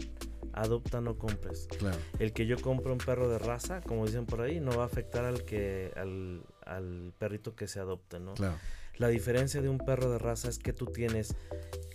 Adopta, 0.54 1.02
no 1.02 1.18
compres. 1.18 1.68
Claro. 1.78 1.98
El 2.20 2.34
que 2.34 2.48
yo 2.48 2.60
compre 2.60 2.92
un 2.92 2.98
perro 2.98 3.30
de 3.30 3.38
raza, 3.38 3.82
como 3.82 4.06
dicen 4.06 4.26
por 4.26 4.42
ahí, 4.42 4.60
no 4.60 4.76
va 4.76 4.84
a 4.84 4.86
afectar 4.88 5.26
al 5.26 5.44
que 5.44 5.92
al, 5.96 6.44
al 6.66 7.14
perrito 7.18 7.56
que 7.56 7.68
se 7.68 7.80
adopte, 7.80 8.20
¿no? 8.20 8.34
Claro. 8.34 8.58
La 8.98 9.10
diferencia 9.10 9.62
de 9.62 9.70
un 9.70 9.78
perro 9.78 10.12
de 10.12 10.18
raza 10.18 10.50
es 10.50 10.58
que 10.58 10.74
tú 10.74 10.88
tienes 10.88 11.36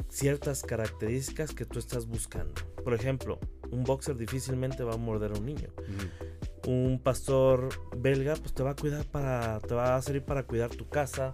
ciertas 0.09 0.63
características 0.63 1.53
que 1.53 1.67
tú 1.67 1.81
estás 1.81 2.07
buscando. 2.07 2.55
Por 2.85 2.95
ejemplo, 2.95 3.41
un 3.71 3.83
boxer 3.83 4.17
difícilmente 4.17 4.85
va 4.85 4.95
a 4.95 4.99
morder 4.99 5.33
a 5.33 5.39
un 5.39 5.47
niño. 5.47 5.69
Ujú. 5.79 6.71
Un 6.71 7.01
pastor 7.03 7.71
belga, 7.97 8.37
pues 8.37 8.55
te 8.55 8.63
va 8.63 8.71
a 8.71 8.77
cuidar 8.77 9.05
para, 9.07 9.59
te 9.61 9.75
va 9.75 9.97
a 9.97 10.03
servir 10.03 10.23
para 10.23 10.45
cuidar 10.45 10.71
tu 10.71 10.89
casa. 10.89 11.33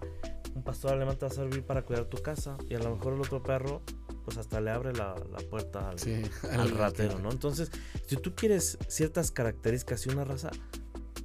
Un 0.59 0.65
pastor 0.65 0.91
alemán 0.91 1.15
te 1.17 1.25
va 1.25 1.31
a 1.31 1.33
servir 1.33 1.63
para 1.63 1.83
cuidar 1.83 2.03
tu 2.05 2.17
casa. 2.21 2.57
Y 2.69 2.75
a 2.75 2.79
lo 2.79 2.93
mejor 2.93 3.13
el 3.13 3.21
otro 3.21 3.41
perro, 3.41 3.81
pues 4.25 4.37
hasta 4.37 4.59
le 4.59 4.71
abre 4.71 4.91
la, 4.91 5.15
la 5.31 5.37
puerta 5.49 5.89
al, 5.89 5.97
Sí. 5.99 6.21
al 6.51 6.71
ratero, 6.71 7.17
¿no? 7.17 7.31
Entonces, 7.31 7.71
si 8.05 8.17
tú 8.17 8.35
quieres 8.35 8.77
ciertas 8.89 9.31
características 9.31 10.05
y 10.05 10.09
una 10.09 10.25
raza, 10.25 10.51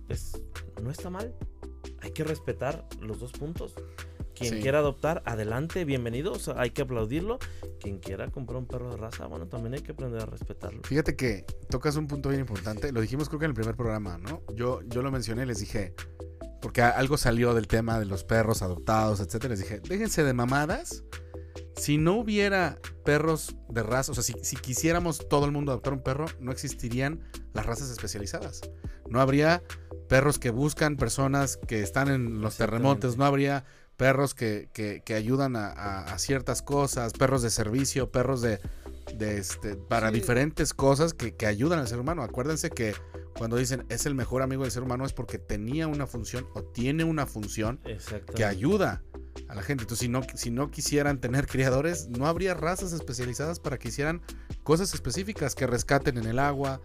pues 0.07 0.41
no 0.80 0.89
está 0.89 1.11
mal. 1.11 1.35
Hay 2.01 2.12
que 2.12 2.22
respetar 2.22 2.87
los 3.01 3.18
dos 3.18 3.32
puntos. 3.32 3.74
Quien 4.37 4.55
Sí. 4.55 4.61
quiera 4.61 4.78
adoptar, 4.78 5.20
adelante, 5.26 5.85
bienvenido. 5.85 6.30
o 6.30 6.39
sea, 6.39 6.55
hay 6.59 6.70
que 6.70 6.82
aplaudirlo. 6.82 7.41
Quien 7.80 7.99
quiera 7.99 8.30
comprar 8.30 8.59
un 8.59 8.66
perro 8.66 8.89
de 8.93 8.97
raza, 8.99 9.26
bueno, 9.26 9.49
también 9.49 9.74
hay 9.74 9.80
que 9.80 9.91
aprender 9.93 10.22
a 10.22 10.26
respetarlo. 10.26 10.80
Fíjate 10.85 11.16
que 11.16 11.45
tocas 11.70 11.97
un 11.97 12.07
punto 12.07 12.28
bien 12.28 12.41
importante. 12.43 12.93
Lo 12.93 13.01
dijimos 13.01 13.28
creo 13.28 13.41
que 13.41 13.47
en 13.47 13.51
el 13.51 13.57
primer 13.57 13.74
programa, 13.74 14.16
¿no? 14.16 14.43
Yo, 14.55 14.80
yo 14.87 15.03
lo 15.03 15.11
mencioné, 15.11 15.45
les 15.45 15.59
dije, 15.59 15.93
porque 16.64 16.80
algo 16.80 17.18
salió 17.18 17.52
del 17.52 17.66
tema 17.66 17.98
de 17.98 18.06
los 18.06 18.24
perros 18.24 18.62
adoptados, 18.62 19.20
etcétera. 19.20 19.50
Les 19.50 19.58
dije, 19.60 19.80
déjense 19.86 20.24
de 20.24 20.32
mamadas. 20.32 21.04
Si 21.76 21.98
no 21.98 22.14
hubiera 22.14 22.78
perros 23.04 23.54
de 23.68 23.82
raza, 23.82 24.12
o 24.12 24.14
sea, 24.14 24.24
si, 24.24 24.32
si 24.42 24.56
quisiéramos 24.56 25.28
todo 25.28 25.44
el 25.44 25.52
mundo 25.52 25.72
adoptar 25.72 25.92
un 25.92 26.02
perro, 26.02 26.24
no 26.40 26.52
existirían 26.52 27.20
las 27.52 27.66
razas 27.66 27.90
especializadas. 27.90 28.62
No 29.10 29.20
habría 29.20 29.62
perros 30.08 30.38
que 30.38 30.48
buscan 30.48 30.96
personas 30.96 31.58
que 31.58 31.82
están 31.82 32.08
en 32.08 32.40
los 32.40 32.56
terremotos, 32.56 33.18
no 33.18 33.26
habría 33.26 33.66
perros 33.98 34.32
que, 34.34 34.70
que- 34.72 35.02
que 35.04 35.12
ayudan 35.14 35.54
a, 35.56 35.66
a- 35.68 36.04
a 36.14 36.18
ciertas 36.18 36.62
cosas, 36.62 37.12
perros 37.12 37.42
de 37.42 37.50
servicio, 37.50 38.10
perros 38.10 38.40
de, 38.40 38.58
de 39.18 39.36
este, 39.36 39.76
para 39.76 40.08
Sí. 40.08 40.14
diferentes 40.14 40.72
cosas 40.72 41.12
que, 41.12 41.34
que 41.36 41.44
ayudan 41.46 41.78
al 41.80 41.88
ser 41.88 41.98
humano. 42.00 42.22
Acuérdense 42.22 42.70
que 42.70 42.94
cuando 43.39 43.57
dicen 43.57 43.85
es 43.89 44.07
el 44.07 44.14
mejor 44.14 44.43
amigo 44.43 44.62
del 44.62 44.70
ser 44.72 44.82
humano 44.82 45.05
es 45.05 45.12
porque 45.12 45.39
tenía 45.39 45.87
una 45.89 46.07
función 46.07 46.47
o 46.55 46.62
tiene 46.62 47.05
una 47.05 47.26
función 47.26 47.80
que 48.35 48.45
ayuda 48.45 49.03
a 49.49 49.55
la 49.55 49.62
gente. 49.62 49.82
Entonces, 49.82 50.05
si 50.05 50.09
no, 50.09 50.22
si 50.35 50.51
no 50.51 50.70
quisieran 50.70 51.20
tener 51.20 51.47
criadores, 51.49 52.09
no 52.09 52.26
habría 52.26 52.55
razas 52.55 52.93
especializadas 52.93 53.59
para 53.61 53.78
que 53.78 53.89
hicieran 53.89 54.22
cosas 54.62 54.95
específicas 54.95 55.55
que 55.55 55.66
rescaten 55.66 56.18
en 56.18 56.26
el 56.26 56.39
agua. 56.39 56.80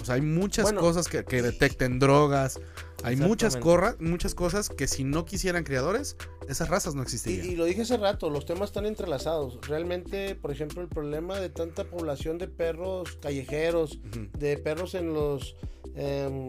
O 0.00 0.04
sea, 0.04 0.16
hay 0.16 0.20
muchas 0.20 0.64
Bueno. 0.64 0.80
cosas 0.80 1.08
que, 1.08 1.24
que 1.24 1.40
detecten 1.40 1.98
drogas. 1.98 2.60
Hay 3.04 3.16
muchas, 3.16 3.56
corra- 3.56 3.96
muchas 4.00 4.34
cosas 4.34 4.68
que 4.70 4.86
si 4.86 5.04
no 5.04 5.24
quisieran 5.24 5.64
criadores, 5.64 6.16
esas 6.48 6.68
razas 6.68 6.94
no 6.94 7.02
existirían. 7.02 7.46
y 7.46 7.54
lo 7.56 7.64
dije 7.66 7.82
hace 7.82 7.96
rato, 7.98 8.28
los 8.30 8.44
temas 8.46 8.70
están 8.70 8.86
entrelazados. 8.86 9.58
Realmente, 9.66 10.34
por 10.34 10.50
ejemplo, 10.50 10.80
el 10.82 10.88
problema 10.88 11.38
de 11.38 11.48
tanta 11.50 11.84
población 11.84 12.36
de 12.38 12.48
perros 12.48 13.18
callejeros, 13.20 13.98
de 14.38 14.56
perros 14.58 14.94
en 14.94 15.12
los 15.12 15.54
em, 15.96 16.46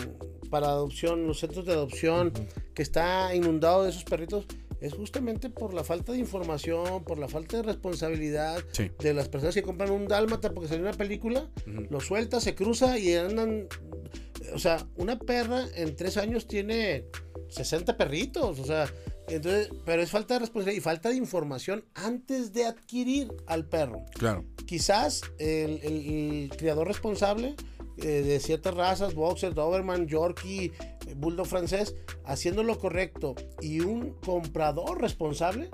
para 0.49 0.67
adopción, 0.67 1.27
los 1.27 1.39
centros 1.39 1.65
de 1.65 1.73
adopción, 1.73 2.27
Ujú. 2.33 2.45
que 2.73 2.81
está 2.81 3.33
inundado 3.35 3.83
de 3.83 3.89
esos 3.89 4.03
perritos, 4.03 4.45
es 4.81 4.93
justamente 4.93 5.49
por 5.49 5.73
la 5.73 5.83
falta 5.83 6.11
de 6.11 6.19
información, 6.19 7.03
por 7.05 7.17
la 7.17 7.27
falta 7.27 7.57
de 7.57 7.63
responsabilidad 7.63 8.59
Sí. 8.71 8.91
de 8.99 9.13
las 9.13 9.29
personas 9.29 9.55
que 9.55 9.63
compran 9.63 9.89
un 9.91 10.07
dálmata 10.07 10.53
porque 10.53 10.67
salió 10.69 10.83
una 10.83 10.93
película, 10.93 11.49
Ujú. 11.65 11.87
lo 11.89 11.99
suelta, 12.01 12.39
se 12.39 12.55
cruza 12.55 12.97
y 12.99 13.13
andan. 13.13 13.67
O 14.53 14.59
sea, 14.59 14.85
una 14.97 15.17
perra 15.17 15.65
en 15.75 15.95
tres 15.95 16.17
años 16.17 16.45
tiene 16.47 17.05
60 17.49 17.97
perritos. 17.97 18.59
O 18.59 18.65
sea, 18.65 18.85
entonces, 19.27 19.69
pero 19.85 20.03
es 20.03 20.11
falta 20.11 20.35
de 20.35 20.41
responsabilidad 20.41 20.77
y 20.77 20.81
falta 20.81 21.09
de 21.09 21.15
información 21.15 21.83
antes 21.95 22.53
de 22.53 22.65
adquirir 22.65 23.33
al 23.47 23.67
perro. 23.67 24.03
Claro. 24.13 24.45
Quizás 24.67 25.21
el, 25.39 25.79
el- 25.81 26.07
el 26.43 26.49
criador 26.57 26.87
responsable 26.87 27.55
eh, 27.97 28.21
de 28.21 28.39
ciertas 28.39 28.73
razas, 28.73 29.13
boxer, 29.15 29.53
doberman, 29.53 30.07
yorkie, 30.07 30.71
bulldog 31.15 31.47
francés, 31.47 31.95
haciendo 32.25 32.63
lo 32.63 32.77
correcto 32.79 33.35
y 33.61 33.79
un 33.81 34.11
comprador 34.25 35.01
responsable 35.01 35.69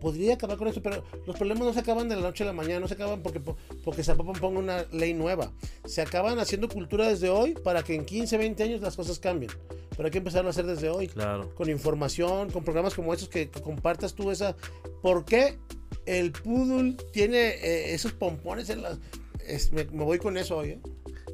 podría 0.00 0.34
acabar 0.34 0.58
con 0.58 0.68
esto, 0.68 0.82
pero 0.82 1.02
los 1.26 1.34
problemas 1.36 1.64
no 1.64 1.72
se 1.72 1.80
acaban 1.80 2.10
de 2.10 2.16
la 2.16 2.20
noche 2.20 2.42
a 2.44 2.46
la 2.48 2.52
mañana, 2.52 2.80
no 2.80 2.88
se 2.88 2.92
acaban 2.94 3.22
porque, 3.22 3.40
porque 3.82 4.04
Zapopan 4.04 4.34
ponga 4.38 4.58
una 4.58 4.82
ley 4.92 5.14
nueva. 5.14 5.50
Se 5.86 6.02
acaban 6.02 6.38
haciendo 6.38 6.68
cultura 6.68 7.08
desde 7.08 7.30
hoy 7.30 7.54
para 7.54 7.82
que 7.82 7.94
en 7.94 8.04
15, 8.04 8.36
20 8.36 8.62
años 8.64 8.80
las 8.82 8.96
cosas 8.96 9.18
cambien. 9.18 9.50
Pero 9.96 10.04
hay 10.04 10.10
que 10.10 10.18
empezarlo 10.18 10.48
a 10.48 10.50
hacer 10.50 10.66
desde 10.66 10.90
hoy 10.90 11.08
Claro. 11.08 11.54
con 11.54 11.70
información, 11.70 12.50
con 12.50 12.64
programas 12.64 12.92
como 12.94 13.14
estos 13.14 13.30
que, 13.30 13.48
que 13.48 13.62
compartas 13.62 14.14
tú 14.14 14.30
esa. 14.30 14.54
¿Por 15.00 15.24
qué 15.24 15.56
el 16.04 16.32
poodle 16.32 16.96
tiene 17.12 17.38
eh, 17.38 17.94
esos 17.94 18.12
pompones 18.12 18.68
en 18.68 18.82
las... 18.82 18.98
es- 19.46 19.72
me, 19.72 19.84
me 19.84 20.04
voy 20.04 20.18
con 20.18 20.36
eso 20.36 20.58
hoy, 20.58 20.70
¿eh? 20.70 20.80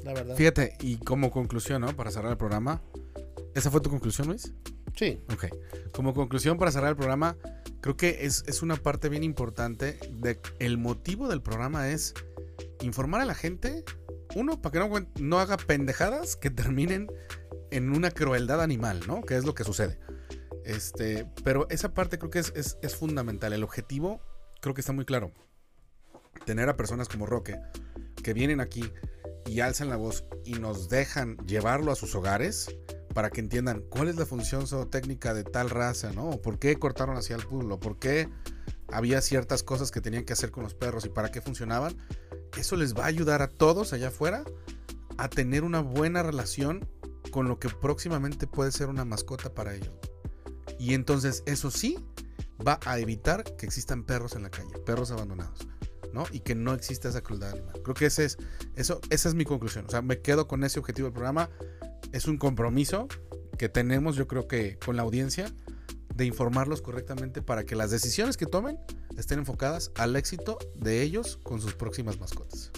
La 0.03 0.13
verdad. 0.13 0.35
Fíjate, 0.35 0.75
y 0.81 0.97
como 0.97 1.31
conclusión, 1.31 1.81
¿no? 1.81 1.95
Para 1.95 2.11
cerrar 2.11 2.31
el 2.31 2.37
programa. 2.37 2.81
¿Esa 3.53 3.69
fue 3.69 3.81
tu 3.81 3.89
conclusión, 3.89 4.27
Luis? 4.27 4.53
Sí. 4.95 5.21
Ok. 5.33 5.45
Como 5.93 6.13
conclusión 6.13 6.57
para 6.57 6.71
cerrar 6.71 6.89
el 6.91 6.95
programa, 6.95 7.37
creo 7.81 7.97
que 7.97 8.25
es, 8.25 8.43
es 8.47 8.61
una 8.61 8.75
parte 8.77 9.09
bien 9.09 9.23
importante. 9.23 9.99
De, 10.11 10.39
el 10.59 10.77
motivo 10.77 11.27
del 11.27 11.41
programa 11.41 11.89
es 11.89 12.13
informar 12.81 13.21
a 13.21 13.25
la 13.25 13.35
gente. 13.35 13.83
Uno, 14.35 14.61
para 14.61 14.73
que 14.73 14.79
no, 14.79 15.07
no 15.19 15.39
haga 15.39 15.57
pendejadas 15.57 16.35
que 16.35 16.49
terminen 16.49 17.07
en 17.71 17.91
una 17.95 18.11
crueldad 18.11 18.61
animal, 18.61 19.01
¿no? 19.07 19.21
Que 19.21 19.35
es 19.35 19.45
lo 19.45 19.53
que 19.53 19.63
sucede. 19.63 19.99
Este, 20.63 21.25
pero 21.43 21.67
esa 21.69 21.93
parte 21.93 22.17
creo 22.17 22.29
que 22.31 22.39
es, 22.39 22.53
es- 22.55 22.77
es 22.81 22.95
fundamental. 22.95 23.51
El 23.53 23.63
objetivo 23.63 24.21
creo 24.61 24.73
que 24.73 24.81
está 24.81 24.93
muy 24.93 25.05
claro. 25.05 25.31
Tener 26.45 26.69
a 26.69 26.77
personas 26.77 27.09
como 27.09 27.25
Roque 27.25 27.59
que 28.23 28.33
vienen 28.33 28.61
aquí 28.61 28.83
y 29.45 29.59
alzan 29.59 29.89
la 29.89 29.95
voz 29.95 30.25
y 30.43 30.53
nos 30.53 30.89
dejan 30.89 31.37
llevarlo 31.45 31.91
a 31.91 31.95
sus 31.95 32.15
hogares 32.15 32.75
para 33.13 33.29
que 33.29 33.41
entiendan 33.41 33.83
cuál 33.89 34.07
es 34.07 34.15
la 34.15 34.25
función 34.25 34.67
zootécnica 34.67 35.33
de 35.33 35.43
tal 35.43 35.69
raza, 35.69 36.11
¿no? 36.13 36.41
Por 36.41 36.59
qué 36.59 36.77
cortaron 36.77 37.17
hacia 37.17 37.35
el 37.35 37.45
pueblo, 37.45 37.79
por 37.79 37.99
qué 37.99 38.29
había 38.91 39.21
ciertas 39.21 39.63
cosas 39.63 39.91
que 39.91 40.01
tenían 40.01 40.23
que 40.23 40.33
hacer 40.33 40.51
con 40.51 40.63
los 40.63 40.73
perros 40.73 41.05
y 41.05 41.09
para 41.09 41.31
qué 41.31 41.41
funcionaban. 41.41 41.97
Eso 42.57 42.75
les 42.75 42.95
va 42.95 43.03
a 43.03 43.07
ayudar 43.07 43.41
a 43.41 43.47
todos 43.47 43.93
allá 43.93 44.09
afuera 44.09 44.43
a 45.17 45.29
tener 45.29 45.63
una 45.63 45.81
buena 45.81 46.23
relación 46.23 46.87
con 47.31 47.47
lo 47.47 47.59
que 47.59 47.69
próximamente 47.69 48.47
puede 48.47 48.71
ser 48.71 48.89
una 48.89 49.05
mascota 49.05 49.53
para 49.53 49.75
ellos. 49.75 49.93
Y 50.79 50.93
entonces 50.93 51.43
eso 51.45 51.71
sí 51.71 51.97
va 52.65 52.79
a 52.85 52.99
evitar 52.99 53.43
que 53.55 53.65
existan 53.65 54.03
perros 54.03 54.35
en 54.35 54.43
la 54.43 54.49
calle, 54.49 54.77
perros 54.85 55.11
abandonados, 55.11 55.67
¿no? 56.13 56.25
Y 56.31 56.41
que 56.41 56.55
no 56.55 56.73
exista 56.73 57.09
esa 57.09 57.21
crueldad 57.21 57.51
animal. 57.51 57.81
Creo 57.83 57.95
que 57.95 58.05
ese 58.05 58.25
es, 58.25 58.37
eso, 58.75 59.01
esa 59.09 59.29
es 59.29 59.35
mi 59.35 59.45
conclusión. 59.45 59.85
O 59.85 59.89
sea, 59.89 60.01
me 60.01 60.19
quedo 60.19 60.47
con 60.47 60.63
ese 60.63 60.79
objetivo 60.79 61.07
del 61.07 61.13
programa. 61.13 61.49
Es 62.11 62.27
un 62.27 62.37
compromiso 62.37 63.07
que 63.57 63.69
tenemos, 63.69 64.15
yo 64.15 64.27
creo 64.27 64.47
que 64.47 64.77
con 64.79 64.95
la 64.95 65.03
audiencia, 65.03 65.53
de 66.15 66.25
informarlos 66.25 66.81
correctamente 66.81 67.41
para 67.41 67.63
que 67.65 67.75
las 67.75 67.91
decisiones 67.91 68.37
que 68.37 68.45
tomen 68.45 68.77
estén 69.17 69.39
enfocadas 69.39 69.91
al 69.95 70.15
éxito 70.15 70.57
de 70.75 71.01
ellos 71.01 71.39
con 71.41 71.61
sus 71.61 71.73
próximas 71.73 72.19
mascotas. 72.19 72.71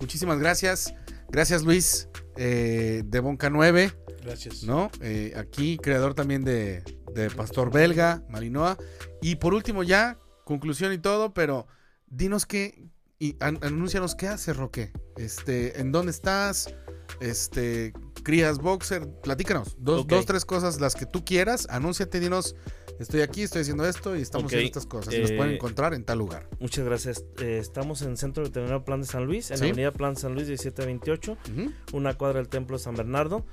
Muchísimas 0.00 0.38
gracias. 0.38 0.94
Gracias 1.28 1.62
Luis 1.62 2.08
eh, 2.36 3.02
de 3.04 3.20
Bonca 3.20 3.50
9. 3.50 3.92
Gracias. 4.22 4.64
¿no? 4.64 4.90
Eh, 5.00 5.32
aquí, 5.36 5.78
creador 5.78 6.14
también 6.14 6.44
de, 6.44 6.82
de 7.14 7.30
Pastor 7.30 7.70
Belga, 7.70 8.22
Malinoa. 8.28 8.76
Y 9.22 9.36
por 9.36 9.54
último, 9.54 9.82
ya, 9.82 10.18
conclusión 10.44 10.92
y 10.92 10.98
todo, 10.98 11.34
pero 11.34 11.66
dinos 12.06 12.46
qué, 12.46 12.88
y 13.18 13.36
an- 13.40 13.58
anúncianos 13.62 14.14
qué 14.14 14.28
hace 14.28 14.52
Roque. 14.52 14.92
Este, 15.16 15.80
¿en 15.80 15.92
dónde 15.92 16.10
estás? 16.10 16.74
Este, 17.20 17.92
crías 18.22 18.58
boxer, 18.58 19.08
platícanos. 19.22 19.76
Dos, 19.78 20.06
dos, 20.06 20.26
tres 20.26 20.44
cosas, 20.44 20.80
las 20.80 20.94
que 20.94 21.06
tú 21.06 21.24
quieras, 21.24 21.66
anúnciate, 21.70 22.18
dinos, 22.18 22.56
estoy 22.98 23.20
aquí, 23.20 23.42
estoy 23.42 23.62
haciendo 23.62 23.86
esto 23.86 24.16
y 24.16 24.22
estamos 24.22 24.46
haciendo 24.46 24.66
estas 24.66 24.86
cosas. 24.86 25.14
Nos 25.18 25.32
pueden 25.32 25.52
eh, 25.52 25.54
encontrar 25.56 25.94
en 25.94 26.04
tal 26.04 26.18
lugar. 26.18 26.48
Muchas 26.60 26.84
gracias. 26.84 27.24
Eh, 27.40 27.58
estamos 27.60 28.02
en 28.02 28.16
Centro 28.16 28.42
Veterinario 28.42 28.84
Plan 28.84 29.00
de 29.00 29.06
San 29.06 29.24
Luis, 29.26 29.50
en 29.50 29.58
Sí. 29.58 29.64
la 29.64 29.68
Avenida 29.70 29.92
Plan 29.92 30.16
San 30.16 30.34
Luis 30.34 30.48
1728, 30.48 31.32
Ujú. 31.52 31.72
una 31.96 32.14
cuadra 32.14 32.38
del 32.40 32.48
Templo 32.48 32.78
San 32.78 32.94
Bernardo. 32.94 33.44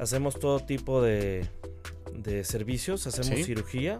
Hacemos 0.00 0.38
todo 0.38 0.60
tipo 0.60 1.02
de, 1.02 1.48
de 2.14 2.44
servicios, 2.44 3.06
hacemos 3.06 3.36
Sí. 3.38 3.44
cirugía, 3.44 3.98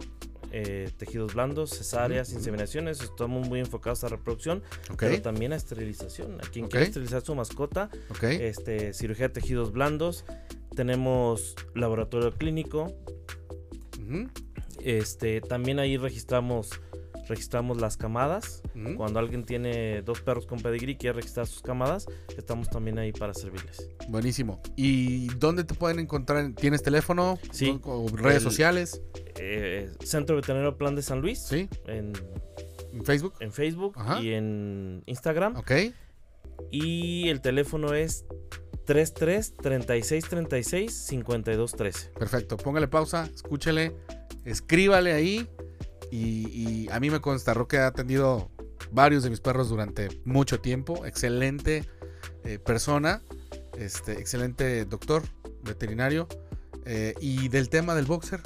eh, 0.51 0.91
tejidos 0.97 1.33
blandos, 1.33 1.71
cesáreas, 1.71 2.31
inseminaciones. 2.33 3.01
Estamos 3.01 3.47
muy 3.47 3.59
enfocados 3.59 4.03
a 4.03 4.07
reproducción, 4.09 4.63
pero 4.97 5.21
también 5.21 5.53
a 5.53 5.55
esterilización. 5.55 6.39
A 6.41 6.49
quien 6.49 6.65
Ok. 6.65 6.71
quiera 6.71 6.85
esterilizar 6.85 7.21
su 7.21 7.35
mascota, 7.35 7.89
este, 8.21 8.93
cirugía 8.93 9.27
de 9.27 9.33
tejidos 9.33 9.71
blandos. 9.71 10.25
Tenemos 10.75 11.55
laboratorio 11.73 12.31
clínico. 12.31 12.93
Este, 14.81 15.41
también 15.41 15.79
ahí 15.79 15.97
registramos, 15.97 16.69
registramos 17.27 17.79
las 17.81 17.97
camadas. 17.97 18.61
Cuando 18.97 19.19
alguien 19.19 19.45
tiene 19.45 20.01
dos 20.01 20.21
perros 20.21 20.45
con 20.45 20.59
pedigrí 20.59 20.93
y 20.93 20.95
quiere 20.97 21.15
registrar 21.17 21.47
sus 21.47 21.61
camadas, 21.61 22.05
estamos 22.37 22.69
también 22.69 22.99
ahí 22.99 23.11
para 23.11 23.33
servirles. 23.33 23.89
Buenísimo. 24.09 24.61
¿Y 24.75 25.27
dónde 25.35 25.63
te 25.63 25.73
pueden 25.73 25.99
encontrar? 25.99 26.53
¿Tienes 26.53 26.83
teléfono? 26.83 27.39
Sí. 27.51 27.79
¿O 27.83 28.07
redes 28.09 28.37
El- 28.37 28.41
sociales? 28.43 29.01
Eh, 29.37 29.91
Centro 30.03 30.35
Veterinario 30.35 30.77
Plan 30.77 30.95
de 30.95 31.01
San 31.01 31.21
Luis 31.21 31.39
¿Sí? 31.39 31.67
en, 31.87 32.13
¿En 32.93 33.03
Facebook? 33.05 33.33
en 33.39 33.51
Facebook 33.51 33.93
Ajá. 33.97 34.21
y 34.21 34.33
en 34.33 35.03
Instagram. 35.05 35.55
Ok. 35.57 35.71
Y 36.71 37.27
el 37.29 37.41
teléfono 37.41 37.93
es 37.93 38.25
33 38.85 39.55
36 39.55 40.25
36 40.29 40.93
52 40.93 41.71
13. 41.75 42.09
Perfecto. 42.11 42.55
Póngale 42.57 42.87
pausa, 42.87 43.29
escúchele, 43.33 43.93
escríbale 44.45 45.11
ahí. 45.13 45.49
Y, 46.15 46.47
y 46.85 46.89
a 46.91 46.99
mí 46.99 47.09
me 47.09 47.19
consta, 47.19 47.53
Roque 47.53 47.77
ha 47.77 47.87
atendido 47.87 48.49
varios 48.91 49.23
de 49.23 49.29
mis 49.29 49.41
perros 49.41 49.67
durante 49.69 50.07
mucho 50.23 50.59
tiempo. 50.61 51.05
Excelente 51.05 51.83
eh, 52.45 52.57
persona, 52.59 53.21
este, 53.77 54.13
excelente 54.13 54.85
doctor 54.85 55.23
veterinario. 55.63 56.27
Eh, 56.85 57.13
y 57.19 57.49
del 57.49 57.69
tema 57.69 57.95
del 57.95 58.05
boxer, 58.05 58.41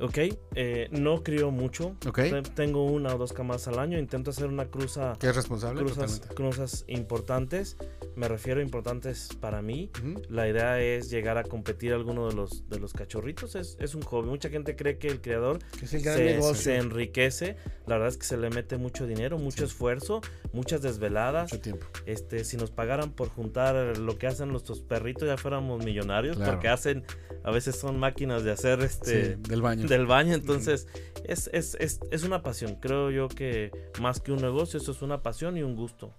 Ok, 0.00 0.18
eh, 0.56 0.88
no 0.90 1.22
crío 1.22 1.50
mucho. 1.52 1.94
ok, 2.08 2.16
Te- 2.16 2.42
Tengo 2.42 2.86
una 2.86 3.14
o 3.14 3.18
dos 3.18 3.32
camadas 3.32 3.68
al 3.68 3.78
año. 3.78 3.98
Intento 3.98 4.30
hacer 4.30 4.46
una 4.46 4.66
cruza, 4.66 5.12
que 5.20 5.28
es 5.28 5.36
responsable. 5.36 5.80
cruzas, 5.80 6.22
cruzas 6.34 6.84
importantes. 6.88 7.76
Me 8.14 8.28
refiero 8.28 8.60
a 8.60 8.62
importantes 8.62 9.30
para 9.40 9.62
mí. 9.62 9.90
La 10.28 10.46
idea 10.48 10.80
es 10.80 11.10
llegar 11.10 11.38
a 11.38 11.44
competir 11.44 11.92
alguno 11.94 12.28
de 12.28 12.34
los, 12.34 12.68
de 12.68 12.78
los 12.78 12.92
cachorritos. 12.92 13.54
Es, 13.54 13.76
es 13.80 13.94
un 13.94 14.02
hobby. 14.02 14.28
Mucha 14.28 14.50
gente 14.50 14.76
cree 14.76 14.98
que 14.98 15.08
el 15.08 15.20
creador 15.22 15.58
Que 15.78 15.86
es 15.86 15.94
el 15.94 16.02
gran 16.02 16.16
se, 16.18 16.54
se 16.54 16.76
enriquece. 16.76 17.56
La 17.86 17.94
verdad 17.94 18.08
es 18.08 18.18
que 18.18 18.26
se 18.26 18.36
le 18.36 18.50
mete 18.50 18.76
mucho 18.76 19.06
dinero, 19.06 19.38
mucho 19.38 19.58
Sí. 19.58 19.64
esfuerzo, 19.64 20.20
muchas 20.52 20.82
desveladas. 20.82 21.50
Mucho 21.52 21.62
tiempo. 21.62 21.86
Este, 22.06 22.44
si 22.44 22.56
nos 22.58 22.70
pagaran 22.70 23.12
por 23.12 23.28
juntar 23.30 23.96
lo 23.98 24.18
que 24.18 24.26
hacen 24.26 24.48
nuestros 24.50 24.80
perritos, 24.80 25.26
ya 25.26 25.36
fuéramos 25.38 25.84
millonarios. 25.84 26.36
Claro. 26.36 26.52
Porque 26.52 26.68
hacen, 26.68 27.04
a 27.44 27.50
veces 27.50 27.76
son 27.76 27.98
máquinas 27.98 28.44
de 28.44 28.52
hacer 28.52 28.80
este 28.80 29.36
Sí, 29.36 29.40
del 29.48 29.62
baño. 29.62 29.88
del 29.88 30.06
baño. 30.06 30.34
Entonces, 30.34 30.86
es, 31.24 31.48
es, 31.52 31.76
es, 31.80 32.00
es 32.10 32.22
una 32.24 32.42
pasión. 32.42 32.76
Creo 32.76 33.10
yo 33.10 33.28
que 33.28 33.70
más 34.00 34.20
que 34.20 34.32
un 34.32 34.42
negocio, 34.42 34.78
eso 34.78 34.92
es 34.92 35.00
una 35.00 35.22
pasión 35.22 35.56
y 35.56 35.62
un 35.62 35.74
gusto. 35.76 36.12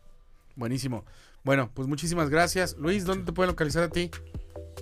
Buenísimo. 0.56 1.06
Bueno, 1.44 1.72
pues 1.74 1.88
muchísimas 1.88 2.30
gracias. 2.30 2.76
Luis, 2.78 3.06
¿dónde 3.06 3.26
te 3.26 3.34
pueden 3.34 3.50
localizar 3.50 3.84
a 3.84 3.90
ti? 3.90 4.10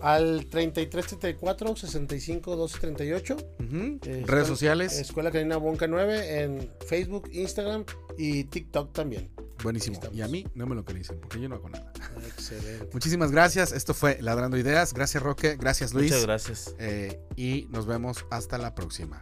Al 0.02 0.48
3334 0.48 1.76
65 1.76 2.56
12 2.56 2.80
38. 2.80 3.36
Ujú. 3.36 4.00
Eh, 4.04 4.24
Redes 4.26 4.48
sociales. 4.48 4.98
Escuela 4.98 5.32
Canina 5.32 5.58
Bonca 5.58 5.88
9 5.88 6.42
en 6.42 6.72
Facebook, 6.88 7.30
Instagram 7.32 7.86
y 8.18 8.46
TikTok 8.46 8.94
también. 8.94 9.30
Buenísimo. 9.64 10.00
Y 10.12 10.22
a 10.22 10.28
mí 10.28 10.46
no 10.56 10.66
me 10.66 10.76
localicen 10.76 11.20
porque 11.20 11.40
yo 11.40 11.48
no 11.48 11.56
hago 11.56 11.70
nada. 11.70 11.94
Excelente. 12.26 12.90
Muchísimas 12.94 13.32
gracias. 13.32 13.72
Esto 13.72 13.94
fue 13.94 14.20
Ladrando 14.22 14.58
Ideas. 14.58 14.94
Gracias, 14.94 15.22
Roque. 15.22 15.56
Gracias, 15.56 15.94
Luis. 15.94 16.12
Muchas 16.12 16.26
gracias. 16.26 16.76
Eh, 16.80 17.20
y 17.36 17.68
nos 17.70 17.86
vemos 17.86 18.26
hasta 18.32 18.58
la 18.58 18.74
próxima. 18.74 19.22